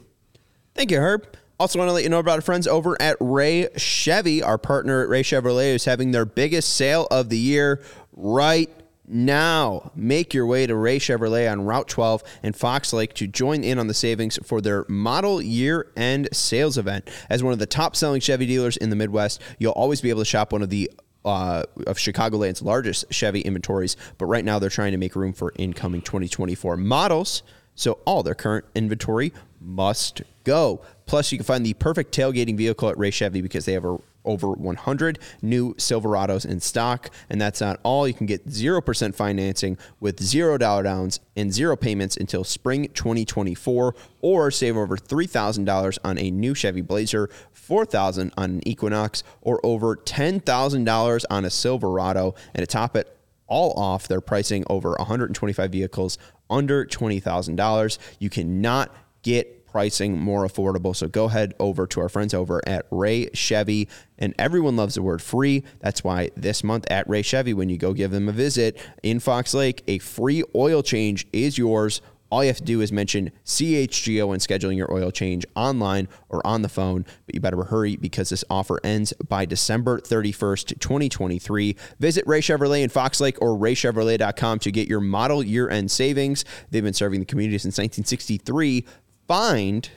Thank 0.74 0.90
you, 0.90 0.98
Herb. 0.98 1.38
Also, 1.60 1.78
want 1.78 1.90
to 1.90 1.94
let 1.94 2.04
you 2.04 2.10
know 2.10 2.18
about 2.18 2.38
our 2.38 2.42
friends 2.42 2.66
over 2.66 3.00
at 3.00 3.18
Ray 3.20 3.70
Chevy. 3.78 4.42
Our 4.42 4.58
partner 4.58 5.04
at 5.04 5.10
Ray 5.10 5.22
Chevrolet 5.22 5.76
is 5.76 5.86
having 5.86 6.10
their 6.12 6.26
biggest 6.26 6.76
sale 6.76 7.08
of 7.12 7.30
the 7.30 7.38
year 7.38 7.84
right 8.14 8.72
now. 9.08 9.92
Make 9.96 10.34
your 10.34 10.48
way 10.48 10.66
to 10.66 10.76
Ray 10.76 10.98
Chevrolet 10.98 11.52
on 11.52 11.66
Route 11.66 11.88
12 11.88 12.24
in 12.42 12.54
Fox 12.54 12.94
Lake 12.94 13.14
to 13.14 13.28
join 13.28 13.64
in 13.64 13.78
on 13.78 13.86
the 13.86 13.94
savings 13.94 14.40
for 14.44 14.60
their 14.60 14.86
model 14.90 15.40
year 15.40 15.92
end 15.96 16.30
sales 16.34 16.80
event. 16.80 17.08
As 17.30 17.44
one 17.44 17.54
of 17.54 17.60
the 17.60 17.68
top 17.68 17.96
selling 17.96 18.22
Chevy 18.22 18.48
dealers 18.48 18.76
in 18.76 18.90
the 18.90 18.96
Midwest, 18.96 19.40
you'll 19.60 19.74
always 19.74 20.02
be 20.02 20.10
able 20.10 20.22
to 20.22 20.26
shop 20.26 20.52
one 20.52 20.64
of 20.64 20.72
the 20.72 20.90
uh, 21.26 21.64
of 21.88 21.98
Chicagoland's 21.98 22.62
largest 22.62 23.06
Chevy 23.12 23.42
inventories, 23.42 23.96
but 24.18 24.26
right 24.26 24.44
now 24.44 24.60
they're 24.60 24.70
trying 24.70 24.92
to 24.92 24.98
make 24.98 25.16
room 25.16 25.34
for 25.34 25.54
incoming 25.58 26.02
2024 26.02 26.78
models. 26.78 27.44
So 27.76 28.00
all 28.06 28.24
their 28.24 28.36
current 28.36 28.66
inventory 28.76 29.34
must 29.60 30.22
go. 30.44 30.82
Plus, 31.06 31.32
you 31.32 31.38
can 31.38 31.46
find 31.46 31.66
the 31.66 31.74
perfect 31.74 32.16
tailgating 32.16 32.58
vehicle 32.58 32.90
at 32.90 32.98
Ray 32.98 33.12
Chevy 33.12 33.42
because 33.42 33.66
they 33.66 33.74
have 33.74 33.86
a, 33.86 33.98
over 34.26 34.52
100 34.52 35.20
new 35.42 35.74
Silverados 35.76 36.46
in 36.46 36.60
stock. 36.60 37.10
And 37.30 37.40
that's 37.40 37.62
not 37.62 37.80
all. 37.84 38.08
You 38.08 38.14
can 38.14 38.26
get 38.26 38.48
0% 38.48 39.16
financing 39.16 39.78
with 40.00 40.20
$0 40.20 40.84
downs 40.84 41.20
and 41.36 41.54
zero 41.54 41.76
payments 41.76 42.18
until 42.18 42.44
spring 42.44 42.90
2024, 42.94 43.96
or 44.22 44.52
save 44.52 44.78
over 44.78 44.98
$3,000 44.98 45.98
on 46.04 46.18
a 46.18 46.32
new 46.32 46.54
Chevy 46.54 46.82
Blazer, 46.82 47.30
$4,000 47.56 48.32
on 48.38 48.50
an 48.52 48.68
Equinox, 48.68 49.24
or 49.42 49.60
over 49.66 49.96
$10,000 49.96 51.24
on 51.30 51.46
a 51.46 51.50
Silverado. 51.50 52.36
And 52.54 52.62
to 52.62 52.68
top 52.68 52.96
it 52.96 53.18
all 53.48 53.74
off, 53.74 54.08
they're 54.08 54.22
pricing 54.22 54.64
over 54.70 54.96
125 54.98 55.72
vehicles 55.72 56.18
under 56.50 56.86
$20,000. 56.86 57.98
You 58.20 58.30
cannot 58.30 58.96
get 59.22 59.63
pricing 59.74 60.20
more 60.20 60.48
affordable. 60.48 60.96
So 60.96 61.08
go 61.08 61.26
ahead 61.26 61.56
over 61.60 61.88
to 61.88 62.00
our 62.00 62.08
friends 62.08 62.34
over 62.34 62.62
at 62.68 62.86
Ray 62.92 63.30
Chevy, 63.34 63.90
and 64.20 64.36
everyone 64.38 64.76
loves 64.76 64.94
the 64.94 65.02
word 65.02 65.20
free. 65.20 65.64
That's 65.80 66.04
why 66.04 66.30
this 66.38 66.64
month 66.64 66.86
at 66.92 67.10
Ray 67.10 67.24
Chevy, 67.24 67.56
when 67.56 67.70
you 67.70 67.78
go 67.78 67.92
give 67.92 68.12
them 68.12 68.30
a 68.30 68.32
visit 68.32 68.80
in 69.02 69.20
Fox 69.20 69.52
Lake, 69.56 69.84
a 69.88 69.98
free 69.98 70.44
oil 70.56 70.84
change 70.84 71.28
is 71.34 71.58
yours. 71.58 72.02
All 72.34 72.44
you 72.44 72.48
have 72.48 72.58
to 72.58 72.64
do 72.64 72.82
is 72.82 72.92
mention 72.92 73.32
CHGO 73.46 74.30
when 74.30 74.40
scheduling 74.40 74.76
your 74.76 74.92
oil 74.92 75.12
change 75.12 75.46
online 75.56 76.08
or 76.30 76.46
on 76.48 76.64
the 76.64 76.68
phone, 76.68 77.06
but 77.28 77.36
you 77.36 77.40
better 77.40 77.62
hurry 77.62 77.96
because 77.96 78.30
this 78.30 78.44
offer 78.50 78.80
ends 78.84 79.14
by 79.30 79.46
December 79.46 80.00
31st, 80.00 80.80
2023. 80.80 81.76
Visit 82.00 82.26
Ray 82.26 82.42
Chevrolet 82.42 82.82
in 82.82 82.90
Fox 82.90 83.22
Lake 83.22 83.40
or 83.40 83.50
raychevrolet.com 83.50 84.58
to 84.58 84.72
get 84.72 84.88
your 84.88 85.00
model 85.00 85.44
year 85.44 85.70
end 85.70 85.92
savings. 85.92 86.44
They've 86.72 86.84
been 86.84 86.94
serving 86.94 87.20
the 87.20 87.28
community 87.28 87.60
since 87.60 87.78
1963. 87.78 88.84
Find 89.28 89.90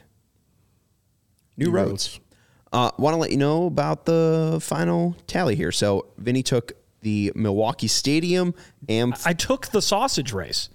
new 1.57 1.69
roads. 1.71 2.19
Uh, 2.71 2.91
Want 2.97 3.13
to 3.13 3.17
let 3.17 3.31
you 3.31 3.37
know 3.37 3.65
about 3.65 4.05
the 4.05 4.59
final 4.61 5.15
tally 5.25 5.55
here. 5.55 5.71
So, 5.71 6.07
Vinnie 6.17 6.43
took 6.43 6.73
the 7.01 7.31
Milwaukee 7.35 7.87
Stadium 7.87 8.53
and 8.89 9.13
I 9.25 9.33
took 9.33 9.67
the 9.67 9.81
sausage 9.81 10.33
race. 10.33 10.69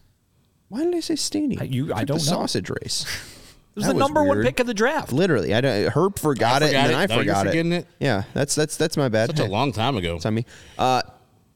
why 0.69 0.85
did 0.85 0.95
I 0.95 1.01
say 1.01 1.17
stadium? 1.17 1.61
I- 1.61 1.65
you- 1.67 1.93
I 1.93 1.99
took 2.01 2.07
don't 2.09 2.19
the 2.25 2.31
know. 2.31 2.37
sausage 2.39 2.71
race. 2.71 3.05
It 3.75 3.77
was 3.77 3.85
That 3.87 3.93
the 3.93 3.95
was 3.95 4.01
number 4.03 4.23
one 4.25 4.43
pick 4.43 4.61
of 4.61 4.67
the 4.67 4.75
draft. 4.75 5.15
Literally, 5.15 5.55
I 5.55 5.63
don't, 5.63 5.89
Herb 5.97 6.19
forgot, 6.19 6.63
I 6.63 6.67
it, 6.67 6.69
forgot 6.69 6.85
and 6.85 6.91
then 6.93 7.01
it. 7.01 7.03
I 7.03 7.07
Now 7.07 7.15
you're 7.15 7.23
forgot 7.25 7.47
forgetting 7.47 7.73
it? 7.73 7.87
Yeah, 8.01 8.25
that's 8.35 8.55
that's 8.55 8.77
that's 8.77 8.99
my 8.99 9.09
bad. 9.09 9.29
Such 9.35 9.39
a 9.47 9.51
long 9.51 9.73
time 9.73 9.97
ago. 9.97 10.17
it's 10.17 10.27
on 10.27 10.35
me. 10.35 10.45
Uh, 10.79 11.01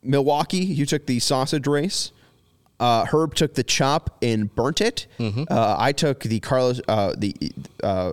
Milwaukee, 0.03 0.64
you 0.64 0.86
took 0.86 1.05
the 1.05 1.18
sausage 1.18 1.66
race. 1.66 2.12
Uh, 2.79 3.07
Herb 3.07 3.35
took 3.35 3.55
the 3.55 3.62
chop 3.62 4.18
and 4.22 4.55
burnt 4.55 4.81
it. 4.81 5.07
Mm-hmm. 5.18 5.45
Uh, 5.51 5.77
I 5.79 5.93
took 5.93 6.20
the 6.20 6.41
Carlos 6.41 6.81
uh, 6.89 7.14
the 7.16 7.35
uh, 7.83 8.12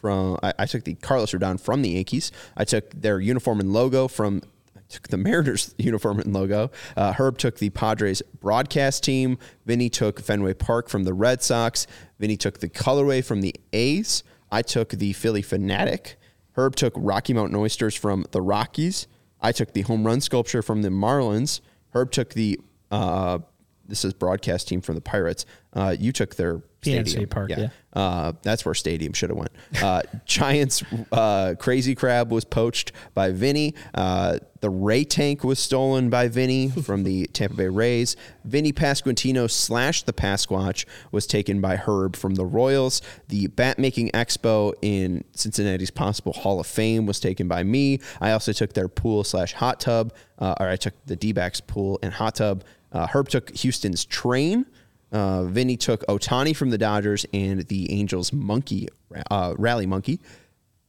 from 0.00 0.38
I, 0.42 0.52
I 0.58 0.66
took 0.66 0.84
the 0.84 0.94
Carlos 0.94 1.32
Rodon 1.32 1.58
from 1.60 1.82
the 1.82 1.90
Yankees. 1.90 2.30
I 2.56 2.64
took 2.64 2.90
their 2.90 3.20
uniform 3.20 3.60
and 3.60 3.72
logo 3.72 4.06
from 4.06 4.42
I 4.76 4.80
took 4.88 5.08
the 5.08 5.16
Mariners 5.28 5.74
uniform 5.78 6.20
and 6.20 6.32
logo. 6.32 6.70
Uh, 6.96 7.12
Herb 7.12 7.38
took 7.38 7.58
the 7.58 7.70
Padres 7.70 8.22
broadcast 8.40 9.02
team. 9.02 9.38
Vinnie 9.66 9.90
took 9.90 10.20
Fenway 10.20 10.54
Park 10.54 10.88
from 10.88 11.04
the 11.04 11.14
Red 11.14 11.42
Sox. 11.42 11.86
Vinnie 12.18 12.36
took 12.36 12.60
the 12.60 12.68
colorway 12.68 13.24
from 13.24 13.40
the 13.40 13.54
A's. 13.72 14.22
I 14.52 14.62
took 14.62 14.90
the 14.90 15.12
Phillie 15.14 15.42
Phanatic. 15.42 16.14
Herb 16.52 16.76
took 16.76 16.92
Rocky 16.96 17.32
Mountain 17.32 17.56
Oysters 17.56 17.96
from 17.96 18.26
the 18.30 18.40
Rockies. 18.40 19.08
I 19.40 19.50
took 19.52 19.72
the 19.72 19.82
home 19.82 20.04
run 20.04 20.20
sculpture 20.20 20.62
from 20.62 20.82
the 20.82 20.88
Marlins. 20.88 21.60
Herb 21.90 22.12
took 22.12 22.34
the 22.34 22.60
uh, 22.90 23.38
this 23.86 24.04
is 24.04 24.12
broadcast 24.12 24.68
team 24.68 24.80
from 24.80 24.94
the 24.94 25.00
Pirates. 25.00 25.46
Uh, 25.72 25.94
you 25.98 26.12
took 26.12 26.36
their 26.36 26.62
PNC 26.84 27.08
stadium. 27.08 27.28
Park, 27.28 27.50
yeah. 27.50 27.68
Uh, 27.92 28.32
that's 28.42 28.64
where 28.64 28.74
stadium 28.74 29.12
should 29.12 29.30
have 29.30 29.38
went. 29.38 29.52
Uh, 29.82 30.02
Giants 30.26 30.82
uh, 31.10 31.54
Crazy 31.58 31.94
Crab 31.94 32.30
was 32.30 32.44
poached 32.44 32.92
by 33.14 33.32
Vinnie. 33.32 33.74
Uh, 33.94 34.38
the 34.60 34.70
Ray 34.70 35.04
Tank 35.04 35.44
was 35.44 35.58
stolen 35.58 36.10
by 36.10 36.28
Vinnie 36.28 36.68
from 36.84 37.04
the 37.04 37.26
Tampa 37.28 37.56
Bay 37.56 37.68
Rays. 37.68 38.16
Vinnie 38.44 38.72
Pasquantino 38.72 39.50
slash 39.50 40.02
the 40.02 40.12
Pasquatch 40.12 40.84
was 41.10 41.26
taken 41.26 41.60
by 41.60 41.76
Herb 41.76 42.16
from 42.16 42.34
the 42.34 42.44
Royals. 42.44 43.02
The 43.28 43.48
Bat 43.48 43.78
Making 43.78 44.10
Expo 44.10 44.72
in 44.82 45.24
Cincinnati's 45.32 45.90
possible 45.90 46.32
Hall 46.32 46.60
of 46.60 46.66
Fame 46.66 47.06
was 47.06 47.18
taken 47.18 47.48
by 47.48 47.62
me. 47.62 48.00
I 48.20 48.32
also 48.32 48.52
took 48.52 48.74
their 48.74 48.88
pool 48.88 49.24
slash 49.24 49.52
hot 49.54 49.80
tub, 49.80 50.12
uh, 50.38 50.54
or 50.60 50.68
I 50.68 50.76
took 50.76 50.94
the 51.06 51.16
D 51.16 51.32
backs 51.32 51.60
pool 51.60 51.98
and 52.02 52.12
hot 52.12 52.36
tub. 52.36 52.64
Uh, 52.94 53.06
Herb 53.08 53.28
took 53.28 53.50
Houston's 53.50 54.04
train. 54.04 54.64
Uh, 55.12 55.44
Vinnie 55.44 55.76
took 55.76 56.04
Ohtani 56.06 56.56
from 56.56 56.70
the 56.70 56.78
Dodgers 56.78 57.26
and 57.32 57.60
the 57.68 57.92
Angels 57.92 58.32
monkey 58.32 58.88
uh, 59.30 59.54
rally 59.58 59.86
monkey. 59.86 60.20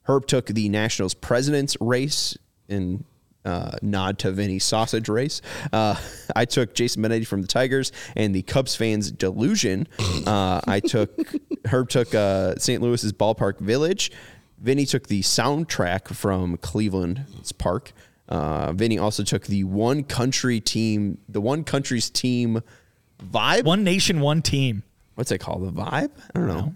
Herb 0.03 0.27
took 0.27 0.47
the 0.47 0.69
Nationals 0.69 1.13
president's 1.13 1.75
race 1.81 2.37
in 2.69 3.03
uh, 3.43 3.71
nod 3.81 4.17
to 4.19 4.31
Vinnie's 4.31 4.63
sausage 4.63 5.09
race. 5.09 5.41
Uh, 5.71 5.95
I 6.35 6.45
took 6.45 6.73
Jason 6.73 7.03
Benetti 7.03 7.27
from 7.27 7.41
the 7.41 7.47
Tigers 7.47 7.91
and 8.15 8.33
the 8.33 8.41
Cubs 8.41 8.75
fans 8.75 9.11
delusion. 9.11 9.87
Uh, 10.25 10.61
I 10.67 10.79
took 10.79 11.17
Herb 11.65 11.89
took 11.89 12.13
uh, 12.13 12.55
St. 12.57 12.81
Louis's 12.81 13.13
ballpark 13.13 13.59
village. 13.59 14.11
Vinnie 14.59 14.85
took 14.85 15.07
the 15.07 15.21
soundtrack 15.21 16.07
from 16.15 16.57
Cleveland's 16.57 17.51
park. 17.51 17.91
Uh, 18.27 18.73
Vinnie 18.73 18.97
also 18.97 19.23
took 19.23 19.45
the 19.45 19.63
one 19.63 20.03
country 20.03 20.59
team, 20.59 21.17
the 21.29 21.41
one 21.41 21.63
country's 21.63 22.09
team 22.09 22.61
vibe. 23.23 23.63
One 23.63 23.83
nation, 23.83 24.19
one 24.19 24.41
team. 24.41 24.83
What's 25.15 25.31
it 25.31 25.39
called? 25.39 25.63
The 25.63 25.81
vibe? 25.81 26.11
I 26.33 26.39
don't 26.39 26.47
know. 26.47 26.75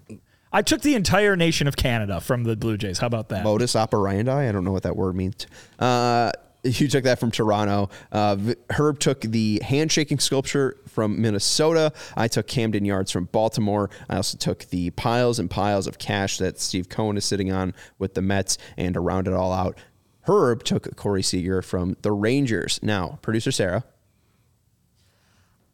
I 0.52 0.62
took 0.62 0.80
the 0.80 0.94
entire 0.94 1.36
nation 1.36 1.68
of 1.68 1.76
Canada 1.76 2.20
from 2.20 2.44
the 2.44 2.56
Blue 2.56 2.76
Jays. 2.76 2.98
How 2.98 3.06
about 3.06 3.28
that? 3.28 3.44
Modus 3.44 3.76
operandi. 3.76 4.48
I 4.48 4.52
don't 4.52 4.64
know 4.64 4.72
what 4.72 4.82
that 4.82 4.96
word 4.96 5.14
means. 5.14 5.46
Uh, 5.78 6.32
you 6.62 6.88
took 6.88 7.04
that 7.04 7.18
from 7.18 7.30
Toronto. 7.30 7.88
Uh, 8.12 8.36
Herb 8.70 8.98
took 8.98 9.20
the 9.20 9.60
handshaking 9.64 10.18
sculpture 10.18 10.76
from 10.88 11.20
Minnesota. 11.20 11.92
I 12.16 12.28
took 12.28 12.46
Camden 12.46 12.84
Yards 12.84 13.10
from 13.10 13.26
Baltimore. 13.26 13.90
I 14.08 14.16
also 14.16 14.36
took 14.36 14.66
the 14.66 14.90
piles 14.90 15.38
and 15.38 15.48
piles 15.48 15.86
of 15.86 15.98
cash 15.98 16.38
that 16.38 16.60
Steve 16.60 16.88
Cohen 16.88 17.16
is 17.16 17.24
sitting 17.24 17.52
on 17.52 17.72
with 17.98 18.14
the 18.14 18.22
Mets. 18.22 18.58
And 18.76 18.94
to 18.94 19.00
round 19.00 19.28
it 19.28 19.34
all 19.34 19.52
out, 19.52 19.78
Herb 20.22 20.64
took 20.64 20.94
Corey 20.96 21.22
Seager 21.22 21.62
from 21.62 21.96
the 22.02 22.12
Rangers. 22.12 22.78
Now, 22.82 23.18
producer 23.22 23.50
Sarah. 23.50 23.84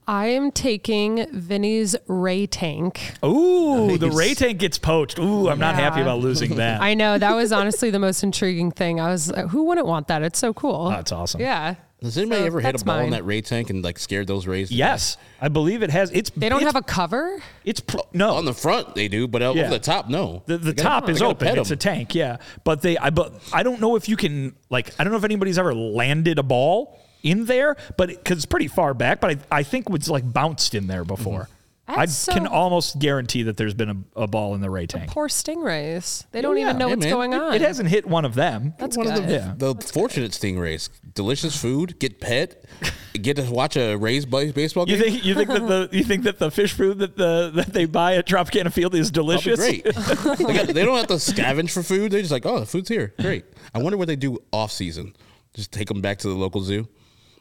I 0.08 0.26
am 0.26 0.52
taking 0.52 1.26
Vinnie's 1.32 1.96
Ray 2.06 2.46
Tank. 2.46 3.14
Ooh, 3.24 3.98
the 3.98 4.10
Ray 4.10 4.34
Tank 4.34 4.58
gets 4.60 4.78
poached. 4.78 5.18
Ooh, 5.18 5.48
I'm 5.48 5.58
not 5.58 5.74
happy 5.74 6.00
about 6.00 6.20
losing 6.20 6.56
that. 6.56 6.80
I 6.80 6.94
know 6.94 7.18
that 7.18 7.34
was 7.34 7.50
honestly 7.50 7.90
the 7.90 7.98
most 7.98 8.22
intriguing 8.22 8.70
thing. 8.70 9.00
I 9.00 9.10
was 9.10 9.30
like, 9.32 9.48
who 9.48 9.64
wouldn't 9.64 9.88
want 9.88 10.06
that? 10.06 10.22
It's 10.22 10.38
so 10.38 10.54
cool. 10.54 10.90
That's 10.90 11.10
awesome. 11.10 11.40
Yeah. 11.40 11.74
Has 12.02 12.18
anybody 12.18 12.42
So 12.42 12.46
ever 12.46 12.60
hit 12.60 12.68
a 12.68 12.72
that's 12.72 12.82
ball 12.82 12.96
in 12.96 13.02
mine. 13.04 13.10
that 13.12 13.24
Ray 13.24 13.40
tank 13.40 13.70
and 13.70 13.82
like 13.82 13.98
scared 13.98 14.26
those 14.26 14.46
Rays? 14.46 14.70
Yes, 14.70 15.16
I 15.40 15.48
believe 15.48 15.82
it 15.82 15.90
has. 15.90 16.10
It's 16.12 16.28
They 16.30 16.48
don't 16.50 16.58
it's, 16.62 16.66
have 16.72 16.76
a 16.76 16.82
cover. 16.86 17.42
It's 17.64 17.80
pro, 17.80 18.02
no 18.12 18.34
On 18.34 18.44
the 18.44 18.52
front 18.52 18.94
they 18.94 19.08
do, 19.08 19.26
but 19.26 19.40
over 19.42 19.58
Yeah. 19.58 19.70
the 19.70 19.78
top, 19.78 20.08
no. 20.08 20.42
The, 20.46 20.58
the 20.58 20.64
They 20.66 20.72
gotta- 20.74 20.88
top 20.88 21.06
they 21.06 21.12
is 21.12 21.18
gotta 21.20 21.30
open. 21.30 21.48
pet 21.48 21.58
It's 21.58 21.70
a 21.70 21.72
'em. 21.72 21.78
tank, 21.78 22.14
yeah. 22.14 22.36
But 22.64 22.82
they, 22.82 22.98
I, 22.98 23.08
but 23.10 23.32
I 23.52 23.62
don't 23.62 23.80
know 23.80 23.96
if 23.96 24.08
you 24.10 24.16
can 24.16 24.54
like. 24.68 24.90
I 24.98 25.04
don't 25.04 25.10
know 25.12 25.18
if 25.18 25.24
anybody's 25.24 25.58
ever 25.58 25.74
landed 25.74 26.38
a 26.38 26.42
ball 26.42 26.98
in 27.22 27.46
there, 27.46 27.76
but 27.96 28.08
because 28.08 28.36
it's 28.38 28.46
pretty 28.46 28.68
far 28.68 28.92
back. 28.92 29.20
But 29.20 29.30
I, 29.50 29.58
I 29.58 29.62
think 29.62 29.88
it's 29.90 30.08
like 30.10 30.30
bounced 30.30 30.74
in 30.74 30.86
there 30.88 31.04
before. 31.04 31.42
Mm-hmm. 31.44 31.52
I 31.88 32.06
so- 32.06 32.32
can 32.32 32.46
almost 32.46 32.98
guarantee 32.98 33.44
that 33.44 33.56
there's 33.56 33.74
been 33.74 33.90
a, 34.16 34.22
a 34.22 34.26
ball 34.26 34.54
in 34.54 34.60
the 34.60 34.68
Ray 34.68 34.86
tank. 34.86 35.10
Poor 35.10 35.28
stingrays. 35.28 36.24
They 36.32 36.40
don't 36.40 36.54
oh, 36.56 36.58
yeah. 36.58 36.64
even 36.66 36.78
know 36.78 36.88
Hey, 36.88 36.94
what's 36.94 37.04
man. 37.06 37.12
going 37.12 37.34
on. 37.34 37.54
It 37.54 37.60
hasn't 37.60 37.88
hit 37.88 38.06
one 38.06 38.24
of 38.24 38.34
them. 38.34 38.74
That's 38.78 38.96
One 38.96 39.06
good. 39.06 39.18
of 39.18 39.26
the, 39.26 39.32
Yeah. 39.32 39.54
the 39.56 39.74
fortunate 39.92 40.32
stingrays. 40.32 40.88
Delicious 41.14 41.56
food, 41.60 41.98
get 42.00 42.20
pet, 42.20 42.64
get 43.12 43.36
to 43.36 43.42
watch 43.50 43.76
a 43.76 43.94
Rays 43.96 44.26
base- 44.26 44.52
baseball 44.52 44.88
You 44.88 44.96
game. 44.96 45.12
think 45.12 45.24
you 45.24 45.34
think 45.34 45.48
that 45.48 45.66
the 45.68 45.88
you 45.96 46.02
think 46.04 46.24
that 46.24 46.38
the 46.38 46.50
fish 46.50 46.72
food 46.72 46.98
that 46.98 47.16
the 47.16 47.52
that 47.54 47.72
they 47.72 47.84
buy 47.86 48.16
at 48.16 48.26
Tropicana 48.26 48.72
Field 48.72 48.94
is 48.94 49.10
That'll 49.12 49.28
be 49.28 49.36
delicious? 49.38 49.58
great. 49.60 49.84
they, 49.84 50.54
got, 50.54 50.66
they 50.68 50.84
don't 50.84 50.96
have 50.96 51.06
to 51.06 51.14
scavenge 51.14 51.70
for 51.70 51.82
food. 51.82 52.10
They're 52.12 52.20
just 52.20 52.32
like, 52.32 52.44
oh, 52.46 52.60
the 52.60 52.66
food's 52.66 52.88
here. 52.88 53.14
Great. 53.20 53.44
I 53.74 53.78
wonder 53.78 53.96
what 53.96 54.08
they 54.08 54.16
do 54.16 54.38
off 54.52 54.72
season. 54.72 55.14
Just 55.54 55.72
take 55.72 55.88
them 55.88 56.00
back 56.02 56.18
to 56.18 56.28
the 56.28 56.34
local 56.34 56.60
zoo 56.62 56.88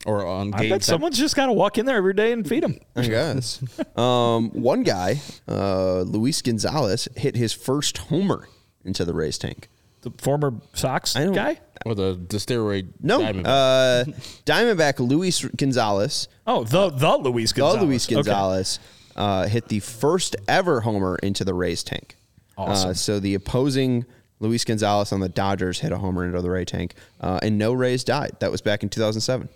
or 0.06 0.26
on 0.26 0.54
I 0.54 0.70
bet 0.70 0.84
someone's 0.84 1.18
just 1.18 1.36
got 1.36 1.48
to 1.48 1.54
walk 1.54 1.78
in 1.78 1.86
there 1.86 1.98
every 1.98 2.14
day 2.14 2.32
and 2.32 2.48
feed 2.48 2.64
them. 2.64 2.78
I 2.96 3.08
guess. 3.08 3.62
um, 3.98 4.50
one 4.52 4.84
guy, 4.84 5.20
uh, 5.48 6.02
Luis 6.02 6.42
Gonzalez, 6.42 7.08
hit 7.16 7.36
his 7.36 7.52
first 7.54 7.98
homer 7.98 8.48
into 8.84 9.04
the 9.04 9.14
Rays 9.14 9.38
tank. 9.38 9.68
The 10.02 10.12
former 10.20 10.54
Sox 10.74 11.14
guy. 11.16 11.60
or 11.86 11.96
the, 11.96 12.14
the 12.30 12.38
steroid. 12.38 12.90
No, 13.02 13.20
diamond. 13.22 13.48
uh, 13.48 14.06
Diamondback 14.46 15.00
Luis 15.00 15.44
Gonzalez, 15.44 16.28
Oh, 16.46 16.64
the 16.64 16.92
the 16.92 17.18
Luis 17.18 17.52
the 17.52 17.62
Gonzalez. 17.62 17.84
Luis 17.84 18.06
Okay. 18.06 18.16
Gonzalez, 18.16 18.80
uh, 19.16 19.48
hit 19.48 19.68
the 19.68 19.80
first 19.80 20.36
ever 20.48 20.82
homer 20.82 21.16
into 21.24 21.44
the 21.44 21.56
Rays 21.56 21.84
tank. 21.84 22.16
Awesome. 22.58 22.92
Uh, 22.92 22.94
so 22.94 23.20
the 23.20 23.34
opposing 23.34 24.06
Luis 24.40 24.64
Gonzalez 24.64 25.12
on 25.12 25.22
the 25.22 25.30
Dodgers 25.30 25.80
hit 25.80 25.92
a 25.92 25.98
homer 25.98 26.24
into 26.24 26.40
the 26.42 26.52
Ray 26.52 26.66
tank, 26.66 26.94
uh, 27.20 27.40
and 27.42 27.58
no 27.58 27.74
Rays 27.74 28.04
died. 28.04 28.36
That 28.42 28.52
was 28.52 28.62
back 28.62 28.84
in 28.84 28.90
2007. 28.90 29.50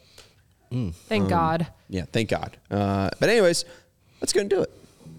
Thank 0.72 1.24
Um, 1.24 1.28
God. 1.30 1.68
Yeah, 1.90 2.06
thank 2.12 2.30
God. 2.30 2.58
Uh, 2.70 3.10
but 3.20 3.30
anyways, 3.30 3.66
let's 4.22 4.34
go 4.34 4.42
and 4.42 4.50
do 4.50 4.62
it. 4.62 4.72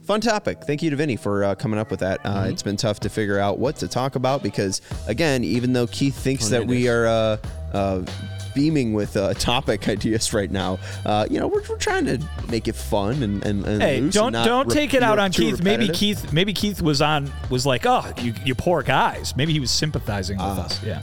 Fun 0.05 0.21
topic. 0.21 0.63
Thank 0.65 0.83
you 0.83 0.91
to 0.91 0.97
Vinnie 0.97 1.17
for 1.17 1.45
uh, 1.45 1.55
coming 1.55 1.79
up 1.79 1.91
with 1.91 2.01
that. 2.01 2.21
Uh, 2.25 2.47
It's 2.49 2.63
been 2.63 2.77
tough 2.77 3.01
to 3.01 3.09
figure 3.09 3.39
out 3.39 3.59
what 3.59 3.77
to 3.77 3.89
talk 3.89 4.17
about 4.17 4.43
because, 4.43 4.81
again, 5.07 5.45
even 5.45 5.73
though 5.73 5.87
Keith 5.87 6.17
thinks 6.17 6.49
that 6.49 6.67
we 6.67 6.89
are 6.89 7.07
uh, 7.07 7.37
uh, 7.73 8.05
beaming 8.55 8.93
with 8.93 9.17
uh, 9.17 9.35
topic 9.35 9.89
ideas 9.97 10.33
right 10.33 10.51
now, 10.51 10.79
uh, 11.05 11.27
you 11.31 11.39
know, 11.39 11.47
we're, 11.47 11.63
we're 11.69 11.77
trying 11.77 12.07
to 12.07 12.19
make 12.49 12.67
it 12.67 12.75
fun 12.75 13.23
and, 13.23 13.45
and, 13.45 13.65
and 13.67 13.83
Hey, 13.83 14.01
loose 14.01 14.15
don't 14.15 14.29
and 14.29 14.33
not 14.35 14.47
don't 14.47 14.69
re- 14.69 14.75
take 14.75 14.95
it 14.95 15.03
out 15.05 15.19
on 15.21 15.31
too 15.31 15.43
Keith. 15.51 15.63
Maybe. 15.63 15.89
Keith 15.89 16.33
maybe 16.33 16.53
Keith 16.55 16.83
was 16.83 17.01
on 17.03 17.31
was 17.49 17.65
like, 17.67 17.87
oh, 17.87 18.05
you, 18.21 18.35
you 18.45 18.55
poor 18.57 18.83
guys. 18.83 19.37
Maybe 19.37 19.53
he 19.53 19.61
was 19.61 19.71
sympathizing 19.71 20.39
with 20.39 20.47
Ah. 20.47 20.65
us. 20.65 20.83
Yeah. 20.83 21.03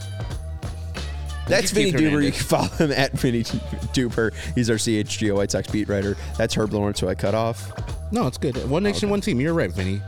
That's 1.48 1.70
Vinnie 1.70 1.92
Duber. 1.92 2.22
You 2.22 2.32
can 2.32 2.42
follow 2.42 2.68
him 2.68 2.92
at 2.96 3.12
Vinnie 3.12 3.42
Duber. 3.42 4.34
He's 4.54 4.70
our 4.70 4.76
CHGO 4.76 5.36
White 5.36 5.50
Sox 5.50 5.68
beat 5.68 5.88
writer. 5.88 6.16
That's 6.36 6.54
Herb 6.54 6.72
Lawrence, 6.72 7.00
who 7.00 7.08
I 7.08 7.14
cut 7.14 7.34
off. 7.34 7.72
no, 8.12 8.26
it's 8.26 8.38
good. 8.38 8.56
One 8.68 8.84
oh, 8.84 8.90
nation, 8.90 9.10
one 9.10 9.20
team. 9.20 9.40
You're 9.40 9.54
right, 9.54 9.70
Vinnie. 9.70 10.00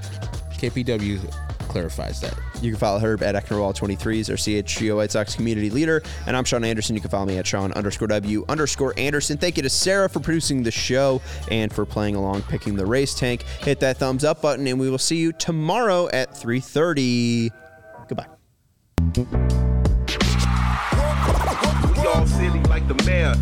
KPW 0.52 1.32
clarifies 1.70 2.20
that. 2.20 2.34
You 2.60 2.72
can 2.72 2.78
follow 2.78 2.98
Herb 2.98 3.22
at 3.22 3.34
Ecknerwall23. 3.34 4.14
He's 4.14 4.28
our 4.28 4.36
CHGO 4.36 4.96
White 4.96 5.12
Sox 5.12 5.34
community 5.34 5.70
leader. 5.70 6.02
And 6.26 6.36
I'm 6.36 6.44
Sean 6.44 6.64
Anderson. 6.64 6.94
You 6.94 7.00
can 7.00 7.10
follow 7.10 7.24
me 7.24 7.38
at 7.38 7.46
Sean 7.46 7.72
underscore 7.72 8.08
W 8.08 8.44
underscore 8.48 8.92
Anderson. 8.98 9.38
Thank 9.38 9.56
you 9.56 9.62
to 9.62 9.70
Sarah 9.70 10.08
for 10.08 10.20
producing 10.20 10.62
the 10.62 10.70
show 10.70 11.22
and 11.50 11.72
for 11.72 11.86
playing 11.86 12.16
along, 12.16 12.42
picking 12.42 12.74
the 12.74 12.84
race 12.84 13.14
tank. 13.14 13.42
Hit 13.60 13.80
that 13.80 13.96
thumbs 13.96 14.24
up 14.24 14.42
button, 14.42 14.66
and 14.66 14.78
we 14.78 14.90
will 14.90 14.98
see 14.98 15.16
you 15.16 15.32
tomorrow 15.32 16.08
at 16.12 16.32
3.30. 16.32 17.50
Goodbye. 18.08 19.79
All 22.20 22.26
silly 22.26 22.60
like 22.64 22.86
the 22.86 23.02
mayor. 23.06 23.34